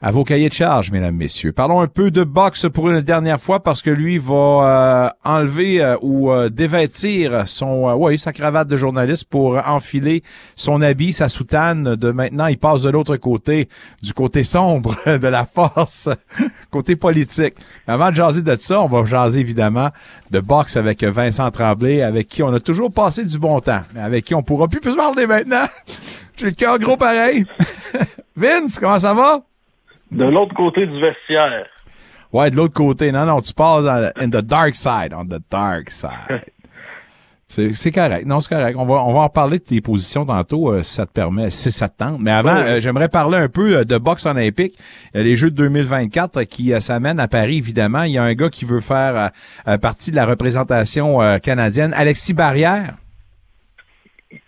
À 0.03 0.13
vos 0.13 0.25
cahiers 0.25 0.49
de 0.49 0.55
charge, 0.55 0.93
mesdames, 0.93 1.15
messieurs. 1.15 1.53
Parlons 1.53 1.83
un 1.83 1.87
peu 1.87 2.11
de 2.11 2.25
boxe 2.25 2.67
pour 2.73 2.89
une 2.89 3.03
dernière 3.03 3.39
fois 3.39 3.63
parce 3.63 3.83
que 3.83 3.91
lui 3.91 4.17
va 4.17 4.35
euh, 4.35 5.29
enlever 5.31 5.83
euh, 5.83 5.99
ou 6.01 6.33
euh, 6.33 6.49
dévêtir 6.49 7.47
son, 7.47 7.87
euh, 7.87 7.95
ouais, 7.95 8.17
sa 8.17 8.33
cravate 8.33 8.67
de 8.67 8.79
journaliste 8.79 9.27
pour 9.27 9.59
enfiler 9.69 10.23
son 10.57 10.81
habit, 10.81 11.13
sa 11.13 11.29
soutane. 11.29 11.97
De 11.97 12.13
maintenant, 12.13 12.47
il 12.47 12.57
passe 12.57 12.81
de 12.81 12.89
l'autre 12.89 13.19
côté, 13.19 13.69
du 14.03 14.15
côté 14.15 14.43
sombre 14.43 14.97
de 15.19 15.29
la 15.29 15.45
force, 15.45 16.09
côté 16.71 16.97
politique. 16.97 17.57
Avant 17.87 18.09
de 18.09 18.15
jaser 18.15 18.41
de 18.41 18.57
ça, 18.59 18.81
on 18.81 18.87
va 18.87 19.05
jaser 19.05 19.41
évidemment 19.41 19.91
de 20.31 20.41
boxe 20.41 20.79
avec 20.79 21.05
Vincent 21.05 21.51
Tremblay, 21.51 22.01
avec 22.01 22.27
qui 22.27 22.43
on 22.43 22.55
a 22.55 22.61
toujours 22.61 22.91
passé 22.91 23.27
du 23.27 23.39
bon 23.39 23.61
temps, 23.61 23.83
mais 23.95 24.01
avec 24.01 24.25
qui 24.25 24.35
on 24.35 24.43
pourra 24.43 24.67
plus 24.67 24.81
plus 24.81 24.97
parler 24.97 25.27
maintenant. 25.27 25.67
J'ai 26.39 26.47
le 26.47 26.53
cœur 26.53 26.79
gros 26.79 26.97
pareil. 26.97 27.45
Vince, 28.35 28.79
comment 28.79 28.99
ça 28.99 29.13
va? 29.13 29.43
De 30.11 30.25
l'autre 30.25 30.55
côté 30.55 30.87
du 30.87 31.01
vestiaire. 31.01 31.67
Ouais, 32.33 32.51
de 32.51 32.57
l'autre 32.57 32.75
côté. 32.75 33.11
Non, 33.13 33.27
non, 33.27 33.41
tu 33.41 33.53
passes 33.53 33.85
dans, 33.85 34.11
in 34.17 34.29
the 34.29 34.45
dark 34.45 34.75
side, 34.75 35.13
on 35.15 35.25
the 35.27 35.41
dark 35.51 35.91
side. 35.91 36.11
C'est 37.51 37.75
c'est 37.75 37.91
correct. 37.91 38.27
Non, 38.27 38.39
c'est 38.39 38.55
correct. 38.55 38.77
On 38.79 38.87
va, 38.87 39.03
on 39.03 39.13
va 39.13 39.21
en 39.23 39.29
parler 39.29 39.59
de 39.59 39.65
tes 39.65 39.81
positions 39.81 40.25
tantôt, 40.25 40.71
euh, 40.71 40.85
si 40.85 40.95
ça 40.95 41.05
te 41.05 41.11
permet, 41.11 41.51
si 41.51 41.73
ça 41.73 41.89
te 41.89 41.97
tente. 41.97 42.21
Mais 42.21 42.31
avant, 42.31 42.55
euh, 42.55 42.79
j'aimerais 42.79 43.09
parler 43.09 43.39
un 43.39 43.49
peu 43.49 43.79
euh, 43.79 43.85
de 43.85 43.99
boxe 43.99 44.25
olympique. 44.25 44.79
Les 45.15 45.35
Jeux 45.35 45.51
de 45.51 45.57
2024 45.57 46.37
euh, 46.37 46.45
qui 46.45 46.73
s'amènent 46.81 47.19
à 47.19 47.27
Paris, 47.27 47.57
évidemment. 47.57 48.05
Il 48.05 48.13
y 48.13 48.19
a 48.19 48.23
un 48.23 48.35
gars 48.35 48.51
qui 48.51 48.65
veut 48.65 48.79
faire 48.79 49.33
partie 49.83 50.13
de 50.13 50.17
la 50.17 50.27
représentation 50.27 51.21
euh, 51.21 51.39
canadienne. 51.39 51.93
Alexis 51.97 52.35
Barrière. 52.35 52.95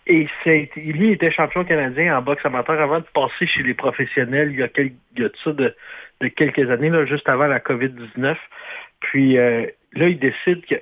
Et 0.07 0.29
lui 0.77 1.11
était 1.11 1.31
champion 1.31 1.65
canadien 1.65 2.17
en 2.17 2.23
boxe 2.23 2.45
amateur 2.47 2.81
avant 2.81 3.01
de 3.01 3.07
passer 3.15 3.47
chez 3.47 3.63
les 3.65 3.75
professionnels 3.75 4.51
il 4.53 4.61
y 4.61 4.63
a, 4.63 4.69
quel- 4.69 4.93
il 5.17 5.23
y 5.23 5.25
a 5.25 5.29
de 5.29 5.37
ça 5.43 5.53
de, 5.53 5.75
de 6.21 6.29
quelques 6.29 6.71
années, 6.71 6.91
là, 6.91 7.05
juste 7.05 7.29
avant 7.29 7.47
la 7.47 7.59
COVID-19. 7.59 8.37
Puis 9.01 9.37
euh, 9.39 9.67
là, 9.95 10.09
il 10.09 10.19
décide 10.19 10.65
que 10.67 10.77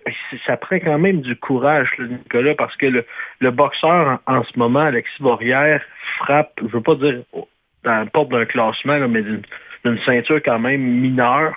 ça 0.47 0.57
prend 0.59 0.77
quand 0.77 0.99
même 0.99 1.23
du 1.23 1.35
courage, 1.37 1.91
Nicolas, 1.99 2.55
parce 2.55 2.77
que 2.77 2.87
le, 2.87 3.07
le 3.41 3.51
boxeur 3.51 4.21
en, 4.27 4.45
ce 4.45 4.59
moment, 4.59 4.81
Alexis 4.81 5.23
Borrière, 5.23 5.83
frappe, 6.19 6.53
je 6.61 6.69
veux 6.69 6.83
pas 6.83 6.95
dire 6.97 7.23
dans 7.85 8.01
le 8.01 8.11
porte 8.11 8.29
d'un 8.29 8.45
classement, 8.45 9.09
mais 9.09 9.23
d'une, 9.23 9.43
d'une 9.85 9.99
ceinture 10.01 10.43
quand 10.45 10.59
même 10.59 10.83
mineure, 10.83 11.55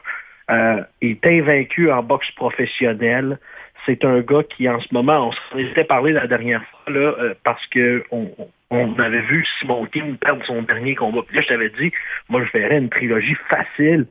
euh, 0.50 0.82
est 1.02 1.26
invaincu 1.26 1.92
en 1.92 2.04
boxe 2.04 2.32
professionnelle. 2.32 3.38
C'est 3.86 4.06
un 4.06 4.22
gars 4.22 4.44
qui, 4.44 4.70
en 4.70 4.80
ce 4.80 4.94
moment, 4.94 5.30
on 5.30 5.32
s'en 5.32 5.58
était 5.58 5.84
parlé 5.84 6.14
la 6.14 6.28
dernière 6.28 6.64
fois, 6.64 6.94
là, 6.94 7.16
euh, 7.20 7.34
parce 7.44 7.66
que 7.68 8.04
on, 8.12 8.98
avait 8.98 9.22
vu 9.22 9.46
Simon 9.60 9.86
Kim 9.86 10.18
perdre 10.18 10.44
son 10.46 10.64
dernier 10.64 10.96
combat. 10.96 11.22
Puis 11.28 11.36
là, 11.36 11.42
je 11.42 11.48
t'avais 11.48 11.70
dit, 11.70 11.92
moi, 12.30 12.44
je 12.44 12.58
verrais 12.58 12.78
une 12.78 12.90
trilogie 12.90 13.36
facile 13.48 14.08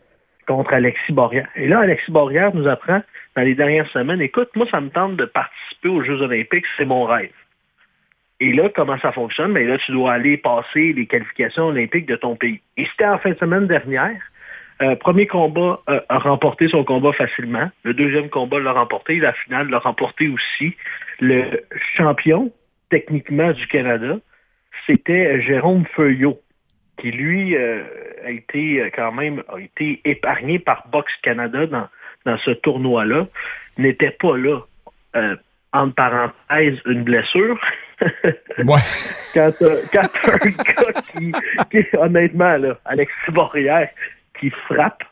contre 0.46 0.72
Alexis 0.72 1.12
Borrière. 1.12 1.48
Et 1.56 1.66
là, 1.66 1.80
Alexis 1.80 2.12
Borrière 2.12 2.54
nous 2.54 2.68
apprend 2.68 3.02
dans 3.34 3.42
les 3.42 3.54
dernières 3.54 3.88
semaines, 3.88 4.20
écoute, 4.20 4.50
moi, 4.54 4.66
ça 4.70 4.80
me 4.80 4.90
tente 4.90 5.16
de 5.16 5.24
participer 5.24 5.88
aux 5.88 6.02
Jeux 6.02 6.20
olympiques, 6.20 6.66
c'est 6.76 6.84
mon 6.84 7.04
rêve. 7.04 7.30
Et 8.40 8.52
là, 8.52 8.68
comment 8.74 8.98
ça 8.98 9.12
fonctionne? 9.12 9.52
Mais 9.52 9.64
là, 9.64 9.78
tu 9.78 9.92
dois 9.92 10.12
aller 10.12 10.36
passer 10.36 10.92
les 10.92 11.06
qualifications 11.06 11.68
olympiques 11.68 12.06
de 12.06 12.16
ton 12.16 12.36
pays. 12.36 12.60
Et 12.76 12.84
c'était 12.86 13.06
en 13.06 13.18
fin 13.18 13.30
de 13.30 13.38
semaine 13.38 13.66
dernière. 13.66 14.20
Euh, 14.82 14.96
premier 14.96 15.26
combat 15.26 15.80
euh, 15.88 16.00
a 16.08 16.18
remporté 16.18 16.68
son 16.68 16.82
combat 16.82 17.12
facilement. 17.12 17.70
Le 17.84 17.94
deuxième 17.94 18.28
combat 18.28 18.58
l'a 18.58 18.72
remporté. 18.72 19.20
La 19.20 19.32
finale 19.32 19.68
l'a 19.68 19.78
remporté 19.78 20.28
aussi. 20.28 20.74
Le 21.20 21.64
champion, 21.96 22.50
techniquement, 22.90 23.52
du 23.52 23.66
Canada, 23.68 24.16
c'était 24.86 25.40
Jérôme 25.40 25.84
Feuillot, 25.94 26.40
qui 26.96 27.12
lui 27.12 27.54
euh, 27.54 27.84
a 28.24 28.30
été 28.30 28.90
quand 28.96 29.12
même 29.12 29.44
a 29.54 29.60
été 29.60 30.00
épargné 30.04 30.58
par 30.58 30.88
Box 30.88 31.12
Canada 31.22 31.66
dans, 31.66 31.88
dans 32.26 32.38
ce 32.38 32.50
tournoi-là, 32.50 33.28
n'était 33.78 34.10
pas 34.10 34.36
là. 34.36 34.62
entre 35.72 35.94
parenthèses, 35.94 36.80
une 36.86 37.04
blessure. 37.04 37.60
ouais. 38.58 38.80
quand 39.32 39.52
as, 39.62 40.10
un 40.26 40.38
gars 40.48 41.02
qui, 41.12 41.32
qui 41.70 41.96
honnêtement, 41.96 42.56
là, 42.56 42.78
Alexis 42.84 43.30
Borrière, 43.30 43.88
qui 44.42 44.50
frappe, 44.50 45.04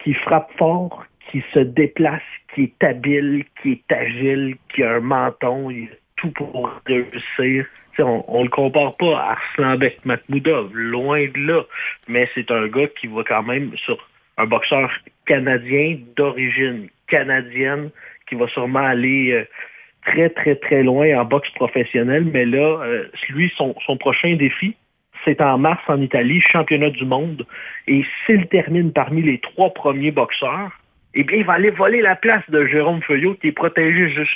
qui 0.00 0.14
frappe 0.14 0.50
fort, 0.58 1.04
qui 1.30 1.44
se 1.54 1.60
déplace, 1.60 2.20
qui 2.52 2.64
est 2.64 2.84
habile, 2.84 3.44
qui 3.62 3.72
est 3.72 3.92
agile, 3.94 4.56
qui 4.74 4.82
a 4.82 4.94
un 4.94 5.00
menton, 5.00 5.70
il 5.70 5.84
a 5.84 5.96
tout 6.16 6.32
pour 6.32 6.68
réussir. 6.86 7.66
on 8.00 8.38
ne 8.40 8.44
le 8.44 8.50
compare 8.50 8.96
pas 8.96 9.16
à 9.16 9.30
Arslan 9.32 9.76
Beck 9.76 10.04
Makhmoudov, 10.04 10.74
loin 10.74 11.20
de 11.28 11.46
là, 11.46 11.62
mais 12.08 12.28
c'est 12.34 12.50
un 12.50 12.66
gars 12.66 12.88
qui 12.88 13.06
va 13.06 13.22
quand 13.22 13.44
même 13.44 13.76
sur 13.76 14.08
un 14.38 14.46
boxeur 14.46 14.90
canadien 15.26 15.98
d'origine 16.16 16.88
canadienne 17.06 17.90
qui 18.28 18.34
va 18.34 18.48
sûrement 18.48 18.80
aller 18.80 19.30
euh, 19.30 19.44
très, 20.04 20.30
très, 20.30 20.56
très 20.56 20.82
loin 20.82 21.16
en 21.20 21.24
boxe 21.24 21.50
professionnelle. 21.50 22.24
Mais 22.24 22.44
là, 22.44 22.82
euh, 22.82 23.08
lui, 23.28 23.52
son 23.56 23.96
prochain 23.98 24.34
défi, 24.34 24.74
c'est 25.24 25.40
en 25.40 25.58
mars 25.58 25.82
en 25.88 26.00
Italie, 26.00 26.40
championnat 26.40 26.90
du 26.90 27.04
monde. 27.04 27.46
Et 27.86 28.04
s'il 28.26 28.46
termine 28.48 28.92
parmi 28.92 29.22
les 29.22 29.38
trois 29.38 29.72
premiers 29.72 30.10
boxeurs, 30.10 30.70
eh 31.14 31.24
bien, 31.24 31.38
il 31.38 31.44
va 31.44 31.54
aller 31.54 31.70
voler 31.70 32.00
la 32.00 32.16
place 32.16 32.48
de 32.48 32.66
Jérôme 32.66 33.02
Feuillot, 33.02 33.34
qui 33.34 33.48
est 33.48 33.52
protégé 33.52 34.26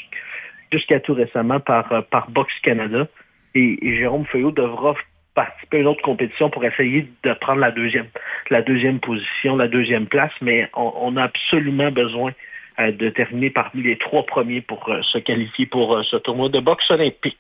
jusqu'à 0.71 1.01
tout 1.01 1.15
récemment 1.15 1.61
par, 1.61 1.93
euh, 1.93 2.03
Boxe 2.29 2.59
Canada. 2.63 3.07
Et, 3.55 3.79
Jérôme 3.97 4.27
Feuillot 4.27 4.51
devra 4.51 4.95
participer 5.35 5.79
à 5.79 5.81
une 5.81 5.87
autre 5.87 6.03
compétition 6.03 6.51
pour 6.51 6.65
essayer 6.65 7.09
de 7.23 7.33
prendre 7.35 7.61
la 7.61 7.71
deuxième, 7.71 8.07
la 8.51 8.63
deuxième 8.63 9.01
position, 9.01 9.57
la 9.57 9.69
deuxième 9.69 10.07
place. 10.07 10.33
Mais 10.41 10.69
on, 10.75 11.17
a 11.17 11.25
absolument 11.25 11.91
besoin 11.91 12.33
de 12.79 13.09
terminer 13.11 13.51
parmi 13.51 13.83
les 13.83 13.97
trois 13.99 14.25
premiers 14.25 14.61
pour 14.61 14.89
euh, 14.89 15.01
se 15.03 15.19
qualifier 15.19 15.67
pour 15.67 16.03
ce 16.05 16.17
tournoi 16.17 16.49
de 16.49 16.61
boxe 16.61 16.91
olympique. 16.91 17.39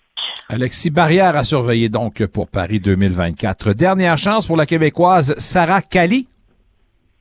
Alexis 0.48 0.90
Barrière 0.90 1.36
à 1.36 1.44
surveiller 1.44 1.88
donc 1.88 2.26
pour 2.26 2.48
Paris 2.48 2.80
2024. 2.80 3.74
Dernière 3.74 4.16
chance 4.16 4.46
pour 4.46 4.56
la 4.56 4.66
Québécoise 4.66 5.34
Sarah 5.38 5.82
Cali. 5.82 6.28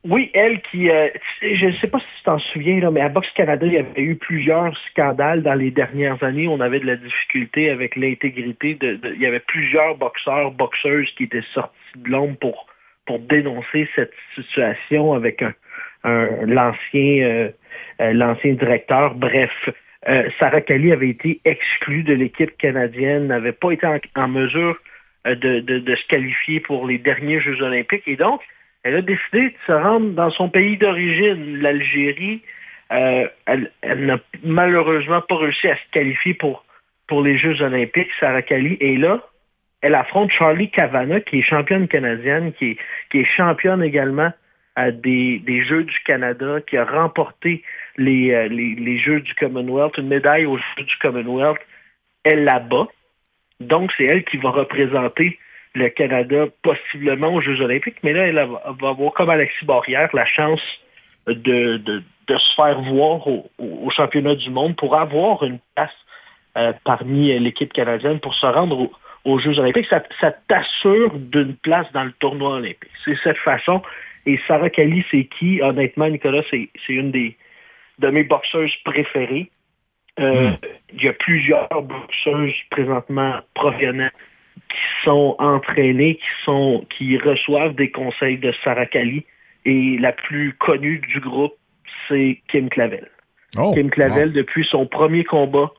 Oui, 0.07 0.29
elle 0.35 0.61
qui, 0.61 0.89
euh, 0.91 1.09
je 1.41 1.65
ne 1.65 1.71
sais 1.71 1.87
pas 1.87 1.97
si 1.97 2.05
tu 2.17 2.23
t'en 2.25 2.37
souviens, 2.37 2.79
là, 2.79 2.91
mais 2.91 3.01
à 3.01 3.09
Boxe 3.09 3.31
Canada, 3.35 3.65
il 3.65 3.73
y 3.73 3.77
avait 3.77 4.01
eu 4.01 4.15
plusieurs 4.15 4.77
scandales 4.91 5.41
dans 5.41 5.55
les 5.55 5.71
dernières 5.71 6.23
années. 6.23 6.47
On 6.47 6.59
avait 6.59 6.79
de 6.79 6.85
la 6.85 6.95
difficulté 6.95 7.71
avec 7.71 7.95
l'intégrité. 7.95 8.75
De, 8.75 8.99
il 9.15 9.21
y 9.21 9.25
avait 9.25 9.39
plusieurs 9.39 9.97
boxeurs, 9.97 10.51
boxeuses 10.51 11.09
qui 11.17 11.23
étaient 11.23 11.43
sortis 11.55 11.73
de 11.95 12.07
l'ombre 12.07 12.37
pour, 12.37 12.67
pour 13.07 13.17
dénoncer 13.17 13.89
cette 13.95 14.13
situation 14.35 15.13
avec 15.13 15.41
un, 15.41 15.53
l'ancien, 16.05 17.23
euh, 17.23 17.49
euh, 18.01 18.13
l'ancien 18.13 18.53
directeur. 18.53 19.15
Bref, 19.15 19.51
euh, 20.07 20.29
Sarah 20.39 20.61
Kelly 20.61 20.91
avait 20.91 21.09
été 21.09 21.39
exclue 21.45 22.03
de 22.03 22.13
l'équipe 22.13 22.55
canadienne, 22.57 23.27
n'avait 23.27 23.53
pas 23.53 23.71
été 23.71 23.87
en, 24.15 24.27
mesure 24.27 24.77
euh, 25.27 25.35
de, 25.35 25.95
se 25.95 26.07
qualifier 26.07 26.59
pour 26.59 26.85
les 26.85 26.97
derniers 26.97 27.39
Jeux 27.39 27.61
olympiques. 27.61 28.03
Et 28.07 28.17
donc, 28.17 28.41
elle 28.83 28.95
a 28.95 29.01
décidé 29.01 29.49
de 29.49 29.55
se 29.65 29.71
rendre 29.71 30.11
dans 30.11 30.29
son 30.29 30.49
pays 30.49 30.77
d'origine, 30.77 31.59
l'Algérie. 31.61 32.41
Elle, 32.89 33.71
n'a 33.83 34.19
malheureusement 34.43 35.21
pas 35.21 35.37
réussi 35.37 35.67
à 35.67 35.75
se 35.75 35.91
qualifier 35.91 36.35
pour, 36.35 36.65
pour 37.07 37.23
les 37.23 37.37
Jeux 37.37 37.61
olympiques, 37.61 38.11
Sarah 38.19 38.43
Kelly. 38.43 38.77
Et 38.79 38.97
là, 38.97 39.21
elle 39.81 39.95
affronte 39.95 40.31
Charlie 40.31 40.69
Cavana, 40.69 41.19
qui 41.19 41.39
est 41.39 41.41
championne 41.41 41.87
canadienne, 41.87 42.53
qui 42.53 42.71
est, 42.71 42.77
qui 43.09 43.21
est 43.21 43.25
championne 43.25 43.81
également 43.81 44.31
à 44.75 44.91
des, 44.91 45.39
des 45.39 45.63
Jeux 45.63 45.83
du 45.83 45.99
Canada, 46.01 46.59
qui 46.67 46.77
a 46.77 46.85
remporté 46.85 47.63
euh, 47.99 48.47
les, 48.47 48.75
les, 48.75 48.97
Jeux 48.97 49.21
du 49.21 49.33
Commonwealth, 49.35 49.97
une 49.97 50.07
médaille 50.07 50.45
aux 50.45 50.57
Jeux 50.57 50.83
du 50.83 50.95
Commonwealth, 51.01 51.59
elle 52.23 52.43
la 52.43 52.59
bat. 52.59 52.87
Donc, 53.59 53.91
c'est 53.97 54.03
elle 54.03 54.25
qui 54.25 54.37
va 54.37 54.49
représenter 54.49 55.39
le 55.73 55.89
Canada 55.89 56.45
possiblement 56.61 57.33
aux 57.33 57.41
Jeux 57.41 57.61
olympiques. 57.61 57.97
Mais 58.03 58.13
là, 58.13 58.27
elle 58.27 58.35
va 58.35 58.61
avoir, 58.65 59.13
comme 59.13 59.29
Alexis 59.29 59.65
Barrière, 59.65 60.09
la 60.13 60.25
chance 60.25 60.61
de, 61.27 61.77
de, 61.77 62.03
se 62.27 62.55
faire 62.55 62.81
voir 62.81 63.25
au, 63.27 63.49
au, 63.57 63.89
championnat 63.91 64.35
du 64.35 64.49
monde 64.49 64.75
pour 64.75 64.95
avoir 64.95 65.43
une 65.43 65.59
place 65.75 65.93
euh, 66.57 66.73
parmi 66.83 67.37
l'équipe 67.39 67.71
canadienne 67.71 68.19
pour 68.19 68.33
se 68.33 68.45
rendre 68.45 68.89
aux 69.23 69.39
Jeux 69.39 69.57
olympiques. 69.59 69.87
Ça 69.87 70.31
t'assure 70.47 71.13
d'une 71.17 71.55
place 71.55 71.91
dans 71.93 72.03
le 72.03 72.11
tournoi 72.13 72.55
olympique. 72.55 72.91
C'est 73.03 73.17
cette 73.23 73.37
façon. 73.37 73.81
Et 74.25 74.39
Sarah 74.47 74.69
Kelly, 74.69 75.05
c'est 75.11 75.25
qui? 75.25 75.61
Honnêtement, 75.61 76.09
Nicolas, 76.09 76.41
c'est 76.49 76.69
une 76.89 77.11
des, 77.11 77.37
de 77.99 78.09
mes 78.09 78.23
boxeuses 78.23 78.75
préférées. 78.83 79.51
Euh, 80.19 80.51
hmm. 80.51 80.57
Il 80.93 81.03
y 81.03 81.07
a 81.07 81.13
plusieurs 81.13 81.69
boxeuses 81.69 82.55
présentement 82.69 83.39
provenant 83.53 84.09
qui 84.69 85.03
sont 85.03 85.35
entraînées, 85.39 86.15
qui 86.15 86.43
sont 86.43 86.85
qui 86.89 87.17
reçoivent 87.17 87.75
des 87.75 87.91
conseils 87.91 88.37
de 88.37 88.53
Sarah 88.63 88.85
Kali. 88.85 89.25
Et 89.65 89.97
la 89.97 90.11
plus 90.11 90.53
connue 90.53 90.99
du 90.99 91.19
groupe, 91.19 91.55
c'est 92.07 92.41
Kim 92.47 92.69
Clavel. 92.69 93.09
Oh, 93.57 93.73
Kim 93.73 93.89
Clavel, 93.89 94.31
depuis 94.31 94.65
son 94.65 94.85
premier 94.85 95.23
combat 95.23 95.71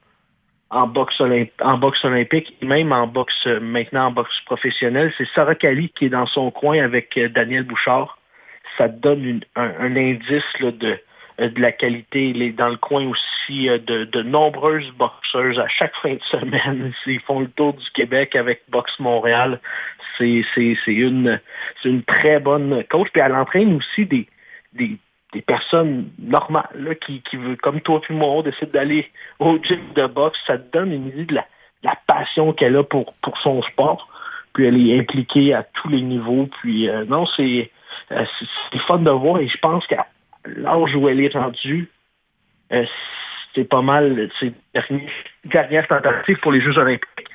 en 0.71 0.87
boxe, 0.89 1.23
en 1.61 1.79
boxe 1.79 2.05
olympique, 2.05 2.57
et 2.61 2.67
même 2.67 2.93
en 2.93 3.07
boxe 3.07 3.47
maintenant 3.47 4.07
en 4.07 4.11
boxe 4.11 4.41
professionnelle, 4.47 5.13
c'est 5.17 5.29
Sarah 5.35 5.55
Kali 5.55 5.91
qui 5.91 6.07
est 6.07 6.11
dans 6.11 6.27
son 6.27 6.51
coin 6.51 6.83
avec 6.83 7.17
euh, 7.17 7.29
Daniel 7.29 7.63
Bouchard. 7.63 8.19
Ça 8.79 8.89
donne 8.89 9.41
un, 9.55 9.97
indice 9.97 10.43
de, 10.61 10.99
euh, 11.41 11.51
de 11.51 11.61
la 11.61 11.73
qualité. 11.73 12.31
Il 12.31 12.41
est 12.41 12.53
dans 12.53 12.69
le 12.69 12.77
coin 12.77 13.07
aussi 13.07 13.69
euh, 13.69 13.79
de, 13.79 14.23
nombreuses 14.23 14.91
boxeuses 14.93 15.59
à 15.59 15.69
chaque 15.69 15.95
fin 15.97 16.15
de 16.15 16.23
semaine. 16.31 16.93
Ils 17.07 17.21
font 17.21 17.41
le 17.41 17.49
tour 17.49 17.75
du 17.75 17.91
Québec 17.91 18.35
avec 18.35 18.63
Boxe 18.71 18.99
Montréal. 18.99 19.61
C'est 20.17 20.45
une, 20.87 21.41
une 21.85 22.03
très 22.05 22.41
bonne 22.41 22.83
coach. 22.85 23.09
Puis 23.13 23.21
elle 23.21 23.35
entraîne 23.35 23.77
aussi 23.77 24.07
des, 24.07 24.27
des, 24.73 24.99
personnes 25.47 26.09
normales 26.19 26.97
qui, 27.03 27.21
qui 27.21 27.37
veulent, 27.37 27.59
comme 27.59 27.83
toi 27.83 28.01
et 28.09 28.13
moi, 28.15 28.29
on 28.29 28.43
décide 28.43 28.71
d'aller 28.71 29.11
au 29.39 29.59
gym 29.63 29.81
de 29.95 30.07
boxe. 30.07 30.39
Ça 30.47 30.57
te 30.57 30.73
donne 30.73 30.93
une 30.93 31.09
idée 31.09 31.27
de 31.27 31.35
la, 31.35 31.47
passion 32.07 32.55
qu'elle 32.55 32.77
a 32.77 32.83
pour, 32.83 33.13
pour 33.15 33.37
son 33.39 33.61
sport. 33.63 34.09
Puis 34.55 34.65
elle 34.65 34.89
est 34.89 34.99
impliquée 34.99 35.53
à 35.53 35.63
tous 35.63 35.91
les 35.91 36.01
niveaux. 36.01 36.49
Puis 36.63 36.89
euh, 36.89 37.05
non, 37.05 37.27
c'est 37.27 37.71
c'est 38.09 38.79
fun 38.87 38.99
de 38.99 39.11
voir 39.11 39.41
et 39.41 39.49
je 39.49 39.59
pense 39.59 39.87
qu'à 39.87 40.07
l'âge 40.45 40.95
où 40.95 41.09
elle 41.09 41.21
est 41.21 41.35
rendue, 41.35 41.89
euh, 42.73 42.85
c'est 43.55 43.69
pas 43.69 43.83
mal 43.83 44.29
ses 44.39 44.53
dernières, 45.45 45.87
tentatives 45.89 46.39
pour 46.41 46.53
les 46.53 46.61
Jeux 46.61 46.77
olympiques. 46.79 47.27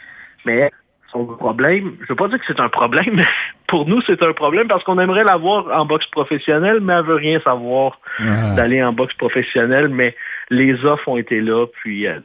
Mais 0.46 0.72
son 1.12 1.26
problème, 1.26 1.96
je 2.00 2.04
ne 2.04 2.08
veux 2.10 2.16
pas 2.16 2.28
dire 2.28 2.40
que 2.40 2.46
c'est 2.48 2.60
un 2.60 2.70
problème, 2.70 3.12
mais 3.14 3.26
pour 3.68 3.88
nous, 3.88 4.02
c'est 4.02 4.24
un 4.24 4.34
problème 4.34 4.68
parce 4.68 4.84
qu'on 4.84 5.00
aimerait 5.00 5.24
l'avoir 5.24 5.68
en 5.78 5.86
boxe 5.86 6.08
professionnelle, 6.08 6.80
mais 6.82 6.94
elle 6.94 7.06
veut 7.06 7.16
rien 7.16 7.40
savoir 7.42 8.00
ah. 8.20 8.54
d'aller 8.56 8.84
en 8.84 8.94
boxe 8.94 9.14
professionnelle. 9.16 9.90
Mais 9.90 10.16
les 10.50 10.86
offres 10.86 11.08
ont 11.08 11.18
été 11.18 11.42
là, 11.42 11.66
puis 11.82 12.08
euh, 12.08 12.20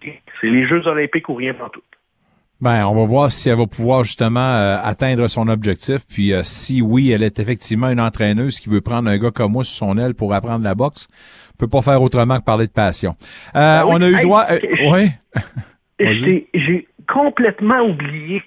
c'est 0.00 0.50
les 0.50 0.66
Jeux 0.66 0.86
olympiques 0.86 1.28
ou 1.28 1.34
rien 1.34 1.54
tout. 1.54 1.82
Ben, 2.62 2.86
on 2.86 2.94
va 2.94 3.04
voir 3.06 3.32
si 3.32 3.48
elle 3.48 3.58
va 3.58 3.66
pouvoir 3.66 4.04
justement 4.04 4.54
euh, 4.54 4.76
atteindre 4.84 5.26
son 5.26 5.48
objectif. 5.48 6.02
Puis 6.08 6.32
euh, 6.32 6.42
si 6.44 6.80
oui, 6.80 7.10
elle 7.10 7.24
est 7.24 7.40
effectivement 7.40 7.88
une 7.88 8.00
entraîneuse 8.00 8.60
qui 8.60 8.68
veut 8.68 8.80
prendre 8.80 9.10
un 9.10 9.18
gars 9.18 9.32
comme 9.32 9.50
moi 9.50 9.64
sur 9.64 9.88
son 9.88 9.98
aile 9.98 10.14
pour 10.14 10.32
apprendre 10.32 10.62
la 10.62 10.76
boxe, 10.76 11.08
on 11.54 11.56
peut 11.58 11.66
pas 11.66 11.82
faire 11.82 12.00
autrement 12.00 12.38
que 12.38 12.44
parler 12.44 12.68
de 12.68 12.72
passion. 12.72 13.16
Euh, 13.56 13.80
ben 13.80 13.84
on 13.88 14.00
a 14.00 14.08
eu 14.08 14.20
droit. 14.20 14.46
oui. 14.92 15.08
J'ai 15.98 16.86
complètement 17.12 17.80
oublié. 17.80 18.44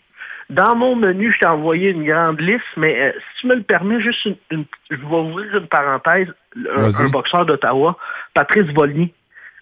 Dans 0.50 0.76
mon 0.76 0.96
menu, 0.96 1.34
je 1.34 1.40
t'ai 1.40 1.46
envoyé 1.46 1.90
une 1.90 2.06
grande 2.06 2.40
liste, 2.40 2.64
mais 2.78 3.14
si 3.18 3.42
tu 3.42 3.48
me 3.48 3.56
le 3.56 3.64
permets, 3.64 4.00
juste 4.00 4.26
une, 4.50 4.64
je 4.92 4.96
vais 4.96 5.06
ouvrir 5.06 5.58
une 5.58 5.68
parenthèse. 5.68 6.28
Un, 6.56 7.10
boxeur 7.10 7.46
d'Ottawa, 7.46 7.98
Patrice 8.34 8.72
Volny, 8.74 9.12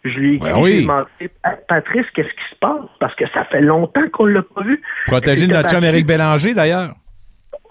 je 0.04 0.20
lui 0.20 0.36
ai 0.36 0.38
ben 0.40 0.54
demandé, 0.56 1.30
Patrice, 1.68 2.06
qu'est-ce 2.14 2.28
qui 2.30 2.50
se 2.50 2.56
passe? 2.60 2.82
Parce 3.00 3.16
que 3.16 3.26
ça 3.30 3.46
fait 3.46 3.62
longtemps 3.62 4.08
qu'on 4.12 4.26
ne 4.28 4.34
l'a 4.34 4.42
pas 4.42 4.62
vu. 4.64 4.82
Protégé 5.08 5.48
de 5.48 5.54
notre 5.54 5.70
chum 5.70 5.84
Éric 5.84 6.06
Bélanger, 6.06 6.54
d'ailleurs. 6.54 6.92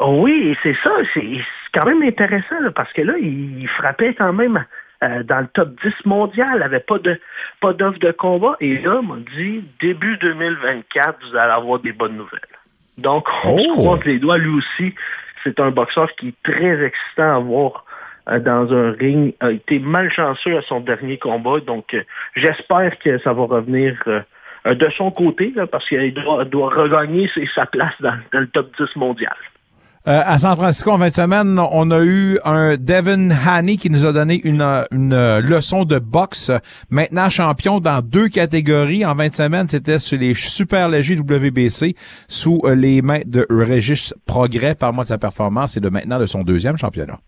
Oui, 0.00 0.56
c'est 0.62 0.76
ça. 0.82 0.90
C'est 1.14 1.22
quand 1.74 1.84
même 1.84 2.02
intéressant, 2.02 2.56
parce 2.74 2.92
que 2.92 3.02
là, 3.02 3.14
il 3.20 3.68
frappait 3.68 4.14
quand 4.14 4.32
même 4.32 4.64
euh, 5.02 5.22
dans 5.24 5.40
le 5.40 5.46
top 5.48 5.70
10 5.82 6.06
mondial, 6.06 6.58
n'avait 6.58 6.80
pas 6.80 6.98
de 6.98 7.20
pas 7.60 7.72
d'offre 7.72 7.98
de 7.98 8.10
combat. 8.12 8.56
Et 8.60 8.78
là, 8.78 9.00
on 9.00 9.02
m'a 9.02 9.16
dit, 9.36 9.64
début 9.80 10.16
2024, 10.18 11.18
vous 11.30 11.36
allez 11.36 11.52
avoir 11.52 11.80
des 11.80 11.92
bonnes 11.92 12.16
nouvelles. 12.16 12.40
Donc, 12.98 13.26
on 13.44 13.58
se 13.58 13.68
Oh! 13.68 13.72
croise 13.74 14.04
les 14.04 14.18
doigts. 14.18 14.38
Lui 14.38 14.56
aussi, 14.58 14.94
c'est 15.44 15.60
un 15.60 15.70
boxeur 15.70 16.10
qui 16.14 16.28
est 16.28 16.42
très 16.52 16.82
excitant 16.84 17.36
à 17.36 17.38
voir 17.38 17.84
dans 18.26 18.72
un 18.72 18.92
ring. 18.92 19.34
A 19.40 19.50
été 19.50 19.78
malchanceux 19.78 20.56
à 20.56 20.62
son 20.62 20.80
dernier 20.80 21.18
combat. 21.18 21.60
Donc, 21.60 21.94
euh, 21.94 22.02
j'espère 22.34 22.98
que 22.98 23.18
ça 23.18 23.32
va 23.32 23.44
revenir 23.44 23.96
euh, 24.06 24.20
euh, 24.66 24.74
de 24.74 24.88
son 24.90 25.10
côté, 25.10 25.52
là, 25.54 25.66
parce 25.66 25.88
qu'il 25.88 26.14
doit, 26.14 26.44
doit 26.44 26.70
regagner 26.74 27.30
sa 27.54 27.66
place 27.66 27.94
dans, 28.00 28.14
dans 28.32 28.40
le 28.40 28.48
top 28.48 28.70
10 28.78 28.96
mondial. 28.96 29.34
Euh, 30.08 30.20
à 30.24 30.36
San 30.36 30.56
Francisco, 30.56 30.90
en 30.90 30.98
fin 30.98 31.08
de 31.08 31.12
semaine, 31.12 31.60
on 31.70 31.92
a 31.92 32.02
eu 32.02 32.36
un 32.44 32.76
Devin 32.76 33.30
Haney 33.30 33.76
qui 33.76 33.88
nous 33.88 34.04
a 34.04 34.12
donné 34.12 34.40
une, 34.42 34.60
euh, 34.60 34.82
une 34.90 35.12
euh, 35.12 35.40
leçon 35.40 35.84
de 35.84 36.00
boxe. 36.00 36.50
Maintenant 36.90 37.30
champion 37.30 37.78
dans 37.78 38.02
deux 38.02 38.28
catégories. 38.28 39.06
En 39.06 39.14
20 39.14 39.32
semaines, 39.32 39.68
c'était 39.68 40.00
sur 40.00 40.18
les 40.18 40.34
super 40.34 40.88
légers 40.88 41.16
WBC 41.16 41.94
sous 42.26 42.60
euh, 42.64 42.74
les 42.74 43.00
mains 43.00 43.20
de 43.24 43.46
Régis 43.48 44.12
Progrès. 44.26 44.74
Par-moi 44.74 45.04
de 45.04 45.08
sa 45.08 45.18
performance 45.18 45.76
et 45.76 45.80
de 45.80 45.88
maintenant 45.88 46.18
de 46.18 46.26
son 46.26 46.42
deuxième 46.42 46.76
championnat. 46.76 47.18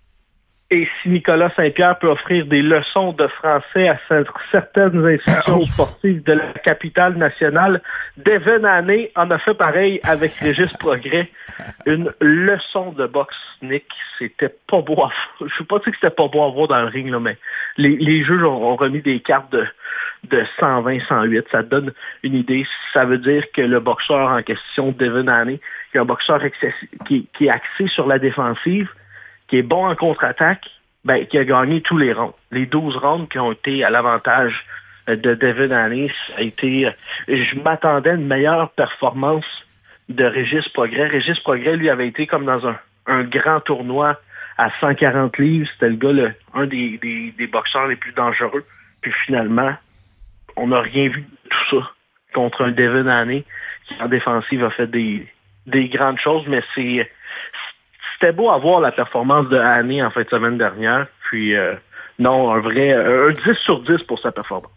Et 0.75 0.89
si 1.01 1.09
Nicolas 1.09 1.51
Saint-Pierre 1.55 2.01
peut 2.01 2.09
offrir 2.09 2.47
des 2.47 2.61
leçons 2.61 3.13
de 3.13 3.29
français 3.29 3.87
à 3.87 3.97
cer- 4.09 4.27
certaines 4.51 5.07
institutions 5.07 5.65
sportives 5.69 6.25
de 6.25 6.33
la 6.33 6.53
capitale 6.65 7.15
nationale, 7.17 7.81
Devin 8.17 8.65
Haney 8.65 9.13
en 9.15 9.31
a 9.31 9.39
fait 9.39 9.55
pareil 9.55 10.01
avec 10.03 10.35
Régis 10.41 10.73
Progrès. 10.81 11.31
Une 11.87 12.11
leçon 12.21 12.91
de 12.91 13.07
boxe, 13.07 13.37
Nick, 13.63 13.85
c'était 14.19 14.53
pas 14.67 14.81
beau 14.81 15.01
à 15.05 15.11
Je 15.39 15.45
ne 15.45 15.49
veux 15.61 15.65
pas 15.65 15.79
dire 15.79 15.93
que 15.93 15.99
c'était 16.01 16.11
pas 16.11 16.27
beau 16.27 16.43
à 16.43 16.51
voir 16.51 16.67
dans 16.67 16.81
le 16.83 16.89
ring, 16.89 17.09
là, 17.09 17.21
mais 17.21 17.37
les, 17.77 17.95
les 17.97 18.25
juges 18.25 18.43
ont, 18.43 18.73
ont 18.73 18.75
remis 18.75 19.01
des 19.01 19.21
cartes 19.21 19.53
de, 19.53 19.65
de 20.25 20.45
120, 20.59 20.99
108. 21.07 21.47
Ça 21.53 21.63
te 21.63 21.69
donne 21.69 21.93
une 22.25 22.35
idée. 22.35 22.67
Ça 22.93 23.05
veut 23.05 23.19
dire 23.19 23.45
que 23.53 23.63
le 23.63 23.79
boxeur 23.79 24.29
en 24.29 24.43
question, 24.43 24.91
Devin 24.99 25.29
Haney, 25.29 25.61
qui 25.93 25.99
est 25.99 26.01
un 26.01 26.05
boxeur 26.05 26.41
qui 27.07 27.29
est 27.41 27.49
axé 27.49 27.87
sur 27.87 28.09
la 28.09 28.19
défensive, 28.19 28.89
qui 29.55 29.59
est 29.59 29.63
bon 29.63 29.87
en 29.87 29.95
contre-attaque, 29.95 30.69
ben, 31.05 31.25
qui 31.27 31.39
a 31.39 31.45
gagné 31.45 31.81
tous 31.81 31.97
les 31.97 32.13
rounds. 32.13 32.35
Les 32.51 32.67
12 32.67 32.97
rounds 32.97 33.29
qui 33.29 33.39
ont 33.39 33.53
été 33.53 33.85
à 33.85 33.91
l'avantage 33.91 34.67
euh, 35.09 35.15
de 35.15 35.35
Devin 35.35 35.71
Haney, 35.71 36.11
ça 36.27 36.39
a 36.39 36.41
été... 36.41 36.87
euh, 36.89 36.91
Je 37.29 37.57
m'attendais 37.61 38.11
à 38.11 38.15
une 38.15 38.27
meilleure 38.27 38.71
performance 38.71 39.47
de 40.09 40.25
Régis 40.25 40.69
Progrès. 40.71 41.07
Régis 41.07 41.39
Progrès, 41.39 41.77
lui, 41.77 41.89
avait 41.89 42.09
été 42.09 42.27
comme 42.27 42.47
dans 42.47 42.67
un, 42.67 43.23
grand 43.23 43.61
tournoi 43.61 44.21
à 44.59 44.71
140 44.81 45.39
livres. 45.39 45.69
C'était 45.75 45.91
le 45.91 45.97
gars, 45.97 46.13
le- 46.13 46.35
un 46.53 46.67
des, 46.67 47.33
boxeurs 47.53 47.87
les 47.87 47.95
plus 47.95 48.13
dangereux. 48.13 48.65
Puis 49.03 49.13
finalement, 49.25 49.73
on 50.57 50.67
n'a 50.67 50.81
rien 50.81 51.11
vu 51.11 51.21
de 51.21 51.49
tout 51.49 51.77
ça 51.81 51.93
contre 52.33 52.65
un 52.65 52.73
Devin 52.73 53.07
Haney 53.07 53.45
qui, 53.87 53.95
en 54.03 54.09
défensive, 54.09 54.65
a 54.65 54.71
fait 54.71 54.89
des 54.89 55.89
grandes 55.91 56.19
choses, 56.19 56.43
mais 56.49 56.65
c'est 56.75 57.09
c'était 58.25 58.37
beau 58.37 58.49
à 58.49 58.57
voir 58.57 58.81
la 58.81 58.91
performance 58.91 59.51
de 59.51 59.59
Haney 59.59 60.03
en 60.03 60.11
fin 60.11 60.23
de 60.23 60.29
semaine 60.31 60.57
dernière. 60.57 61.07
Puis, 61.29 61.55
euh, 61.55 61.75
non, 62.19 62.53
un 62.53 62.61
vrai 62.61 62.95
un 62.95 63.33
10 63.33 63.55
sur 63.65 63.81
10 63.83 64.03
pour 64.05 64.19
sa 64.19 64.33
performance. 64.33 64.71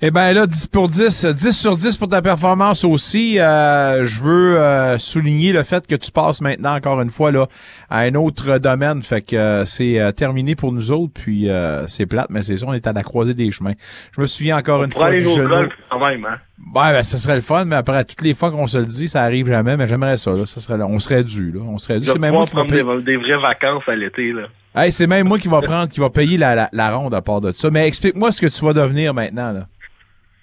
Eh 0.00 0.12
ben 0.12 0.32
là, 0.32 0.46
10 0.46 0.68
pour 0.68 0.88
10, 0.88 1.24
10 1.24 1.50
sur 1.50 1.76
10 1.76 1.96
pour 1.96 2.06
ta 2.06 2.22
performance 2.22 2.84
aussi. 2.84 3.40
Euh, 3.40 4.04
je 4.04 4.22
veux 4.22 4.56
euh, 4.56 4.96
souligner 4.96 5.50
le 5.52 5.64
fait 5.64 5.88
que 5.88 5.96
tu 5.96 6.12
passes 6.12 6.40
maintenant 6.40 6.76
encore 6.76 7.00
une 7.00 7.10
fois 7.10 7.32
là 7.32 7.48
à 7.90 8.02
un 8.02 8.14
autre 8.14 8.58
domaine. 8.58 9.02
Fait 9.02 9.22
que 9.22 9.34
euh, 9.34 9.64
c'est 9.64 9.98
euh, 9.98 10.12
terminé 10.12 10.54
pour 10.54 10.70
nous 10.72 10.92
autres, 10.92 11.12
puis 11.14 11.50
euh, 11.50 11.84
c'est 11.88 12.06
plate, 12.06 12.28
mais 12.30 12.42
c'est 12.42 12.58
ça, 12.58 12.66
on 12.68 12.74
est 12.74 12.86
à 12.86 12.92
la 12.92 13.02
croisée 13.02 13.34
des 13.34 13.50
chemins. 13.50 13.72
Je 14.14 14.20
me 14.20 14.26
souviens 14.26 14.58
encore 14.58 14.84
une 14.84 14.92
fois 14.92 15.06
aller 15.06 15.18
du 15.18 15.48
golf 15.48 15.72
quand 15.90 15.98
même, 15.98 16.24
hein? 16.24 16.38
Ouais, 16.74 16.92
ben, 16.92 17.02
ça 17.02 17.18
serait 17.18 17.34
le 17.34 17.40
fun, 17.40 17.64
mais 17.64 17.76
après, 17.76 18.04
toutes 18.04 18.22
les 18.22 18.34
fois 18.34 18.52
qu'on 18.52 18.68
se 18.68 18.78
le 18.78 18.86
dit, 18.86 19.08
ça 19.08 19.22
arrive 19.22 19.48
jamais, 19.48 19.76
mais 19.76 19.88
j'aimerais 19.88 20.16
ça, 20.16 20.30
là. 20.32 20.46
Ça 20.46 20.60
serait, 20.60 20.80
on 20.80 20.98
serait 21.00 21.24
dû, 21.24 21.50
là. 21.50 21.60
On 21.68 21.78
serait 21.78 21.98
dû. 21.98 22.06
C'est 22.06 22.18
même 22.18 22.34
moi 22.34 22.46
qui 22.46 22.54
va 22.54 22.64
prendre 22.64 22.70
payer. 22.70 23.02
des, 23.02 23.02
des 23.02 23.16
vraies 23.16 23.40
vacances 23.40 23.84
à 23.88 23.96
l'été, 23.96 24.32
là. 24.32 24.42
Hey, 24.76 24.92
c'est 24.92 25.06
même 25.08 25.26
moi 25.26 25.38
qui 25.40 25.48
va 25.48 25.60
prendre, 25.62 25.90
qui 25.90 25.98
va 25.98 26.10
payer 26.10 26.36
la, 26.36 26.54
la, 26.54 26.68
la 26.72 26.94
ronde 26.96 27.14
à 27.14 27.22
part 27.22 27.40
de 27.40 27.50
ça. 27.50 27.70
Mais 27.70 27.88
explique-moi 27.88 28.30
ce 28.30 28.40
que 28.40 28.46
tu 28.46 28.64
vas 28.64 28.72
devenir 28.72 29.12
maintenant, 29.12 29.50
là. 29.52 29.66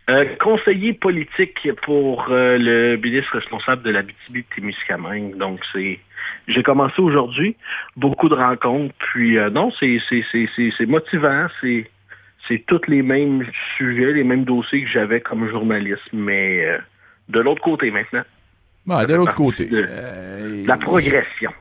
Euh, 0.07 0.35
conseiller 0.39 0.93
politique 0.93 1.67
pour 1.81 2.27
euh, 2.29 2.57
le 2.59 2.95
ministre 2.97 3.33
responsable 3.33 3.81
de 3.81 3.89
la 3.89 4.03
témiscamingue 4.53 5.35
Donc, 5.37 5.61
c'est... 5.73 5.99
J'ai 6.47 6.61
commencé 6.61 7.01
aujourd'hui, 7.01 7.55
beaucoup 7.95 8.29
de 8.29 8.35
rencontres, 8.35 8.93
puis 8.99 9.37
euh, 9.37 9.49
non, 9.49 9.71
c'est, 9.79 9.99
c'est, 10.07 10.23
c'est, 10.31 10.47
c'est, 10.55 10.71
c'est 10.77 10.85
motivant, 10.85 11.47
c'est, 11.59 11.89
c'est 12.47 12.63
tous 12.67 12.81
les 12.87 13.01
mêmes 13.01 13.47
sujets, 13.77 14.13
les 14.13 14.23
mêmes 14.23 14.43
dossiers 14.43 14.83
que 14.83 14.89
j'avais 14.89 15.21
comme 15.21 15.49
journaliste, 15.49 16.07
mais 16.13 16.65
euh, 16.65 16.77
de 17.29 17.39
l'autre 17.39 17.61
côté 17.61 17.89
maintenant. 17.89 18.23
Ouais, 18.85 19.07
de 19.07 19.15
l'autre 19.15 19.33
côté. 19.33 19.65
De 19.65 20.67
la 20.67 20.77
progression. 20.77 21.51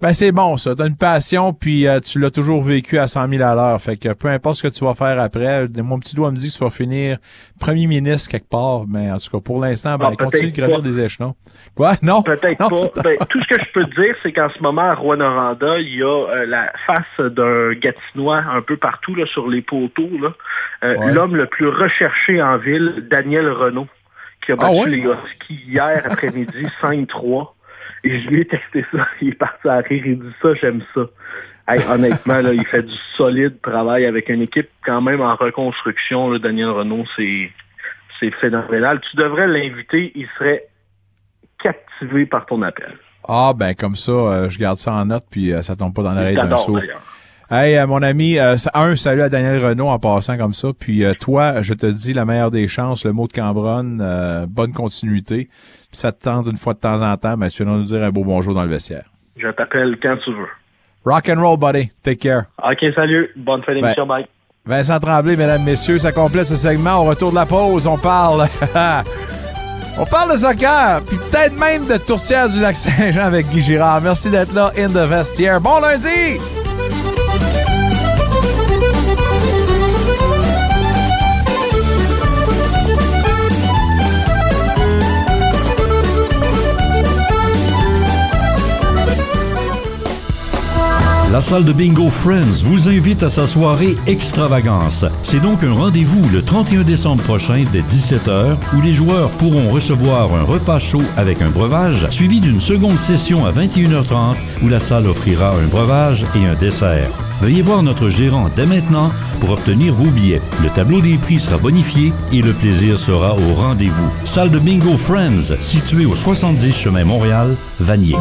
Ben, 0.00 0.12
c'est 0.12 0.30
bon, 0.30 0.56
ça. 0.58 0.74
T'as 0.74 0.86
une 0.86 0.96
passion, 0.96 1.54
puis 1.54 1.86
euh, 1.86 2.00
tu 2.00 2.18
l'as 2.20 2.30
toujours 2.30 2.62
vécu 2.62 2.98
à 2.98 3.06
100 3.06 3.28
000 3.28 3.42
à 3.42 3.54
l'heure. 3.54 3.80
Fait 3.80 3.96
que 3.96 4.12
peu 4.12 4.28
importe 4.28 4.56
ce 4.56 4.62
que 4.68 4.72
tu 4.72 4.84
vas 4.84 4.94
faire 4.94 5.18
après, 5.20 5.66
mon 5.78 5.98
petit 5.98 6.14
doigt 6.14 6.30
me 6.30 6.36
dit 6.36 6.48
que 6.50 6.52
tu 6.58 6.62
vas 6.62 6.70
finir 6.70 7.16
premier 7.58 7.86
ministre 7.86 8.30
quelque 8.30 8.48
part, 8.48 8.82
mais 8.86 9.10
en 9.10 9.16
tout 9.16 9.30
cas, 9.30 9.40
pour 9.42 9.58
l'instant, 9.60 9.96
ben, 9.96 10.10
Ah, 10.12 10.16
continue 10.24 10.50
de 10.52 10.56
gravir 10.56 10.82
des 10.82 11.00
échelons. 11.00 11.34
Quoi? 11.74 11.94
Non? 12.02 12.22
Peut-être 12.22 12.58
pas. 12.58 13.02
Ben, 13.02 13.16
tout 13.30 13.40
ce 13.42 13.48
que 13.48 13.58
je 13.58 13.64
peux 13.72 13.84
te 13.86 14.00
dire, 14.00 14.14
c'est 14.22 14.32
qu'en 14.32 14.50
ce 14.50 14.62
moment, 14.62 14.82
à 14.82 14.94
Rwanda, 14.94 15.78
il 15.80 15.94
y 15.96 16.02
a 16.02 16.06
euh, 16.06 16.46
la 16.46 16.70
face 16.86 17.30
d'un 17.30 17.72
Gatinois 17.72 18.42
un 18.52 18.60
peu 18.62 18.76
partout 18.76 19.14
là, 19.14 19.24
sur 19.26 19.48
les 19.48 19.62
poteaux. 19.62 20.10
là. 20.20 20.28
Euh, 20.84 20.96
Ouais. 20.96 21.12
L'homme 21.12 21.36
le 21.36 21.46
plus 21.46 21.68
recherché 21.68 22.40
en 22.42 22.58
ville, 22.58 23.06
Daniel 23.10 23.48
Renault, 23.50 23.88
qui 24.44 24.52
a 24.52 24.56
Ah 24.58 24.64
battu 24.64 24.76
ouais? 24.80 24.90
les 24.90 24.98
Huskies 24.98 25.64
hier 25.68 26.02
après-midi 26.04 26.66
5-3. 26.82 27.48
Et 28.06 28.20
je 28.20 28.28
lui 28.28 28.40
ai 28.42 28.44
testé 28.44 28.84
ça. 28.92 29.06
Il 29.20 29.30
est 29.30 29.34
parti 29.34 29.68
à 29.68 29.78
rire. 29.78 30.02
Il 30.06 30.20
dit 30.20 30.34
ça, 30.40 30.54
j'aime 30.54 30.80
ça. 30.94 31.02
Hey, 31.68 31.80
honnêtement, 31.90 32.40
là, 32.40 32.52
il 32.52 32.64
fait 32.64 32.84
du 32.84 32.94
solide 33.16 33.60
travail 33.60 34.06
avec 34.06 34.28
une 34.28 34.42
équipe 34.42 34.68
quand 34.84 35.00
même 35.00 35.20
en 35.20 35.34
reconstruction. 35.34 36.30
Là, 36.30 36.38
Daniel 36.38 36.68
Renault, 36.68 37.04
c'est 37.16 37.50
c'est 38.20 38.30
phénoménal. 38.36 39.00
Tu 39.00 39.16
devrais 39.16 39.48
l'inviter. 39.48 40.12
Il 40.14 40.28
serait 40.38 40.68
captivé 41.60 42.24
par 42.24 42.46
ton 42.46 42.62
appel. 42.62 42.96
Ah, 43.26 43.52
ben, 43.52 43.74
comme 43.74 43.96
ça, 43.96 44.12
euh, 44.12 44.48
je 44.48 44.60
garde 44.60 44.78
ça 44.78 44.92
en 44.92 45.06
note, 45.06 45.24
puis 45.28 45.52
euh, 45.52 45.60
ça 45.62 45.74
tombe 45.74 45.92
pas 45.92 46.04
dans 46.04 46.14
l'oreille 46.14 46.36
d'un 46.36 46.44
d'ailleurs. 46.44 47.02
Hey, 47.48 47.76
euh, 47.76 47.86
mon 47.86 48.02
ami, 48.02 48.40
euh, 48.40 48.56
un, 48.74 48.96
salut 48.96 49.22
à 49.22 49.28
Daniel 49.28 49.64
Renault 49.64 49.86
en 49.86 50.00
passant 50.00 50.36
comme 50.36 50.52
ça. 50.52 50.70
Puis 50.76 51.04
euh, 51.04 51.14
toi, 51.14 51.62
je 51.62 51.74
te 51.74 51.86
dis 51.86 52.12
la 52.12 52.24
meilleure 52.24 52.50
des 52.50 52.66
chances, 52.66 53.04
le 53.04 53.12
mot 53.12 53.28
de 53.28 53.32
Cambronne, 53.32 54.00
euh, 54.02 54.46
bonne 54.48 54.72
continuité. 54.72 55.48
Puis 55.96 56.02
ça 56.02 56.12
te 56.12 56.22
tente 56.22 56.46
une 56.46 56.58
fois 56.58 56.74
de 56.74 56.78
temps 56.78 57.00
en 57.00 57.16
temps, 57.16 57.38
mais 57.38 57.48
tu 57.48 57.64
vas 57.64 57.70
nous 57.70 57.82
dire 57.84 58.02
un 58.02 58.10
beau 58.10 58.22
bonjour 58.22 58.52
dans 58.52 58.64
le 58.64 58.68
vestiaire. 58.68 59.04
Je 59.34 59.48
t'appelle 59.48 59.96
quand 60.02 60.18
tu 60.22 60.30
veux. 60.30 60.46
Rock 61.06 61.30
and 61.30 61.40
roll, 61.40 61.56
buddy. 61.56 61.90
Take 62.02 62.18
care. 62.18 62.44
OK, 62.62 62.84
salut. 62.94 63.30
Bonne 63.34 63.62
fin 63.62 63.72
d'émission. 63.72 64.06
Ben, 64.06 64.16
Bye. 64.16 64.26
Vincent 64.66 65.00
Tremblay, 65.00 65.36
mesdames, 65.36 65.64
messieurs, 65.64 65.98
ça 65.98 66.12
complète 66.12 66.48
ce 66.48 66.56
segment. 66.56 66.96
Au 67.00 67.04
retour 67.04 67.30
de 67.30 67.36
la 67.36 67.46
pause, 67.46 67.86
on 67.86 67.96
parle. 67.96 68.46
on 69.98 70.04
parle 70.04 70.32
de 70.32 70.36
soccer, 70.36 71.00
puis 71.06 71.16
peut-être 71.16 71.58
même 71.58 71.86
de 71.86 71.96
tourtière 71.96 72.50
du 72.50 72.60
lac 72.60 72.76
Saint-Jean 72.76 73.22
avec 73.22 73.46
Guy 73.46 73.62
Girard. 73.62 74.02
Merci 74.02 74.28
d'être 74.28 74.52
là, 74.52 74.72
in 74.76 74.88
the 74.88 75.08
vestiaire. 75.08 75.62
Bon 75.62 75.80
lundi! 75.80 76.65
La 91.36 91.42
salle 91.42 91.66
de 91.66 91.72
bingo 91.74 92.08
Friends 92.08 92.62
vous 92.64 92.88
invite 92.88 93.22
à 93.22 93.28
sa 93.28 93.46
soirée 93.46 93.94
extravagance. 94.06 95.04
C'est 95.22 95.42
donc 95.42 95.62
un 95.64 95.74
rendez-vous 95.74 96.26
le 96.32 96.40
31 96.40 96.80
décembre 96.80 97.22
prochain 97.24 97.62
dès 97.74 97.82
17h 97.82 98.56
où 98.74 98.80
les 98.80 98.94
joueurs 98.94 99.28
pourront 99.32 99.70
recevoir 99.70 100.34
un 100.34 100.44
repas 100.44 100.78
chaud 100.78 101.02
avec 101.18 101.42
un 101.42 101.50
breuvage 101.50 102.08
suivi 102.10 102.40
d'une 102.40 102.58
seconde 102.58 102.98
session 102.98 103.44
à 103.44 103.52
21h30 103.52 104.34
où 104.62 104.68
la 104.70 104.80
salle 104.80 105.06
offrira 105.06 105.50
un 105.50 105.66
breuvage 105.66 106.24
et 106.36 106.46
un 106.46 106.54
dessert. 106.54 107.10
Veuillez 107.42 107.60
voir 107.60 107.82
notre 107.82 108.08
gérant 108.08 108.48
dès 108.56 108.64
maintenant 108.64 109.10
pour 109.40 109.50
obtenir 109.50 109.92
vos 109.92 110.10
billets. 110.10 110.40
Le 110.62 110.70
tableau 110.70 111.02
des 111.02 111.18
prix 111.18 111.38
sera 111.38 111.58
bonifié 111.58 112.14
et 112.32 112.40
le 112.40 112.54
plaisir 112.54 112.98
sera 112.98 113.34
au 113.34 113.52
rendez-vous. 113.52 114.10
Salle 114.24 114.50
de 114.50 114.58
bingo 114.58 114.96
Friends 114.96 115.54
située 115.60 116.06
au 116.06 116.16
70 116.16 116.72
chemin 116.74 117.04
Montréal, 117.04 117.54
Vanier. 117.78 118.16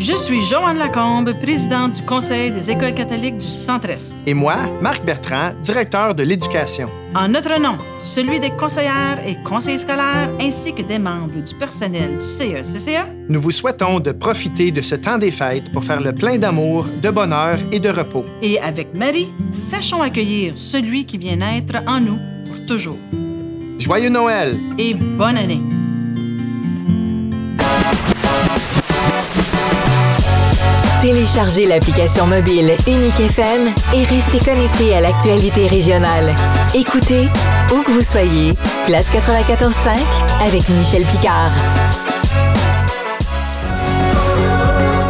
Je 0.00 0.14
suis 0.16 0.40
Joanne 0.40 0.78
Lacombe, 0.78 1.34
présidente 1.42 1.96
du 1.96 2.02
Conseil 2.02 2.50
des 2.50 2.70
écoles 2.70 2.94
catholiques 2.94 3.36
du 3.36 3.46
Centre-Est. 3.46 4.22
Et 4.26 4.32
moi, 4.32 4.56
Marc 4.80 5.04
Bertrand, 5.04 5.52
directeur 5.62 6.14
de 6.14 6.22
l'éducation. 6.22 6.88
En 7.14 7.28
notre 7.28 7.60
nom, 7.60 7.76
celui 7.98 8.40
des 8.40 8.48
conseillères 8.50 9.18
et 9.26 9.36
conseillers 9.44 9.76
scolaires, 9.76 10.30
ainsi 10.40 10.72
que 10.72 10.80
des 10.80 10.98
membres 10.98 11.42
du 11.42 11.54
personnel 11.54 12.16
du 12.16 12.24
CECCA, 12.24 13.08
Nous 13.28 13.40
vous 13.42 13.50
souhaitons 13.50 14.00
de 14.00 14.12
profiter 14.12 14.70
de 14.70 14.80
ce 14.80 14.94
temps 14.94 15.18
des 15.18 15.30
fêtes 15.30 15.70
pour 15.70 15.84
faire 15.84 16.00
le 16.00 16.14
plein 16.14 16.38
d'amour, 16.38 16.86
de 17.02 17.10
bonheur 17.10 17.58
et 17.70 17.78
de 17.78 17.90
repos. 17.90 18.24
et 18.40 18.58
avec 18.60 18.94
Marie, 18.94 19.28
sachons 19.50 20.00
accueillir 20.00 20.56
celui 20.56 21.04
qui 21.04 21.18
vient 21.18 21.36
naître 21.36 21.74
en 21.86 22.00
nous 22.00 22.18
pour 22.46 22.64
toujours. 22.64 22.98
Joyeux 23.78 24.08
Noël! 24.10 24.56
Et 24.78 24.94
bonne 24.94 25.36
année! 25.36 25.60
Téléchargez 31.00 31.64
l'application 31.64 32.26
mobile 32.26 32.72
Unique 32.86 33.20
FM 33.20 33.72
et 33.94 34.04
restez 34.04 34.38
connecté 34.38 34.94
à 34.94 35.00
l'actualité 35.00 35.66
régionale. 35.66 36.34
Écoutez, 36.74 37.26
où 37.72 37.82
que 37.82 37.90
vous 37.90 38.02
soyez, 38.02 38.52
Place 38.84 39.06
94.5 39.06 39.96
avec 40.46 40.68
Michel 40.68 41.04
Picard. 41.04 41.52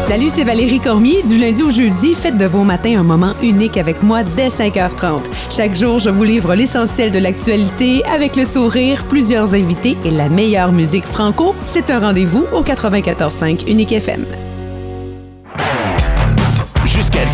Salut, 0.06 0.28
c'est 0.32 0.44
Valérie 0.44 0.78
Cormier. 0.78 1.24
Du 1.24 1.38
lundi 1.38 1.62
au 1.64 1.70
jeudi, 1.70 2.14
faites 2.14 2.38
de 2.38 2.46
vos 2.46 2.62
matins 2.62 3.00
un 3.00 3.02
moment 3.02 3.34
unique 3.42 3.76
avec 3.76 4.02
moi 4.04 4.22
dès 4.22 4.48
5h30. 4.48 5.22
Chaque 5.50 5.74
jour, 5.74 5.98
je 5.98 6.10
vous 6.10 6.24
livre 6.24 6.54
l'essentiel 6.54 7.10
de 7.10 7.18
l'actualité 7.18 8.04
avec 8.04 8.36
le 8.36 8.44
sourire, 8.44 9.04
plusieurs 9.08 9.54
invités 9.54 9.96
et 10.04 10.10
la 10.10 10.28
meilleure 10.28 10.70
musique 10.70 11.06
franco. 11.06 11.54
C'est 11.66 11.90
un 11.90 11.98
rendez-vous 11.98 12.46
au 12.52 12.62
94.5 12.62 13.68
Unique 13.68 13.90
FM. 13.90 14.24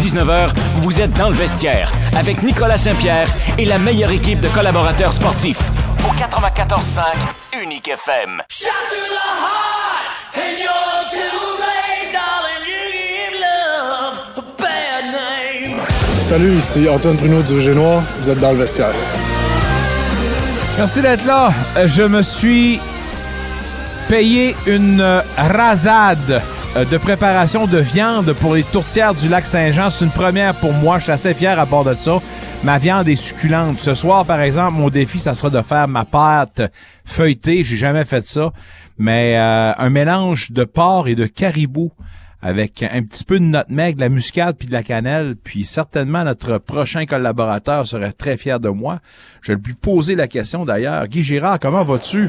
19h, 0.07 0.51
vous 0.77 1.01
êtes 1.01 1.13
dans 1.15 1.31
le 1.31 1.35
vestiaire 1.35 1.91
avec 2.17 2.45
Nicolas 2.45 2.79
Saint-Pierre 2.79 3.27
et 3.59 3.65
la 3.65 3.77
meilleure 3.77 4.13
équipe 4.13 4.39
de 4.39 4.47
collaborateurs 4.47 5.13
sportifs. 5.13 5.59
Au 6.05 6.13
94.5 6.13 7.03
Unique 7.61 7.89
FM. 7.89 8.41
Salut, 16.21 16.57
ici 16.57 16.89
Antoine 16.89 17.17
Bruno 17.17 17.43
du 17.43 17.55
Noir. 17.75 18.01
Vous 18.21 18.31
êtes 18.31 18.39
dans 18.39 18.53
le 18.53 18.59
vestiaire. 18.59 18.95
Merci 20.79 21.03
d'être 21.03 21.25
là. 21.27 21.51
Je 21.85 22.05
me 22.05 22.23
suis 22.23 22.81
payé 24.09 24.55
une 24.69 25.01
euh, 25.01 25.21
rasade 25.37 26.43
de 26.85 26.99
préparation 26.99 27.67
de 27.67 27.79
viande 27.79 28.35
pour 28.35 28.55
les 28.55 28.63
tourtières 28.63 29.15
du 29.15 29.31
lac 29.31 29.47
Saint-Jean. 29.47 29.89
C'est 29.89 30.05
une 30.05 30.11
première 30.11 30.55
pour 30.55 30.73
moi. 30.75 30.99
Je 30.99 31.05
suis 31.05 31.13
assez 31.13 31.33
fier 31.33 31.59
à 31.59 31.65
bord 31.65 31.85
de 31.85 31.95
ça. 31.95 32.19
Ma 32.65 32.77
viande 32.77 33.09
est 33.09 33.17
succulente. 33.17 33.81
Ce 33.81 33.95
soir, 33.95 34.27
par 34.27 34.43
exemple, 34.43 34.75
mon 34.75 34.91
défi, 34.91 35.19
ça 35.19 35.35
sera 35.35 35.49
de 35.49 35.63
faire 35.63 35.89
ma 35.89 36.05
pâte 36.05 36.71
feuilletée. 37.07 37.65
J'ai 37.65 37.77
jamais 37.77 38.05
fait 38.05 38.27
ça. 38.27 38.53
Mais 38.99 39.39
euh, 39.39 39.73
un 39.79 39.89
mélange 39.89 40.51
de 40.51 40.65
porc 40.65 41.09
et 41.09 41.15
de 41.15 41.25
caribou 41.25 41.93
avec 42.43 42.83
un 42.83 43.03
petit 43.03 43.25
peu 43.25 43.39
de 43.39 43.45
nutmeg, 43.45 43.97
de 43.97 44.01
la 44.03 44.11
muscade 44.11 44.57
puis 44.59 44.69
de 44.69 44.73
la 44.73 44.83
cannelle. 44.83 45.35
Puis 45.43 45.65
certainement, 45.65 46.25
notre 46.25 46.59
prochain 46.59 47.07
collaborateur 47.07 47.87
serait 47.87 48.13
très 48.13 48.37
fier 48.37 48.61
de 48.61 48.69
moi. 48.69 49.01
Je 49.41 49.53
vais 49.53 49.59
lui 49.65 49.75
poser 49.75 50.15
la 50.15 50.29
question 50.29 50.67
d'ailleurs. 50.67 51.07
Guy 51.07 51.23
Girard, 51.23 51.59
comment 51.59 51.85
vas-tu? 51.85 52.29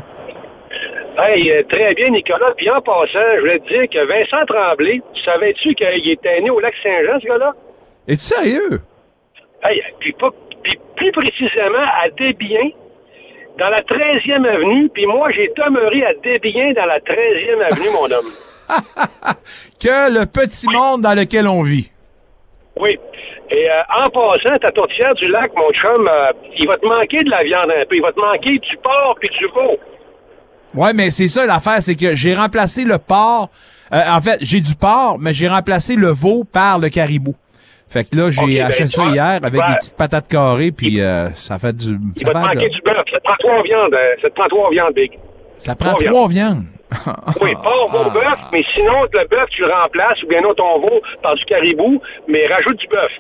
Hey, 1.18 1.52
euh, 1.52 1.64
très 1.68 1.94
bien, 1.96 2.10
Nicolas. 2.10 2.54
Puis 2.56 2.70
en 2.70 2.82
passant, 2.82 3.20
je 3.36 3.40
voulais 3.40 3.60
te 3.60 3.68
dire 3.70 3.90
que 3.90 4.06
Vincent 4.06 4.46
Tremblay, 4.46 5.02
savais-tu 5.26 5.74
qu'il 5.74 6.10
était 6.12 6.42
né 6.42 6.50
au 6.50 6.60
lac 6.60 6.76
Saint-Jean, 6.84 7.20
ce 7.20 7.28
gars-là? 7.28 7.54
Es-tu 8.08 8.22
sérieux? 8.22 8.82
Hey, 9.64 9.82
puis, 10.00 10.14
pas- 10.14 10.30
puis 10.64 10.80
plus 10.96 11.12
précisément 11.12 11.80
à 12.04 12.10
Desbiens, 12.10 12.70
dans 13.58 13.70
la 13.70 13.82
13e 13.82 14.46
avenue. 14.46 14.90
Puis 14.90 15.08
moi, 15.08 15.32
j'ai 15.32 15.52
demeuré 15.58 16.06
à 16.06 16.14
Desbiens 16.24 16.74
dans 16.74 16.86
la 16.86 17.00
13e 17.00 17.62
avenue, 17.62 17.90
mon 17.92 18.12
homme. 18.12 18.32
Que 19.82 20.12
le 20.12 20.26
petit 20.26 20.68
monde 20.70 21.02
dans 21.02 21.14
lequel 21.14 21.48
on 21.48 21.62
vit. 21.62 21.92
Oui. 22.80 22.98
Et 23.52 23.70
euh, 23.70 23.82
en 23.96 24.10
passant, 24.10 24.58
ta 24.60 24.72
tourtière 24.72 25.14
du 25.16 25.28
lac, 25.28 25.52
mon 25.56 25.72
chum, 25.72 26.08
euh, 26.08 26.32
il 26.58 26.68
va 26.68 26.78
te 26.78 26.86
manquer 26.86 27.24
de 27.24 27.30
la 27.30 27.44
viande 27.44 27.72
un 27.72 27.86
peu. 27.86 27.96
Il 27.96 28.02
va 28.02 28.12
te 28.12 28.20
manquer 28.20 28.58
du 28.60 28.78
porc 28.78 29.16
puis 29.20 29.30
du 29.30 29.46
veau. 29.48 29.78
Ouais, 30.76 30.94
mais 30.94 31.10
c'est 31.10 31.28
ça 31.28 31.46
l'affaire, 31.46 31.82
c'est 31.82 31.96
que 31.96 32.16
j'ai 32.16 32.36
remplacé 32.36 32.84
le 32.84 32.98
porc. 32.98 33.50
euh, 33.94 34.02
en 34.10 34.22
fait, 34.22 34.38
j'ai 34.42 34.62
du 34.62 34.76
porc, 34.76 35.18
mais 35.20 35.34
j'ai 35.34 35.48
remplacé 35.48 35.96
le 35.96 36.10
veau 36.10 36.44
par 36.44 36.80
le 36.80 36.90
caribou. 36.90 37.36
Fait 37.90 38.04
que 38.04 38.18
là, 38.18 38.30
j'ai 38.32 38.58
ben, 38.60 38.66
acheté 38.66 38.88
ça 38.90 39.04
vois, 39.04 39.12
hier 39.14 39.26
avec 39.42 39.54
ouais. 39.62 39.68
des 39.70 39.76
petites 39.76 39.96
patates 39.96 40.28
carrées, 40.28 40.72
puis 40.74 41.00
euh, 41.00 41.30
ça 41.36 41.58
fait 41.58 41.74
du. 41.74 41.98
Il 42.18 42.22
Ça, 42.28 42.34
va 42.34 42.34
te 42.34 42.50
fait 42.50 42.56
manquer 42.56 42.70
du 42.70 42.82
bœuf. 42.82 42.98
Ça 43.12 43.18
te 43.20 43.24
prend 43.24 43.36
trois 43.40 43.64
viandes. 43.64 43.94
euh, 43.94 44.16
ça 44.22 44.30
te 44.30 44.36
prend 44.36 44.48
trois 44.50 44.70
viandes, 44.72 44.94
Big. 44.94 45.12
ça 45.58 45.76
prend 45.76 45.94
trois 45.94 46.04
trois 46.10 46.28
viandes. 46.28 46.64
Oui, 47.42 47.54
porc, 47.64 47.90
veau, 47.92 48.10
bœuf, 48.12 48.40
mais 48.52 48.64
sinon, 48.74 49.04
le 49.12 49.28
bœuf, 49.30 49.50
tu 49.50 49.62
le 49.62 49.72
remplaces, 49.74 50.22
ou 50.24 50.28
bien 50.28 50.42
non, 50.42 50.54
ton 50.54 50.80
veau 50.80 51.02
par 51.22 51.36
du 51.36 51.44
caribou, 51.46 52.02
mais 52.28 52.46
rajoute 52.48 52.78
du 52.78 52.88
bœuf. 52.88 53.12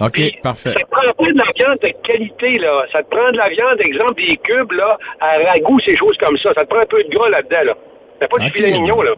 OK, 0.00 0.20
parfait. 0.42 0.72
Ça 0.72 0.80
te 0.80 0.90
prend 0.90 1.12
pas 1.12 1.32
de 1.32 1.38
la 1.38 1.52
viande 1.56 1.78
de 1.82 1.88
qualité, 2.06 2.58
là. 2.58 2.84
Ça 2.92 3.02
te 3.02 3.08
prend 3.10 3.30
de 3.32 3.36
la 3.36 3.48
viande, 3.48 3.80
exemple, 3.80 4.14
des 4.22 4.36
cubes, 4.36 4.72
là, 4.72 4.96
à 5.20 5.38
ragoût, 5.50 5.80
ces 5.80 5.96
choses 5.96 6.16
comme 6.18 6.36
ça. 6.38 6.52
Ça 6.54 6.64
te 6.64 6.70
prend 6.70 6.80
un 6.80 6.86
peu 6.86 7.02
de 7.02 7.08
gras 7.08 7.28
là-dedans, 7.28 7.64
là. 7.64 7.74
T'as 8.20 8.28
pas 8.28 8.38
du 8.38 8.46
Ok. 8.46 8.52
filet 8.52 8.72
mignon, 8.72 9.02
là. 9.02 9.12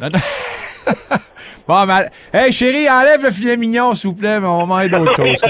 Non, 0.00 0.08
non. 0.10 0.18
bon, 1.68 1.86
mais, 1.86 2.10
hey, 2.32 2.52
chérie, 2.52 2.88
enlève 2.88 3.22
le 3.22 3.30
filet 3.30 3.56
mignon, 3.56 3.94
s'il 3.94 4.10
vous 4.10 4.16
plaît, 4.16 4.40
mais 4.40 4.46
on 4.46 4.58
va 4.58 4.66
manger 4.66 4.88
d'autres 4.88 5.16
choses. 5.16 5.42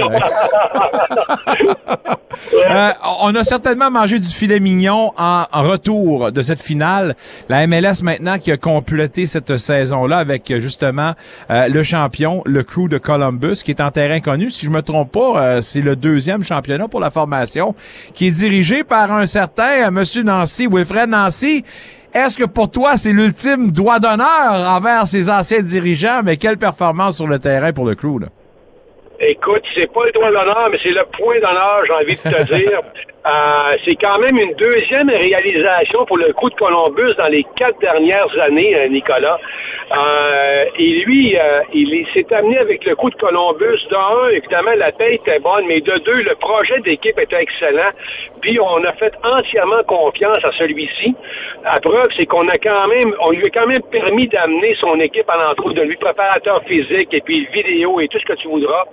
Euh, 2.70 2.90
on 3.20 3.34
a 3.34 3.44
certainement 3.44 3.90
mangé 3.90 4.18
du 4.18 4.28
filet 4.28 4.60
mignon 4.60 5.12
en, 5.16 5.44
en 5.52 5.62
retour 5.62 6.30
de 6.30 6.42
cette 6.42 6.60
finale. 6.62 7.16
La 7.48 7.66
MLS 7.66 8.02
maintenant 8.02 8.38
qui 8.38 8.52
a 8.52 8.56
complété 8.56 9.26
cette 9.26 9.56
saison-là 9.56 10.18
avec 10.18 10.52
justement 10.60 11.14
euh, 11.50 11.68
le 11.68 11.82
champion, 11.82 12.42
le 12.46 12.62
crew 12.62 12.88
de 12.88 12.98
Columbus, 12.98 13.56
qui 13.64 13.70
est 13.70 13.80
en 13.80 13.90
terrain 13.90 14.20
connu. 14.20 14.50
Si 14.50 14.66
je 14.66 14.70
me 14.70 14.82
trompe 14.82 15.12
pas, 15.12 15.40
euh, 15.40 15.60
c'est 15.60 15.80
le 15.80 15.96
deuxième 15.96 16.44
championnat 16.44 16.88
pour 16.88 17.00
la 17.00 17.10
formation, 17.10 17.74
qui 18.14 18.28
est 18.28 18.30
dirigé 18.30 18.84
par 18.84 19.10
un 19.12 19.26
certain 19.26 19.90
Monsieur 19.90 20.22
Nancy, 20.22 20.66
Wilfred 20.70 21.08
Nancy. 21.08 21.64
Est-ce 22.14 22.38
que 22.38 22.44
pour 22.44 22.70
toi, 22.70 22.96
c'est 22.96 23.12
l'ultime 23.12 23.70
doigt 23.70 23.98
d'honneur 23.98 24.70
envers 24.70 25.06
ses 25.06 25.28
anciens 25.28 25.60
dirigeants? 25.62 26.22
Mais 26.24 26.36
quelle 26.36 26.56
performance 26.56 27.16
sur 27.16 27.26
le 27.26 27.38
terrain 27.38 27.72
pour 27.72 27.84
le 27.86 27.94
crew, 27.94 28.18
là? 28.20 28.28
Écoute, 29.20 29.62
c'est 29.74 29.92
pas 29.92 30.04
le 30.06 30.12
doigt 30.12 30.30
d'honneur, 30.30 30.68
mais 30.70 30.78
c'est 30.82 30.90
le 30.90 31.04
point 31.16 31.34
d'honneur, 31.36 31.82
j'ai 31.86 31.92
envie 31.92 32.16
de 32.16 32.22
te 32.22 32.54
dire. 32.56 32.80
Euh, 33.28 33.76
c'est 33.84 33.96
quand 33.96 34.18
même 34.18 34.38
une 34.38 34.54
deuxième 34.54 35.10
réalisation 35.10 36.06
pour 36.06 36.16
le 36.16 36.32
coup 36.32 36.48
de 36.48 36.54
Columbus 36.54 37.14
dans 37.18 37.28
les 37.28 37.44
quatre 37.56 37.78
dernières 37.78 38.32
années, 38.40 38.74
euh, 38.74 38.88
Nicolas. 38.88 39.38
Euh, 39.94 40.64
et 40.78 41.04
lui, 41.04 41.36
il 41.74 41.94
est- 41.94 42.06
s'est 42.14 42.32
amené 42.34 42.56
avec 42.58 42.86
le 42.86 42.94
coup 42.96 43.10
de 43.10 43.16
Columbus. 43.16 43.86
D'un, 43.90 44.28
évidemment, 44.32 44.72
la 44.76 44.92
paie 44.92 45.16
était 45.16 45.40
bonne, 45.40 45.66
mais 45.66 45.80
de 45.80 45.98
deux, 45.98 46.22
le 46.22 46.34
projet 46.36 46.80
d'équipe 46.80 47.18
était 47.18 47.42
excellent. 47.42 47.90
Puis 48.40 48.58
on 48.60 48.82
a 48.84 48.92
fait 48.94 49.12
entièrement 49.22 49.82
confiance 49.86 50.42
à 50.44 50.52
celui-ci. 50.52 51.14
La 51.64 51.80
preuve, 51.80 52.08
c'est 52.16 52.26
qu'on 52.26 52.48
a 52.48 52.56
quand 52.56 52.88
même, 52.88 53.14
on 53.20 53.30
lui 53.32 53.44
a 53.46 53.50
quand 53.50 53.66
même 53.66 53.82
permis 53.82 54.28
d'amener 54.28 54.74
son 54.76 54.98
équipe 55.00 55.28
entre 55.28 55.66
autres, 55.66 55.74
de 55.74 55.82
lui 55.82 55.96
préparateur 55.96 56.62
physique 56.64 57.12
et 57.12 57.20
puis 57.20 57.46
vidéo 57.52 58.00
et 58.00 58.08
tout 58.08 58.18
ce 58.18 58.24
que 58.24 58.34
tu 58.34 58.48
voudras. 58.48 58.86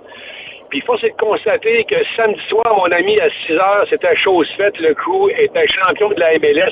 Puis 0.76 0.84
force 0.84 1.02
est 1.04 1.08
de 1.08 1.16
constater 1.16 1.84
que 1.84 1.94
samedi 2.16 2.38
soir, 2.50 2.76
mon 2.76 2.92
ami, 2.92 3.18
à 3.18 3.30
6 3.46 3.52
heures, 3.54 3.86
c'était 3.88 4.14
chose 4.14 4.46
faite. 4.58 4.78
Le 4.78 4.92
crew 4.92 5.30
était 5.38 5.66
champion 5.68 6.10
de 6.10 6.20
la 6.20 6.38
MLS. 6.38 6.70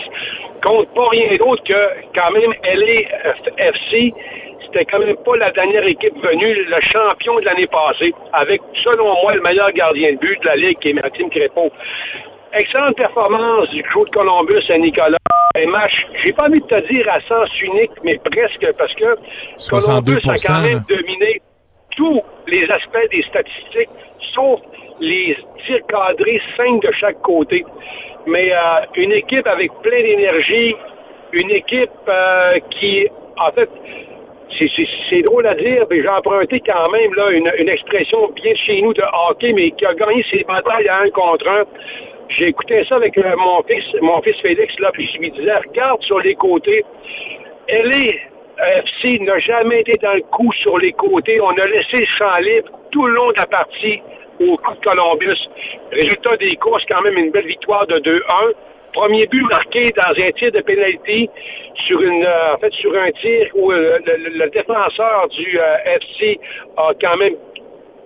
Compte 0.62 0.92
pas 0.94 1.08
rien 1.08 1.34
d'autre 1.38 1.64
que 1.64 1.72
quand 2.14 2.30
même 2.32 2.52
LA 2.62 3.00
FC. 3.56 4.12
C'était 4.60 4.84
quand 4.84 4.98
même 4.98 5.16
pas 5.24 5.38
la 5.38 5.50
dernière 5.52 5.86
équipe 5.86 6.14
venue, 6.22 6.52
le 6.52 6.80
champion 6.82 7.40
de 7.40 7.46
l'année 7.46 7.66
passée, 7.66 8.12
avec, 8.34 8.60
selon 8.82 9.22
moi, 9.22 9.32
le 9.36 9.40
meilleur 9.40 9.72
gardien 9.72 10.12
de 10.12 10.18
but 10.18 10.38
de 10.38 10.46
la 10.48 10.56
Ligue, 10.56 10.78
qui 10.80 10.90
est 10.90 10.92
Maxime 10.92 11.30
Crépeau. 11.30 11.72
Excellente 12.52 12.96
performance 12.96 13.70
du 13.70 13.82
crew 13.84 14.04
de 14.04 14.10
Columbus 14.10 14.70
à 14.70 14.76
Nicolas. 14.76 15.16
Un 15.56 15.70
match, 15.70 16.06
j'ai 16.22 16.34
pas 16.34 16.48
envie 16.48 16.60
de 16.60 16.66
te 16.66 16.92
dire 16.92 17.08
à 17.10 17.22
sens 17.22 17.48
unique, 17.62 17.92
mais 18.04 18.18
presque, 18.18 18.70
parce 18.76 18.92
que 18.96 19.16
Columbus 19.70 20.20
a 20.28 20.36
quand 20.36 20.60
même 20.60 20.84
dominé 20.86 21.40
tous 21.96 22.20
les 22.46 22.70
aspects 22.70 23.10
des 23.10 23.22
statistiques, 23.22 23.88
sauf 24.34 24.60
les 25.00 25.36
tirs 25.66 25.84
cadrés, 25.86 26.40
cinq 26.56 26.82
de 26.82 26.92
chaque 26.92 27.20
côté. 27.22 27.64
Mais 28.26 28.52
euh, 28.52 28.58
une 28.96 29.12
équipe 29.12 29.46
avec 29.46 29.70
plein 29.82 30.02
d'énergie, 30.02 30.74
une 31.32 31.50
équipe 31.50 31.90
euh, 32.08 32.58
qui, 32.70 33.08
en 33.36 33.50
fait, 33.52 33.68
c'est- 34.58 35.22
drôle 35.22 35.46
à 35.46 35.54
dire, 35.54 35.84
mais 35.90 36.00
j'ai 36.02 36.08
emprunté 36.08 36.60
quand 36.60 36.88
même 36.90 37.12
là, 37.14 37.30
une, 37.30 37.50
une 37.58 37.68
expression 37.68 38.28
bien 38.28 38.54
chez 38.54 38.80
nous 38.82 38.92
de 38.94 39.02
hockey, 39.28 39.52
mais 39.52 39.70
qui 39.72 39.84
a 39.84 39.94
gagné 39.94 40.24
ses 40.30 40.44
batailles 40.44 40.88
à 40.88 41.00
un 41.02 41.10
contre 41.10 41.48
un. 41.48 41.64
J'ai 42.28 42.48
écouté 42.48 42.84
ça 42.84 42.96
avec 42.96 43.16
euh, 43.18 43.36
mon 43.36 43.62
fils, 43.64 43.84
mon 44.00 44.20
fils 44.22 44.36
Félix, 44.40 44.78
là, 44.78 44.90
puis 44.92 45.10
je 45.12 45.18
lui 45.18 45.30
disais, 45.30 45.54
regarde 45.56 46.00
sur 46.02 46.20
les 46.20 46.34
côtés. 46.34 46.84
Elle 47.68 47.92
est 47.92 48.20
FC 48.64 49.18
n'a 49.20 49.38
jamais 49.38 49.80
été 49.80 49.96
dans 50.02 50.14
le 50.14 50.22
coup 50.22 50.52
sur 50.52 50.78
les 50.78 50.92
côtés. 50.92 51.40
On 51.40 51.50
a 51.50 51.66
laissé 51.66 51.98
le 51.98 52.06
champ 52.06 52.36
libre 52.38 52.70
tout 52.90 53.06
le 53.06 53.14
long 53.14 53.30
de 53.32 53.36
la 53.36 53.46
partie 53.46 54.02
au 54.40 54.56
coup 54.56 54.74
de 54.74 54.80
Columbus. 54.80 55.48
Résultat 55.92 56.36
des 56.36 56.56
courses, 56.56 56.84
quand 56.88 57.02
même 57.02 57.16
une 57.16 57.30
belle 57.30 57.46
victoire 57.46 57.86
de 57.86 57.98
2-1. 57.98 58.20
Premier 58.92 59.26
but 59.26 59.42
marqué 59.50 59.92
dans 59.96 60.14
un 60.16 60.30
tir 60.32 60.52
de 60.52 60.60
pénalité 60.60 61.28
sur 61.86 62.00
euh, 62.00 62.54
en 62.54 62.58
fait, 62.58 62.72
sur 62.74 62.94
un 62.96 63.10
tir 63.10 63.48
où 63.54 63.72
euh, 63.72 63.98
le 64.06 64.48
défenseur 64.50 65.28
du 65.30 65.58
euh, 65.58 65.96
FC 65.96 66.38
a 66.76 66.92
quand 67.00 67.16
même 67.16 67.34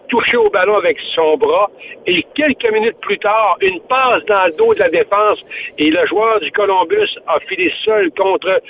touché 0.08 0.38
au 0.38 0.48
ballon 0.48 0.76
avec 0.76 0.98
son 1.14 1.36
bras. 1.36 1.70
Et 2.06 2.24
quelques 2.34 2.72
minutes 2.72 2.96
plus 3.02 3.18
tard, 3.18 3.58
une 3.60 3.80
passe 3.82 4.24
dans 4.24 4.46
le 4.46 4.52
dos 4.52 4.74
de 4.74 4.80
la 4.80 4.88
défense 4.88 5.38
et 5.76 5.90
le 5.90 6.06
joueur 6.06 6.40
du 6.40 6.50
Columbus 6.52 7.18
a 7.26 7.38
filé 7.40 7.70
seul 7.84 8.10
contre 8.12 8.62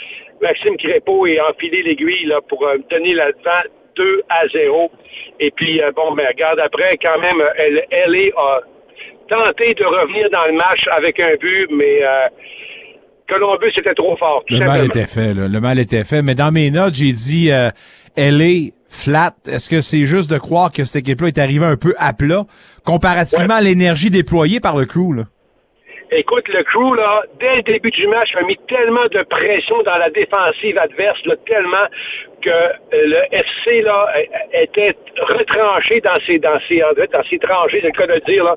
Maxime 0.42 0.76
Crépeau 0.76 1.26
et 1.26 1.38
a 1.38 1.50
enfilé 1.50 1.82
l'aiguille 1.82 2.26
là, 2.26 2.40
pour 2.48 2.66
euh, 2.66 2.78
donner 2.90 3.14
la 3.14 3.32
devant 3.32 3.68
2 3.96 4.22
à 4.28 4.48
0. 4.48 4.90
Et 5.40 5.50
puis, 5.50 5.82
euh, 5.82 5.90
bon, 5.94 6.14
mais 6.14 6.26
regarde, 6.26 6.60
après, 6.60 6.98
quand 7.02 7.18
même, 7.20 7.42
elle, 7.56 7.84
LA 7.90 8.30
a 8.36 8.60
tenté 9.28 9.74
de 9.74 9.84
revenir 9.84 10.30
dans 10.30 10.46
le 10.46 10.52
match 10.52 10.86
avec 10.90 11.20
un 11.20 11.34
but, 11.40 11.68
mais 11.70 12.02
euh, 12.02 12.28
Columbus 13.28 13.72
était 13.76 13.94
trop 13.94 14.16
fort. 14.16 14.42
tout 14.46 14.54
Le 14.54 14.64
mal 14.64 14.86
était 14.86 15.06
fait, 15.06 15.34
là. 15.34 15.48
Le 15.48 15.60
mal 15.60 15.78
était 15.78 16.04
fait. 16.04 16.22
Mais 16.22 16.34
dans 16.34 16.52
mes 16.52 16.70
notes, 16.70 16.94
j'ai 16.94 17.12
dit 17.12 17.50
euh, 17.50 17.70
LA 18.16 18.70
flat. 18.88 19.34
Est-ce 19.46 19.68
que 19.68 19.80
c'est 19.80 20.04
juste 20.04 20.30
de 20.30 20.38
croire 20.38 20.72
que 20.72 20.84
cette 20.84 20.96
équipe-là 20.96 21.28
est 21.28 21.38
arrivée 21.38 21.66
un 21.66 21.76
peu 21.76 21.94
à 21.98 22.14
plat 22.14 22.44
comparativement 22.84 23.54
à 23.54 23.60
l'énergie 23.60 24.10
déployée 24.10 24.60
par 24.60 24.76
le 24.76 24.86
crew, 24.86 25.12
là? 25.14 25.24
Écoute, 26.10 26.48
le 26.48 26.62
crew, 26.62 26.94
là, 26.96 27.22
dès 27.38 27.56
le 27.56 27.62
début 27.62 27.90
du 27.90 28.06
match, 28.06 28.34
a 28.34 28.42
mis 28.42 28.56
tellement 28.66 29.06
de 29.10 29.22
pression 29.24 29.82
dans 29.82 29.98
la 29.98 30.08
défensive 30.08 30.78
adverse, 30.78 31.22
là, 31.26 31.34
tellement 31.44 31.86
que 32.40 32.48
euh, 32.48 32.70
le 32.92 33.22
FC, 33.30 33.82
là, 33.82 34.08
euh, 34.16 34.22
était 34.54 34.94
retranché 35.20 36.00
dans 36.00 36.18
ses, 36.26 36.38
dans 36.38 36.58
ses, 36.66 36.78
dans 36.78 37.22
ses 37.28 37.38
tranchées, 37.38 37.80
c'est 37.82 37.88
le 37.88 37.92
cas 37.92 38.06
de 38.06 38.14
le 38.14 38.20
dire, 38.20 38.56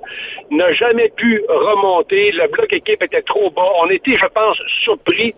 n'a 0.49 0.71
jamais 0.71 1.09
pu 1.09 1.43
remonter. 1.49 2.31
Le 2.31 2.47
bloc 2.47 2.71
équipe 2.71 3.03
était 3.03 3.21
trop 3.23 3.49
bas. 3.49 3.69
On 3.81 3.89
était, 3.89 4.17
je 4.17 4.27
pense, 4.27 4.57
surpris. 4.83 5.35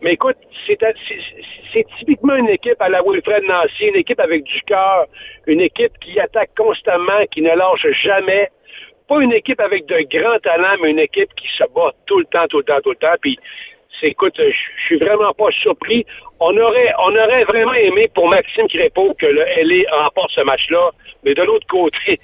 Mais 0.00 0.14
écoute, 0.14 0.36
c'est 0.66 1.86
typiquement 1.98 2.34
une 2.34 2.48
équipe 2.48 2.80
à 2.80 2.88
la 2.88 3.02
Wilfred 3.02 3.44
Nancy, 3.44 3.86
une 3.86 3.96
équipe 3.96 4.18
avec 4.18 4.42
du 4.42 4.60
cœur, 4.62 5.06
une 5.46 5.60
équipe 5.60 5.92
qui 6.00 6.18
attaque 6.18 6.50
constamment, 6.56 7.24
qui 7.30 7.40
ne 7.40 7.54
lâche 7.54 7.86
jamais 8.02 8.50
pas 9.08 9.20
une 9.20 9.32
équipe 9.32 9.60
avec 9.60 9.86
de 9.86 9.96
grands 10.10 10.38
talents, 10.38 10.76
mais 10.82 10.90
une 10.90 10.98
équipe 10.98 11.34
qui 11.34 11.48
se 11.56 11.64
bat 11.74 11.92
tout 12.06 12.18
le 12.18 12.24
temps, 12.26 12.46
tout 12.48 12.58
le 12.58 12.64
temps, 12.64 12.80
tout 12.82 12.90
le 12.90 12.96
temps. 12.96 13.14
Puis, 13.20 13.38
c'est, 14.00 14.08
écoute, 14.08 14.34
je 14.38 14.84
suis 14.86 14.98
vraiment 14.98 15.32
pas 15.32 15.50
surpris. 15.50 16.06
On 16.40 16.56
aurait, 16.56 16.92
on 16.98 17.14
aurait 17.14 17.44
vraiment 17.44 17.74
aimé 17.74 18.10
pour 18.14 18.28
Maxime 18.28 18.66
Crépeau 18.68 19.14
que 19.14 19.26
le 19.26 19.44
LA 19.62 20.04
remporte 20.04 20.30
ce 20.32 20.40
match-là. 20.40 20.90
Mais 21.24 21.34
de 21.34 21.42
l'autre 21.42 21.66
côté, 21.66 22.18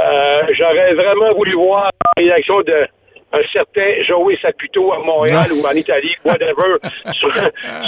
euh, 0.00 0.42
j'aurais 0.52 0.94
vraiment 0.94 1.32
voulu 1.34 1.54
voir 1.54 1.90
la 2.16 2.22
réaction 2.22 2.62
de 2.62 2.86
un 3.32 3.42
certain 3.52 4.02
Joey 4.04 4.38
Saputo 4.40 4.92
à 4.92 4.98
Montréal 5.00 5.52
ou 5.52 5.66
en 5.66 5.72
Italie, 5.72 6.14
whatever, 6.24 6.78
sur, 7.12 7.32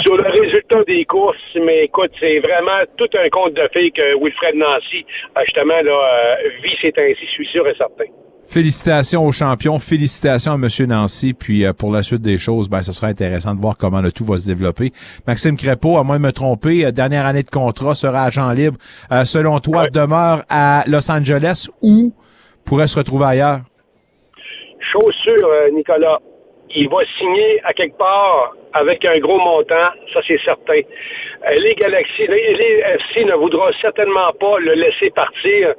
sur 0.01 0.15
le 0.17 0.29
résultat 0.29 0.83
des 0.83 1.05
courses. 1.05 1.37
Mais 1.55 1.85
écoute, 1.85 2.11
c'est 2.19 2.39
vraiment 2.39 2.83
tout 2.97 3.09
un 3.17 3.29
conte 3.29 3.53
de 3.53 3.67
fées 3.73 3.91
que 3.91 4.15
Wilfred 4.21 4.55
Nancy, 4.55 5.05
justement, 5.45 5.81
là, 5.81 5.91
euh, 5.91 6.49
vit 6.61 6.77
ces 6.81 6.91
temps-ci, 6.91 7.25
je 7.25 7.31
suis 7.31 7.47
sûr 7.47 7.67
et 7.67 7.75
certain. 7.75 8.05
Félicitations 8.51 9.25
aux 9.25 9.31
champions, 9.31 9.79
félicitations 9.79 10.51
à 10.51 10.55
M. 10.55 10.67
Nancy, 10.89 11.33
puis 11.33 11.63
euh, 11.65 11.71
pour 11.71 11.89
la 11.89 12.03
suite 12.03 12.21
des 12.21 12.37
choses, 12.37 12.67
ben 12.67 12.81
ce 12.81 12.91
sera 12.91 13.07
intéressant 13.07 13.55
de 13.55 13.61
voir 13.61 13.77
comment 13.77 14.01
le 14.01 14.11
tout 14.11 14.25
va 14.25 14.37
se 14.39 14.45
développer. 14.45 14.91
Maxime 15.25 15.55
Crépeau, 15.55 15.97
à 15.97 16.03
moins 16.03 16.17
de 16.17 16.23
me 16.23 16.33
tromper, 16.33 16.85
euh, 16.85 16.91
dernière 16.91 17.25
année 17.25 17.43
de 17.43 17.49
contrat, 17.49 17.95
sera 17.95 18.25
agent 18.25 18.51
libre. 18.51 18.77
Euh, 19.09 19.23
selon 19.23 19.61
toi, 19.61 19.87
demeure 19.87 20.43
à 20.49 20.83
Los 20.85 21.09
Angeles 21.09 21.69
ou 21.81 22.13
pourrait 22.65 22.87
se 22.87 22.99
retrouver 22.99 23.23
ailleurs? 23.27 23.61
Chose 24.91 25.15
sûre, 25.23 25.47
Nicolas, 25.73 26.19
il 26.75 26.89
va 26.89 26.97
signer 27.17 27.61
à 27.63 27.71
quelque 27.71 27.97
part 27.97 28.53
avec 28.73 29.05
un 29.05 29.17
gros 29.19 29.39
montant, 29.39 29.91
ça 30.13 30.19
c'est 30.27 30.39
certain. 30.43 30.81
Les 31.57 31.75
Galaxies, 31.75 32.27
les, 32.27 32.53
les 32.55 32.83
FC 32.99 33.23
ne 33.23 33.33
voudront 33.35 33.71
certainement 33.79 34.33
pas 34.37 34.59
le 34.59 34.73
laisser 34.73 35.09
partir. 35.11 35.73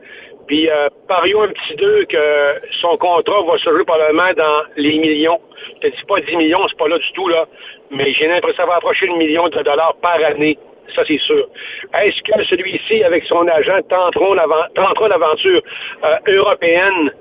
Puis 0.47 0.69
euh, 0.69 0.89
parions 1.09 1.43
un 1.43 1.49
petit 1.49 1.77
deux 1.77 2.05
que 2.05 2.61
son 2.81 2.97
contrat 2.97 3.43
va 3.43 3.59
se 3.59 3.71
jouer 3.71 3.85
probablement 3.85 4.33
dans 4.37 4.63
les 4.77 4.99
millions. 4.99 5.41
Je 5.83 5.89
te 5.89 5.97
dis 5.97 6.05
pas 6.09 6.21
10 6.21 6.37
millions, 6.37 6.67
c'est 6.69 6.79
pas 6.79 6.89
là 6.89 6.99
du 6.99 7.13
tout, 7.13 7.29
là. 7.29 7.47
Mais 7.91 8.13
j'ai 8.13 8.27
l'impression 8.27 8.49
que 8.49 8.63
ça 8.63 8.67
va 8.67 8.77
approcher 8.77 9.07
le 9.07 9.17
million 9.17 9.49
de 9.49 9.63
dollars 9.63 9.97
par 10.03 10.23
année. 10.25 10.59
Ça, 10.95 11.03
c'est 11.07 11.19
sûr. 11.19 11.49
Est-ce 11.95 12.21
que 12.23 12.45
celui-ci, 12.45 13.05
avec 13.05 13.25
son 13.25 13.47
agent, 13.49 13.81
tenteront 13.89 14.35
l'aventure 14.35 15.63
euh, 16.05 16.17
européenne? 16.27 17.13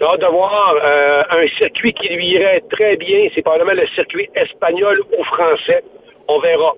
J'ai 0.00 0.18
de 0.18 0.26
voir 0.26 0.74
euh, 0.82 1.22
un 1.30 1.46
circuit 1.56 1.92
qui 1.92 2.08
lui 2.08 2.26
irait 2.26 2.62
très 2.70 2.96
bien. 2.96 3.28
C'est 3.34 3.42
probablement 3.42 3.80
le 3.80 3.86
circuit 3.88 4.28
espagnol 4.34 5.00
ou 5.16 5.24
français. 5.24 5.84
On 6.26 6.38
verra. 6.40 6.72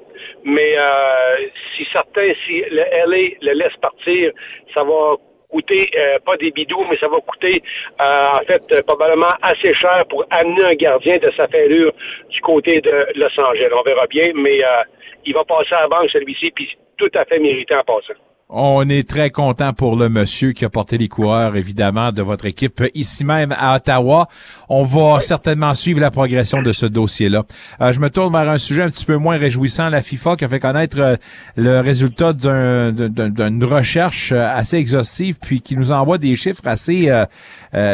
Mais 0.44 0.74
euh, 0.76 1.36
si 1.76 1.86
certains, 1.92 2.32
si 2.46 2.62
le 2.70 2.82
LA 3.06 3.36
le 3.40 3.52
laisse 3.52 3.76
partir, 3.80 4.32
ça 4.74 4.82
va 4.84 5.16
coûter, 5.48 5.90
euh, 5.96 6.18
pas 6.24 6.36
des 6.36 6.50
bidous, 6.50 6.84
mais 6.88 6.96
ça 6.98 7.08
va 7.08 7.18
coûter, 7.20 7.62
euh, 8.00 8.26
en 8.34 8.44
fait, 8.44 8.62
euh, 8.72 8.82
probablement 8.82 9.34
assez 9.42 9.74
cher 9.74 10.04
pour 10.08 10.24
amener 10.30 10.64
un 10.64 10.74
gardien 10.74 11.18
de 11.18 11.30
sa 11.36 11.48
fêlure 11.48 11.92
du 12.30 12.40
côté 12.40 12.80
de 12.80 13.06
Los 13.14 13.38
Angeles. 13.40 13.70
On 13.72 13.82
verra 13.82 14.06
bien, 14.06 14.32
mais 14.34 14.64
euh, 14.64 14.82
il 15.24 15.34
va 15.34 15.44
passer 15.44 15.74
à 15.74 15.82
la 15.82 15.88
banque, 15.88 16.10
celui-ci, 16.10 16.50
puis 16.50 16.76
tout 16.96 17.10
à 17.14 17.24
fait 17.24 17.38
mérité 17.38 17.74
en 17.74 17.82
passant. 17.82 18.14
On 18.48 18.88
est 18.88 19.08
très 19.08 19.30
content 19.30 19.72
pour 19.72 19.96
le 19.96 20.08
monsieur 20.08 20.52
qui 20.52 20.64
a 20.64 20.68
porté 20.68 20.98
les 20.98 21.08
coureurs, 21.08 21.56
évidemment, 21.56 22.12
de 22.12 22.22
votre 22.22 22.44
équipe 22.46 22.80
ici 22.94 23.24
même 23.24 23.52
à 23.58 23.74
Ottawa. 23.74 24.28
On 24.68 24.84
va 24.84 25.18
certainement 25.20 25.74
suivre 25.74 25.98
la 26.00 26.12
progression 26.12 26.62
de 26.62 26.70
ce 26.70 26.86
dossier-là. 26.86 27.42
Euh, 27.80 27.92
je 27.92 27.98
me 27.98 28.08
tourne 28.08 28.32
vers 28.32 28.48
un 28.48 28.58
sujet 28.58 28.82
un 28.82 28.88
petit 28.88 29.04
peu 29.04 29.16
moins 29.16 29.36
réjouissant. 29.36 29.88
La 29.88 30.00
FIFA 30.00 30.36
qui 30.36 30.44
a 30.44 30.48
fait 30.48 30.60
connaître 30.60 30.96
euh, 31.00 31.16
le 31.56 31.80
résultat 31.80 32.34
d'un- 32.34 32.92
d'un- 32.92 33.30
d'une 33.30 33.64
recherche 33.64 34.30
euh, 34.30 34.48
assez 34.56 34.76
exhaustive, 34.76 35.38
puis 35.42 35.60
qui 35.60 35.76
nous 35.76 35.90
envoie 35.90 36.18
des 36.18 36.36
chiffres 36.36 36.62
assez 36.66 37.10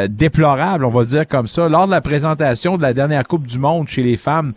déplorables, 0.09 0.85
on 0.85 0.91
va 0.91 1.05
dire 1.05 1.27
comme 1.27 1.47
ça. 1.49 1.69
Lors 1.69 1.87
de 1.87 1.91
la 1.91 2.01
présentation 2.01 2.77
de 2.77 2.83
la 2.83 2.93
dernière 2.93 3.25
Coupe 3.27 3.47
du 3.47 3.59
Monde 3.59 3.89
chez 3.89 4.03
les 4.03 4.17
femmes, 4.17 4.53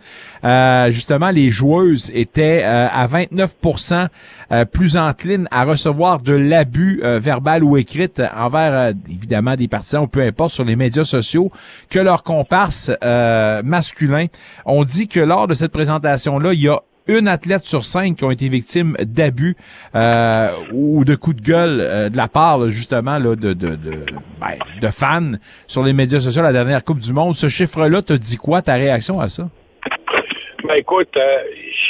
justement, 0.92 1.30
les 1.30 1.50
joueuses 1.50 2.10
étaient 2.14 2.62
à 2.62 3.06
29% 3.06 4.08
euh, 4.52 4.64
plus 4.64 4.96
enclines 4.96 5.48
à 5.50 5.64
recevoir 5.86 6.20
de 6.20 6.32
l'abus 6.32 7.00
euh, 7.02 7.18
verbal 7.18 7.62
ou 7.62 7.76
écrit 7.76 8.10
envers, 8.36 8.72
euh, 8.72 8.92
évidemment, 9.08 9.56
des 9.56 9.68
partisans 9.68 10.02
ou 10.02 10.06
peu 10.06 10.20
importe 10.22 10.52
sur 10.52 10.64
les 10.64 10.76
médias 10.76 11.04
sociaux 11.04 11.50
que 11.90 11.98
leurs 11.98 12.22
comparses 12.22 12.90
euh, 13.02 13.62
masculins. 13.64 14.26
On 14.64 14.84
dit 14.84 15.08
que 15.08 15.20
lors 15.20 15.46
de 15.46 15.54
cette 15.54 15.72
présentation-là, 15.72 16.52
il 16.52 16.60
y 16.60 16.68
a 16.68 16.80
une 17.08 17.28
athlète 17.28 17.64
sur 17.64 17.84
cinq 17.84 18.16
qui 18.16 18.24
ont 18.24 18.32
été 18.32 18.48
victimes 18.48 18.96
d'abus 19.00 19.56
euh, 19.94 20.50
ou 20.72 21.04
de 21.04 21.14
coups 21.14 21.36
de 21.36 21.42
gueule 21.42 21.80
euh, 21.80 22.08
de 22.08 22.16
la 22.16 22.26
part 22.26 22.68
justement 22.68 23.20
de, 23.20 23.34
de, 23.36 23.52
de, 23.54 23.76
ben, 24.40 24.54
de 24.80 24.88
fans 24.88 25.32
sur 25.68 25.84
les 25.84 25.92
médias 25.92 26.20
sociaux 26.20 26.42
la 26.42 26.52
dernière 26.52 26.84
Coupe 26.84 26.98
du 26.98 27.12
Monde. 27.12 27.36
Ce 27.36 27.48
chiffre-là 27.48 28.02
te 28.02 28.12
dit 28.12 28.36
quoi 28.36 28.60
ta 28.60 28.74
réaction 28.74 29.20
à 29.20 29.28
ça? 29.28 29.48
Ben 30.64 30.74
écoute, 30.76 31.16
euh, 31.16 31.42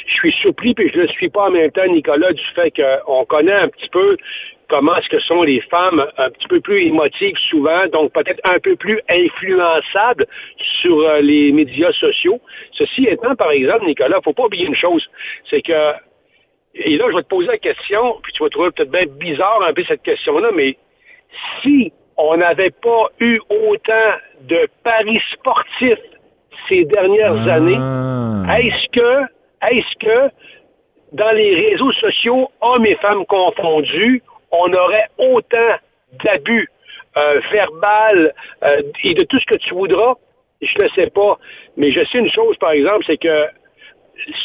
je 0.09 0.15
suis 0.15 0.33
surpris 0.33 0.75
puis 0.75 0.91
je 0.93 0.99
ne 0.99 1.03
le 1.03 1.09
suis 1.09 1.29
pas 1.29 1.47
en 1.47 1.51
même 1.51 1.71
temps, 1.71 1.87
Nicolas, 1.87 2.33
du 2.33 2.45
fait 2.55 2.73
qu'on 2.73 3.25
connaît 3.25 3.53
un 3.53 3.69
petit 3.69 3.89
peu 3.89 4.17
comment 4.69 4.97
est-ce 4.97 5.09
que 5.09 5.21
sont 5.21 5.43
les 5.43 5.61
femmes 5.61 6.05
un 6.19 6.31
petit 6.31 6.49
peu 6.49 6.61
plus 6.61 6.83
émotives 6.87 7.37
souvent, 7.49 7.87
donc 7.87 8.13
peut-être 8.13 8.41
un 8.45 8.59
peu 8.59 8.77
plus 8.77 9.01
influençables 9.09 10.27
sur 10.81 10.99
euh, 10.99 11.21
les 11.21 11.53
médias 11.53 11.93
sociaux. 11.93 12.41
Ceci 12.73 13.05
étant, 13.05 13.37
par 13.37 13.53
exemple, 13.53 13.87
Nicolas, 13.87 14.21
faut 14.25 14.33
pas 14.33 14.47
oublier 14.47 14.67
une 14.67 14.75
chose, 14.75 15.09
c'est 15.49 15.63
que, 15.63 15.93
et 16.75 16.97
là, 16.97 17.07
je 17.11 17.17
vais 17.17 17.23
te 17.23 17.29
poser 17.29 17.47
la 17.47 17.59
question, 17.59 18.19
puis 18.23 18.33
tu 18.33 18.43
vas 18.43 18.49
trouver 18.49 18.71
peut-être 18.73 18.91
bien 18.91 19.07
bizarre 19.07 19.63
un 19.63 19.73
peu 19.73 19.85
cette 19.85 20.03
question-là, 20.03 20.51
mais 20.55 20.77
si 21.63 21.93
on 22.17 22.37
n'avait 22.37 22.71
pas 22.71 23.11
eu 23.21 23.39
autant 23.49 24.13
de 24.43 24.69
paris 24.83 25.21
sportifs 25.33 25.99
ces 26.69 26.85
dernières 26.85 27.49
années, 27.49 27.79
est-ce 28.59 28.89
que, 28.91 29.23
est-ce 29.71 29.97
que 29.99 30.33
dans 31.13 31.33
les 31.33 31.69
réseaux 31.69 31.93
sociaux, 31.93 32.51
hommes 32.61 32.87
et 32.87 32.97
femmes 32.97 33.25
confondus, 33.27 34.23
on 34.51 34.73
aurait 34.73 35.09
autant 35.19 35.77
d'abus 36.25 36.69
euh, 37.17 37.41
verbal 37.51 38.33
euh, 38.65 38.83
et 39.03 39.15
de 39.15 39.23
tout 39.25 39.39
ce 39.39 39.47
que 39.47 39.57
tu 39.57 39.75
voudras? 39.75 40.15
Je 40.61 40.83
ne 40.83 40.89
sais 40.89 41.11
pas. 41.11 41.39
Mais 41.77 41.93
je 41.93 42.05
sais 42.07 42.19
une 42.19 42.31
chose, 42.31 42.57
par 42.59 42.71
exemple, 42.71 43.05
c'est 43.07 43.19
que 43.19 43.47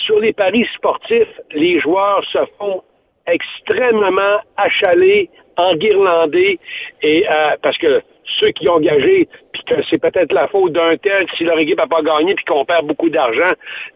sur 0.05 0.19
les 0.19 0.33
paris 0.33 0.67
sportifs, 0.75 1.39
les 1.51 1.79
joueurs 1.79 2.23
se 2.25 2.39
font 2.57 2.83
extrêmement 3.27 4.39
achalés, 4.57 5.29
enguirlandés, 5.57 6.59
et 7.01 7.25
euh, 7.29 7.55
parce 7.61 7.77
que 7.77 8.01
ceux 8.39 8.51
qui 8.51 8.67
ont 8.69 8.75
engagé, 8.75 9.27
puis 9.51 9.63
que 9.63 9.75
c'est 9.89 9.97
peut-être 9.97 10.31
la 10.31 10.47
faute 10.47 10.73
d'un 10.73 10.97
tel 10.97 11.25
si 11.37 11.43
leur 11.43 11.57
équipe 11.59 11.77
n'a 11.77 11.87
pas 11.87 12.01
gagné, 12.01 12.35
puis 12.35 12.45
qu'on 12.45 12.65
perd 12.65 12.85
beaucoup 12.85 13.09
d'argent. 13.09 13.53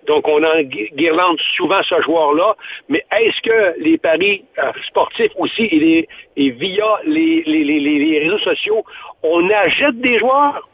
Donc, 0.08 0.28
on 0.28 0.44
en 0.44 0.62
guirlande 0.62 1.40
souvent 1.56 1.82
ce 1.84 2.02
joueur-là. 2.02 2.56
Mais 2.90 3.04
est-ce 3.12 3.42
que 3.42 3.80
les 3.80 3.98
paris 3.98 4.44
euh, 4.60 4.72
sportifs 4.88 5.32
aussi, 5.38 5.64
et, 5.64 6.08
via 6.50 7.00
les, 7.06 7.44
les, 7.46 7.64
les, 7.64 7.80
les 7.80 8.20
réseaux 8.20 8.40
sociaux, 8.40 8.84
on 9.24 9.50
achète 9.50 10.00
des 10.00 10.20
joueurs? 10.20 10.68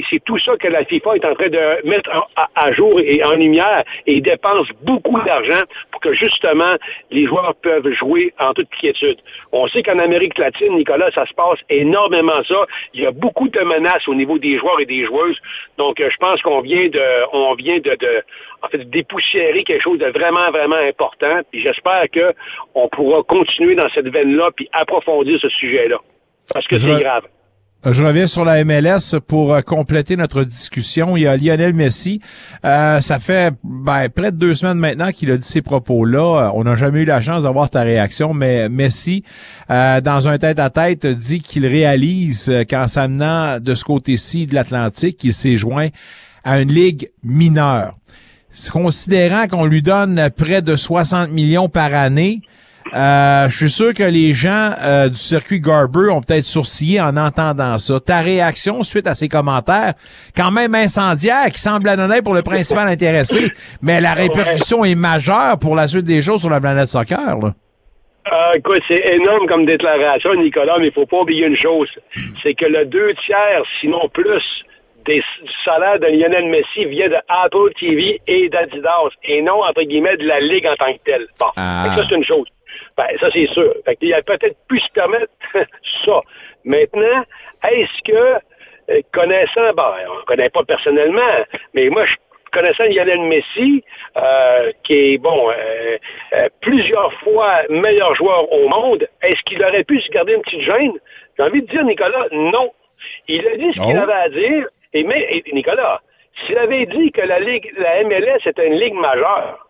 Et 0.00 0.04
c'est 0.08 0.24
tout 0.24 0.38
ça 0.38 0.56
que 0.56 0.66
la 0.66 0.82
FIFA 0.86 1.16
est 1.16 1.24
en 1.26 1.34
train 1.34 1.50
de 1.50 1.86
mettre 1.86 2.10
à, 2.54 2.72
jour 2.72 2.98
et 3.00 3.22
en 3.22 3.34
lumière 3.34 3.84
et 4.06 4.22
dépense 4.22 4.68
beaucoup 4.80 5.20
d'argent 5.20 5.62
pour 5.90 6.00
que 6.00 6.14
justement 6.14 6.74
les 7.10 7.26
joueurs 7.26 7.54
peuvent 7.56 7.90
jouer 7.92 8.32
en 8.38 8.54
toute 8.54 8.70
quiétude. 8.70 9.18
On 9.52 9.68
sait 9.68 9.82
qu'en 9.82 9.98
Amérique 9.98 10.38
latine, 10.38 10.74
Nicolas, 10.74 11.10
ça 11.10 11.26
se 11.26 11.34
passe 11.34 11.58
énormément 11.68 12.42
ça. 12.48 12.64
Il 12.94 13.02
y 13.02 13.06
a 13.06 13.10
beaucoup 13.10 13.50
de 13.50 13.60
menaces 13.60 14.08
au 14.08 14.14
niveau 14.14 14.38
des 14.38 14.56
joueurs 14.56 14.80
et 14.80 14.86
des 14.86 15.04
joueuses. 15.04 15.38
Donc, 15.76 16.00
euh, 16.00 16.08
je 16.10 16.16
pense 16.16 16.40
qu'on 16.40 16.62
vient 16.62 16.88
de, 16.88 17.02
on 17.34 17.54
vient 17.54 17.78
de, 17.78 17.90
de 17.90 18.22
en 18.62 18.68
fait, 18.68 18.88
dépoussiérer 18.88 19.64
quelque 19.64 19.82
chose 19.82 19.98
de 19.98 20.06
vraiment, 20.06 20.50
vraiment 20.50 20.76
important. 20.76 21.40
Puis 21.50 21.60
j'espère 21.60 22.06
qu'on 22.10 22.88
pourra 22.88 23.22
continuer 23.22 23.74
dans 23.74 23.90
cette 23.90 24.08
veine-là 24.08 24.50
puis 24.56 24.66
approfondir 24.72 25.38
ce 25.38 25.50
sujet-là. 25.50 25.98
Parce 26.54 26.66
que 26.66 26.78
c'est 26.78 27.00
grave. 27.00 27.24
Euh, 27.86 27.94
je 27.94 28.04
reviens 28.04 28.26
sur 28.26 28.44
la 28.44 28.62
MLS 28.62 29.18
pour 29.26 29.54
euh, 29.54 29.62
compléter 29.62 30.16
notre 30.16 30.44
discussion. 30.44 31.16
Il 31.16 31.22
y 31.22 31.26
a 31.26 31.36
Lionel 31.36 31.72
Messi. 31.72 32.20
Euh, 32.64 33.00
ça 33.00 33.18
fait 33.18 33.54
ben, 33.64 34.08
près 34.10 34.32
de 34.32 34.36
deux 34.36 34.54
semaines 34.54 34.78
maintenant 34.78 35.12
qu'il 35.12 35.30
a 35.30 35.38
dit 35.38 35.46
ces 35.46 35.62
propos-là. 35.62 36.52
On 36.54 36.64
n'a 36.64 36.76
jamais 36.76 37.00
eu 37.00 37.04
la 37.06 37.22
chance 37.22 37.44
d'avoir 37.44 37.70
ta 37.70 37.80
réaction, 37.80 38.34
mais 38.34 38.68
Messi, 38.68 39.24
dans 39.68 40.28
un 40.28 40.36
tête-à-tête, 40.36 41.06
dit 41.06 41.40
qu'il 41.40 41.66
réalise 41.66 42.52
qu'en 42.68 42.86
s'amenant 42.86 43.58
de 43.60 43.74
ce 43.74 43.84
côté-ci 43.84 44.46
de 44.46 44.54
l'Atlantique, 44.54 45.22
il 45.24 45.32
s'est 45.32 45.56
joint 45.56 45.88
à 46.44 46.60
une 46.60 46.72
ligue 46.72 47.10
mineure. 47.22 47.96
Considérant 48.72 49.46
qu'on 49.46 49.64
lui 49.64 49.80
donne 49.80 50.28
près 50.36 50.60
de 50.60 50.76
60 50.76 51.30
millions 51.30 51.68
par 51.68 51.94
année, 51.94 52.42
euh, 52.94 53.48
je 53.48 53.56
suis 53.56 53.70
sûr 53.70 53.94
que 53.94 54.02
les 54.02 54.32
gens 54.32 54.72
euh, 54.82 55.08
du 55.08 55.16
circuit 55.16 55.60
Garber 55.60 56.08
ont 56.10 56.20
peut-être 56.20 56.44
sourcillé 56.44 57.00
en 57.00 57.16
entendant 57.16 57.78
ça. 57.78 58.00
Ta 58.00 58.20
réaction 58.20 58.82
suite 58.82 59.06
à 59.06 59.14
ces 59.14 59.28
commentaires, 59.28 59.94
quand 60.36 60.50
même 60.50 60.74
incendiaires, 60.74 61.50
qui 61.52 61.60
semblent 61.60 61.88
anodins 61.88 62.22
pour 62.22 62.34
le 62.34 62.42
principal 62.42 62.88
intéressé, 62.88 63.50
mais 63.82 64.00
la 64.00 64.14
répercussion 64.14 64.84
est 64.84 64.94
majeure 64.94 65.58
pour 65.58 65.76
la 65.76 65.88
suite 65.88 66.04
des 66.04 66.22
choses 66.22 66.40
sur 66.40 66.50
la 66.50 66.60
planète 66.60 66.88
soccer. 66.88 67.38
Là. 67.38 67.54
Euh, 68.32 68.52
écoute, 68.54 68.82
c'est 68.86 69.14
énorme 69.14 69.46
comme 69.46 69.64
déclaration, 69.64 70.34
Nicolas, 70.34 70.78
mais 70.78 70.88
il 70.88 70.92
faut 70.92 71.06
pas 71.06 71.20
oublier 71.20 71.46
une 71.46 71.56
chose. 71.56 71.88
C'est 72.42 72.54
que 72.54 72.66
le 72.66 72.84
deux 72.84 73.14
tiers, 73.26 73.62
sinon 73.80 74.08
plus, 74.12 74.42
des 75.06 75.22
salaires 75.64 75.98
de 75.98 76.06
Lionel 76.06 76.46
Messi 76.46 76.84
vient 76.84 77.08
de 77.08 77.16
Apple 77.28 77.72
TV 77.78 78.20
et 78.26 78.48
d'Adidas, 78.48 79.10
et 79.24 79.42
non, 79.42 79.62
entre 79.62 79.82
guillemets, 79.82 80.16
de 80.16 80.26
la 80.26 80.40
Ligue 80.40 80.66
en 80.66 80.76
tant 80.76 80.92
que 80.92 80.98
telle. 81.04 81.26
Bon, 81.38 81.46
ah. 81.56 81.94
ça, 81.96 82.04
c'est 82.08 82.16
une 82.16 82.24
chose. 82.24 82.46
Ben, 82.96 83.06
ça, 83.18 83.30
c'est 83.32 83.46
sûr. 83.48 83.74
Fait 83.84 83.98
il 84.00 84.14
a 84.14 84.22
peut-être 84.22 84.56
pu 84.68 84.78
se 84.80 84.90
permettre 84.92 85.32
ça. 86.04 86.20
Maintenant, 86.64 87.24
est-ce 87.68 88.02
que, 88.04 88.38
euh, 88.90 89.00
connaissant, 89.12 89.72
ben, 89.74 89.94
on 90.10 90.16
ne 90.20 90.24
connaît 90.26 90.50
pas 90.50 90.64
personnellement, 90.64 91.44
mais 91.74 91.88
moi, 91.88 92.04
je 92.06 92.16
connaissant 92.52 92.84
Lionel 92.84 93.20
Messi, 93.20 93.84
euh, 94.16 94.72
qui 94.82 95.14
est, 95.14 95.18
bon, 95.18 95.50
euh, 95.50 96.48
plusieurs 96.60 97.12
fois 97.20 97.62
meilleur 97.68 98.14
joueur 98.14 98.52
au 98.52 98.68
monde, 98.68 99.06
est-ce 99.22 99.40
qu'il 99.44 99.62
aurait 99.64 99.84
pu 99.84 100.00
se 100.00 100.10
garder 100.10 100.34
une 100.34 100.42
petite 100.42 100.62
gêne? 100.62 100.92
J'ai 101.38 101.44
envie 101.44 101.62
de 101.62 101.68
dire, 101.68 101.84
Nicolas, 101.84 102.26
non. 102.32 102.72
Il 103.28 103.46
a 103.46 103.56
dit 103.56 103.72
ce 103.72 103.80
qu'il 103.80 103.96
avait 103.96 104.12
à 104.12 104.28
dire, 104.28 104.66
et, 104.92 105.04
mais, 105.04 105.42
Nicolas, 105.52 106.02
s'il 106.44 106.58
avait 106.58 106.86
dit 106.86 107.12
que 107.12 107.22
la 107.22 107.40
Ligue, 107.40 107.72
la 107.78 108.04
MLS 108.04 108.40
était 108.44 108.66
une 108.66 108.78
ligue 108.78 108.94
majeure, 108.94 109.69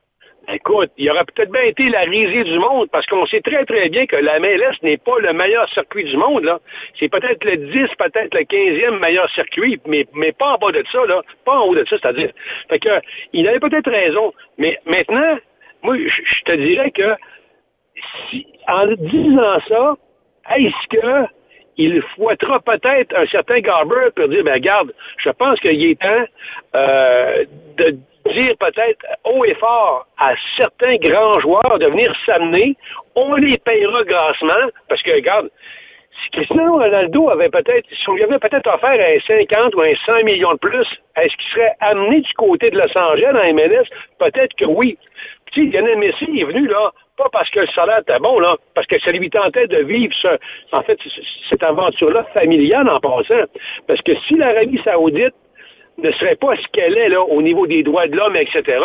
Écoute, 0.53 0.91
il 0.97 1.09
aurait 1.11 1.25
peut-être 1.25 1.53
bien 1.53 1.63
été 1.63 1.89
la 1.89 2.01
risée 2.01 2.45
du 2.45 2.59
monde 2.59 2.89
parce 2.91 3.07
qu'on 3.07 3.25
sait 3.27 3.41
très, 3.41 3.65
très 3.65 3.89
bien 3.89 4.07
que 4.07 4.17
la 4.17 4.41
MLS 4.41 4.77
n'est 4.83 4.97
pas 4.97 5.19
le 5.21 5.33
meilleur 5.33 5.69
circuit 5.71 6.05
du 6.05 6.17
monde. 6.17 6.45
Là. 6.45 6.59
C'est 6.99 7.09
peut-être 7.09 7.45
le 7.45 7.57
10, 7.57 7.89
peut-être 7.97 8.35
le 8.35 8.41
15e 8.41 8.99
meilleur 8.99 9.31
circuit, 9.31 9.81
mais, 9.87 10.07
mais 10.15 10.33
pas 10.33 10.55
en 10.55 10.59
bas 10.59 10.73
de 10.73 10.83
ça, 10.91 11.05
là. 11.07 11.23
Pas 11.45 11.59
en 11.59 11.67
haut 11.67 11.75
de 11.75 11.85
ça, 11.87 11.97
c'est-à-dire. 12.01 12.31
Fait 12.69 12.81
il 13.33 13.47
avait 13.47 13.61
peut-être 13.61 13.91
raison. 13.91 14.33
Mais 14.59 14.79
maintenant, 14.87 15.39
moi, 15.83 15.97
je 15.99 16.43
te 16.45 16.53
dirais 16.53 16.91
que 16.91 17.15
en 18.67 18.87
disant 18.87 19.61
ça, 19.69 19.97
est-ce 20.57 20.89
que 20.89 21.27
il 21.77 22.03
fouettera 22.15 22.61
peut-être 22.61 23.17
un 23.17 23.27
certain 23.27 23.61
Garber 23.61 24.11
pour 24.15 24.29
dire, 24.29 24.45
ben 24.45 24.55
regarde, 24.55 24.93
je 25.17 25.31
pense 25.31 25.59
qu'il 25.61 25.83
est 25.83 26.01
temps 26.01 26.25
euh, 26.75 27.45
de 27.79 27.97
dire 28.27 28.55
peut-être 28.59 29.05
haut 29.25 29.45
et 29.45 29.55
fort 29.55 30.07
à 30.19 30.35
certains 30.57 30.97
grands 30.97 31.41
joueurs 31.41 31.79
de 31.79 31.87
venir 31.87 32.15
s'amener. 32.27 32.77
On 33.15 33.35
les 33.35 33.59
payera 33.59 34.05
grassement 34.05 34.71
parce 34.89 35.03
que, 35.03 35.13
regarde, 35.13 35.51
si 36.23 36.31
Cristiano 36.31 36.75
Ronaldo 36.75 37.31
avait 37.31 37.49
peut-être, 37.49 37.87
si 37.91 38.09
on 38.09 38.15
lui 38.15 38.25
avait 38.25 38.39
peut-être 38.39 38.67
offert 38.67 38.91
un 38.91 39.21
50 39.27 39.75
ou 39.75 39.81
un 39.81 39.95
100 40.07 40.25
millions 40.25 40.53
de 40.53 40.59
plus, 40.59 40.87
est-ce 41.17 41.35
qu'il 41.37 41.51
serait 41.53 41.75
amené 41.81 42.21
du 42.21 42.33
côté 42.35 42.71
de 42.71 42.79
Los 42.79 42.97
Angeles 42.97 43.33
dans 43.33 43.55
MLS? 43.55 43.85
Peut-être 44.19 44.55
que 44.57 44.65
oui. 44.65 44.99
Puis, 45.53 45.71
Lionel 45.71 45.99
Messi 45.99 46.41
est 46.41 46.45
venu, 46.45 46.67
là, 46.67 46.93
pas 47.17 47.29
parce 47.33 47.51
que 47.51 47.61
le 47.61 47.67
salaire 47.69 48.01
était 48.01 48.19
bon, 48.19 48.39
là, 48.39 48.57
parce 48.75 48.87
que 48.87 48.99
ça 49.01 49.13
lui 49.13 49.29
tentait 49.31 49.67
de 49.67 49.79
vivre 49.79 50.15
en 50.73 50.83
fait, 50.83 50.99
cette 51.49 51.63
aventure-là 51.63 52.25
familiale 52.35 52.89
en 52.89 53.01
passant. 53.01 53.45
Parce 53.87 54.01
que 54.03 54.13
si 54.27 54.35
l'Arabie 54.35 54.81
Saoudite 54.85 55.35
ne 55.99 56.11
serait 56.13 56.37
pas 56.37 56.57
ce 56.57 56.67
qu'elle 56.73 56.97
est 56.97 57.09
là, 57.09 57.23
au 57.23 57.43
niveau 57.43 57.67
des 57.67 57.83
droits 57.83 58.07
de 58.07 58.17
l'homme, 58.17 58.37
etc. 58.37 58.79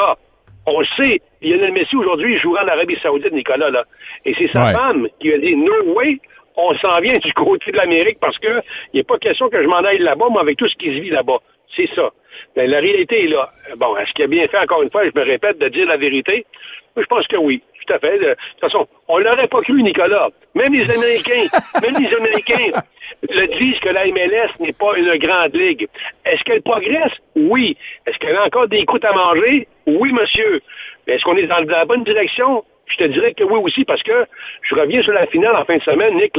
On 0.67 0.79
le 0.79 0.85
sait, 0.97 1.21
Lionel 1.41 1.73
Messi 1.73 1.95
aujourd'hui 1.95 2.37
jouera 2.37 2.63
en 2.63 2.67
Arabie 2.67 2.97
Saoudite, 3.01 3.33
Nicolas, 3.33 3.69
là. 3.69 3.83
Et 4.25 4.33
c'est 4.33 4.51
sa 4.51 4.71
femme 4.73 5.07
qui 5.19 5.31
a 5.31 5.37
dit 5.37 5.55
No 5.55 5.93
way, 5.93 6.19
on 6.57 6.73
s'en 6.75 6.99
vient 7.01 7.17
du 7.19 7.33
côté 7.33 7.71
de 7.71 7.77
l'Amérique 7.77 8.19
parce 8.19 8.37
que 8.39 8.61
il 8.93 8.97
n'est 8.97 9.03
pas 9.03 9.17
question 9.19 9.49
que 9.49 9.61
je 9.61 9.67
m'en 9.67 9.77
aille 9.77 9.99
là-bas, 9.99 10.27
moi, 10.29 10.41
avec 10.41 10.57
tout 10.57 10.67
ce 10.67 10.75
qui 10.75 10.87
se 10.87 11.01
vit 11.01 11.11
là-bas. 11.11 11.37
C'est 11.75 11.89
ça. 11.95 12.09
Mais 12.55 12.67
la 12.67 12.79
réalité 12.79 13.25
est 13.25 13.27
là. 13.27 13.51
Bon, 13.77 13.95
est-ce 13.97 14.11
qu'il 14.13 14.25
a 14.25 14.27
bien 14.27 14.47
fait, 14.47 14.57
encore 14.57 14.81
une 14.81 14.91
fois, 14.91 15.03
je 15.03 15.11
me 15.19 15.25
répète, 15.25 15.59
de 15.59 15.67
dire 15.67 15.87
la 15.87 15.97
vérité? 15.97 16.45
Je 16.97 17.05
pense 17.05 17.27
que 17.27 17.37
oui, 17.37 17.61
tout 17.85 17.93
à 17.93 17.99
fait. 17.99 18.17
De 18.17 18.29
toute 18.29 18.61
façon, 18.61 18.87
on 19.07 19.17
l'aurait 19.19 19.47
pas 19.47 19.61
cru, 19.61 19.83
Nicolas. 19.83 20.29
Même 20.55 20.73
les 20.73 20.89
Américains, 20.95 21.47
même 21.81 21.95
les 21.99 22.15
Américains 22.15 22.81
le 23.23 23.47
disent 23.57 23.79
que 23.79 23.89
la 23.89 24.05
MLS 24.05 24.51
n'est 24.59 24.73
pas 24.73 24.97
une 24.97 25.17
grande 25.17 25.55
ligue. 25.55 25.87
Est-ce 26.25 26.43
qu'elle 26.43 26.61
progresse? 26.61 27.13
Oui. 27.35 27.77
Est-ce 28.05 28.17
qu'elle 28.19 28.35
a 28.35 28.45
encore 28.45 28.67
des 28.67 28.85
croûtes 28.85 29.05
à 29.05 29.13
manger? 29.13 29.67
Oui, 29.87 30.11
monsieur. 30.13 30.61
Est-ce 31.07 31.23
qu'on 31.23 31.37
est 31.37 31.47
dans 31.47 31.59
la 31.59 31.85
bonne 31.85 32.03
direction? 32.03 32.63
Je 32.87 32.97
te 32.97 33.03
dirais 33.05 33.33
que 33.33 33.43
oui 33.43 33.59
aussi, 33.63 33.83
parce 33.85 34.03
que 34.03 34.25
je 34.61 34.75
reviens 34.75 35.01
sur 35.01 35.13
la 35.13 35.27
finale 35.27 35.55
en 35.55 35.65
fin 35.65 35.77
de 35.77 35.83
semaine, 35.83 36.15
Nick. 36.15 36.33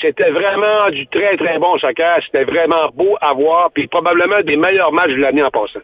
C'était 0.00 0.30
vraiment 0.30 0.90
du 0.90 1.06
très, 1.06 1.36
très 1.36 1.58
bon 1.58 1.78
soccer. 1.78 2.20
C'était 2.24 2.44
vraiment 2.44 2.88
beau 2.94 3.16
à 3.20 3.32
voir, 3.32 3.70
puis 3.72 3.86
probablement 3.86 4.40
des 4.42 4.56
meilleurs 4.56 4.92
matchs 4.92 5.12
de 5.12 5.20
l'année 5.20 5.42
en 5.42 5.50
passant. 5.50 5.80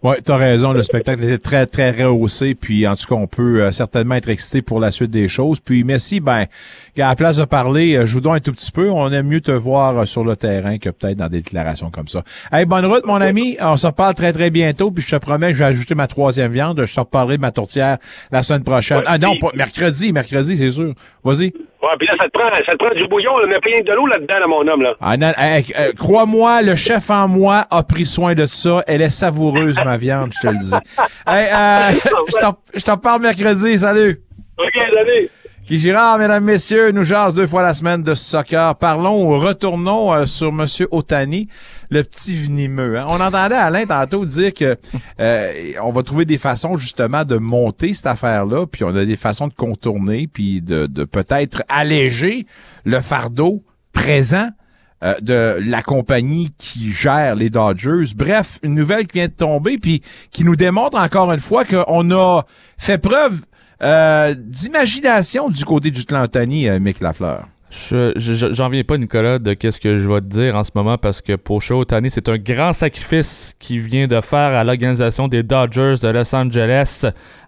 Oui, 0.00 0.14
tu 0.24 0.30
as 0.30 0.36
raison. 0.36 0.72
Le 0.72 0.84
spectacle 0.84 1.24
était 1.24 1.38
très, 1.38 1.66
très 1.66 1.90
rehaussé. 1.90 2.54
Puis, 2.54 2.86
en 2.86 2.94
tout 2.94 3.06
cas, 3.08 3.16
on 3.16 3.26
peut 3.26 3.62
euh, 3.62 3.72
certainement 3.72 4.14
être 4.14 4.28
excité 4.28 4.62
pour 4.62 4.78
la 4.78 4.92
suite 4.92 5.10
des 5.10 5.26
choses. 5.26 5.58
Puis, 5.58 5.82
Messi, 5.82 6.20
ben, 6.20 6.46
à 6.96 7.00
la 7.00 7.16
place 7.16 7.38
de 7.38 7.44
parler, 7.44 7.96
euh, 7.96 8.06
joue 8.06 8.20
donc 8.20 8.36
un 8.36 8.40
tout 8.40 8.52
petit 8.52 8.70
peu. 8.70 8.90
On 8.90 9.10
aime 9.10 9.26
mieux 9.26 9.40
te 9.40 9.50
voir 9.50 9.98
euh, 9.98 10.04
sur 10.04 10.22
le 10.22 10.36
terrain 10.36 10.78
que 10.78 10.90
peut-être 10.90 11.16
dans 11.16 11.28
des 11.28 11.38
déclarations 11.38 11.90
comme 11.90 12.06
ça. 12.06 12.22
Hey, 12.52 12.64
bonne 12.64 12.86
route, 12.86 13.06
mon 13.06 13.20
ami. 13.20 13.56
On 13.60 13.76
se 13.76 13.88
reparle 13.88 14.14
très, 14.14 14.32
très 14.32 14.50
bientôt. 14.50 14.92
Puis, 14.92 15.02
je 15.02 15.16
te 15.16 15.16
promets 15.16 15.48
que 15.48 15.54
je 15.54 15.64
vais 15.64 15.70
ajouter 15.70 15.96
ma 15.96 16.06
troisième 16.06 16.52
viande. 16.52 16.84
Je 16.84 16.94
te 16.94 17.00
reparlerai 17.00 17.36
de 17.36 17.42
ma 17.42 17.50
tourtière 17.50 17.98
la 18.30 18.44
semaine 18.44 18.62
prochaine. 18.62 19.02
ah 19.04 19.18
non, 19.18 19.36
pas 19.36 19.50
mercredi. 19.54 20.12
Mercredi, 20.12 20.56
c'est 20.56 20.70
sûr. 20.70 20.94
Vas-y. 21.24 21.52
Ouais, 21.80 21.90
puis 21.98 22.08
là, 22.08 22.14
ça 22.18 22.24
te 22.24 22.30
prend, 22.30 22.50
ça 22.66 22.72
te 22.72 22.76
prend 22.76 22.94
du 22.94 23.06
bouillon, 23.06 23.32
on 23.34 23.52
a 23.52 23.60
plein 23.60 23.82
de 23.82 23.92
l'eau 23.92 24.06
là-dedans, 24.06 24.48
mon 24.48 24.66
homme, 24.66 24.82
là. 24.82 24.96
Ah, 25.00 25.16
non, 25.16 25.32
crois-moi, 25.96 26.62
le 26.62 26.74
chef 26.74 27.08
en 27.08 27.28
moi 27.28 27.66
a 27.70 27.82
pris 27.84 28.04
soin 28.04 28.34
de 28.34 28.46
ça. 28.46 28.82
Elle 28.88 29.00
est 29.00 29.10
savoureuse, 29.10 29.78
ma 29.84 29.96
viande, 29.96 30.32
je 30.34 30.48
te 30.48 30.52
le 30.52 30.58
dis. 30.58 30.74
hey, 31.26 31.46
euh, 31.46 31.98
je 32.74 32.84
t'en 32.84 32.96
parle 32.96 33.22
mercredi. 33.22 33.78
Salut. 33.78 34.20
OK, 34.58 34.74
salut. 34.74 35.30
Qui 35.68 35.78
Girard, 35.78 36.16
mesdames, 36.16 36.44
messieurs, 36.44 36.92
nous 36.92 37.04
jase 37.04 37.34
deux 37.34 37.46
fois 37.46 37.62
la 37.62 37.74
semaine 37.74 38.02
de 38.02 38.14
soccer. 38.14 38.74
Parlons, 38.76 39.38
retournons 39.38 40.14
euh, 40.14 40.24
sur 40.24 40.50
Monsieur 40.50 40.88
Otani, 40.90 41.46
le 41.90 42.02
petit 42.04 42.34
venimeux. 42.34 42.98
Hein. 42.98 43.04
On 43.06 43.20
entendait 43.20 43.54
Alain 43.54 43.84
tantôt 43.84 44.24
dire 44.24 44.54
que 44.54 44.78
euh, 45.20 45.72
on 45.82 45.92
va 45.92 46.02
trouver 46.02 46.24
des 46.24 46.38
façons 46.38 46.78
justement 46.78 47.26
de 47.26 47.36
monter 47.36 47.92
cette 47.92 48.06
affaire-là, 48.06 48.66
puis 48.66 48.82
on 48.82 48.96
a 48.96 49.04
des 49.04 49.16
façons 49.16 49.46
de 49.46 49.52
contourner, 49.52 50.26
puis 50.26 50.62
de, 50.62 50.86
de 50.86 51.04
peut-être 51.04 51.62
alléger 51.68 52.46
le 52.86 53.02
fardeau 53.02 53.62
présent 53.92 54.48
euh, 55.04 55.16
de 55.20 55.58
la 55.60 55.82
compagnie 55.82 56.50
qui 56.56 56.92
gère 56.92 57.34
les 57.34 57.50
Dodgers. 57.50 58.14
Bref, 58.16 58.58
une 58.62 58.74
nouvelle 58.74 59.06
qui 59.06 59.18
vient 59.18 59.28
de 59.28 59.32
tomber, 59.32 59.76
puis 59.76 60.02
qui 60.30 60.44
nous 60.44 60.56
démontre 60.56 60.96
encore 60.96 61.30
une 61.30 61.40
fois 61.40 61.66
qu'on 61.66 62.10
a 62.10 62.42
fait 62.78 62.96
preuve 62.96 63.42
d'imagination 64.34 65.48
du 65.48 65.64
côté 65.64 65.90
du 65.90 66.04
Tlantoni, 66.04 66.68
euh, 66.68 66.80
Mick 66.80 67.00
Lafleur. 67.00 67.46
Je- 67.70 68.12
je- 68.16 68.54
J'en 68.54 68.68
viens 68.68 68.82
pas, 68.82 68.96
Nicolas, 68.96 69.38
de 69.38 69.52
qu'est-ce 69.52 69.78
que 69.78 69.98
je 69.98 70.08
vais 70.08 70.20
te 70.22 70.26
dire 70.26 70.56
en 70.56 70.64
ce 70.64 70.70
moment 70.74 70.96
parce 70.96 71.20
que 71.20 71.34
pour 71.36 71.60
Shohei 71.62 71.80
Ohtani, 71.80 72.10
c'est 72.10 72.28
un 72.30 72.38
grand 72.38 72.72
sacrifice 72.72 73.54
qu'il 73.58 73.80
vient 73.80 74.06
de 74.06 74.20
faire 74.22 74.54
à 74.56 74.64
l'organisation 74.64 75.28
des 75.28 75.42
Dodgers 75.42 75.94
de 76.02 76.08
Los 76.08 76.34
Angeles, 76.34 77.04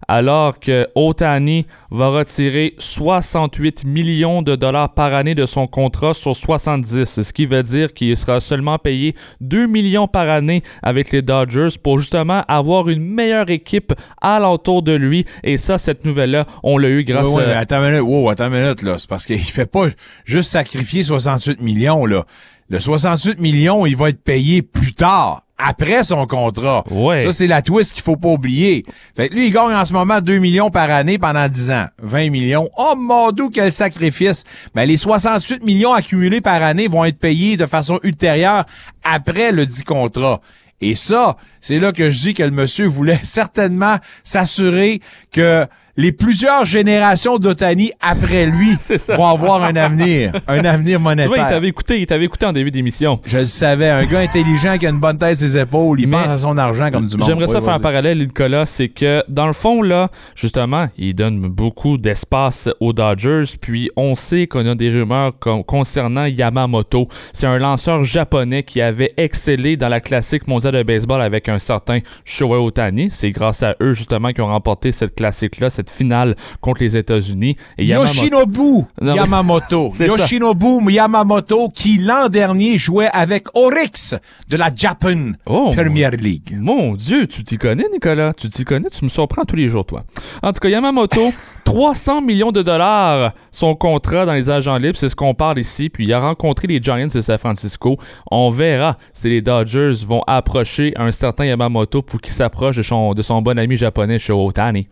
alors 0.09 0.59
que 0.60 0.86
Otani 0.94 1.66
va 1.90 2.09
retirer 2.09 2.74
68 2.78 3.84
millions 3.84 4.42
de 4.42 4.56
dollars 4.56 4.92
par 4.92 5.14
année 5.14 5.34
de 5.34 5.47
son 5.47 5.66
contrat 5.66 6.12
sur 6.12 6.36
70, 6.36 7.22
ce 7.22 7.32
qui 7.32 7.47
veut 7.47 7.62
dire 7.62 7.94
qu'il 7.94 8.14
sera 8.16 8.40
seulement 8.40 8.76
payé 8.78 9.14
2 9.40 9.66
millions 9.66 10.06
par 10.09 10.28
année 10.28 10.62
avec 10.82 11.12
les 11.12 11.22
Dodgers 11.22 11.68
pour 11.82 11.98
justement 11.98 12.42
avoir 12.48 12.88
une 12.90 13.02
meilleure 13.02 13.48
équipe 13.51 13.94
alentour 14.20 14.82
de 14.82 14.92
lui. 14.92 15.24
Et 15.44 15.56
ça, 15.56 15.78
cette 15.78 16.05
nouvelle-là, 16.05 16.44
on 16.62 16.76
l'a 16.76 16.88
eu 16.88 17.05
grâce 17.05 17.28
à... 17.55 17.59
attends 17.59 17.82
une 17.84 17.90
minute, 17.92 18.02
wow, 18.02 18.28
attends 18.30 18.52
une 18.52 18.60
minute, 18.60 18.82
là. 18.82 18.97
C'est 18.98 19.09
parce 19.09 19.24
qu'il 19.24 19.38
fait 19.40 19.66
pas 19.66 19.86
juste 20.24 20.50
sacrifier 20.50 21.02
68 21.02 21.60
millions, 21.60 22.06
là. 22.06 22.24
Le 22.68 22.78
68 22.78 23.40
millions, 23.40 23.84
il 23.84 23.96
va 23.96 24.10
être 24.10 24.22
payé 24.22 24.62
plus 24.62 24.92
tard, 24.92 25.42
après 25.58 26.04
son 26.04 26.26
contrat. 26.26 26.84
Ouais. 26.88 27.20
Ça, 27.20 27.32
c'est 27.32 27.48
la 27.48 27.62
twist 27.62 27.92
qu'il 27.92 28.02
faut 28.04 28.16
pas 28.16 28.28
oublier. 28.28 28.84
Fait 29.16 29.28
que 29.28 29.34
lui, 29.34 29.48
il 29.48 29.52
gagne 29.52 29.74
en 29.74 29.84
ce 29.84 29.92
moment 29.92 30.20
2 30.20 30.38
millions 30.38 30.70
par 30.70 30.88
année 30.88 31.18
pendant 31.18 31.48
10 31.48 31.70
ans. 31.72 31.86
20 32.00 32.30
millions. 32.30 32.68
Oh 32.78 32.94
mon 32.96 33.32
dieu, 33.32 33.46
quel 33.52 33.72
sacrifice. 33.72 34.44
Mais 34.76 34.86
les 34.86 34.96
68 34.96 35.64
millions 35.64 35.92
accumulés 35.92 36.40
par 36.40 36.62
année 36.62 36.86
vont 36.86 37.04
être 37.04 37.18
payés 37.18 37.56
de 37.56 37.66
façon 37.66 37.98
ultérieure 38.04 38.64
après 39.02 39.50
le 39.50 39.66
dit 39.66 39.82
contrat. 39.82 40.40
Et 40.80 40.94
ça, 40.94 41.36
c'est 41.60 41.78
là 41.78 41.92
que 41.92 42.10
je 42.10 42.18
dis 42.18 42.34
que 42.34 42.42
le 42.42 42.50
monsieur 42.50 42.86
voulait 42.86 43.20
certainement 43.24 43.98
s'assurer 44.22 45.00
que 45.32 45.66
les 45.96 46.12
plusieurs 46.12 46.64
générations 46.64 47.38
d'Otani 47.38 47.92
après 48.00 48.46
lui 48.46 48.76
vont 49.16 49.26
avoir 49.26 49.62
un 49.64 49.76
avenir, 49.76 50.32
un 50.48 50.64
avenir 50.64 50.98
Tu 50.98 51.02
monétaire. 51.04 51.28
vois, 51.28 51.38
il 51.38 51.46
t'avait 51.48 51.68
écouté, 51.68 52.00
il 52.00 52.06
t'avait 52.06 52.24
écouté 52.24 52.46
en 52.46 52.52
début 52.52 52.70
d'émission. 52.70 53.20
Je 53.26 53.38
le 53.38 53.46
savais, 53.46 53.88
un 53.90 54.04
gars 54.04 54.20
intelligent 54.20 54.78
qui 54.78 54.86
a 54.86 54.90
une 54.90 55.00
bonne 55.00 55.18
tête 55.18 55.38
sur 55.38 55.48
ses 55.48 55.58
épaules, 55.58 56.00
il 56.00 56.08
pense 56.08 56.28
à 56.28 56.38
son 56.38 56.56
argent 56.58 56.90
comme 56.90 57.06
du 57.06 57.16
monde. 57.16 57.26
J'aimerais 57.26 57.46
ça 57.46 57.60
faire 57.60 57.74
un 57.74 57.80
parallèle, 57.80 58.18
Nicolas, 58.18 58.66
c'est 58.66 58.88
que 58.88 59.22
dans 59.28 59.46
le 59.46 59.52
fond, 59.52 59.82
là, 59.82 60.08
justement, 60.34 60.86
il 60.96 61.14
donne 61.14 61.40
beaucoup 61.40 61.98
d'espace 61.98 62.68
aux 62.80 62.92
Dodgers, 62.92 63.44
puis 63.60 63.90
on 63.96 64.14
sait 64.14 64.46
qu'on 64.46 64.66
a 64.66 64.74
des 64.74 64.90
rumeurs 64.90 65.32
con- 65.38 65.62
concernant 65.62 66.24
Yamamoto. 66.26 67.08
C'est 67.32 67.46
un 67.46 67.58
lanceur 67.58 68.04
japonais 68.04 68.62
qui 68.62 68.80
avait 68.80 69.12
excellé 69.16 69.76
dans 69.76 69.88
la 69.88 70.00
classique 70.00 70.46
mondiale 70.48 70.74
de 70.74 70.82
baseball 70.82 71.20
avec 71.22 71.48
un 71.48 71.58
certain 71.58 71.98
Shohei 72.24 72.56
Ohtani. 72.58 73.08
C'est 73.10 73.30
grâce 73.30 73.62
à 73.62 73.74
eux, 73.82 73.92
justement, 73.92 74.30
qui 74.32 74.40
ont 74.40 74.46
remporté 74.46 74.92
cette 74.92 75.14
classique-là, 75.14 75.70
cette 75.81 75.90
finale 75.90 76.36
contre 76.61 76.82
les 76.82 76.97
États-Unis. 76.97 77.57
Yamamoto- 77.78 78.07
Yoshinobu 78.07 78.85
Yamamoto. 79.01 79.89
Ça. 79.93 80.07
Yoshinobu 80.07 80.90
Yamamoto 80.90 81.69
qui 81.70 81.98
l'an 81.98 82.28
dernier 82.28 82.78
jouait 82.78 83.09
avec 83.12 83.47
Oryx 83.55 84.15
de 84.48 84.57
la 84.57 84.70
Japan 84.74 85.32
Oh, 85.47 85.70
Premier 85.74 86.11
League. 86.11 86.57
Mon 86.59 86.94
Dieu, 86.94 87.27
tu 87.27 87.43
t'y 87.44 87.57
connais, 87.59 87.85
Nicolas? 87.93 88.32
Tu 88.35 88.48
t'y 88.48 88.65
connais? 88.65 88.89
Tu 88.90 89.05
me 89.05 89.09
surprends 89.11 89.44
tous 89.44 89.57
les 89.57 89.69
jours, 89.69 89.85
toi. 89.86 90.02
En 90.43 90.52
tout 90.52 90.61
cas, 90.61 90.69
Yamamoto, 90.69 91.32
300 91.65 92.23
millions 92.23 92.51
de 92.52 92.62
dollars 92.62 93.32
son 93.52 93.74
contrat 93.74 94.27
dans 94.27 94.32
les 94.35 94.51
agents 94.51 94.77
libres, 94.77 94.97
c'est 94.98 95.09
ce 95.09 95.16
qu'on 95.16 95.35
parle 95.35 95.59
ici. 95.59 95.89
Puis 95.89 96.05
il 96.05 96.12
a 96.12 96.20
rencontré 96.20 96.66
les 96.66 96.81
Giants 96.82 97.07
de 97.07 97.20
San 97.20 97.39
Francisco. 97.39 97.97
On 98.31 98.51
verra 98.51 98.97
si 99.12 99.28
les 99.28 99.40
Dodgers 99.43 99.94
vont 100.07 100.23
approcher 100.27 100.93
un 100.97 101.11
certain 101.12 101.44
Yamamoto 101.47 102.02
pour 102.02 102.20
qu'il 102.20 102.32
s'approche 102.32 102.77
de 102.77 102.82
son, 102.82 103.15
de 103.15 103.23
son 103.23 103.40
bon 103.43 103.59
ami 103.59 103.77
japonais 103.77 104.19
Shohei 104.19 104.44
Ohtani. 104.47 104.89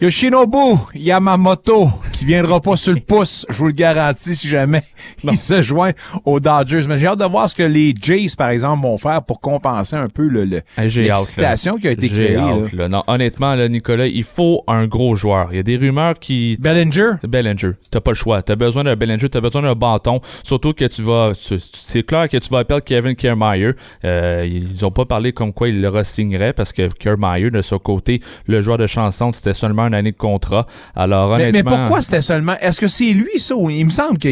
Yoshinobu 0.00 0.78
Yamamoto 0.94 1.90
qui 2.12 2.24
viendra 2.24 2.60
pas 2.60 2.76
sur 2.76 2.92
le 2.92 3.00
pouce, 3.00 3.44
je 3.48 3.58
vous 3.58 3.66
le 3.66 3.72
garantis 3.72 4.36
si 4.36 4.46
jamais 4.48 4.82
il 5.24 5.36
se 5.36 5.60
joint 5.60 5.90
aux 6.24 6.38
Dodgers. 6.38 6.84
Mais 6.88 6.98
j'ai 6.98 7.06
hâte 7.08 7.18
de 7.18 7.24
voir 7.24 7.50
ce 7.50 7.56
que 7.56 7.64
les 7.64 7.94
Jays, 8.00 8.28
par 8.36 8.50
exemple, 8.50 8.82
vont 8.84 8.96
faire 8.96 9.22
pour 9.22 9.40
compenser 9.40 9.96
un 9.96 10.06
peu 10.08 10.26
le, 10.28 10.44
le- 10.44 10.62
l'excitation 10.76 11.78
qui 11.78 11.88
a 11.88 11.90
été 11.92 12.08
créée. 12.08 12.36
là. 12.76 12.88
Non, 12.88 13.02
honnêtement, 13.08 13.54
là, 13.56 13.68
Nicolas, 13.68 14.06
il 14.06 14.22
faut 14.24 14.62
un 14.68 14.86
gros 14.86 15.16
joueur. 15.16 15.48
Il 15.52 15.56
y 15.56 15.60
a 15.60 15.62
des 15.64 15.76
rumeurs 15.76 16.18
qui. 16.18 16.56
Bellinger? 16.60 17.12
Bellinger. 17.26 17.72
T'as 17.90 18.00
pas 18.00 18.12
le 18.12 18.16
choix. 18.16 18.40
T'as 18.42 18.56
besoin 18.56 18.84
d'un 18.84 18.94
Bellinger, 18.96 19.28
t'as 19.28 19.40
besoin 19.40 19.62
d'un 19.62 19.74
bâton. 19.74 20.20
Surtout 20.44 20.72
que 20.74 20.84
tu 20.84 21.02
vas. 21.02 21.32
C'est 21.34 22.04
clair 22.04 22.28
que 22.28 22.36
tu 22.36 22.48
vas 22.50 22.64
perdre 22.64 22.84
Kevin 22.84 23.16
Kiermaier. 23.16 23.72
Euh, 24.04 24.46
ils 24.48 24.84
ont 24.84 24.90
pas 24.92 25.06
parlé 25.06 25.32
comme 25.32 25.52
quoi 25.52 25.68
il 25.68 25.80
le 25.80 25.88
re-signerait 25.88 26.52
parce 26.52 26.72
que 26.72 26.88
Kiermaier, 26.88 27.50
de 27.50 27.62
son 27.62 27.78
côté, 27.78 28.20
le 28.46 28.60
joueur 28.60 28.78
de 28.78 28.86
chanson, 28.86 29.32
c'était 29.32 29.54
seulement 29.54 29.87
une 29.88 29.94
année 29.94 30.12
de 30.12 30.16
contrat. 30.16 30.66
Alors, 30.94 31.36
Mais, 31.36 31.48
honnêtement. 31.48 31.70
mais 31.70 31.76
pourquoi 31.78 32.02
c'était 32.02 32.20
seulement. 32.20 32.54
Est-ce 32.60 32.80
que 32.80 32.88
c'est 32.88 33.10
lui, 33.12 33.38
ça? 33.38 33.54
Il 33.70 33.84
me 33.84 33.90
semble 33.90 34.18
que 34.18 34.28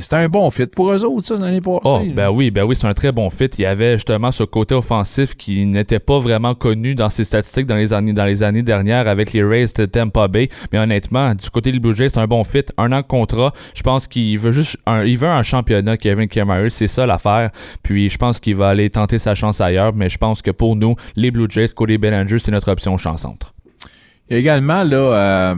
c'était 0.00 0.16
un 0.16 0.28
bon 0.28 0.50
fit 0.50 0.66
pour 0.66 0.92
eux 0.92 1.04
autres, 1.04 1.26
ça, 1.26 1.38
l'année 1.38 1.60
passée. 1.60 1.80
Oh, 1.84 2.00
ben 2.14 2.30
oui, 2.30 2.50
ben 2.50 2.64
oui, 2.64 2.76
c'est 2.76 2.86
un 2.86 2.94
très 2.94 3.12
bon 3.12 3.30
fit. 3.30 3.48
Il 3.58 3.62
y 3.62 3.66
avait 3.66 3.94
justement 3.94 4.30
ce 4.30 4.44
côté 4.44 4.74
offensif 4.74 5.34
qui 5.36 5.66
n'était 5.66 5.98
pas 5.98 6.18
vraiment 6.20 6.54
connu 6.54 6.94
dans 6.94 7.08
ses 7.10 7.24
statistiques 7.24 7.66
dans 7.66 7.76
les 7.76 7.92
années, 7.92 8.12
dans 8.12 8.24
les 8.24 8.42
années 8.42 8.62
dernières 8.62 9.08
avec 9.08 9.32
les 9.32 9.42
Rays 9.42 9.66
de 9.76 9.86
Tampa 9.86 10.28
Bay. 10.28 10.48
Mais 10.72 10.78
honnêtement, 10.78 11.34
du 11.34 11.50
côté 11.50 11.72
des 11.72 11.78
Blue 11.78 11.94
Jays, 11.94 12.10
c'est 12.10 12.18
un 12.20 12.26
bon 12.26 12.44
fit. 12.44 12.64
Un 12.76 12.92
an 12.92 13.00
de 13.00 13.06
contrat. 13.06 13.52
Je 13.74 13.82
pense 13.82 14.06
qu'il 14.06 14.38
veut 14.38 14.52
juste 14.52 14.76
un, 14.86 15.04
il 15.04 15.18
veut 15.18 15.28
un 15.28 15.42
championnat, 15.42 15.96
Kevin 15.96 16.28
Kiermaier. 16.28 16.70
C'est 16.70 16.86
ça 16.86 17.06
l'affaire. 17.06 17.50
Puis 17.82 18.08
je 18.08 18.18
pense 18.18 18.40
qu'il 18.40 18.56
va 18.56 18.68
aller 18.68 18.90
tenter 18.90 19.18
sa 19.18 19.34
chance 19.34 19.60
ailleurs. 19.60 19.94
Mais 19.94 20.08
je 20.08 20.18
pense 20.18 20.42
que 20.42 20.50
pour 20.50 20.76
nous, 20.76 20.94
les 21.16 21.30
Blue 21.30 21.46
Jays, 21.48 21.68
côté 21.68 21.98
Bellinger, 21.98 22.38
c'est 22.38 22.52
notre 22.52 22.70
option 22.70 22.96
chancentre. 22.96 23.54
Il 24.30 24.34
y 24.34 24.36
a 24.36 24.40
également, 24.40 24.82
là, 24.84 24.96
euh, 25.52 25.54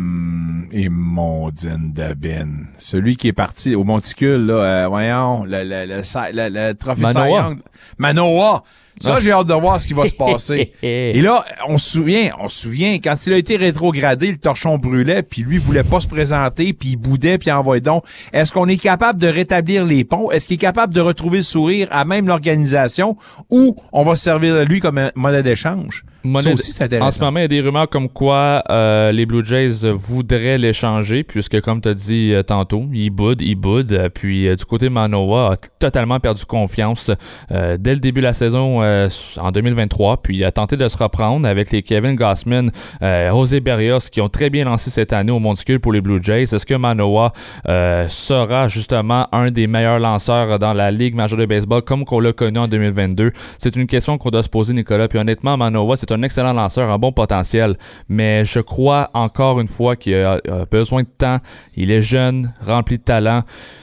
et 0.72 0.88
Mondine 0.88 1.92
Dabin, 1.92 2.46
celui 2.78 3.16
qui 3.16 3.26
est 3.28 3.32
parti 3.32 3.74
au 3.74 3.82
Monticule, 3.82 4.46
là, 4.46 4.54
euh, 4.54 4.86
voyons, 4.88 5.44
le, 5.44 5.64
le, 5.64 5.86
le, 5.86 6.48
le, 6.68 6.72
trophée 6.74 7.02
Manoa. 7.02 7.54
Manoa. 7.98 8.62
Ça, 9.00 9.14
Ah. 9.16 9.20
j'ai 9.20 9.32
hâte 9.32 9.46
de 9.46 9.54
voir 9.54 9.80
ce 9.80 9.86
qui 9.86 9.94
va 9.94 10.06
se 10.06 10.14
passer. 10.14 10.72
Et 10.82 11.20
là, 11.22 11.44
on 11.66 11.78
se 11.78 11.90
souvient, 11.90 12.30
on 12.38 12.48
se 12.48 12.62
souvient, 12.62 12.98
quand 12.98 13.16
il 13.26 13.32
a 13.32 13.38
été 13.38 13.56
rétrogradé, 13.56 14.30
le 14.30 14.36
torchon 14.36 14.76
brûlait, 14.78 15.22
puis 15.22 15.42
lui 15.42 15.56
voulait 15.58 15.82
pas 15.84 16.00
se 16.00 16.06
présenter, 16.06 16.72
puis 16.74 16.90
il 16.90 16.96
boudait, 16.96 17.38
puis 17.38 17.50
envoyait 17.50 17.80
donc. 17.80 18.04
Est-ce 18.32 18.52
qu'on 18.52 18.68
est 18.68 18.76
capable 18.76 19.18
de 19.18 19.26
rétablir 19.28 19.84
les 19.86 20.04
ponts? 20.04 20.30
Est-ce 20.30 20.46
qu'il 20.46 20.54
est 20.54 20.58
capable 20.58 20.92
de 20.92 21.00
retrouver 21.00 21.38
le 21.38 21.44
sourire 21.44 21.88
à 21.90 22.04
même 22.04 22.28
l'organisation? 22.28 23.16
Ou 23.50 23.74
on 23.92 24.02
va 24.04 24.16
se 24.16 24.22
servir 24.24 24.54
de 24.54 24.64
lui 24.64 24.80
comme 24.80 24.98
un 24.98 25.10
monnaie 25.14 25.42
d'échange? 25.42 26.04
Ça 26.22 26.28
Monnaie- 26.28 26.52
aussi, 26.54 26.72
c'est 26.72 26.84
intéressant. 26.84 27.08
en 27.08 27.10
ce 27.10 27.20
moment, 27.20 27.38
il 27.38 27.42
y 27.42 27.44
a 27.44 27.48
des 27.48 27.60
rumeurs 27.60 27.88
comme 27.88 28.08
quoi 28.08 28.62
euh, 28.70 29.10
les 29.12 29.24
Blue 29.26 29.44
Jays 29.44 29.90
voudraient 29.90 30.58
l'échanger, 30.58 31.22
puisque, 31.24 31.60
comme 31.60 31.80
tu 31.80 31.88
as 31.88 31.94
dit 31.94 32.32
euh, 32.34 32.42
tantôt, 32.42 32.84
il 32.92 33.10
boude, 33.10 33.40
il 33.42 33.54
boude. 33.54 33.92
euh, 33.92 34.08
Puis, 34.10 34.46
euh, 34.48 34.56
du 34.56 34.64
côté 34.64 34.86
de 34.86 34.90
Manoa, 34.90 35.52
a 35.52 35.56
totalement 35.78 36.20
perdu 36.20 36.44
confiance 36.44 37.10
euh, 37.52 37.76
dès 37.78 37.94
le 37.94 38.00
début 38.00 38.20
de 38.20 38.26
la 38.26 38.32
saison 38.34 38.82
euh, 38.82 39.08
en 39.38 39.50
2023. 39.50 40.22
Puis, 40.22 40.36
il 40.36 40.44
a 40.44 40.50
tenté 40.50 40.76
de 40.76 40.86
se 40.88 40.96
reprendre 40.98 41.46
avec 41.48 41.70
les 41.70 41.82
Kevin 41.82 42.16
Gossman, 42.16 42.70
euh, 43.02 43.30
José 43.30 43.60
Berrios, 43.60 44.10
qui 44.12 44.20
ont 44.20 44.28
très 44.28 44.50
bien 44.50 44.64
lancé 44.66 44.90
cette 44.90 45.12
année 45.12 45.32
au 45.32 45.38
Monticule 45.38 45.80
pour 45.80 45.92
les 45.92 46.00
Blue 46.00 46.18
Jays. 46.22 46.42
Est-ce 46.42 46.66
que 46.66 46.74
Manoa 46.74 47.32
euh, 47.68 48.06
sera 48.08 48.68
justement 48.68 49.26
un 49.32 49.50
des 49.50 49.66
meilleurs 49.66 49.98
lanceurs 49.98 50.58
dans 50.58 50.74
la 50.74 50.90
Ligue 50.90 51.14
majeure 51.14 51.38
de 51.38 51.46
baseball, 51.46 51.82
comme 51.82 52.04
qu'on 52.04 52.20
l'a 52.20 52.32
connu 52.32 52.58
en 52.58 52.68
2022? 52.68 53.32
C'est 53.58 53.76
une 53.76 53.86
question 53.86 54.18
qu'on 54.18 54.30
doit 54.30 54.42
se 54.42 54.48
poser, 54.48 54.74
Nicolas. 54.74 55.08
Puis 55.08 55.18
honnêtement, 55.18 55.56
Manoa, 55.56 55.96
c'est 55.96 56.09
un 56.12 56.22
excellent 56.22 56.52
lanceur, 56.52 56.90
un 56.90 56.98
bon 56.98 57.12
potentiel. 57.12 57.76
Mais 58.08 58.44
je 58.44 58.60
crois 58.60 59.10
encore 59.14 59.60
une 59.60 59.68
fois 59.68 59.96
qu'il 59.96 60.14
a, 60.14 60.40
besoin 60.70 61.02
de 61.02 61.08
temps. 61.08 61.38
Il 61.76 61.90
est 61.90 62.02
jeune, 62.02 62.54
rempli 62.64 62.98
de 62.98 63.02
talent. 63.02 63.42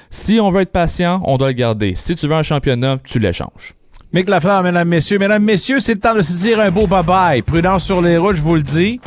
Si 0.09 0.39
on 0.39 0.49
veut 0.49 0.61
être 0.61 0.71
patient, 0.71 1.21
on 1.25 1.37
doit 1.37 1.47
le 1.47 1.53
garder. 1.53 1.93
Si 1.95 2.15
tu 2.15 2.27
veux 2.27 2.35
un 2.35 2.43
championnat, 2.43 2.97
tu 3.03 3.19
l'échanges. 3.19 3.73
Mick 4.13 4.29
Lafleur, 4.29 4.63
mesdames, 4.63 4.87
messieurs. 4.87 5.19
Mesdames, 5.19 5.43
messieurs, 5.43 5.79
c'est 5.79 5.93
le 5.93 5.99
temps 5.99 6.15
de 6.15 6.21
se 6.21 6.41
dire 6.41 6.59
un 6.59 6.71
beau 6.71 6.87
bye-bye. 6.87 7.41
Prudence 7.41 7.83
sur 7.83 8.01
les 8.01 8.17
routes, 8.17 8.37
je 8.37 8.41
vous 8.41 8.55
le 8.55 8.61
dis. 8.61 9.01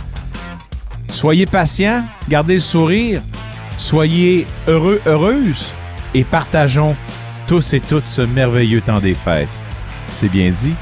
Soyez 1.09 1.47
patients, 1.47 2.05
gardez 2.29 2.55
le 2.55 2.61
sourire, 2.61 3.21
soyez 3.77 4.47
heureux, 4.69 5.01
heureuses 5.07 5.73
et 6.15 6.23
partageons 6.23 6.95
tous 7.47 7.73
et 7.73 7.81
toutes 7.81 8.07
ce 8.07 8.23
merveilleux 8.23 8.81
temps 8.81 9.01
des 9.01 9.15
fêtes. 9.15 9.49
C'est 10.13 10.31
bien 10.31 10.51
dit. 10.51 10.75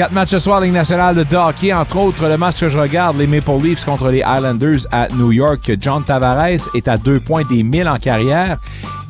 Quatre 0.00 0.12
matchs 0.12 0.30
ce 0.30 0.38
soir, 0.38 0.62
Ligue 0.62 0.72
nationale 0.72 1.14
de 1.14 1.36
hockey, 1.36 1.74
entre 1.74 1.98
autres 1.98 2.26
le 2.26 2.38
match 2.38 2.58
que 2.58 2.70
je 2.70 2.78
regarde, 2.78 3.18
les 3.18 3.26
Maple 3.26 3.58
Leafs 3.62 3.84
contre 3.84 4.08
les 4.08 4.20
Islanders 4.20 4.86
à 4.90 5.08
New 5.08 5.30
York. 5.30 5.72
John 5.78 6.02
Tavares 6.02 6.70
est 6.74 6.88
à 6.88 6.96
deux 6.96 7.20
points 7.20 7.42
des 7.50 7.62
1000 7.62 7.86
en 7.86 7.98
carrière. 7.98 8.56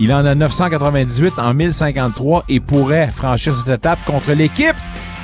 Il 0.01 0.13
en 0.13 0.25
a 0.25 0.35
998 0.35 1.35
en 1.39 1.55
1053 1.55 2.43
et 2.49 2.59
pourrait 2.59 3.07
franchir 3.07 3.55
cette 3.55 3.69
étape 3.69 4.01
contre 4.05 4.33
l'équipe 4.33 4.75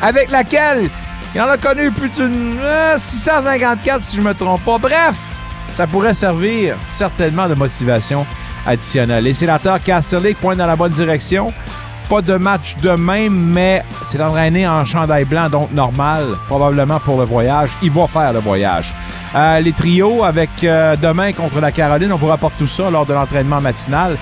avec 0.00 0.30
laquelle 0.30 0.88
il 1.34 1.40
en 1.40 1.48
a 1.48 1.58
connu 1.58 1.90
plus 1.90 2.10
d'une 2.10 2.60
euh, 2.60 2.94
654 2.96 4.04
si 4.04 4.18
je 4.18 4.22
me 4.22 4.34
trompe 4.34 4.64
pas. 4.64 4.78
Bref, 4.78 5.16
ça 5.74 5.88
pourrait 5.88 6.14
servir 6.14 6.76
certainement 6.92 7.48
de 7.48 7.56
motivation 7.56 8.24
additionnelle. 8.64 9.24
Les 9.24 9.34
sénateurs 9.34 9.82
Casterlick 9.82 10.38
pointent 10.38 10.58
dans 10.58 10.66
la 10.66 10.76
bonne 10.76 10.92
direction. 10.92 11.52
Pas 12.08 12.22
de 12.22 12.36
match 12.36 12.76
demain, 12.80 13.28
mais 13.28 13.82
c'est 14.04 14.22
entraîné 14.22 14.66
en 14.68 14.84
chandail 14.84 15.24
blanc, 15.24 15.48
donc 15.48 15.72
normal, 15.72 16.24
probablement 16.46 17.00
pour 17.00 17.18
le 17.18 17.24
voyage. 17.24 17.70
Il 17.82 17.90
va 17.90 18.06
faire 18.06 18.32
le 18.32 18.38
voyage. 18.38 18.94
Euh, 19.34 19.58
les 19.58 19.72
trios 19.72 20.22
avec 20.22 20.50
euh, 20.62 20.94
demain 20.94 21.32
contre 21.32 21.60
la 21.60 21.72
Caroline, 21.72 22.12
on 22.12 22.16
vous 22.16 22.28
rapporte 22.28 22.54
tout 22.58 22.68
ça 22.68 22.90
lors 22.90 23.06
de 23.06 23.12
l'entraînement 23.12 23.60
matinal. 23.60 24.16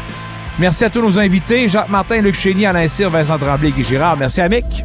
Merci 0.59 0.85
à 0.85 0.90
tous 0.90 1.02
nos 1.02 1.19
invités, 1.19 1.69
Jacques 1.69 1.90
Martin, 1.90 2.23
Luc 2.23 2.35
Chény, 2.35 2.65
Alain 2.65 2.89
Cyr, 2.89 3.11
Vincent 3.11 3.36
Tremblay, 3.36 3.70
Guy 3.70 3.85
Girard. 3.85 4.16
Merci 4.16 4.40
à 4.40 4.48
Mick. 4.48 4.82